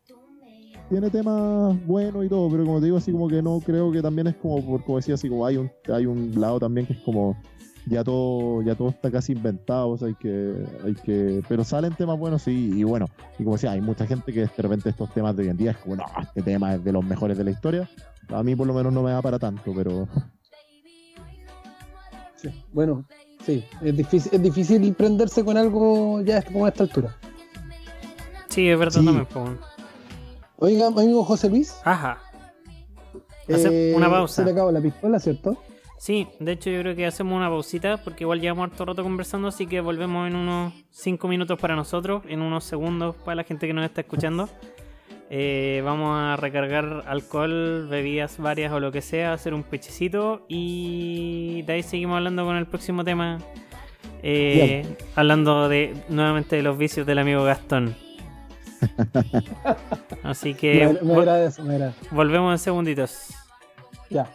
Tiene, 0.91 1.09
temas 1.09 1.85
buenos 1.87 2.25
y 2.25 2.27
todo, 2.27 2.49
pero 2.51 2.65
como 2.65 2.79
te 2.79 2.85
digo, 2.85 2.97
así 2.97 3.13
como 3.13 3.29
que 3.29 3.41
no 3.41 3.61
creo 3.65 3.93
que 3.93 4.01
también 4.01 4.27
es 4.27 4.35
como, 4.35 4.61
por, 4.61 4.83
como 4.83 4.97
decía, 4.97 5.13
así 5.15 5.29
como 5.29 5.45
hay 5.45 5.55
un, 5.55 5.71
hay 5.87 6.05
un 6.05 6.33
lado 6.39 6.59
también 6.59 6.85
que 6.85 6.91
es 6.91 6.99
como 6.99 7.37
ya 7.85 8.03
todo, 8.03 8.61
ya 8.61 8.75
todo 8.75 8.89
está 8.89 9.09
casi 9.09 9.31
inventado, 9.31 9.87
o 9.91 9.97
sea, 9.97 10.09
hay 10.09 10.15
que, 10.15 10.53
hay 10.83 10.93
que, 10.95 11.41
pero 11.47 11.63
salen 11.63 11.93
temas 11.95 12.19
buenos 12.19 12.41
sí, 12.41 12.71
y 12.75 12.83
bueno, 12.83 13.05
y 13.39 13.43
como 13.43 13.55
decía, 13.55 13.71
hay 13.71 13.79
mucha 13.79 14.05
gente 14.05 14.33
que 14.33 14.41
de 14.41 14.49
repente 14.57 14.89
estos 14.89 15.09
temas 15.13 15.33
de 15.37 15.43
hoy 15.43 15.49
en 15.49 15.55
día 15.57 15.71
es 15.71 15.77
como, 15.77 15.95
no, 15.95 16.03
este 16.21 16.41
tema 16.41 16.75
es 16.75 16.83
de 16.83 16.91
los 16.91 17.05
mejores 17.05 17.37
de 17.37 17.45
la 17.45 17.51
historia, 17.51 17.89
a 18.27 18.43
mí 18.43 18.53
por 18.53 18.67
lo 18.67 18.73
menos 18.73 18.91
no 18.91 19.01
me 19.01 19.11
da 19.11 19.21
para 19.21 19.39
tanto, 19.39 19.71
pero 19.73 20.09
Sí. 22.35 22.49
Bueno, 22.73 23.05
sí, 23.45 23.63
es 23.81 23.95
difícil, 23.95 24.29
es 24.33 24.41
difícil 24.41 24.93
prenderse 24.93 25.45
con 25.45 25.55
algo 25.55 26.19
ya 26.21 26.41
como 26.41 26.65
a 26.65 26.69
esta 26.69 26.83
altura. 26.83 27.15
Sí, 28.49 28.67
es 28.67 28.77
verdad 28.77 28.99
Sí. 28.99 29.05
también, 29.05 29.25
pues, 29.27 29.35
weón. 29.45 29.59
Oiga, 30.63 30.85
amigo 30.85 31.23
José 31.23 31.49
Luis, 31.49 31.75
Ajá. 31.83 32.19
Hace 33.51 33.93
eh, 33.93 33.95
una 33.95 34.11
pausa. 34.11 34.35
Se 34.35 34.45
le 34.45 34.51
acabó 34.51 34.71
la 34.71 34.79
pistola, 34.79 35.19
¿cierto? 35.19 35.57
Sí, 35.97 36.27
de 36.39 36.51
hecho 36.51 36.69
yo 36.69 36.81
creo 36.81 36.95
que 36.95 37.07
hacemos 37.07 37.35
una 37.35 37.49
pausita 37.49 37.97
porque 37.97 38.25
igual 38.25 38.41
llevamos 38.41 38.69
harto 38.69 38.85
rato 38.85 39.01
conversando, 39.01 39.47
así 39.47 39.65
que 39.65 39.81
volvemos 39.81 40.29
en 40.29 40.35
unos 40.35 40.73
5 40.91 41.27
minutos 41.27 41.59
para 41.59 41.75
nosotros, 41.75 42.21
en 42.27 42.41
unos 42.41 42.63
segundos 42.63 43.15
para 43.15 43.37
la 43.37 43.43
gente 43.43 43.65
que 43.65 43.73
nos 43.73 43.85
está 43.85 44.01
escuchando. 44.01 44.47
Eh, 45.33 45.81
vamos 45.85 46.09
a 46.13 46.35
recargar 46.35 47.05
alcohol, 47.07 47.87
bebidas 47.89 48.37
varias 48.37 48.73
o 48.73 48.81
lo 48.81 48.91
que 48.91 49.01
sea, 49.01 49.31
hacer 49.31 49.53
un 49.53 49.63
pechecito 49.63 50.45
y 50.49 51.61
de 51.61 51.71
ahí 51.71 51.83
seguimos 51.83 52.17
hablando 52.17 52.43
con 52.43 52.57
el 52.57 52.65
próximo 52.65 53.05
tema. 53.05 53.37
Eh, 54.23 54.85
hablando 55.15 55.69
de 55.69 55.93
nuevamente 56.09 56.57
de 56.57 56.63
los 56.63 56.77
vicios 56.77 57.07
del 57.07 57.19
amigo 57.19 57.45
Gastón. 57.45 57.95
Así 60.23 60.53
que 60.53 60.87
me, 60.87 60.93
me 60.93 61.13
vol- 61.13 61.19
agrada 61.19 61.45
eso, 61.45 61.63
me 61.63 61.75
agrada. 61.75 61.93
volvemos 62.11 62.51
en 62.53 62.59
segunditos. 62.59 63.27
Ya. 64.09 64.27